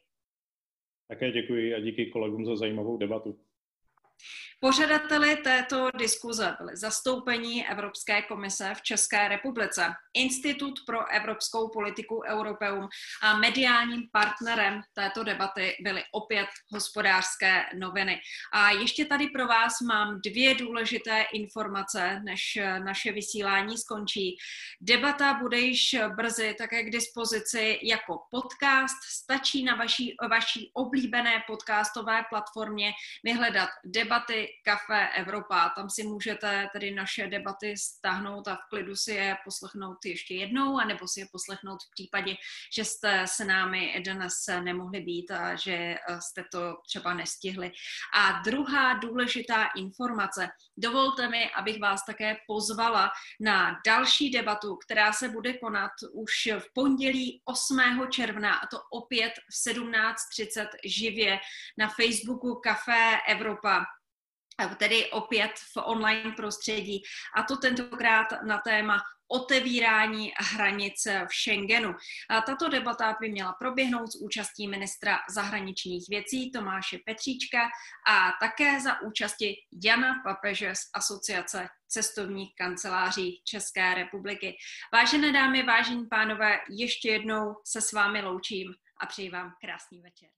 Také 1.08 1.32
děkuji 1.32 1.76
a 1.76 1.80
díky 1.80 2.06
kolegům 2.06 2.46
za 2.46 2.56
zajímavou 2.56 2.98
debatu. 2.98 3.45
Pořadateli 4.60 5.36
této 5.36 5.92
diskuze 5.98 6.56
byly 6.60 6.78
zastoupení 6.78 7.68
Evropské 7.68 8.22
komise 8.22 8.74
v 8.76 8.82
České 8.82 9.28
republice, 9.28 9.94
Institut 10.14 10.74
pro 10.86 11.12
evropskou 11.12 11.70
politiku 11.70 12.22
Europeum 12.28 12.88
a 13.24 13.38
mediálním 13.38 14.04
partnerem 14.12 14.82
této 14.94 15.24
debaty 15.24 15.76
byly 15.82 16.04
opět 16.12 16.48
hospodářské 16.72 17.66
noviny. 17.78 18.20
A 18.54 18.72
ještě 18.72 19.06
tady 19.06 19.28
pro 19.28 19.48
vás 19.48 19.82
mám 19.82 20.22
dvě 20.26 20.56
důležité 20.56 21.26
informace, 21.34 22.22
než 22.24 22.42
naše 22.84 23.12
vysílání 23.12 23.78
skončí. 23.78 24.38
Debata 24.82 25.34
bude 25.34 25.60
již 25.60 25.96
brzy 26.16 26.56
také 26.58 26.84
k 26.84 26.92
dispozici 26.92 27.80
jako 27.84 28.20
podcast. 28.32 28.98
Stačí 29.10 29.64
na 29.64 29.76
vaší, 29.76 30.16
vaší 30.30 30.72
oblíbené 30.74 31.44
podcastové 31.48 32.24
platformě 32.30 32.92
vyhledat 33.24 33.70
debata 33.86 34.05
debaty 34.06 34.48
Café 34.64 35.10
Evropa. 35.16 35.70
Tam 35.76 35.90
si 35.90 36.04
můžete 36.04 36.68
tedy 36.74 36.92
naše 36.92 37.28
debaty 37.28 37.78
stáhnout 37.78 38.48
a 38.48 38.56
v 38.56 38.70
klidu 38.70 38.96
si 38.96 39.12
je 39.12 39.38
poslechnout 39.44 39.98
ještě 40.06 40.36
jednou, 40.36 40.78
anebo 40.78 41.08
si 41.08 41.20
je 41.20 41.28
poslechnout 41.32 41.78
v 41.84 41.92
případě, 41.92 42.36
že 42.76 42.86
jste 42.86 43.28
se 43.28 43.46
námi 43.46 44.04
dnes 44.06 44.34
nemohli 44.64 45.02
být 45.02 45.32
a 45.32 45.56
že 45.56 45.74
eh, 45.74 46.22
jste 46.22 46.44
to 46.52 46.78
třeba 46.88 47.14
nestihli. 47.14 47.72
A 48.14 48.32
druhá 48.32 48.94
důležitá 48.94 49.66
informace. 49.76 50.50
Dovolte 50.78 51.30
mi, 51.30 51.52
abych 51.52 51.80
vás 51.82 52.06
také 52.06 52.38
pozvala 52.48 53.12
na 53.40 53.82
další 53.86 54.30
debatu, 54.30 54.76
která 54.76 55.14
se 55.14 55.30
bude 55.30 55.54
konat 55.54 55.92
už 56.14 56.32
v 56.60 56.74
pondělí 56.74 57.42
8. 57.46 57.82
června, 58.10 58.54
a 58.54 58.68
to 58.68 58.78
opět 58.92 59.34
v 59.50 59.70
17.30 59.70 60.68
živě 60.86 61.40
na 61.78 61.90
Facebooku 61.90 62.56
Café 62.56 63.20
Evropa 63.28 63.86
tedy 64.78 65.12
opět 65.12 65.52
v 65.52 65.78
online 65.84 66.32
prostředí, 66.32 67.02
a 67.38 67.44
to 67.44 67.58
tentokrát 67.58 68.28
na 68.48 68.58
téma 68.58 69.02
otevírání 69.28 70.32
hranice 70.38 71.28
v 71.30 71.36
Schengenu. 71.36 71.96
A 72.30 72.42
tato 72.42 72.70
debata 72.70 73.16
by 73.22 73.30
měla 73.30 73.54
proběhnout 73.54 74.12
s 74.12 74.22
účastí 74.22 74.68
ministra 74.68 75.20
zahraničních 75.30 76.06
věcí 76.10 76.52
Tomáše 76.52 77.00
Petříčka 77.06 77.70
a 78.10 78.32
také 78.40 78.80
za 78.82 79.02
účasti 79.02 79.56
Jana 79.84 80.14
Papeže 80.24 80.76
z 80.76 80.80
Asociace 80.94 81.68
cestovních 81.88 82.56
kanceláří 82.56 83.42
České 83.44 83.96
republiky. 83.96 84.56
Vážené 84.94 85.32
dámy, 85.32 85.64
vážení 85.64 86.06
pánové, 86.08 86.60
ještě 86.70 87.10
jednou 87.10 87.56
se 87.68 87.82
s 87.82 87.92
vámi 87.92 88.22
loučím 88.22 88.74
a 89.02 89.06
přeji 89.06 89.30
vám 89.30 89.54
krásný 89.62 90.02
večer. 90.02 90.30